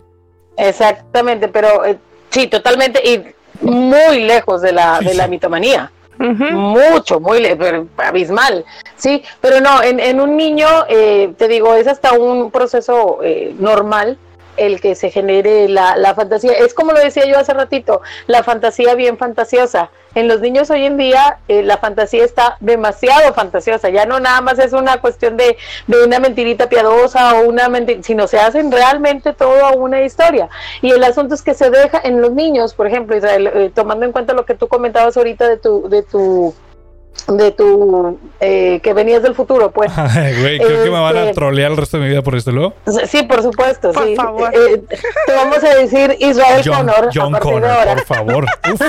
Exactamente, 0.56 1.48
pero 1.48 1.84
eh, 1.84 1.98
sí, 2.30 2.46
totalmente 2.46 3.00
y 3.04 3.24
muy 3.64 4.20
lejos 4.24 4.60
de 4.62 4.72
la, 4.72 4.98
Sí, 4.98 5.06
de 5.06 5.14
la 5.14 5.28
sí. 5.28 5.38
Mucho, 6.22 7.20
muy 7.20 7.46
abismal, 7.96 8.64
sí, 8.96 9.22
pero 9.40 9.60
no, 9.60 9.82
en, 9.82 10.00
en 10.00 10.20
un 10.20 10.36
niño, 10.36 10.66
eh, 10.88 11.32
te 11.36 11.48
digo, 11.48 11.74
es 11.74 11.86
hasta 11.86 12.12
un 12.12 12.50
proceso 12.50 13.18
eh, 13.22 13.54
normal 13.58 14.18
el 14.56 14.80
que 14.80 14.94
se 14.94 15.10
genere 15.10 15.68
la, 15.68 15.96
la 15.96 16.14
fantasía. 16.14 16.52
Es 16.52 16.74
como 16.74 16.92
lo 16.92 17.00
decía 17.00 17.26
yo 17.26 17.38
hace 17.38 17.54
ratito, 17.54 18.02
la 18.26 18.42
fantasía 18.42 18.94
bien 18.94 19.18
fantasiosa. 19.18 19.90
En 20.14 20.28
los 20.28 20.40
niños 20.40 20.68
hoy 20.70 20.84
en 20.84 20.98
día 20.98 21.38
eh, 21.48 21.62
la 21.62 21.78
fantasía 21.78 22.22
está 22.24 22.58
demasiado 22.60 23.32
fantasiosa, 23.32 23.88
ya 23.88 24.04
no 24.04 24.20
nada 24.20 24.42
más 24.42 24.58
es 24.58 24.74
una 24.74 25.00
cuestión 25.00 25.38
de, 25.38 25.56
de 25.86 26.04
una 26.04 26.18
mentirita 26.18 26.68
piadosa 26.68 27.36
o 27.36 27.48
una 27.48 27.70
mentira, 27.70 28.02
sino 28.02 28.26
se 28.26 28.38
hacen 28.38 28.70
realmente 28.70 29.32
toda 29.32 29.72
una 29.72 30.02
historia. 30.02 30.50
Y 30.82 30.90
el 30.90 31.02
asunto 31.02 31.34
es 31.34 31.42
que 31.42 31.54
se 31.54 31.70
deja 31.70 32.00
en 32.04 32.20
los 32.20 32.32
niños, 32.32 32.74
por 32.74 32.86
ejemplo, 32.86 33.16
Israel, 33.16 33.50
eh, 33.54 33.70
tomando 33.74 34.04
en 34.04 34.12
cuenta 34.12 34.34
lo 34.34 34.44
que 34.44 34.54
tú 34.54 34.68
comentabas 34.68 35.16
ahorita 35.16 35.48
de 35.48 35.56
tu, 35.56 35.88
de 35.88 36.02
tu, 36.02 36.54
de 37.28 37.52
tu, 37.52 38.18
eh, 38.40 38.80
que 38.82 38.94
venías 38.94 39.22
del 39.22 39.34
futuro, 39.34 39.70
pues. 39.70 39.92
Ay, 39.96 40.40
Güey, 40.40 40.58
creo 40.58 40.84
que 40.84 40.90
me 40.90 41.00
van 41.00 41.16
a 41.16 41.20
Este- 41.22 41.34
trolear 41.34 41.70
el 41.70 41.76
resto 41.76 41.98
de 41.98 42.04
mi 42.04 42.08
vida 42.10 42.22
por 42.22 42.34
esto 42.34 42.50
luego. 42.52 42.74
Sí, 43.06 43.22
por 43.24 43.42
supuesto, 43.42 43.92
Por 43.92 44.04
sí. 44.06 44.16
favor. 44.16 44.50
Eh, 44.54 44.82
te 45.26 45.32
vamos 45.34 45.62
a 45.62 45.74
decir 45.76 46.16
Israel 46.18 46.62
John, 46.64 46.86
Connor 46.86 47.10
John 47.14 47.34
a 47.34 47.38
Connor, 47.40 47.62
de 47.62 47.68
ahora. 47.70 47.94
por 47.94 48.04
favor. 48.04 48.46
Uf, 48.72 48.82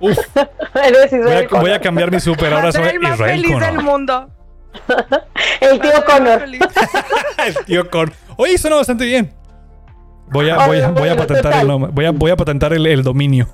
uf. 0.00 0.18
Eres 0.84 1.10
Voy, 1.10 1.32
a, 1.32 1.60
voy 1.60 1.70
a 1.72 1.80
cambiar 1.80 2.10
mi 2.10 2.20
super. 2.20 2.52
Ahora 2.52 2.72
soy 2.72 2.88
el 2.88 3.00
más 3.00 3.14
Israel 3.14 3.40
feliz 3.40 3.58
del 3.60 3.66
Connor. 3.76 3.82
mundo. 3.84 4.28
El 5.60 5.80
tío 5.80 6.04
Connor. 6.06 6.42
el 7.46 7.64
tío 7.64 7.90
Connor. 7.90 8.12
Oye, 8.36 8.56
suena 8.58 8.76
bastante 8.76 9.04
bien. 9.04 9.32
Voy 10.30 10.48
a, 10.50 10.66
voy 10.66 10.78
a, 10.80 10.88
voy 10.90 11.08
a 11.08 11.16
patentar 11.16 11.60
el 11.60 11.66
nombre. 11.66 11.90
Voy 11.92 12.04
a, 12.04 12.10
voy 12.12 12.30
a 12.30 12.36
patentar 12.36 12.72
el, 12.74 12.86
el 12.86 13.02
dominio. 13.02 13.48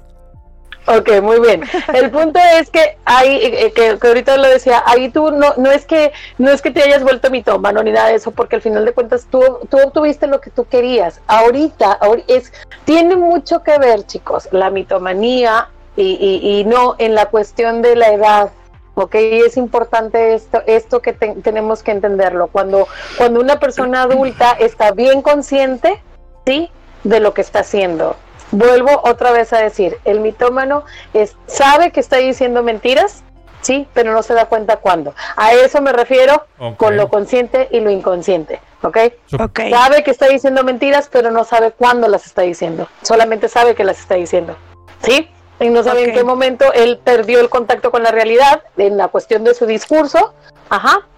Ok, 0.87 1.23
muy 1.23 1.41
bien. 1.41 1.63
El 1.95 2.11
punto 2.11 2.39
es 2.59 2.69
que 2.69 2.99
ahí, 3.07 3.39
eh, 3.43 3.73
que, 3.75 3.99
que 3.99 4.07
ahorita 4.07 4.37
lo 4.37 4.49
decía, 4.49 4.83
ahí 4.85 5.09
tú 5.09 5.31
no, 5.31 5.55
no 5.57 5.71
es 5.71 5.87
que 5.87 6.13
no 6.37 6.51
es 6.51 6.61
que 6.61 6.71
te 6.71 6.83
hayas 6.83 7.03
vuelto 7.03 7.31
mitómano 7.31 7.83
ni 7.83 7.91
nada 7.91 8.09
de 8.09 8.17
eso, 8.17 8.33
porque 8.33 8.57
al 8.57 8.63
final 8.63 8.85
de 8.85 8.93
cuentas 8.93 9.27
tú, 9.31 9.41
tú 9.71 9.79
obtuviste 9.79 10.27
lo 10.27 10.41
que 10.43 10.51
tú 10.51 10.67
querías. 10.67 11.21
Ahorita, 11.27 11.99
ahori- 12.01 12.25
es, 12.29 12.53
tiene 12.85 13.17
mucho 13.17 13.63
que 13.63 13.79
ver, 13.79 14.05
chicos, 14.07 14.49
la 14.53 14.69
mitomanía 14.69 15.69
y, 15.97 16.19
y, 16.21 16.61
y 16.61 16.65
no 16.65 16.97
en 16.99 17.15
la 17.15 17.27
cuestión 17.27 17.81
de 17.81 17.97
la 17.97 18.13
edad. 18.13 18.51
Ok, 18.97 19.15
es 19.15 19.57
importante 19.57 20.35
esto, 20.35 20.63
esto 20.67 21.01
que 21.01 21.15
te- 21.15 21.35
tenemos 21.43 21.83
que 21.83 21.93
entenderlo. 21.93 22.49
Cuando, 22.49 22.87
cuando 23.17 23.41
una 23.41 23.59
persona 23.59 24.03
adulta 24.03 24.53
está 24.61 24.93
bien 24.93 25.23
consciente, 25.23 26.01
¿sí? 26.47 26.71
De 27.05 27.21
lo 27.21 27.33
que 27.35 27.41
está 27.41 27.61
haciendo. 27.61 28.17
Vuelvo 28.55 29.01
otra 29.03 29.33
vez 29.33 29.53
a 29.53 29.59
decir, 29.59 29.99
el 30.05 30.21
mitómano 30.21 30.85
es, 31.13 31.35
sabe 31.47 31.91
que 31.91 31.99
está 31.99 32.19
diciendo 32.19 32.63
mentiras, 32.63 33.25
sí, 33.63 33.89
pero 33.95 34.13
no 34.13 34.23
se 34.23 34.33
da 34.33 34.47
cuenta 34.47 34.77
cuándo. 34.77 35.13
A 35.35 35.55
eso 35.55 35.81
me 35.81 35.93
refiero 35.93 36.47
con 36.77 36.97
lo 36.97 37.09
consciente 37.09 37.67
y 37.73 37.81
lo 37.81 37.91
inconsciente, 37.91 38.61
¿ok? 38.85 38.97
Ok. 39.41 39.61
Sabe 39.71 40.05
que 40.05 40.13
está 40.13 40.29
diciendo 40.29 40.63
mentiras, 40.63 41.09
pero 41.11 41.33
no 41.33 41.43
sabe 41.43 41.73
cuándo 41.73 42.07
las 42.07 42.27
está 42.27 42.43
diciendo. 42.43 42.87
Solamente 43.03 43.49
sabe 43.49 43.75
que 43.75 43.83
las 43.83 43.99
está 43.99 44.15
diciendo, 44.15 44.55
¿sí? 45.03 45.29
Y 45.59 45.69
no 45.71 45.83
sabe 45.83 46.05
en 46.05 46.13
qué 46.13 46.23
momento 46.23 46.73
él 46.75 47.01
perdió 47.03 47.41
el 47.41 47.49
contacto 47.49 47.91
con 47.91 48.05
la 48.05 48.13
realidad 48.13 48.63
en 48.77 48.97
la 48.97 49.09
cuestión 49.09 49.43
de 49.43 49.55
su 49.55 49.67
discurso, 49.67 50.33
ajá, 50.71 51.09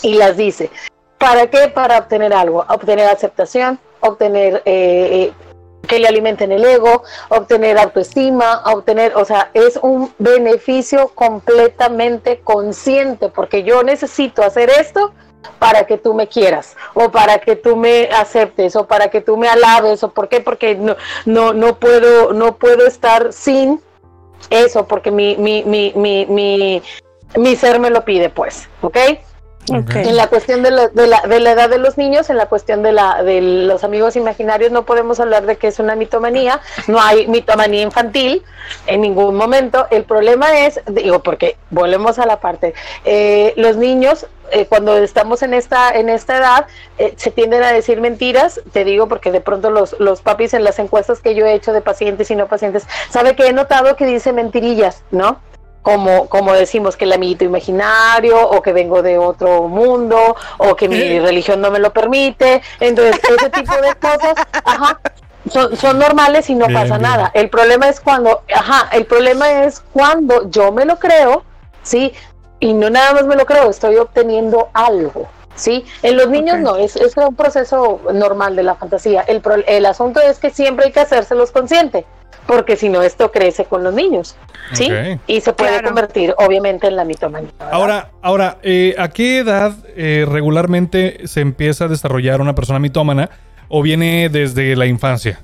y 0.00 0.14
las 0.14 0.38
dice. 0.38 0.70
¿Para 1.18 1.48
qué? 1.48 1.68
Para 1.68 1.98
obtener 1.98 2.32
algo, 2.32 2.64
obtener 2.70 3.06
aceptación, 3.06 3.78
obtener 4.00 4.62
eh, 4.64 5.28
eh, 5.28 5.32
que 5.86 5.98
le 5.98 6.08
alimenten 6.08 6.52
el 6.52 6.64
ego, 6.64 7.02
obtener 7.28 7.78
autoestima, 7.78 8.62
obtener, 8.66 9.16
o 9.16 9.24
sea, 9.24 9.50
es 9.54 9.78
un 9.82 10.12
beneficio 10.18 11.08
completamente 11.14 12.40
consciente, 12.40 13.28
porque 13.28 13.62
yo 13.62 13.82
necesito 13.82 14.42
hacer 14.42 14.70
esto 14.70 15.12
para 15.58 15.84
que 15.84 15.96
tú 15.96 16.14
me 16.14 16.28
quieras, 16.28 16.76
o 16.94 17.10
para 17.10 17.38
que 17.38 17.56
tú 17.56 17.76
me 17.76 18.08
aceptes, 18.12 18.76
o 18.76 18.86
para 18.86 19.08
que 19.08 19.20
tú 19.20 19.36
me 19.36 19.48
alabes, 19.48 20.02
o 20.02 20.10
por 20.10 20.28
qué, 20.28 20.40
porque 20.40 20.74
no, 20.74 20.96
no, 21.24 21.52
no 21.52 21.78
puedo, 21.78 22.32
no 22.32 22.56
puedo 22.56 22.86
estar 22.86 23.32
sin 23.32 23.80
eso, 24.50 24.86
porque 24.86 25.10
mi, 25.10 25.36
mi, 25.36 25.62
mi, 25.64 25.92
mi, 25.96 26.26
mi, 26.26 26.82
mi 27.36 27.56
ser 27.56 27.80
me 27.80 27.90
lo 27.90 28.04
pide, 28.04 28.28
pues, 28.30 28.68
¿ok? 28.82 28.96
En 29.68 30.16
la 30.16 30.26
cuestión 30.28 30.62
de 30.62 30.70
la, 30.70 30.88
de, 30.88 31.06
la, 31.06 31.20
de 31.20 31.38
la 31.38 31.52
edad 31.52 31.68
de 31.68 31.78
los 31.78 31.96
niños, 31.96 32.28
en 32.30 32.36
la 32.36 32.46
cuestión 32.46 32.82
de, 32.82 32.92
la, 32.92 33.22
de 33.22 33.40
los 33.40 33.84
amigos 33.84 34.16
imaginarios, 34.16 34.72
no 34.72 34.84
podemos 34.84 35.20
hablar 35.20 35.46
de 35.46 35.56
que 35.56 35.68
es 35.68 35.78
una 35.78 35.94
mitomanía, 35.94 36.60
no 36.88 37.00
hay 37.00 37.28
mitomanía 37.28 37.82
infantil 37.82 38.42
en 38.86 39.00
ningún 39.00 39.36
momento. 39.36 39.86
El 39.90 40.04
problema 40.04 40.60
es, 40.60 40.80
digo, 40.86 41.22
porque 41.22 41.56
volvemos 41.70 42.18
a 42.18 42.26
la 42.26 42.40
parte, 42.40 42.74
eh, 43.04 43.52
los 43.56 43.76
niños 43.76 44.26
eh, 44.52 44.66
cuando 44.66 44.96
estamos 44.96 45.42
en 45.42 45.54
esta 45.54 45.90
en 45.90 46.08
esta 46.08 46.38
edad 46.38 46.66
eh, 46.98 47.14
se 47.16 47.30
tienden 47.30 47.62
a 47.62 47.70
decir 47.70 48.00
mentiras 48.00 48.60
te 48.72 48.84
digo 48.84 49.06
porque 49.06 49.30
de 49.30 49.40
pronto 49.40 49.70
los, 49.70 49.94
los 50.00 50.22
papis 50.22 50.54
en 50.54 50.64
las 50.64 50.80
encuestas 50.80 51.20
que 51.20 51.36
yo 51.36 51.46
he 51.46 51.54
hecho 51.54 51.72
de 51.72 51.80
pacientes 51.80 52.32
y 52.32 52.34
no 52.34 52.48
pacientes 52.48 52.84
sabe 53.10 53.36
que 53.36 53.46
he 53.46 53.52
notado 53.52 53.94
que 53.94 54.06
dice 54.06 54.32
mentirillas 54.32 55.04
no 55.12 55.38
como, 55.82 56.28
como 56.28 56.52
decimos 56.52 56.96
que 56.96 57.04
el 57.04 57.12
amiguito 57.12 57.44
imaginario 57.44 58.38
o 58.38 58.60
que 58.62 58.72
vengo 58.72 59.02
de 59.02 59.18
otro 59.18 59.62
mundo 59.68 60.36
o 60.58 60.76
que 60.76 60.88
mi 60.88 61.18
religión 61.20 61.60
no 61.60 61.70
me 61.70 61.78
lo 61.78 61.92
permite. 61.92 62.62
Entonces, 62.80 63.20
ese 63.28 63.50
tipo 63.50 63.74
de 63.76 63.94
cosas, 63.94 64.34
ajá, 64.64 65.00
son, 65.50 65.76
son 65.76 65.98
normales 65.98 66.50
y 66.50 66.54
no 66.54 66.66
Bien, 66.66 66.80
pasa 66.80 66.98
bien. 66.98 67.02
nada. 67.10 67.30
El 67.34 67.48
problema 67.48 67.88
es 67.88 68.00
cuando, 68.00 68.42
ajá, 68.54 68.88
el 68.92 69.06
problema 69.06 69.64
es 69.64 69.82
cuando 69.92 70.50
yo 70.50 70.70
me 70.72 70.84
lo 70.84 70.98
creo, 70.98 71.44
¿sí? 71.82 72.12
Y 72.58 72.74
no 72.74 72.90
nada 72.90 73.14
más 73.14 73.24
me 73.24 73.36
lo 73.36 73.46
creo, 73.46 73.70
estoy 73.70 73.96
obteniendo 73.96 74.68
algo. 74.74 75.28
¿Sí? 75.56 75.84
En 76.02 76.16
los 76.16 76.28
niños 76.28 76.58
no, 76.60 76.76
es, 76.76 76.96
es 76.96 77.14
un 77.18 77.34
proceso 77.34 78.00
normal 78.14 78.56
de 78.56 78.62
la 78.62 78.76
fantasía. 78.76 79.22
El, 79.22 79.42
pro- 79.42 79.56
el 79.66 79.84
asunto 79.84 80.18
es 80.20 80.38
que 80.38 80.48
siempre 80.48 80.86
hay 80.86 80.92
que 80.92 81.00
hacérselos 81.00 81.50
consciente, 81.50 82.06
porque 82.46 82.76
si 82.76 82.88
no, 82.88 83.02
esto 83.02 83.30
crece 83.30 83.64
con 83.64 83.82
los 83.84 83.94
niños. 83.94 84.36
¿sí? 84.72 84.88
Y 85.26 85.40
se 85.40 85.52
puede 85.52 85.70
Claro. 85.72 85.88
convertir, 85.88 86.34
obviamente, 86.38 86.86
en 86.86 86.96
la 86.96 87.04
mitomanía. 87.04 87.50
¿verdad? 87.58 87.72
Ahora, 87.74 88.10
ahora 88.22 88.58
eh, 88.62 88.94
¿a 88.98 89.08
qué 89.08 89.38
edad 89.38 89.72
eh, 89.96 90.24
regularmente 90.28 91.26
se 91.26 91.40
empieza 91.40 91.84
a 91.86 91.88
desarrollar 91.88 92.40
una 92.40 92.54
persona 92.54 92.78
mitómana 92.78 93.30
o 93.68 93.82
viene 93.82 94.28
desde 94.28 94.76
la 94.76 94.86
infancia? 94.86 95.40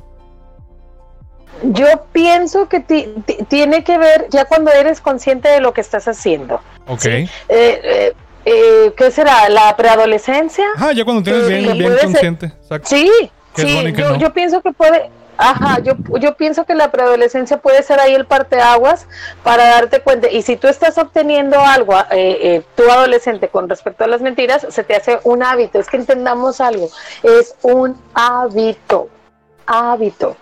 yo 1.63 1.87
pienso 2.13 2.69
que 2.69 2.81
ti- 2.81 3.09
ti- 3.25 3.39
tiene 3.49 3.83
que 3.83 3.97
ver 3.99 4.27
ya 4.31 4.45
cuando 4.45 4.71
eres 4.71 5.01
consciente 5.01 5.49
de 5.49 5.61
lo 5.61 5.73
que 5.73 5.81
estás 5.81 6.07
haciendo. 6.07 6.61
Ok. 6.87 7.01
Sí. 7.01 7.09
Eh, 7.09 7.29
eh, 7.49 8.13
eh, 8.45 8.93
¿Qué 8.97 9.11
será? 9.11 9.49
¿La 9.49 9.75
preadolescencia? 9.75 10.65
Ah, 10.77 10.93
ya 10.93 11.05
cuando 11.05 11.23
tienes 11.23 11.47
Sí, 11.47 11.55
bien, 11.55 11.79
bien 11.79 11.97
consciente. 12.01 12.47
Exacto. 12.47 12.89
Sí, 12.89 13.11
sí, 13.57 13.93
no. 13.97 14.19
yo 14.19 14.33
pienso 14.33 14.61
que 14.61 14.71
puede, 14.73 15.11
ajá, 15.37 15.81
yo, 15.81 15.95
yo 16.19 16.37
pienso 16.37 16.65
que 16.65 16.75
la 16.75 16.91
preadolescencia 16.91 17.59
puede 17.59 17.83
ser 17.83 18.01
ahí 18.01 18.15
el 18.15 18.27
parteaguas 18.27 19.07
para 19.43 19.65
darte 19.67 20.01
cuenta. 20.01 20.31
Y 20.31 20.43
si 20.43 20.57
tú 20.57 20.69
estás 20.69 20.99
obteniendo 20.99 21.61
algo, 21.61 21.95
eh, 22.11 22.39
eh, 22.41 22.63
tú 22.75 22.85
adolescente, 22.91 23.49
con 23.49 23.69
respecto 23.69 24.05
a 24.05 24.07
las 24.07 24.21
mentiras, 24.21 24.67
se 24.69 24.85
te 24.85 24.97
hace 24.97 25.21
un 25.25 25.43
hábito. 25.43 25.79
Es 25.79 25.89
que 25.89 25.97
entendamos 25.97 26.61
algo, 26.61 26.89
es 27.23 27.55
un 27.63 28.01
hábito, 28.15 29.09
hábito. 29.67 30.37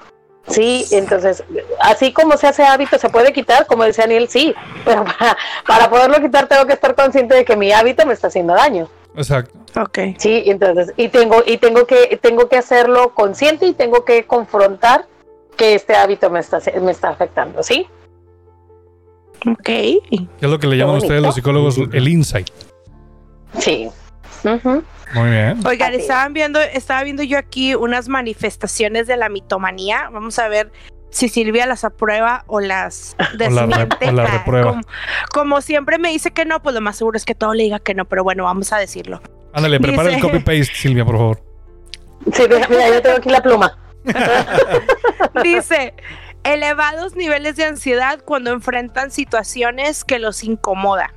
Sí, 0.46 0.86
entonces, 0.90 1.42
así 1.80 2.12
como 2.12 2.36
se 2.36 2.46
hace 2.46 2.64
hábito, 2.64 2.98
se 2.98 3.08
puede 3.08 3.32
quitar, 3.32 3.66
como 3.66 3.84
decía 3.84 4.04
Daniel, 4.04 4.28
sí, 4.28 4.54
pero 4.84 5.04
para, 5.04 5.36
para 5.66 5.88
poderlo 5.88 6.20
quitar 6.20 6.46
tengo 6.48 6.66
que 6.66 6.74
estar 6.74 6.94
consciente 6.94 7.34
de 7.34 7.44
que 7.46 7.56
mi 7.56 7.72
hábito 7.72 8.04
me 8.04 8.12
está 8.12 8.26
haciendo 8.26 8.54
daño. 8.54 8.90
Exacto. 9.16 9.58
Ok. 9.80 9.98
Sí, 10.18 10.42
entonces, 10.46 10.92
y 10.96 11.08
tengo, 11.08 11.42
y 11.46 11.58
tengo 11.58 11.86
que, 11.86 12.18
tengo 12.20 12.48
que 12.48 12.56
hacerlo 12.56 13.14
consciente 13.14 13.66
y 13.66 13.72
tengo 13.72 14.04
que 14.04 14.24
confrontar 14.24 15.06
que 15.56 15.74
este 15.74 15.94
hábito 15.94 16.30
me 16.30 16.40
está, 16.40 16.60
me 16.80 16.90
está 16.90 17.10
afectando, 17.10 17.62
¿sí? 17.62 17.86
Ok. 19.46 19.64
¿Qué 19.64 20.28
es 20.40 20.50
lo 20.50 20.58
que 20.58 20.66
le 20.66 20.76
llaman 20.76 20.96
ustedes 20.96 21.22
los 21.22 21.34
psicólogos 21.34 21.78
el 21.92 22.08
insight? 22.08 22.48
Sí. 23.58 23.88
Ujú. 24.44 24.82
Muy 25.14 25.30
bien. 25.30 25.64
Oigan, 25.66 25.94
estaban 25.94 26.32
viendo, 26.32 26.60
estaba 26.60 27.04
viendo 27.04 27.22
yo 27.22 27.38
aquí 27.38 27.74
unas 27.74 28.08
manifestaciones 28.08 29.06
de 29.06 29.16
la 29.16 29.28
mitomanía. 29.28 30.08
Vamos 30.12 30.38
a 30.38 30.48
ver 30.48 30.72
si 31.14 31.28
Silvia 31.28 31.64
las 31.64 31.84
aprueba 31.84 32.44
o 32.48 32.58
las 32.58 33.16
desmiente. 33.38 34.08
o 34.08 34.12
la 34.12 34.26
reprueba. 34.26 34.70
Como, 34.70 34.82
como 35.32 35.60
siempre 35.60 35.96
me 35.98 36.10
dice 36.10 36.32
que 36.32 36.44
no, 36.44 36.60
pues 36.60 36.74
lo 36.74 36.80
más 36.80 36.96
seguro 36.96 37.16
es 37.16 37.24
que 37.24 37.36
todo 37.36 37.54
le 37.54 37.62
diga 37.62 37.78
que 37.78 37.94
no, 37.94 38.04
pero 38.04 38.24
bueno, 38.24 38.44
vamos 38.44 38.72
a 38.72 38.78
decirlo. 38.78 39.22
Ándale, 39.52 39.78
prepara 39.78 40.12
el 40.12 40.20
copy-paste, 40.20 40.64
Silvia, 40.74 41.04
por 41.04 41.16
favor. 41.16 41.42
Sí, 42.32 42.42
mira, 42.68 42.88
yo 42.88 43.00
tengo 43.00 43.16
aquí 43.18 43.30
la 43.30 43.42
pluma. 43.42 43.78
Dice, 45.44 45.94
elevados 46.42 47.14
niveles 47.14 47.54
de 47.54 47.64
ansiedad 47.64 48.18
cuando 48.24 48.50
enfrentan 48.50 49.12
situaciones 49.12 50.04
que 50.04 50.18
los 50.18 50.42
incomoda. 50.42 51.14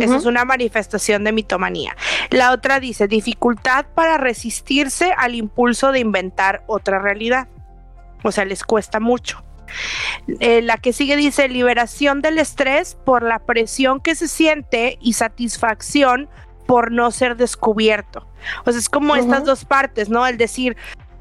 Eso 0.00 0.16
es 0.16 0.24
una 0.24 0.46
manifestación 0.46 1.24
de 1.24 1.32
mitomanía. 1.32 1.94
La 2.30 2.52
otra 2.52 2.80
dice 2.80 3.06
dificultad 3.06 3.84
para 3.94 4.16
resistirse 4.16 5.12
al 5.16 5.34
impulso 5.34 5.92
de 5.92 6.00
inventar 6.00 6.64
otra 6.66 6.98
realidad. 6.98 7.48
O 8.24 8.32
sea, 8.32 8.44
les 8.44 8.64
cuesta 8.64 8.98
mucho. 8.98 9.44
Eh, 10.40 10.62
la 10.62 10.78
que 10.78 10.92
sigue 10.92 11.16
dice 11.16 11.48
liberación 11.48 12.22
del 12.22 12.38
estrés 12.38 12.96
por 13.04 13.22
la 13.22 13.40
presión 13.40 14.00
que 14.00 14.14
se 14.14 14.28
siente 14.28 14.98
y 15.00 15.12
satisfacción 15.12 16.28
por 16.66 16.90
no 16.90 17.10
ser 17.10 17.36
descubierto. 17.36 18.26
O 18.64 18.70
sea, 18.70 18.78
es 18.78 18.88
como 18.88 19.16
estas 19.16 19.44
dos 19.44 19.64
partes, 19.64 20.08
¿no? 20.08 20.26
El 20.26 20.38
decir, 20.38 20.76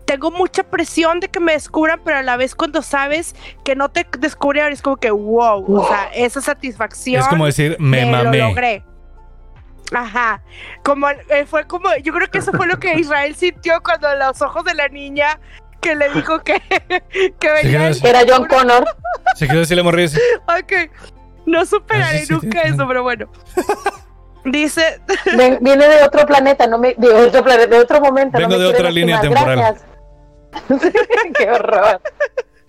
tengo 0.06 0.32
mucha 0.32 0.64
presión 0.64 1.20
de 1.20 1.30
que 1.30 1.40
me 1.40 1.54
descubran, 1.54 2.00
pero 2.04 2.18
a 2.18 2.24
la 2.24 2.38
vez 2.38 2.56
cuando 2.56 2.82
sabes 2.82 3.36
que 3.64 3.76
no 3.76 3.90
te 3.90 4.06
descubrieron, 4.20 4.72
es 4.72 4.82
como 4.82 4.98
que 4.98 5.12
wow, 5.12 5.66
o 5.68 5.88
sea, 5.88 6.06
esa 6.14 6.42
satisfacción 6.42 7.22
Es 7.22 7.28
como 7.28 7.46
decir, 7.46 7.78
me 7.80 8.06
mamé. 8.06 8.38
Lo 8.38 8.50
logré. 8.50 8.84
Ajá. 9.94 10.42
Como 10.84 11.10
eh, 11.10 11.46
fue 11.46 11.66
como, 11.68 11.90
yo 12.04 12.14
creo 12.14 12.30
que 12.30 12.40
eso 12.40 12.52
fue 12.54 12.68
lo 12.68 12.80
que 12.80 12.94
Israel 13.00 13.36
sintió 13.36 13.82
cuando 13.84 14.14
los 14.16 14.42
ojos 14.42 14.64
de 14.64 14.74
la 14.74 14.88
niña 14.88 15.40
que 15.84 15.96
le 15.96 16.10
dijo 16.14 16.40
que, 16.44 16.60
que 17.40 17.52
venía. 17.52 17.90
Era 18.04 18.22
John 18.28 18.48
Connor. 18.48 18.86
Se 19.36 19.46
quiere 19.46 19.60
decirle 19.62 19.84
morris. 19.84 20.20
Ok. 20.48 20.74
No 21.46 21.66
superaré 21.66 22.18
Ah, 22.18 22.20
sí, 22.20 22.26
sí, 22.26 22.34
nunca 22.34 22.62
sí, 22.64 22.70
eso, 22.70 22.88
pero 22.88 23.04
bueno. 23.04 23.28
Dice, 24.46 25.02
Ven- 25.38 25.60
viene 25.62 25.88
de 25.88 26.04
otro 26.04 26.26
planeta, 26.26 26.68
no 26.68 26.78
me, 26.78 26.96
de 26.98 27.08
otro 27.14 27.44
planeta, 27.44 27.68
de 27.76 27.80
otro 27.82 28.02
momento. 28.02 28.40
no 28.40 28.48
Vengo 28.48 28.58
me 28.60 28.64
de 28.64 28.70
otra 28.70 28.90
línea 28.90 29.22
temporal. 29.22 29.58
Gracias. 29.58 29.86
Qué 31.38 31.50
horror. 31.50 32.02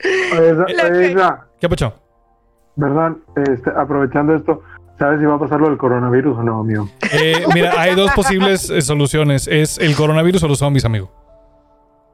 Oye, 0.04 0.52
Isa- 0.52 0.64
La 0.82 0.84
oye, 0.84 1.00
que- 1.06 1.10
Isa, 1.12 1.46
¿Qué 1.60 1.68
pacho? 1.68 1.94
¿verdad? 2.76 3.12
Este, 3.36 3.70
aprovechando 3.76 4.34
esto, 4.34 4.60
¿sabes 4.98 5.20
si 5.20 5.26
va 5.26 5.36
a 5.36 5.38
pasar 5.38 5.60
lo 5.60 5.68
del 5.68 5.78
coronavirus 5.78 6.38
o 6.38 6.42
no, 6.42 6.60
amigo? 6.60 6.88
Eh, 7.12 7.44
mira, 7.54 7.72
hay 7.80 7.94
dos 7.94 8.10
posibles 8.12 8.68
eh, 8.70 8.82
soluciones. 8.82 9.46
Es 9.48 9.78
el 9.78 9.94
coronavirus 9.94 10.42
o 10.42 10.48
los 10.48 10.58
zombies, 10.58 10.84
amigo. 10.84 11.12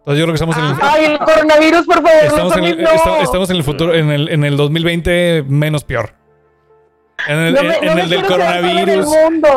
Entonces 0.01 0.19
yo 0.19 0.25
creo 0.25 0.27
que 0.29 0.35
estamos 0.35 0.57
en 0.57 0.65
el, 0.65 0.75
Ay, 0.83 1.05
el 1.13 1.19
coronavirus, 1.19 1.87
por 1.87 1.95
favor. 1.97 2.11
estamos 2.25 2.57
en 2.57 2.65
el, 2.65 2.71
zombies, 2.71 2.89
no. 2.89 2.95
esta- 2.97 3.21
estamos 3.23 3.51
en 3.51 3.57
el 3.57 3.65
futuro, 3.65 3.95
en 3.95 4.11
el, 4.11 4.29
en 4.31 4.45
el 4.45 4.57
2020 4.57 5.45
menos 5.47 5.85
peor. 5.85 6.15
En 7.29 7.37
el, 7.39 7.55
No 7.55 7.63
me- 7.63 7.77
en 7.77 7.85
no 7.87 7.95
me 7.95 8.01
el 8.03 8.09
del 8.09 8.23
coronavirus. 8.25 9.07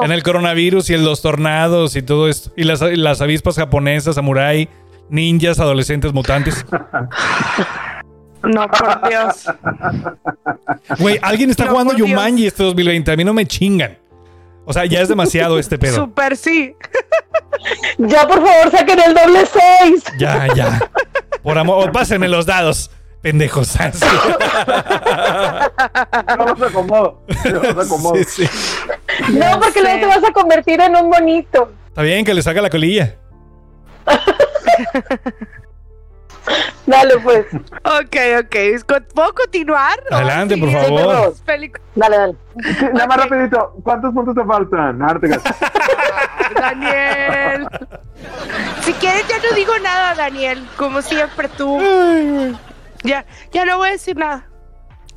En 0.03 0.11
el 0.11 0.21
coronavirus 0.21 0.89
y 0.89 0.93
en 0.95 1.05
los 1.05 1.21
tornados 1.21 1.95
y 1.95 2.01
todo 2.01 2.27
esto. 2.27 2.51
Y 2.57 2.63
las, 2.65 2.81
y 2.81 2.97
las 2.97 3.21
avispas 3.21 3.55
japonesas, 3.55 4.15
samurai, 4.15 4.67
ninjas, 5.09 5.59
adolescentes, 5.61 6.11
mutantes. 6.11 6.65
no, 8.43 8.67
por 8.67 9.09
Dios. 9.09 9.45
Güey, 10.99 11.19
alguien 11.21 11.49
está 11.51 11.67
jugando. 11.67 11.93
Yumanji 11.93 12.47
este 12.47 12.63
2020. 12.63 13.11
A 13.11 13.15
mí 13.15 13.23
no 13.23 13.33
me 13.33 13.45
chingan. 13.45 13.97
O 14.65 14.73
sea, 14.73 14.85
ya 14.85 15.01
es 15.01 15.09
demasiado 15.09 15.59
este 15.59 15.77
pedo. 15.77 15.95
Super 15.95 16.37
sí. 16.37 16.75
Ya, 17.97 18.27
por 18.27 18.45
favor, 18.45 18.71
saquen 18.71 18.99
el 18.99 19.13
doble 19.13 19.45
seis. 19.45 20.03
Ya, 20.17 20.47
ya. 20.53 20.89
Por 21.43 21.57
amor, 21.57 21.91
pásenme 21.91 22.27
los 22.27 22.45
dados, 22.45 22.91
pendejos. 23.21 23.75
No 26.37 26.45
los 26.45 26.61
acomodo. 26.61 27.21
No 27.45 27.61
los 27.73 27.85
acomodo. 27.85 28.15
Sí, 28.15 28.45
sí. 28.45 28.49
No, 29.31 29.59
porque 29.59 29.81
luego 29.81 29.99
te 29.99 30.05
vas 30.07 30.23
a 30.23 30.33
convertir 30.33 30.81
en 30.81 30.95
un 30.95 31.09
bonito. 31.09 31.71
Está 31.87 32.01
bien 32.01 32.25
que 32.25 32.33
le 32.33 32.41
saca 32.41 32.61
la 32.61 32.69
colilla. 32.69 33.15
Dale, 36.85 37.17
pues. 37.19 37.45
Ok, 37.53 38.15
ok. 38.41 38.85
¿Con- 38.87 39.07
¿Puedo 39.13 39.33
continuar? 39.33 39.97
¿O 40.11 40.15
Adelante, 40.15 40.57
por 40.57 40.71
favor. 40.71 41.33
Dale, 41.45 41.71
dale. 41.95 42.35
Nada 42.93 43.07
más 43.07 43.17
rapidito, 43.17 43.75
¿cuántos 43.83 44.13
puntos 44.13 44.35
te 44.35 44.43
faltan? 44.43 44.99
Creas. 45.19 45.41
Daniel. 46.59 47.67
Si 48.81 48.93
quieres, 48.93 49.27
ya 49.27 49.37
no 49.49 49.55
digo 49.55 49.73
nada, 49.81 50.13
Daniel. 50.15 50.65
Como 50.77 51.01
siempre 51.01 51.47
tú. 51.49 51.79
Ya, 53.03 53.25
ya 53.51 53.65
no 53.65 53.77
voy 53.77 53.89
a 53.89 53.91
decir 53.91 54.15
nada. 54.17 54.45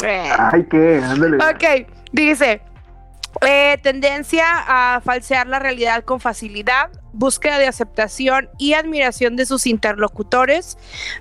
Eh. 0.05 0.31
Ay, 0.53 0.67
¿qué? 0.71 1.01
Ándale. 1.03 1.37
Ok, 1.39 1.89
dice. 2.13 2.61
Eh, 3.43 3.79
tendencia 3.83 4.45
a 4.47 5.01
falsear 5.01 5.47
la 5.47 5.59
realidad 5.59 6.05
con 6.05 6.21
facilidad, 6.21 6.91
búsqueda 7.13 7.59
de 7.59 7.67
aceptación 7.67 8.49
y 8.59 8.75
admiración 8.75 9.37
de 9.37 9.47
sus 9.47 9.67
interlocutores, 9.67 10.79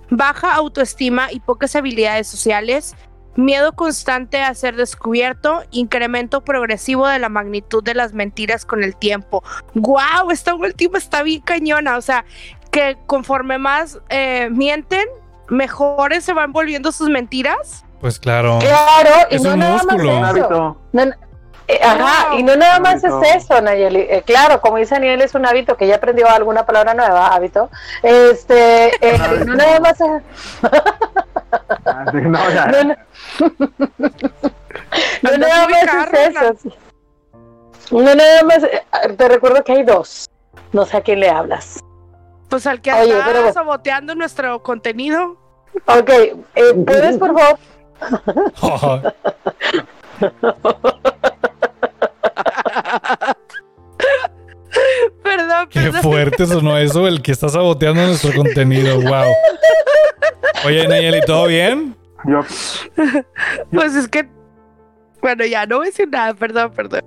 baja 0.10 0.54
autoestima 0.54 1.32
y 1.32 1.40
pocas 1.40 1.76
habilidades 1.76 2.28
sociales, 2.28 2.96
miedo 3.36 3.74
constante 3.74 4.42
a 4.42 4.54
ser 4.54 4.76
descubierto, 4.76 5.64
incremento 5.72 6.44
progresivo 6.44 7.08
de 7.08 7.20
la 7.20 7.30
magnitud 7.30 7.84
de 7.84 7.94
las 7.94 8.14
mentiras 8.14 8.66
con 8.66 8.84
el 8.84 8.96
tiempo. 8.96 9.44
¡Guau! 9.74 10.32
Esta 10.32 10.56
última 10.56 10.98
está 10.98 11.24
bien 11.24 11.42
cañona. 11.42 11.98
O 11.98 12.02
sea, 12.02 12.26
que 12.72 12.98
conforme 13.06 13.58
más 13.58 14.00
eh, 14.10 14.50
mienten, 14.52 15.06
mejores 15.50 16.24
se 16.24 16.34
van 16.34 16.52
volviendo 16.52 16.92
sus 16.92 17.10
mentiras. 17.10 17.86
Pues 18.00 18.20
claro. 18.20 18.60
Claro, 18.60 19.28
y 19.32 19.40
no 19.40 19.54
un 19.54 19.60
nada 19.60 19.74
músculo. 19.74 20.16
Un 20.16 20.22
más 20.22 20.36
eso. 20.36 20.78
no, 20.94 21.04
eh, 21.68 21.80
ajá, 21.84 22.30
Wow. 22.30 22.40
y 22.40 22.44
no 22.44 22.56
nada 22.56 22.80
más 22.80 23.04
Hábito. 23.04 23.22
es 23.24 23.36
eso, 23.44 23.62
Nayeli. 23.62 24.02
Eh, 24.02 24.24
claro, 24.26 24.62
como 24.62 24.78
dice 24.78 24.96
Daniel, 24.96 25.22
es 25.22 25.34
un 25.36 25.46
hábito 25.46 25.76
que 25.78 25.88
ya 25.88 25.96
aprendió 25.96 26.30
alguna 26.30 26.66
palabra 26.66 26.94
nueva, 26.94 27.28
hábito. 27.28 27.70
Este, 28.04 28.88
eh, 29.02 29.18
no 29.46 29.56
nada 29.56 29.80
más 29.80 30.00
es, 30.02 30.24
Ah, 31.86 32.06
sí, 32.12 32.18
no, 32.18 32.50
ya. 32.52 32.66
no, 32.68 32.84
no, 32.84 32.96
no 35.22 35.30
Andas 35.32 35.40
nada 35.40 35.68
más 35.68 35.86
carro, 35.86 36.18
es 36.18 36.36
eso. 36.36 36.70
No 37.92 38.16
nada 38.16 38.44
más, 38.44 38.64
eh, 38.64 38.84
te 39.18 39.28
recuerdo 39.30 39.64
que 39.64 39.72
hay 39.74 39.84
dos. 39.84 40.28
No 40.72 40.86
sé 40.86 40.98
a 40.98 41.02
quién 41.02 41.20
le 41.20 41.30
hablas. 41.30 41.80
Pues 42.50 42.66
al 42.68 42.82
que 42.82 42.92
Oye, 42.94 43.14
anda 43.14 43.26
pero- 43.26 43.54
saboteando 43.54 44.14
nuestro 44.16 44.62
contenido. 44.64 45.38
Ok, 45.88 46.10
eh, 46.10 46.74
¿puedes 46.86 47.18
por 47.18 47.34
favor? 47.38 47.60
fuerte 56.10 56.45
sonó 56.45 56.77
eso, 56.77 57.07
el 57.07 57.22
que 57.22 57.32
está 57.32 57.49
saboteando 57.49 58.06
nuestro 58.06 58.34
contenido. 58.34 58.99
Wow. 59.02 59.34
Oye, 60.65 60.88
Nayeli, 60.88 61.22
¿todo 61.26 61.48
bien? 61.48 61.95
Yo, 62.26 62.41
Pues 63.72 63.95
es 63.95 64.07
que. 64.07 64.27
Bueno, 65.22 65.45
ya 65.45 65.65
no 65.65 65.77
voy 65.77 65.88
a 65.88 65.90
decir 65.90 66.07
nada, 66.10 66.34
perdón, 66.36 66.72
perdón. 66.76 67.02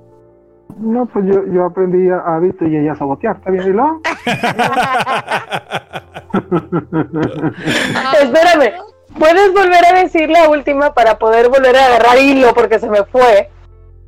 no, 0.78 1.06
pues 1.06 1.24
yo, 1.26 1.44
yo 1.52 1.66
aprendí 1.66 2.08
a 2.10 2.18
hábito 2.18 2.66
y 2.66 2.76
ella 2.76 2.92
a 2.92 2.96
sabotear. 2.96 3.36
¿Está 3.36 3.50
bien, 3.50 3.68
Hilo? 3.68 4.00
Espérame, 8.22 8.72
¿puedes 9.18 9.52
volver 9.52 9.84
a 9.86 10.02
decir 10.02 10.30
la 10.30 10.48
última 10.48 10.94
para 10.94 11.18
poder 11.18 11.48
volver 11.48 11.76
a 11.76 11.86
agarrar 11.86 12.18
hilo 12.18 12.54
porque 12.54 12.78
se 12.78 12.88
me 12.88 13.04
fue? 13.04 13.50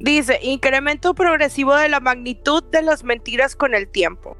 Dice, 0.00 0.38
incremento 0.42 1.14
progresivo 1.14 1.74
de 1.76 1.88
la 1.88 2.00
magnitud 2.00 2.62
de 2.64 2.82
las 2.82 3.04
mentiras 3.04 3.54
con 3.54 3.74
el 3.74 3.88
tiempo. 3.88 4.36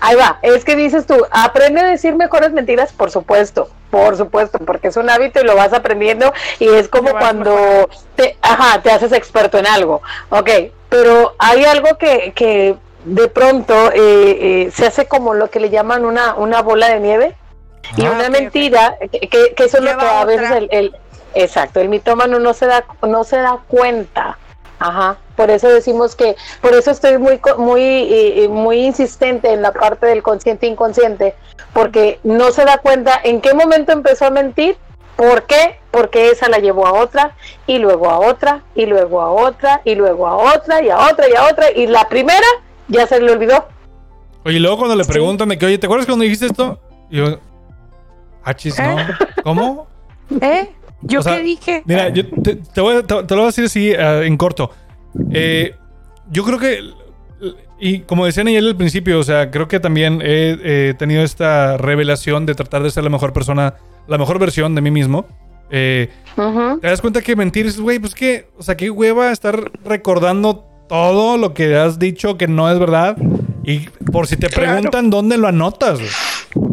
Ahí 0.00 0.16
va, 0.16 0.38
es 0.42 0.64
que 0.64 0.74
dices 0.76 1.06
tú, 1.06 1.24
aprende 1.30 1.80
a 1.80 1.84
decir 1.84 2.14
mejores 2.16 2.52
mentiras, 2.52 2.92
por 2.92 3.10
supuesto, 3.10 3.70
por 3.90 4.16
supuesto, 4.16 4.58
porque 4.58 4.88
es 4.88 4.96
un 4.96 5.08
hábito 5.08 5.40
y 5.40 5.44
lo 5.44 5.54
vas 5.54 5.72
aprendiendo 5.72 6.32
y 6.58 6.68
es 6.68 6.88
como 6.88 7.10
cuando 7.20 7.88
te, 8.16 8.36
ajá, 8.42 8.82
te 8.82 8.90
haces 8.90 9.12
experto 9.12 9.56
en 9.58 9.66
algo, 9.66 10.02
ok, 10.30 10.50
pero 10.88 11.34
hay 11.38 11.64
algo 11.64 11.96
que, 11.96 12.32
que 12.34 12.74
de 13.04 13.28
pronto 13.28 13.92
eh, 13.92 13.96
eh, 14.66 14.70
se 14.74 14.86
hace 14.86 15.06
como 15.06 15.32
lo 15.34 15.48
que 15.48 15.60
le 15.60 15.70
llaman 15.70 16.04
una, 16.04 16.34
una 16.34 16.60
bola 16.62 16.88
de 16.88 17.00
nieve 17.00 17.36
y 17.96 18.04
Ah, 18.04 18.10
una 18.10 18.28
mentira, 18.30 18.96
que, 19.12 19.20
que, 19.20 19.54
que 19.54 19.64
eso 19.64 19.78
es 19.78 19.84
lo 19.84 19.96
que 19.96 20.04
a 20.06 20.24
veces 20.24 20.50
el, 20.50 20.68
el- 20.72 20.96
exacto, 21.34 21.80
el 21.80 21.88
mitómano 21.88 22.38
no 22.40 22.52
se 22.52 22.66
da, 22.66 22.84
no 23.02 23.22
se 23.24 23.36
da 23.36 23.58
cuenta. 23.68 24.36
Ajá, 24.80 25.18
por 25.36 25.50
eso 25.50 25.68
decimos 25.68 26.14
que, 26.14 26.36
por 26.60 26.72
eso 26.74 26.90
estoy 26.92 27.18
muy, 27.18 27.38
co- 27.38 27.58
muy, 27.58 28.46
muy 28.48 28.84
insistente 28.86 29.52
en 29.52 29.62
la 29.62 29.72
parte 29.72 30.06
del 30.06 30.22
consciente 30.22 30.66
inconsciente, 30.66 31.34
porque 31.72 32.20
no 32.22 32.52
se 32.52 32.64
da 32.64 32.78
cuenta 32.78 33.20
en 33.24 33.40
qué 33.40 33.54
momento 33.54 33.90
empezó 33.92 34.26
a 34.26 34.30
mentir, 34.30 34.76
¿por 35.16 35.42
qué? 35.44 35.80
Porque 35.90 36.30
esa 36.30 36.48
la 36.48 36.58
llevó 36.58 36.86
a 36.86 36.92
otra, 36.92 37.34
y 37.66 37.78
luego 37.78 38.08
a 38.08 38.18
otra, 38.20 38.62
y 38.76 38.86
luego 38.86 39.20
a 39.20 39.30
otra, 39.32 39.80
y 39.84 39.96
luego 39.96 40.26
a 40.28 40.36
otra, 40.36 40.80
y 40.80 40.90
a 40.90 40.98
otra, 41.10 41.28
y 41.28 41.34
a 41.34 41.44
otra, 41.46 41.72
y 41.72 41.86
la 41.88 42.08
primera 42.08 42.46
ya 42.86 43.06
se 43.08 43.20
le 43.20 43.32
olvidó. 43.32 43.66
Oye, 44.44 44.58
y 44.58 44.60
luego 44.60 44.78
cuando 44.78 44.94
le 44.94 45.02
Sí. 45.02 45.10
preguntan 45.10 45.48
de 45.48 45.58
que, 45.58 45.66
oye, 45.66 45.78
¿te 45.78 45.86
acuerdas 45.86 46.06
cuando 46.06 46.22
dijiste 46.22 46.46
esto? 46.46 46.78
Y 47.10 47.16
yo, 47.16 47.40
achis, 48.44 48.78
¿no? 48.78 48.96
¿Cómo? 49.42 49.88
¿Eh? 50.40 50.70
¿Yo 51.02 51.20
O 51.20 51.22
sea, 51.22 51.36
qué 51.36 51.42
dije? 51.44 51.82
Mira, 51.86 52.08
yo 52.08 52.26
te, 52.26 52.56
te 52.56 52.80
voy 52.80 53.02
te- 53.04 53.22
te 53.24 53.34
lo 53.34 53.40
voy 53.40 53.42
a 53.42 53.46
decir 53.46 53.64
así 53.64 53.90
eh, 53.90 54.22
en 54.26 54.36
corto. 54.36 54.70
Eh, 55.32 55.74
yo 56.30 56.44
creo 56.44 56.58
que, 56.58 56.80
y 57.80 58.00
como 58.00 58.26
decía 58.26 58.42
Nayeli 58.44 58.68
al 58.68 58.76
principio, 58.76 59.18
o 59.20 59.22
sea, 59.22 59.50
creo 59.50 59.68
que 59.68 59.78
también 59.80 60.20
he 60.22 60.56
eh, 60.62 60.94
tenido 60.98 61.22
esta 61.22 61.76
revelación 61.76 62.46
de 62.46 62.54
tratar 62.54 62.82
de 62.82 62.90
ser 62.90 63.04
la 63.04 63.10
mejor 63.10 63.32
persona, 63.32 63.74
la 64.08 64.18
mejor 64.18 64.38
versión 64.38 64.74
de 64.74 64.80
mí 64.80 64.90
mismo. 64.90 65.26
Eh, 65.70 66.08
Ujú. 66.36 66.78
te 66.80 66.86
das 66.88 67.00
cuenta 67.00 67.20
que 67.20 67.36
mentir 67.36 67.66
es, 67.66 67.78
güey, 67.78 67.98
pues 67.98 68.14
que, 68.14 68.48
o 68.58 68.62
sea, 68.62 68.76
qué 68.76 68.90
hueva 68.90 69.30
estar 69.32 69.70
recordando 69.84 70.64
todo 70.88 71.36
lo 71.36 71.52
que 71.54 71.76
has 71.76 71.98
dicho 71.98 72.36
que 72.38 72.48
no 72.48 72.70
es 72.70 72.78
verdad. 72.78 73.16
Y 73.64 73.80
por 74.10 74.26
si 74.26 74.36
te 74.36 74.48
Claro. 74.48 74.72
preguntan 74.72 75.10
dónde 75.10 75.36
lo 75.36 75.46
anotas. 75.46 75.98
güey. 75.98 76.10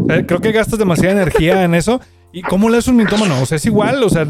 O 0.04 0.06
sea, 0.08 0.26
creo 0.26 0.40
que 0.40 0.52
gastas 0.54 0.80
demasiada 0.80 1.12
energía 1.22 1.64
en 1.64 1.76
eso. 1.76 2.00
¿Y 2.36 2.42
cómo 2.42 2.70
le 2.70 2.78
es 2.80 2.88
un 2.90 2.98
mitómano? 2.98 3.42
O 3.42 3.46
sea, 3.46 3.56
es 3.56 3.66
igual, 3.66 4.04
o 4.04 4.10
sea, 4.10 4.28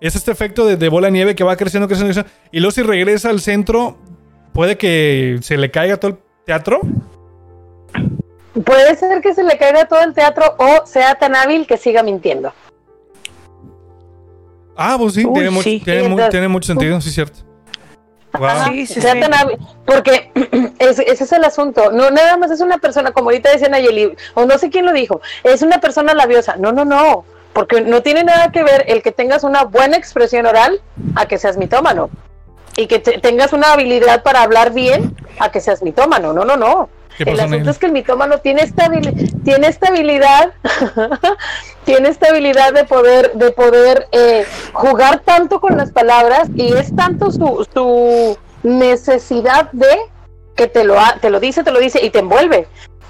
es 0.00 0.16
este 0.16 0.32
efecto 0.32 0.66
de, 0.66 0.76
de 0.76 0.88
bola 0.88 1.06
de 1.06 1.12
nieve 1.12 1.36
que 1.36 1.44
va 1.44 1.56
creciendo, 1.56 1.86
creciendo, 1.86 2.12
creciendo. 2.12 2.32
Y 2.50 2.58
luego 2.58 2.72
si 2.72 2.82
regresa 2.82 3.30
al 3.30 3.40
centro, 3.40 3.96
puede 4.52 4.76
que 4.76 5.38
se 5.42 5.56
le 5.56 5.70
caiga 5.70 5.98
todo 5.98 6.10
el 6.10 6.16
teatro. 6.44 6.80
Puede 8.64 8.96
ser 8.96 9.20
que 9.22 9.34
se 9.34 9.44
le 9.44 9.56
caiga 9.56 9.86
todo 9.86 10.00
el 10.02 10.14
teatro 10.14 10.56
o 10.58 10.84
sea 10.84 11.14
tan 11.14 11.36
hábil 11.36 11.64
que 11.64 11.76
siga 11.76 12.02
mintiendo. 12.02 12.52
Ah, 14.76 14.96
pues 14.98 15.14
sí, 15.14 15.24
Uy, 15.24 15.32
tiene, 15.32 15.50
mucho, 15.50 15.68
mu- 16.08 16.28
tiene 16.28 16.48
mucho 16.48 16.66
sentido, 16.66 17.00
sí, 17.00 17.10
cierto. 17.12 17.38
Wow. 18.32 18.50
Sí, 18.72 18.86
sí, 18.86 19.00
sea 19.00 19.12
sí. 19.14 19.20
tan 19.20 19.32
hábil, 19.32 19.56
porque 19.86 20.30
es- 20.78 20.98
ese 20.98 21.24
es 21.24 21.32
el 21.32 21.44
asunto. 21.44 21.90
No, 21.90 22.10
nada 22.10 22.36
más 22.36 22.50
es 22.50 22.60
una 22.60 22.78
persona, 22.78 23.12
como 23.12 23.30
ahorita 23.30 23.50
decía 23.50 23.68
Nayeli, 23.68 24.14
o 24.34 24.44
no 24.44 24.58
sé 24.58 24.68
quién 24.70 24.84
lo 24.84 24.92
dijo, 24.92 25.20
es 25.42 25.62
una 25.62 25.78
persona 25.80 26.12
labiosa. 26.12 26.56
No, 26.56 26.72
no, 26.72 26.84
no, 26.84 27.24
porque 27.54 27.80
no 27.80 28.02
tiene 28.02 28.24
nada 28.24 28.52
que 28.52 28.62
ver 28.62 28.84
el 28.88 29.02
que 29.02 29.12
tengas 29.12 29.42
una 29.44 29.64
buena 29.64 29.96
expresión 29.96 30.44
oral 30.46 30.80
a 31.14 31.26
que 31.26 31.38
seas 31.38 31.56
mitómano. 31.56 32.10
Y 32.76 32.88
que 32.88 32.98
te- 32.98 33.18
tengas 33.20 33.54
una 33.54 33.72
habilidad 33.72 34.22
para 34.22 34.42
hablar 34.42 34.74
bien 34.74 35.16
a 35.38 35.50
que 35.50 35.62
seas 35.62 35.82
mitómano. 35.82 36.34
No, 36.34 36.44
no, 36.44 36.56
no. 36.58 36.90
¿Qué 37.16 37.24
El 37.30 37.40
asunto 37.40 37.70
es 37.70 37.78
que 37.78 37.86
el 37.86 37.92
mitómano 37.92 38.36
tiene 38.40 38.60
esta, 38.60 38.90
tiene 39.42 39.68
esta 39.68 39.88
habilidad, 39.88 40.52
tiene 41.86 42.10
esta 42.10 42.28
habilidad 42.28 42.74
de 42.74 42.84
poder, 42.84 43.32
de 43.32 43.50
poder 43.52 44.08
eh, 44.12 44.44
jugar 44.74 45.20
tanto 45.20 45.60
con 45.60 45.76
las 45.78 45.90
palabras 45.92 46.48
y 46.54 46.74
es 46.74 46.94
tanto 46.94 47.30
su, 47.30 47.66
su 47.72 48.36
necesidad 48.62 49.70
de 49.72 49.96
que 50.54 50.66
te 50.66 50.84
lo, 50.84 50.96
te 51.22 51.30
lo 51.30 51.40
dice, 51.40 51.62
te 51.64 51.70
lo 51.70 51.78
dice 51.78 52.04
y 52.04 52.10
te 52.10 52.18
envuelve. 52.18 52.66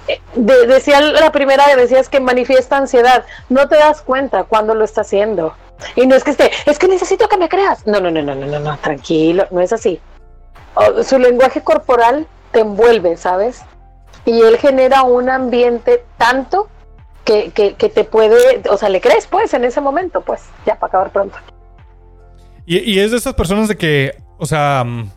Eh, 0.07 0.21
de- 0.35 0.67
decía 0.67 1.01
la 1.01 1.31
primera, 1.33 1.65
decías 1.75 2.07
que 2.07 2.19
manifiesta 2.21 2.77
ansiedad. 2.77 3.25
No 3.49 3.67
te 3.67 3.75
das 3.75 4.01
cuenta 4.01 4.43
cuando 4.45 4.73
lo 4.75 4.85
está 4.85 5.01
haciendo. 5.01 5.53
Y 5.95 6.05
no 6.07 6.15
es 6.15 6.23
que 6.23 6.31
esté, 6.31 6.51
es 6.65 6.79
que 6.79 6.87
necesito 6.87 7.27
que 7.27 7.37
me 7.37 7.49
creas. 7.49 7.85
No, 7.85 7.99
no, 7.99 8.09
no, 8.11 8.21
no, 8.21 8.35
no, 8.35 8.45
no, 8.45 8.59
no, 8.59 8.77
tranquilo, 8.77 9.47
no 9.51 9.59
es 9.61 9.73
así. 9.73 9.99
Su 11.03 11.17
lenguaje 11.19 11.61
corporal 11.61 12.27
te 12.51 12.59
envuelve, 12.61 13.17
¿sabes? 13.17 13.61
y 14.25 14.41
él 14.41 14.57
genera 14.57 15.03
un 15.03 15.29
ambiente 15.29 16.03
tanto 16.17 16.67
que, 17.27 17.51
que, 17.51 17.73
que 17.75 17.89
te 17.89 18.05
puede, 18.05 18.61
o 18.69 18.77
sea, 18.77 18.87
le 18.89 19.01
crees 19.01 19.27
pues 19.27 19.53
en 19.53 19.65
ese 19.65 19.81
momento, 19.81 20.21
pues, 20.21 20.43
ya 20.65 20.75
para 20.79 20.87
acabar 20.87 21.11
pronto. 21.11 21.37
Y, 22.65 22.77
y 22.79 22.99
es 22.99 23.11
de 23.11 23.17
estas 23.17 23.33
personas 23.33 23.67
de 23.67 23.75
que, 23.75 24.15
o 24.37 24.45
sea, 24.45 24.83
mm, 24.85 25.11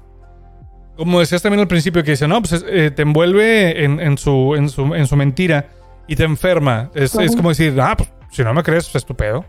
como 0.96 1.20
decías 1.20 1.40
también 1.40 1.60
al 1.60 1.68
principio, 1.68 2.02
que 2.02 2.10
dice, 2.10 2.26
no, 2.26 2.40
pues 2.40 2.52
es- 2.52 2.64
eh, 2.68 2.90
te 2.90 3.02
envuelve 3.02 3.84
en, 3.84 4.00
en 4.00 4.18
su, 4.18 4.54
en, 4.56 4.68
su, 4.68 4.94
en 4.94 5.06
su 5.06 5.14
mentira 5.16 5.68
y 6.08 6.16
te 6.16 6.24
enferma. 6.24 6.90
Es, 6.94 7.14
es 7.14 7.36
como 7.36 7.50
decir, 7.50 7.78
ah, 7.80 7.94
pues 7.96 8.10
si 8.32 8.42
no 8.42 8.52
me 8.52 8.62
crees, 8.64 8.84
pues 8.86 8.96
es 8.96 9.06
tu 9.06 9.14
pedo. 9.14 9.44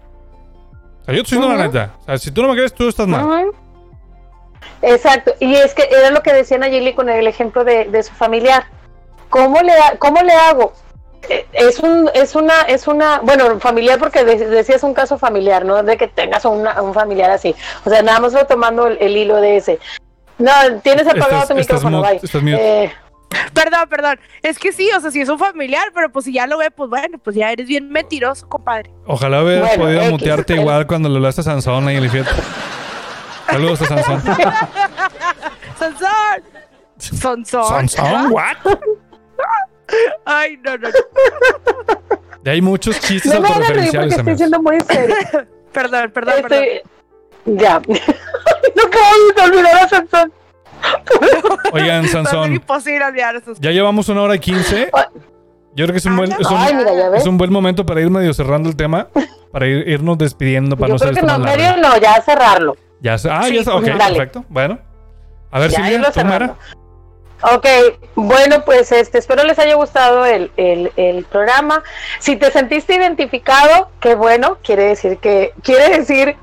O 1.02 1.04
sea, 1.06 1.16
yo 1.16 1.24
te 1.24 1.36
la 1.36 1.58
neta. 1.58 1.96
O 2.02 2.06
sea, 2.06 2.18
si 2.20 2.30
tú 2.32 2.44
no 2.44 2.48
me 2.50 2.54
crees, 2.54 2.74
tú 2.74 2.88
estás 2.88 3.08
mal. 3.08 3.48
Exacto, 4.84 5.34
y 5.40 5.54
es 5.56 5.74
que 5.74 5.88
era 5.92 6.12
lo 6.12 6.22
que 6.24 6.32
decía 6.34 6.58
Nayeli 6.58 6.94
con 6.94 7.10
el 7.10 7.26
ejemplo 7.28 7.64
de, 7.64 7.86
de 7.86 8.04
su 8.04 8.14
familiar. 8.14 8.66
¿Cómo 9.30 9.60
le, 9.62 9.74
cómo 10.00 10.22
le 10.22 10.34
hago? 10.34 10.74
Es 11.54 11.80
un, 11.80 12.10
es 12.14 12.36
una, 12.36 12.62
es 12.64 12.88
una, 12.88 13.20
bueno, 13.20 13.60
familiar 13.60 14.00
porque 14.00 14.24
de- 14.26 14.48
decías 14.48 14.84
un 14.84 14.94
caso 14.94 15.18
familiar, 15.18 15.64
no 15.66 15.82
de 15.84 15.96
que 15.98 16.08
tengas 16.08 16.44
una- 16.46 16.82
un 16.82 16.94
familiar 16.94 17.30
así. 17.32 17.56
O 17.86 17.90
sea, 17.90 18.02
nada 18.02 18.20
más 18.20 18.34
retomando 18.34 18.88
el, 18.88 18.98
el 19.00 19.16
hilo 19.16 19.36
de 19.38 19.58
ese. 19.58 19.80
No, 20.38 20.52
tienes 20.84 21.06
apagado 21.08 21.44
Estás- 21.44 21.48
tu 21.50 21.58
estás 21.58 21.84
micrófono, 21.84 22.02
bye. 22.02 22.20
Eh, 22.60 22.92
Perdón, 23.54 23.88
perdón. 23.90 24.20
Es 24.42 24.60
que 24.60 24.74
sí, 24.74 24.90
o 24.92 25.00
sea, 25.00 25.10
si 25.12 25.22
es 25.22 25.30
un 25.30 25.40
familiar, 25.40 25.90
pero 25.94 26.12
pues 26.12 26.26
si 26.26 26.34
ya 26.34 26.48
lo 26.48 26.58
ve, 26.58 26.70
pues 26.70 26.90
bueno, 26.90 27.18
pues 27.24 27.34
ya 27.36 27.50
eres 27.52 27.66
bien 27.68 27.90
mentiroso, 27.90 28.48
compadre. 28.50 28.92
Ojalá 29.06 29.42
hubieras 29.44 29.70
Bueno, 29.70 29.84
podido 29.84 30.02
X. 30.02 30.12
mutearte 30.12 30.56
igual 30.56 30.86
cuando 30.88 31.08
le 31.08 31.16
hablaste 31.16 31.40
a 31.42 31.44
Sansón 31.46 31.88
ahí 31.88 31.96
en 31.98 32.04
el 32.04 32.10
fíjate. 32.10 32.42
Saludos 33.50 33.82
a 33.84 33.86
Sansón. 33.86 34.22
¡Sansón! 35.80 36.10
¡Sansón! 36.98 37.66
¿Sansón? 37.88 38.32
¿What? 38.32 38.58
Ay, 40.26 40.58
no, 40.64 40.78
no, 40.78 40.90
no. 40.90 40.96
Y 42.44 42.50
hay 42.50 42.62
muchos 42.62 43.00
chistes 43.00 43.32
no 43.34 43.42
me 43.42 43.48
hagan 43.50 43.62
reír 43.62 43.86
autorreferenciales, 43.96 44.16
porque 44.16 44.32
estoy 44.32 44.34
amigos. 44.34 44.38
siendo 44.38 44.62
muy 44.62 44.80
serio. 44.82 45.48
Perdón, 45.72 46.12
perdón, 46.12 46.36
perdón. 46.42 46.66
Ya. 47.46 47.82
no 47.88 48.84
acabo 48.84 49.16
de 49.36 49.42
olvidar 49.60 49.86
a 49.86 49.88
Sansón. 49.90 50.34
Oigan, 51.72 52.08
Sansón, 52.08 52.54
imposible 52.54 53.06
olvidar 53.06 53.36
esos. 53.36 53.60
ya 53.60 53.72
llevamos 53.72 54.10
una 54.10 54.22
hora 54.24 54.36
y 54.36 54.40
quince. 54.40 54.90
Yo 55.74 55.86
creo 55.86 55.92
que 55.94 56.00
es 56.00 56.06
un 56.06 56.18
buen, 56.18 56.32
es 56.32 56.50
un, 56.52 56.58
Ay, 56.58 56.76
mira, 56.76 56.92
es 57.16 57.26
un 57.26 57.38
buen 57.38 57.52
momento 57.52 57.86
para 57.86 58.02
ir 58.02 58.10
medio 58.10 58.34
cerrando 58.34 58.68
el 58.70 58.76
tema, 58.76 59.08
para 59.54 59.66
ir- 59.68 59.88
irnos 59.88 60.18
despidiendo, 60.18 60.76
para 60.76 60.90
Yo 60.90 60.94
no 60.96 61.00
ser 61.00 61.14
que 61.14 61.22
no, 61.22 61.40
medio 61.40 61.78
no, 61.78 61.98
ya 61.98 62.22
cerrarlo. 62.22 62.76
Ya 63.00 63.14
ah, 63.14 63.44
Sí, 63.46 63.54
ya 63.56 63.60
está, 63.62 63.76
ok, 63.76 63.84
dale. 63.86 64.16
perfecto. 64.18 64.44
Bueno. 64.50 64.80
A 65.50 65.60
ver, 65.60 65.70
Ya 65.72 65.78
Silvia, 65.78 65.94
irlo 65.94 66.12
¿tú, 66.12 66.26
Mara? 66.26 66.56
Ok, 67.44 67.66
bueno, 68.16 68.64
pues 68.66 68.92
este, 68.92 69.18
espero 69.18 69.44
les 69.44 69.58
haya 69.58 69.74
gustado 69.76 70.26
el, 70.26 70.52
el, 70.58 70.92
el 70.96 71.26
programa. 71.26 71.84
Si 72.20 72.36
te 72.36 72.52
sentiste 72.52 72.96
identificado, 72.96 73.90
qué 74.00 74.14
bueno, 74.14 74.58
quiere 74.64 74.84
decir 74.84 75.18
que, 75.18 75.54
quiere 75.64 75.98
decir 75.98 76.36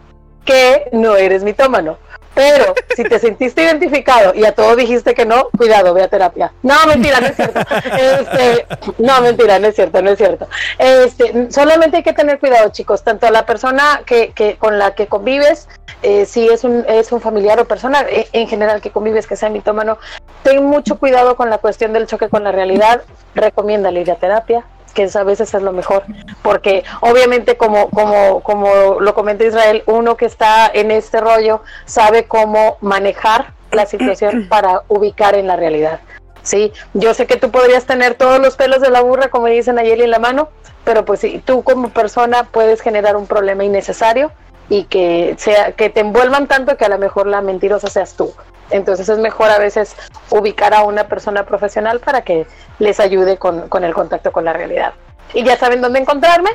que 0.45 0.89
no 0.93 1.16
eres 1.16 1.45
mitómano. 1.45 1.99
Pero 2.39 2.73
si 2.94 3.02
te 3.02 3.19
sentiste 3.19 3.65
identificado 3.65 4.32
y 4.32 4.44
a 4.44 4.52
todo 4.52 4.77
dijiste 4.77 5.12
que 5.12 5.27
no, 5.27 5.48
cuidado, 5.59 5.93
ve 5.93 6.05
a 6.05 6.09
terapia. 6.09 6.52
No, 6.62 6.77
mentira, 6.86 7.19
no 7.20 7.27
es 7.27 7.35
cierto. 7.35 7.60
Este, 7.98 8.66
no, 8.98 9.20
mentira, 9.20 9.59
no 9.59 9.66
es 9.66 9.74
cierto, 9.74 10.01
no 10.02 10.10
es 10.10 10.19
cierto. 10.19 10.47
Este, 10.78 11.51
solamente 11.51 11.97
hay 11.97 12.02
que 12.05 12.12
tener 12.12 12.39
cuidado, 12.39 12.69
chicos, 12.69 13.02
tanto 13.02 13.27
a 13.27 13.32
la 13.32 13.44
persona 13.44 14.02
que, 14.06 14.56
con 14.60 14.78
la 14.78 14.94
que 14.94 15.09
convives, 15.09 15.69
eh, 16.02 16.27
si 16.27 16.47
es 16.47 16.62
un, 16.62 16.85
es 16.89 17.10
un 17.10 17.20
familiar 17.20 17.59
o 17.59 17.65
persona 17.65 18.06
eh, 18.09 18.28
en 18.32 18.47
general 18.47 18.81
que 18.81 18.93
convives 18.93 19.27
que 19.27 19.35
sea 19.35 19.51
mitómano, 19.51 19.98
ten 20.44 20.65
mucho 20.65 20.97
cuidado 20.97 21.35
con 21.35 21.51
la 21.51 21.59
cuestión 21.59 21.93
del 21.93 22.06
choque 22.06 22.28
con 22.28 22.44
la 22.44 22.52
realidad. 22.52 23.02
Recomiéndale 23.35 24.01
ir 24.02 24.12
a 24.12 24.15
terapia, 24.15 24.65
que 24.99 25.05
es- 25.05 25.15
a 25.15 25.23
veces 25.23 25.55
es 25.55 25.62
lo 25.62 25.70
mejor, 25.73 26.03
porque 26.43 26.83
obviamente 27.01 27.57
como, 27.57 27.89
como, 27.91 28.41
como 28.41 28.99
lo 28.99 29.15
comenta 29.15 29.45
Israel, 29.45 29.85
uno 29.87 30.16
que 30.16 30.27
está 30.27 30.69
en 30.75 30.91
este 30.91 31.20
rollo 31.20 31.62
sabe 31.85 32.25
cómo 32.25 32.79
manejar 32.81 33.53
la 33.70 33.87
situación 33.87 34.47
para 34.49 34.83
ubicar 34.89 35.37
en 35.37 35.47
la 35.47 35.55
realidad. 35.55 36.01
Sí, 36.43 36.73
yo 36.95 37.15
sé 37.15 37.27
que 37.29 37.37
tú 37.37 37.53
podrías 37.53 37.85
tener 37.85 38.15
todos 38.15 38.41
los 38.41 38.57
pelos 38.57 38.81
de 38.81 38.91
la 38.91 39.01
burra, 39.03 39.29
como 39.29 39.47
dicen 39.47 39.79
ayer 39.79 40.01
en 40.01 40.11
la 40.11 40.19
mano, 40.19 40.49
pero 40.83 41.05
pues 41.05 41.20
sí, 41.20 41.41
tú 41.45 41.62
como 41.62 41.91
persona 41.91 42.43
puedes 42.51 42.81
generar 42.81 43.16
un 43.16 43.29
problema 43.29 43.62
innecesario 43.62 44.33
y 44.69 44.85
que 44.85 45.37
sea 45.39 45.73
que 45.73 45.91
te 45.91 46.01
envuelvan 46.01 46.49
tanto 46.49 46.77
que 46.77 46.85
a 46.85 46.89
lo 46.89 46.99
mejor 46.99 47.29
la 47.29 47.41
mentirosa 47.41 47.89
seas 47.89 48.15
tú. 48.15 48.33
Entonces 48.70 49.09
es 49.09 49.19
mejor 49.19 49.51
a 49.51 49.59
veces 49.59 49.95
ubicar 50.31 50.74
a 50.74 50.82
una 50.82 51.09
persona 51.09 51.45
profesional 51.47 52.01
para 52.01 52.23
que 52.23 52.47
les 52.78 53.01
ayude 53.01 53.36
con, 53.39 53.69
con 53.69 53.85
el 53.85 53.95
contacto 53.95 54.32
con 54.32 54.45
la 54.45 54.53
realidad. 54.53 54.93
Y 55.35 55.43
ya 55.45 55.57
saben 55.57 55.81
dónde 55.81 56.01
encontrarme. 56.01 56.51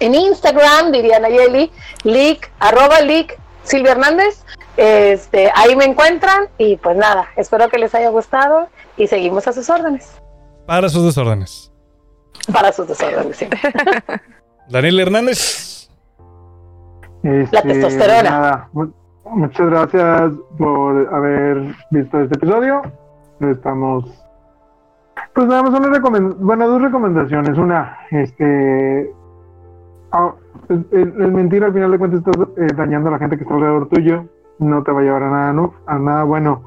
En 0.00 0.14
Instagram, 0.14 0.92
diría 0.92 1.18
Nayeli, 1.18 1.72
leak, 2.04 2.50
arroba 2.60 3.00
leak, 3.00 3.38
Silvia 3.64 3.92
Hernández. 3.92 4.44
Este, 4.76 5.50
ahí 5.56 5.74
me 5.74 5.84
encuentran 5.84 6.48
y 6.56 6.76
pues 6.76 6.96
nada, 6.96 7.26
espero 7.36 7.68
que 7.68 7.78
les 7.78 7.94
haya 7.94 8.10
gustado 8.10 8.68
y 8.96 9.08
seguimos 9.08 9.48
a 9.48 9.52
sus 9.52 9.68
órdenes. 9.70 10.12
Para 10.66 10.88
sus 10.88 11.04
desórdenes. 11.04 11.72
Para 12.52 12.72
sus 12.72 12.86
desórdenes, 12.86 13.36
sí. 13.36 13.48
Daniel 14.68 15.00
Hernández. 15.00 15.88
Este, 17.22 17.62
testosterona. 17.62 18.22
nada, 18.22 18.68
mu- 18.72 18.92
muchas 19.32 19.68
gracias 19.70 20.32
por 20.56 21.14
haber 21.14 21.74
visto 21.90 22.20
este 22.20 22.36
episodio. 22.36 22.82
Estamos. 23.40 24.24
Pues 25.34 25.46
nada 25.46 25.62
más 25.62 25.78
una 25.78 25.88
recomen- 25.88 26.36
bueno, 26.38 26.68
dos 26.68 26.82
recomendaciones. 26.82 27.56
Una, 27.58 27.96
este. 28.10 29.12
ah, 30.12 30.32
es, 30.68 30.78
es- 30.90 31.14
es 31.20 31.32
mentira, 31.32 31.66
al 31.66 31.72
final 31.72 31.90
de 31.92 31.98
cuentas 31.98 32.20
estás 32.20 32.48
eh, 32.56 32.66
dañando 32.76 33.08
a 33.08 33.12
la 33.12 33.18
gente 33.18 33.36
que 33.36 33.42
está 33.44 33.54
alrededor 33.54 33.88
tuyo. 33.88 34.24
No 34.58 34.82
te 34.82 34.90
va 34.92 35.00
a 35.00 35.04
llevar 35.04 35.22
a 35.22 35.30
nada, 35.30 35.52
no, 35.52 35.74
a 35.86 35.98
nada 35.98 36.24
bueno. 36.24 36.62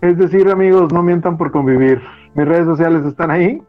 Es 0.00 0.16
decir, 0.18 0.48
amigos, 0.50 0.92
no 0.92 1.02
mientan 1.02 1.36
por 1.36 1.50
convivir. 1.50 2.00
Mis 2.34 2.46
redes 2.46 2.66
sociales 2.66 3.04
están 3.06 3.30
ahí. 3.30 3.62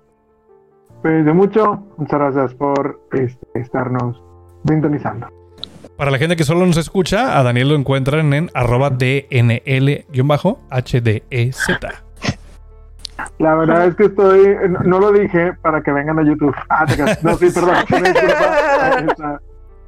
Pues 1.01 1.25
de 1.25 1.33
mucho, 1.33 1.83
muchas 1.97 2.19
gracias 2.19 2.53
por 2.55 2.99
este, 3.11 3.45
estarnos 3.59 4.21
sintonizando. 4.67 5.27
Para 5.97 6.11
la 6.11 6.17
gente 6.17 6.35
que 6.35 6.43
solo 6.43 6.65
nos 6.65 6.75
escucha, 6.77 7.37
a 7.39 7.43
Daniel 7.43 7.69
lo 7.69 7.75
encuentran 7.75 8.33
en 8.33 8.51
arroba 8.53 8.89
DNL-HDZ. 8.89 10.57
La 13.39 13.55
verdad 13.55 13.85
es 13.87 13.95
que 13.95 14.05
estoy, 14.05 14.55
no, 14.69 14.79
no 14.81 14.99
lo 14.99 15.11
dije 15.13 15.53
para 15.61 15.81
que 15.81 15.91
vengan 15.91 16.19
a 16.19 16.23
YouTube. 16.23 16.53
Ah, 16.69 16.85
te 16.85 16.97
no, 17.21 17.37
sí, 17.37 17.49
perdón. 17.49 17.75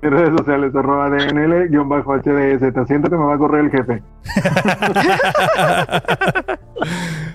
Mis 0.01 0.11
redes 0.11 0.29
sociales, 0.37 0.73
arroba 0.75 1.09
DNL-HDZ. 1.09 2.87
Siento 2.87 3.09
que 3.09 3.15
me 3.17 3.25
va 3.25 3.33
a 3.35 3.37
correr 3.37 3.65
el 3.65 3.71
jefe. 3.71 4.01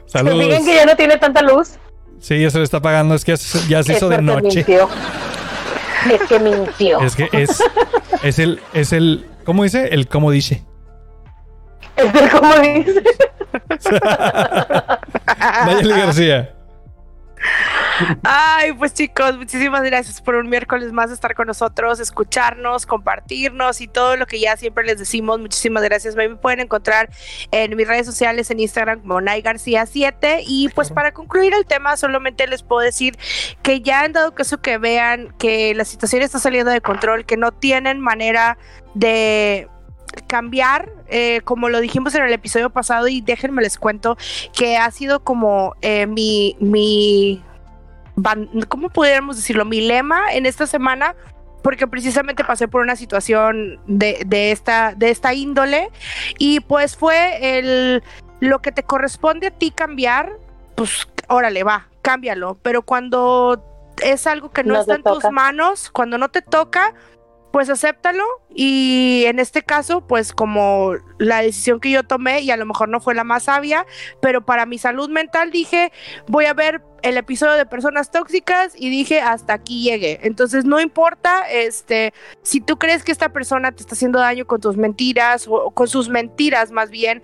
Se 0.07 0.19
Saludos. 0.19 0.45
fijan 0.45 0.65
que 0.65 0.75
ya 0.77 0.87
no 0.87 0.97
tiene 0.97 1.17
tanta 1.19 1.43
luz. 1.43 1.77
Sí, 2.21 2.41
ya 2.41 2.51
se 2.51 2.59
le 2.59 2.65
está 2.65 2.81
pagando. 2.81 3.15
Es 3.15 3.25
que 3.25 3.33
ya 3.33 3.37
se 3.39 3.59
se 3.83 3.93
Es 3.93 3.99
hizo 3.99 4.09
de 4.09 4.23
noche. 4.23 4.59
mintió. 4.59 4.89
Es 6.11 6.23
que 6.29 6.39
mintió. 6.39 7.01
Es 7.01 7.17
que 7.17 7.29
es, 7.33 7.63
es 8.23 8.39
el, 8.39 8.61
es 8.73 8.93
el, 8.93 9.27
¿cómo 9.45 9.65
dice? 9.65 9.89
El 9.93 10.09
cómo 10.09 10.31
dice. 10.31 10.63
Es 11.97 12.15
el 12.15 12.31
como 12.31 12.55
dice. 12.59 13.03
Nayeli 15.67 15.91
García. 15.91 16.55
Ay, 18.23 18.73
pues 18.73 18.95
chicos, 18.95 19.37
muchísimas 19.37 19.83
gracias 19.83 20.21
por 20.21 20.35
un 20.35 20.49
miércoles 20.49 20.93
más 20.93 21.11
estar 21.11 21.35
con 21.35 21.47
nosotros, 21.47 22.01
escucharnos, 22.01 22.87
compartirnos 22.87 23.81
y 23.81 23.89
todo 23.89 24.17
lo 24.17 24.27
que 24.27 24.41
ya 24.41 24.57
siempre 24.57 24.85
les 24.85 24.99
decimos. 24.99 25.39
Muchísimas 25.39 25.83
gracias. 25.83 26.17
Me 26.17 26.29
pueden 26.37 26.61
encontrar 26.61 27.11
en 27.51 27.77
mis 27.77 27.87
redes 27.87 28.07
sociales, 28.07 28.51
en 28.51 28.61
Instagram 28.61 29.01
como 29.01 29.21
Nay 29.21 29.43
García 29.43 29.87
7. 29.87 30.43
Y 30.47 30.69
pues 30.71 30.91
para 30.91 31.13
concluir 31.13 31.55
el 31.55 31.67
tema, 31.67 31.97
solamente 31.97 32.47
les 32.47 32.63
puedo 32.63 32.81
decir 32.81 33.17
que 33.63 33.81
ya 33.81 34.03
han 34.03 34.13
dado 34.13 34.35
caso 34.35 34.61
que 34.61 34.79
vean 34.79 35.35
que 35.39 35.75
la 35.75 35.85
situación 35.85 36.23
está 36.23 36.39
saliendo 36.39 36.71
de 36.71 36.81
control, 36.81 37.25
que 37.25 37.37
no 37.37 37.53
tienen 37.53 38.01
manera 38.01 38.59
de 38.95 39.69
cambiar, 40.27 40.91
eh, 41.09 41.41
como 41.45 41.69
lo 41.69 41.81
dijimos 41.81 42.15
en 42.15 42.25
el 42.25 42.33
episodio 42.33 42.71
pasado, 42.71 43.09
y 43.09 43.21
déjenme 43.21 43.63
les 43.63 43.79
cuento 43.79 44.17
que 44.53 44.77
ha 44.77 44.91
sido 44.91 45.25
como 45.25 45.75
eh, 45.83 46.07
mi, 46.07 46.57
mi 46.61 47.43
¿cómo 48.69 48.89
pudiéramos 48.91 49.37
decirlo? 49.37 49.65
Mi 49.65 49.81
lema 49.81 50.33
en 50.33 50.47
esta 50.47 50.67
semana, 50.67 51.15
porque 51.63 51.87
precisamente 51.87 52.45
pasé 52.45 52.69
por 52.69 52.83
una 52.83 52.97
situación 52.97 53.81
de, 53.87 54.23
de 54.27 54.53
esta, 54.53 54.95
de 54.95 55.11
esta 55.11 55.33
índole, 55.35 55.91
y 56.39 56.61
pues 56.61 56.97
fue 56.97 57.59
el 57.59 58.03
lo 58.41 58.61
que 58.61 58.73
te 58.73 58.83
corresponde 58.83 59.47
a 59.47 59.51
ti 59.53 59.71
cambiar, 59.71 60.33
pues 60.75 61.07
órale, 61.29 61.63
va, 61.63 61.87
cámbialo. 62.03 62.59
Pero 62.61 62.83
cuando 62.83 63.65
es 64.03 64.27
algo 64.27 64.51
que 64.51 64.65
no, 64.65 64.75
No 64.75 64.81
está 64.81 64.97
en 64.97 65.05
tus 65.05 65.31
manos, 65.31 65.91
cuando 65.91 66.19
no 66.19 66.29
te 66.29 66.43
toca, 66.43 66.93
pues 67.53 67.69
acéptalo 67.69 68.25
y 68.55 69.25
en 69.27 69.39
este 69.39 69.63
caso, 69.63 70.01
pues 70.07 70.33
como 70.33 70.95
la 71.19 71.43
decisión 71.43 71.81
que 71.81 71.91
yo 71.91 72.03
tomé 72.03 72.41
y 72.41 72.51
a 72.51 72.57
lo 72.57 72.65
mejor 72.65 72.89
no 72.89 73.01
fue 73.01 73.15
la 73.15 73.25
más 73.25 73.45
sabia, 73.45 73.87
pero 74.21 74.45
para 74.45 74.65
mi 74.65 74.79
salud 74.79 75.11
mental 75.11 75.51
dije, 75.51 75.93
voy 76.27 76.47
a 76.47 76.55
ver 76.55 76.83
el 77.03 77.19
episodio 77.19 77.53
de 77.53 77.67
personas 77.67 78.11
tóxicas 78.11 78.73
y 78.75 78.89
dije, 78.89 79.21
hasta 79.21 79.53
aquí 79.53 79.83
llegué. 79.83 80.21
Entonces 80.23 80.65
no 80.65 80.81
importa, 80.81 81.43
este, 81.51 82.15
si 82.43 82.63
tú 82.63 82.79
crees 82.79 83.05
que 83.05 83.13
esta 83.13 83.29
persona 83.29 83.71
te 83.73 83.83
está 83.83 83.95
haciendo 83.95 84.19
daño 84.19 84.47
con 84.47 84.61
tus 84.61 84.79
mentiras 84.79 85.47
o, 85.47 85.71
con 85.73 85.89
sus 85.89 86.09
mentiras 86.09 86.71
más 86.71 86.91
bien, 86.91 87.23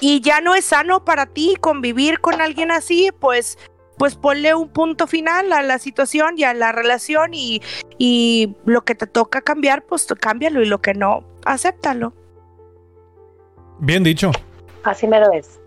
y 0.00 0.20
ya 0.20 0.40
no 0.40 0.54
es 0.54 0.64
sano 0.64 1.04
para 1.04 1.26
ti 1.26 1.56
convivir 1.60 2.20
con 2.20 2.40
alguien 2.40 2.70
así, 2.70 3.10
pues 3.20 3.58
pues 3.98 4.14
ponle 4.14 4.54
un 4.54 4.68
punto 4.68 5.06
final 5.06 5.52
a 5.52 5.62
la 5.62 5.78
situación 5.78 6.34
y 6.36 6.44
a 6.44 6.54
la 6.54 6.72
relación 6.72 7.34
y, 7.34 7.60
y 7.98 8.56
lo 8.64 8.82
que 8.84 8.94
te 8.94 9.06
toca 9.06 9.40
cambiar, 9.40 9.84
pues 9.84 10.06
cámbialo 10.20 10.62
y 10.62 10.66
lo 10.66 10.80
que 10.80 10.94
no, 10.94 11.24
acéptalo. 11.44 12.14
Bien 13.80 14.02
dicho. 14.02 14.30
Así 14.84 15.06
me 15.06 15.20
lo 15.20 15.32
es. 15.32 15.60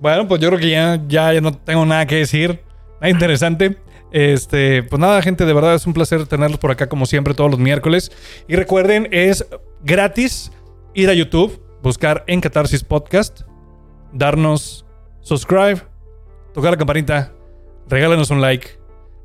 Bueno, 0.00 0.28
pues 0.28 0.40
yo 0.40 0.48
creo 0.48 0.60
que 0.60 0.70
ya, 0.70 1.00
ya, 1.08 1.32
ya 1.32 1.40
no 1.40 1.52
tengo 1.52 1.84
nada 1.84 2.06
que 2.06 2.16
decir. 2.16 2.62
Nada 3.00 3.10
interesante. 3.10 3.78
Este, 4.10 4.82
pues 4.84 5.00
nada, 5.00 5.20
gente, 5.20 5.44
de 5.44 5.52
verdad 5.52 5.74
es 5.74 5.86
un 5.86 5.92
placer 5.92 6.26
tenerlos 6.26 6.58
por 6.58 6.70
acá 6.70 6.88
como 6.88 7.06
siempre 7.06 7.34
todos 7.34 7.50
los 7.50 7.60
miércoles. 7.60 8.12
Y 8.46 8.56
recuerden, 8.56 9.08
es 9.10 9.46
gratis 9.82 10.52
ir 10.94 11.10
a 11.10 11.14
YouTube, 11.14 11.60
buscar 11.82 12.24
en 12.26 12.40
Catarsis 12.40 12.84
Podcast, 12.84 13.42
darnos 14.12 14.86
subscribe, 15.20 15.82
tocar 16.54 16.70
la 16.72 16.76
campanita, 16.76 17.32
regálanos 17.88 18.30
un 18.30 18.40
like 18.40 18.68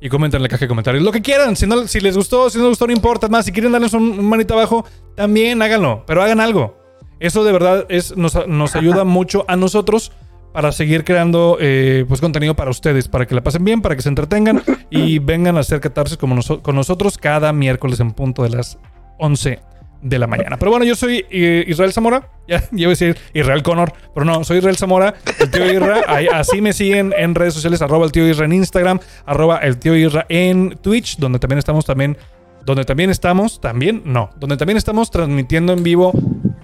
y 0.01 0.09
comenten 0.09 0.39
en 0.39 0.43
la 0.43 0.49
caja 0.49 0.61
de 0.61 0.67
comentarios. 0.67 1.03
Lo 1.03 1.11
que 1.11 1.21
quieran, 1.21 1.55
si, 1.55 1.65
no, 1.65 1.87
si 1.87 1.99
les 1.99 2.15
gustó, 2.17 2.49
si 2.49 2.57
no 2.57 2.65
les 2.65 2.71
gustó, 2.71 2.87
no 2.87 2.93
importa. 2.93 3.27
Más, 3.29 3.45
si 3.45 3.51
quieren 3.51 3.71
darles 3.71 3.93
un, 3.93 4.03
un 4.19 4.25
manito 4.27 4.53
abajo, 4.53 4.85
también 5.15 5.61
háganlo, 5.61 6.03
pero 6.05 6.21
hagan 6.21 6.39
algo. 6.39 6.77
Eso 7.19 7.43
de 7.43 7.51
verdad 7.53 7.85
es, 7.89 8.17
nos, 8.17 8.47
nos 8.47 8.75
ayuda 8.75 9.03
mucho 9.05 9.45
a 9.47 9.55
nosotros 9.55 10.11
para 10.51 10.71
seguir 10.71 11.03
creando 11.03 11.57
eh, 11.59 12.05
pues 12.07 12.21
contenido 12.21 12.53
para 12.55 12.69
ustedes, 12.69 13.07
para 13.07 13.25
que 13.25 13.33
la 13.33 13.41
pasen 13.41 13.63
bien, 13.63 13.81
para 13.81 13.95
que 13.95 14.01
se 14.01 14.09
entretengan 14.09 14.61
y 14.89 15.17
vengan 15.19 15.57
a 15.57 15.61
hacer 15.61 15.79
catarsis 15.79 16.17
como 16.17 16.35
noso- 16.35 16.61
con 16.61 16.75
nosotros 16.75 17.17
cada 17.17 17.51
miércoles 17.53 17.99
en 17.99 18.11
punto 18.11 18.43
de 18.43 18.49
las 18.49 18.77
11 19.19 19.59
de 20.03 20.19
la 20.19 20.27
mañana. 20.27 20.57
Pero 20.57 20.69
bueno, 20.71 20.85
yo 20.85 20.95
soy 20.95 21.25
eh, 21.31 21.63
Israel 21.67 21.91
Zamora. 21.93 22.29
Ya, 22.45 22.59
ya 22.59 22.67
iba 22.73 22.87
a 22.87 22.89
decir 22.89 23.17
Israel 23.33 23.63
Connor, 23.63 23.93
pero 24.13 24.25
no, 24.25 24.43
soy 24.43 24.57
Israel 24.57 24.75
Zamora, 24.75 25.13
el 25.39 25.49
tío 25.49 25.65
Irra. 25.71 26.01
Ahí- 26.09 26.27
así 26.27 26.59
me 26.59 26.73
siguen 26.73 27.13
en 27.17 27.35
redes 27.35 27.53
sociales, 27.53 27.81
arroba 27.81 28.03
el 28.05 28.11
tío 28.11 28.27
Irra 28.27 28.43
en 28.43 28.51
Instagram, 28.51 28.99
arroba 29.25 29.59
el 29.59 29.77
tío 29.77 29.95
Irra 29.95 30.25
en 30.27 30.77
Twitch, 30.81 31.15
donde 31.19 31.39
también 31.39 31.57
estamos 31.59 31.85
también, 31.85 32.17
donde 32.65 32.83
también 32.83 33.09
estamos, 33.11 33.61
también, 33.61 34.01
no, 34.03 34.29
donde 34.35 34.57
también 34.57 34.75
estamos 34.75 35.09
transmitiendo 35.09 35.71
en 35.71 35.83
vivo 35.83 36.11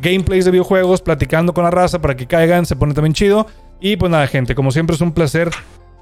gameplays 0.01 0.43
de 0.43 0.51
videojuegos, 0.51 1.01
platicando 1.01 1.53
con 1.53 1.63
la 1.63 1.71
raza 1.71 2.01
para 2.01 2.17
que 2.17 2.27
caigan, 2.27 2.65
se 2.65 2.75
pone 2.75 2.93
también 2.93 3.13
chido. 3.13 3.47
Y 3.79 3.95
pues 3.95 4.11
nada, 4.11 4.27
gente, 4.27 4.55
como 4.55 4.71
siempre 4.71 4.97
es 4.97 5.01
un 5.01 5.13
placer 5.13 5.49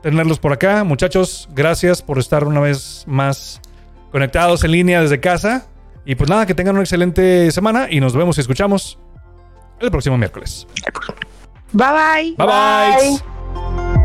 tenerlos 0.01 0.39
por 0.39 0.53
acá. 0.53 0.83
Muchachos, 0.85 1.49
gracias 1.53 2.01
por 2.01 2.17
estar 2.17 2.45
una 2.45 2.61
vez 2.61 3.03
más 3.05 3.61
conectados 4.11 4.63
en 4.63 4.71
línea 4.71 5.01
desde 5.03 5.19
casa. 5.19 5.67
Y 6.09 6.15
pues 6.15 6.29
nada, 6.29 6.45
que 6.45 6.55
tengan 6.55 6.75
una 6.75 6.83
excelente 6.83 7.51
semana 7.51 7.87
y 7.91 7.99
nos 7.99 8.15
vemos 8.15 8.37
y 8.37 8.41
escuchamos 8.41 8.97
el 9.81 9.91
próximo 9.91 10.17
miércoles. 10.17 10.65
Bye 11.73 11.85
bye. 11.85 12.35
Bye 12.37 12.47
bye. 12.47 13.19
Bye. 13.19 13.96